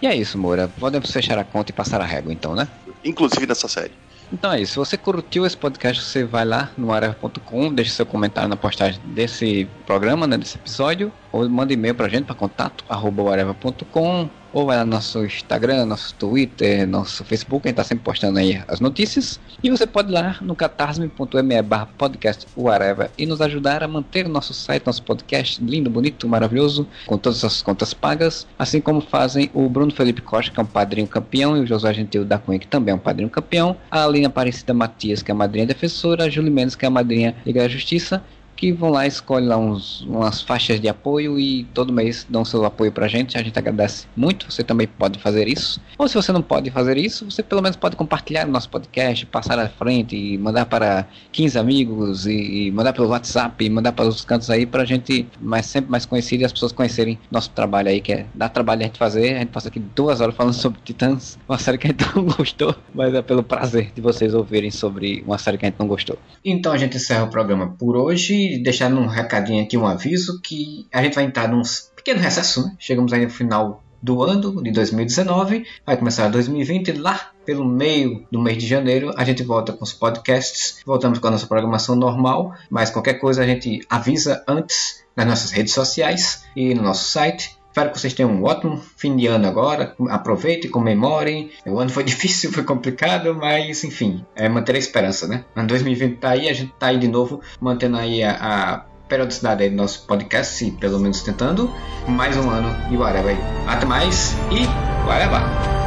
E 0.04 0.06
é 0.06 0.14
isso, 0.14 0.36
Moura. 0.36 0.68
Podemos 0.68 1.10
fechar 1.10 1.38
a 1.38 1.44
conta 1.44 1.70
e 1.70 1.72
passar 1.72 1.98
a 1.98 2.04
régua, 2.04 2.30
então, 2.30 2.54
né? 2.54 2.68
Inclusive 3.02 3.46
nessa 3.46 3.66
série. 3.68 3.92
Então 4.30 4.52
é 4.52 4.60
isso. 4.60 4.72
Se 4.72 4.78
você 4.78 4.98
curtiu 4.98 5.46
esse 5.46 5.56
podcast, 5.56 6.02
você 6.02 6.24
vai 6.24 6.44
lá 6.44 6.70
no 6.76 6.92
areva.com, 6.92 7.72
deixa 7.72 7.90
seu 7.90 8.04
comentário 8.04 8.46
na 8.46 8.54
postagem 8.54 9.00
desse 9.02 9.66
programa, 9.86 10.26
né, 10.26 10.36
desse 10.36 10.58
episódio, 10.58 11.10
ou 11.32 11.48
manda 11.48 11.72
e-mail 11.72 11.94
pra 11.94 12.06
gente 12.06 12.26
para 12.26 12.34
contato 12.34 12.84
areva.com 12.86 14.28
ou 14.54 14.64
vai 14.64 14.76
lá 14.76 14.84
no 14.84 14.92
nosso 14.92 15.24
Instagram, 15.24 15.84
nosso 15.84 16.14
Twitter, 16.14 16.86
nosso 16.86 17.24
Facebook, 17.24 17.66
a 17.66 17.68
gente 17.68 17.76
tá 17.76 17.82
sempre 17.82 18.04
postando 18.04 18.38
aí 18.38 18.62
as 18.68 18.78
notícias. 18.78 19.40
E 19.60 19.68
você 19.68 19.84
pode 19.84 20.10
ir 20.10 20.14
lá 20.14 20.38
no 20.40 20.54
catarse.me 20.54 21.62
barra 21.62 21.88
podcast 21.98 22.46
whatever 22.56 23.10
e 23.18 23.26
nos 23.26 23.40
ajudar 23.40 23.82
a 23.82 23.88
manter 23.88 24.26
o 24.26 24.28
nosso 24.28 24.54
site, 24.54 24.86
nosso 24.86 25.02
podcast 25.02 25.62
lindo, 25.62 25.90
bonito, 25.90 26.28
maravilhoso, 26.28 26.86
com 27.04 27.18
todas 27.18 27.44
as 27.44 27.62
contas 27.62 27.92
pagas, 27.92 28.46
assim 28.56 28.80
como 28.80 29.00
fazem 29.00 29.50
o 29.52 29.68
Bruno 29.68 29.92
Felipe 29.92 30.22
Costa, 30.22 30.52
que 30.52 30.60
é 30.60 30.62
um 30.62 30.66
padrinho 30.66 31.08
campeão, 31.08 31.56
e 31.56 31.60
o 31.60 31.66
Josué 31.66 31.92
Gentil 31.92 32.24
da 32.24 32.38
Cunha, 32.38 32.60
que 32.60 32.68
também 32.68 32.92
é 32.92 32.94
um 32.94 33.00
padrinho 33.00 33.28
campeão, 33.28 33.76
a 33.90 34.04
Aline 34.04 34.26
Aparecida 34.26 34.72
Matias, 34.72 35.20
que 35.20 35.32
é 35.32 35.34
a 35.34 35.36
madrinha 35.36 35.66
defensora, 35.66 36.24
a 36.24 36.30
Júlia 36.30 36.52
Mendes, 36.52 36.76
que 36.76 36.84
é 36.84 36.88
a 36.88 36.90
madrinha 36.92 37.34
Liga 37.44 37.62
da 37.62 37.68
Justiça, 37.68 38.22
que 38.56 38.72
vão 38.72 38.90
lá, 38.90 39.06
escolhem 39.06 39.48
lá 39.48 39.56
uns, 39.56 40.02
umas 40.02 40.42
faixas 40.42 40.80
de 40.80 40.88
apoio 40.88 41.38
e 41.38 41.64
todo 41.74 41.92
mês 41.92 42.26
dão 42.28 42.44
seu 42.44 42.64
apoio 42.64 42.92
pra 42.92 43.08
gente. 43.08 43.36
A 43.36 43.42
gente 43.42 43.58
agradece 43.58 44.06
muito. 44.16 44.50
Você 44.50 44.62
também 44.62 44.86
pode 44.86 45.18
fazer 45.18 45.48
isso. 45.48 45.80
Ou 45.98 46.08
se 46.08 46.14
você 46.14 46.32
não 46.32 46.42
pode 46.42 46.70
fazer 46.70 46.96
isso, 46.96 47.30
você 47.30 47.42
pelo 47.42 47.62
menos 47.62 47.76
pode 47.76 47.96
compartilhar 47.96 48.46
o 48.46 48.50
nosso 48.50 48.68
podcast, 48.68 49.26
passar 49.26 49.58
à 49.58 49.68
frente 49.68 50.16
e 50.16 50.38
mandar 50.38 50.66
para 50.66 51.06
15 51.32 51.58
amigos 51.58 52.26
e, 52.26 52.66
e 52.66 52.70
mandar 52.70 52.92
pelo 52.92 53.08
WhatsApp 53.08 53.64
e 53.64 53.70
mandar 53.70 53.92
para 53.92 54.06
os 54.06 54.24
cantos 54.24 54.50
aí 54.50 54.66
pra 54.66 54.84
gente 54.84 55.26
mais, 55.40 55.66
sempre 55.66 55.90
mais 55.90 56.06
conhecido 56.06 56.42
e 56.42 56.44
as 56.44 56.52
pessoas 56.52 56.72
conhecerem 56.72 57.18
nosso 57.30 57.50
trabalho 57.50 57.88
aí, 57.88 58.00
que 58.00 58.12
é 58.12 58.26
dar 58.34 58.48
trabalho 58.48 58.82
a 58.82 58.84
gente 58.84 58.98
fazer. 58.98 59.36
A 59.36 59.38
gente 59.40 59.50
passa 59.50 59.68
aqui 59.68 59.80
duas 59.80 60.20
horas 60.20 60.34
falando 60.34 60.54
sobre 60.54 60.80
Titãs, 60.84 61.38
uma 61.48 61.58
série 61.58 61.78
que 61.78 61.86
a 61.86 61.90
gente 61.90 62.04
não 62.14 62.24
gostou, 62.24 62.74
mas 62.94 63.14
é 63.14 63.22
pelo 63.22 63.42
prazer 63.42 63.92
de 63.94 64.00
vocês 64.00 64.34
ouvirem 64.34 64.70
sobre 64.70 65.22
uma 65.26 65.38
série 65.38 65.58
que 65.58 65.66
a 65.66 65.68
gente 65.68 65.78
não 65.78 65.86
gostou. 65.86 66.18
Então 66.44 66.72
a 66.72 66.78
gente 66.78 66.96
encerra 66.96 67.24
o 67.24 67.30
programa 67.30 67.74
por 67.78 67.96
hoje 67.96 68.43
deixar 68.58 68.92
um 68.92 69.06
recadinho 69.06 69.62
aqui, 69.62 69.76
um 69.76 69.86
aviso, 69.86 70.40
que 70.40 70.86
a 70.92 71.02
gente 71.02 71.14
vai 71.14 71.24
entrar 71.24 71.48
num 71.48 71.62
pequeno 71.96 72.20
recesso, 72.20 72.64
né? 72.64 72.74
Chegamos 72.78 73.12
aí 73.12 73.24
no 73.24 73.30
final 73.30 73.82
do 74.02 74.22
ano 74.22 74.62
de 74.62 74.70
2019, 74.70 75.64
vai 75.86 75.96
começar 75.96 76.28
2020 76.28 76.92
lá 76.92 77.30
pelo 77.46 77.64
meio 77.64 78.26
do 78.30 78.40
mês 78.40 78.58
de 78.58 78.66
janeiro 78.66 79.12
a 79.16 79.24
gente 79.24 79.42
volta 79.42 79.72
com 79.72 79.84
os 79.84 79.92
podcasts, 79.92 80.82
voltamos 80.84 81.18
com 81.18 81.26
a 81.28 81.30
nossa 81.30 81.46
programação 81.46 81.96
normal, 81.96 82.54
mas 82.68 82.90
qualquer 82.90 83.14
coisa 83.14 83.42
a 83.42 83.46
gente 83.46 83.80
avisa 83.88 84.44
antes 84.46 85.04
nas 85.16 85.26
nossas 85.26 85.50
redes 85.52 85.72
sociais 85.72 86.44
e 86.54 86.74
no 86.74 86.82
nosso 86.82 87.10
site. 87.10 87.56
Espero 87.74 87.90
que 87.90 87.98
vocês 87.98 88.14
tenham 88.14 88.30
um 88.30 88.44
ótimo 88.44 88.80
fim 88.96 89.16
de 89.16 89.26
ano 89.26 89.48
agora. 89.48 89.96
Aproveitem, 90.08 90.70
comemorem. 90.70 91.50
O 91.66 91.80
ano 91.80 91.90
foi 91.90 92.04
difícil, 92.06 92.52
foi 92.52 92.62
complicado, 92.62 93.34
mas 93.34 93.82
enfim, 93.82 94.24
é 94.36 94.48
manter 94.48 94.76
a 94.76 94.78
esperança, 94.78 95.26
né? 95.26 95.44
Ano 95.56 95.66
2020 95.66 96.18
tá 96.18 96.30
aí, 96.30 96.48
a 96.48 96.52
gente 96.52 96.72
tá 96.78 96.86
aí 96.86 96.98
de 96.98 97.08
novo, 97.08 97.40
mantendo 97.60 97.96
aí 97.96 98.22
a, 98.22 98.30
a 98.30 98.78
periodicidade 99.08 99.64
aí 99.64 99.70
do 99.70 99.76
nosso 99.76 100.06
podcast, 100.06 100.70
pelo 100.78 101.00
menos 101.00 101.20
tentando. 101.22 101.68
Mais 102.06 102.36
um 102.36 102.48
ano 102.48 102.68
e 102.92 102.96
whatever. 102.96 103.36
Até 103.66 103.84
mais 103.84 104.36
e 104.52 104.68
whatever. 105.04 105.83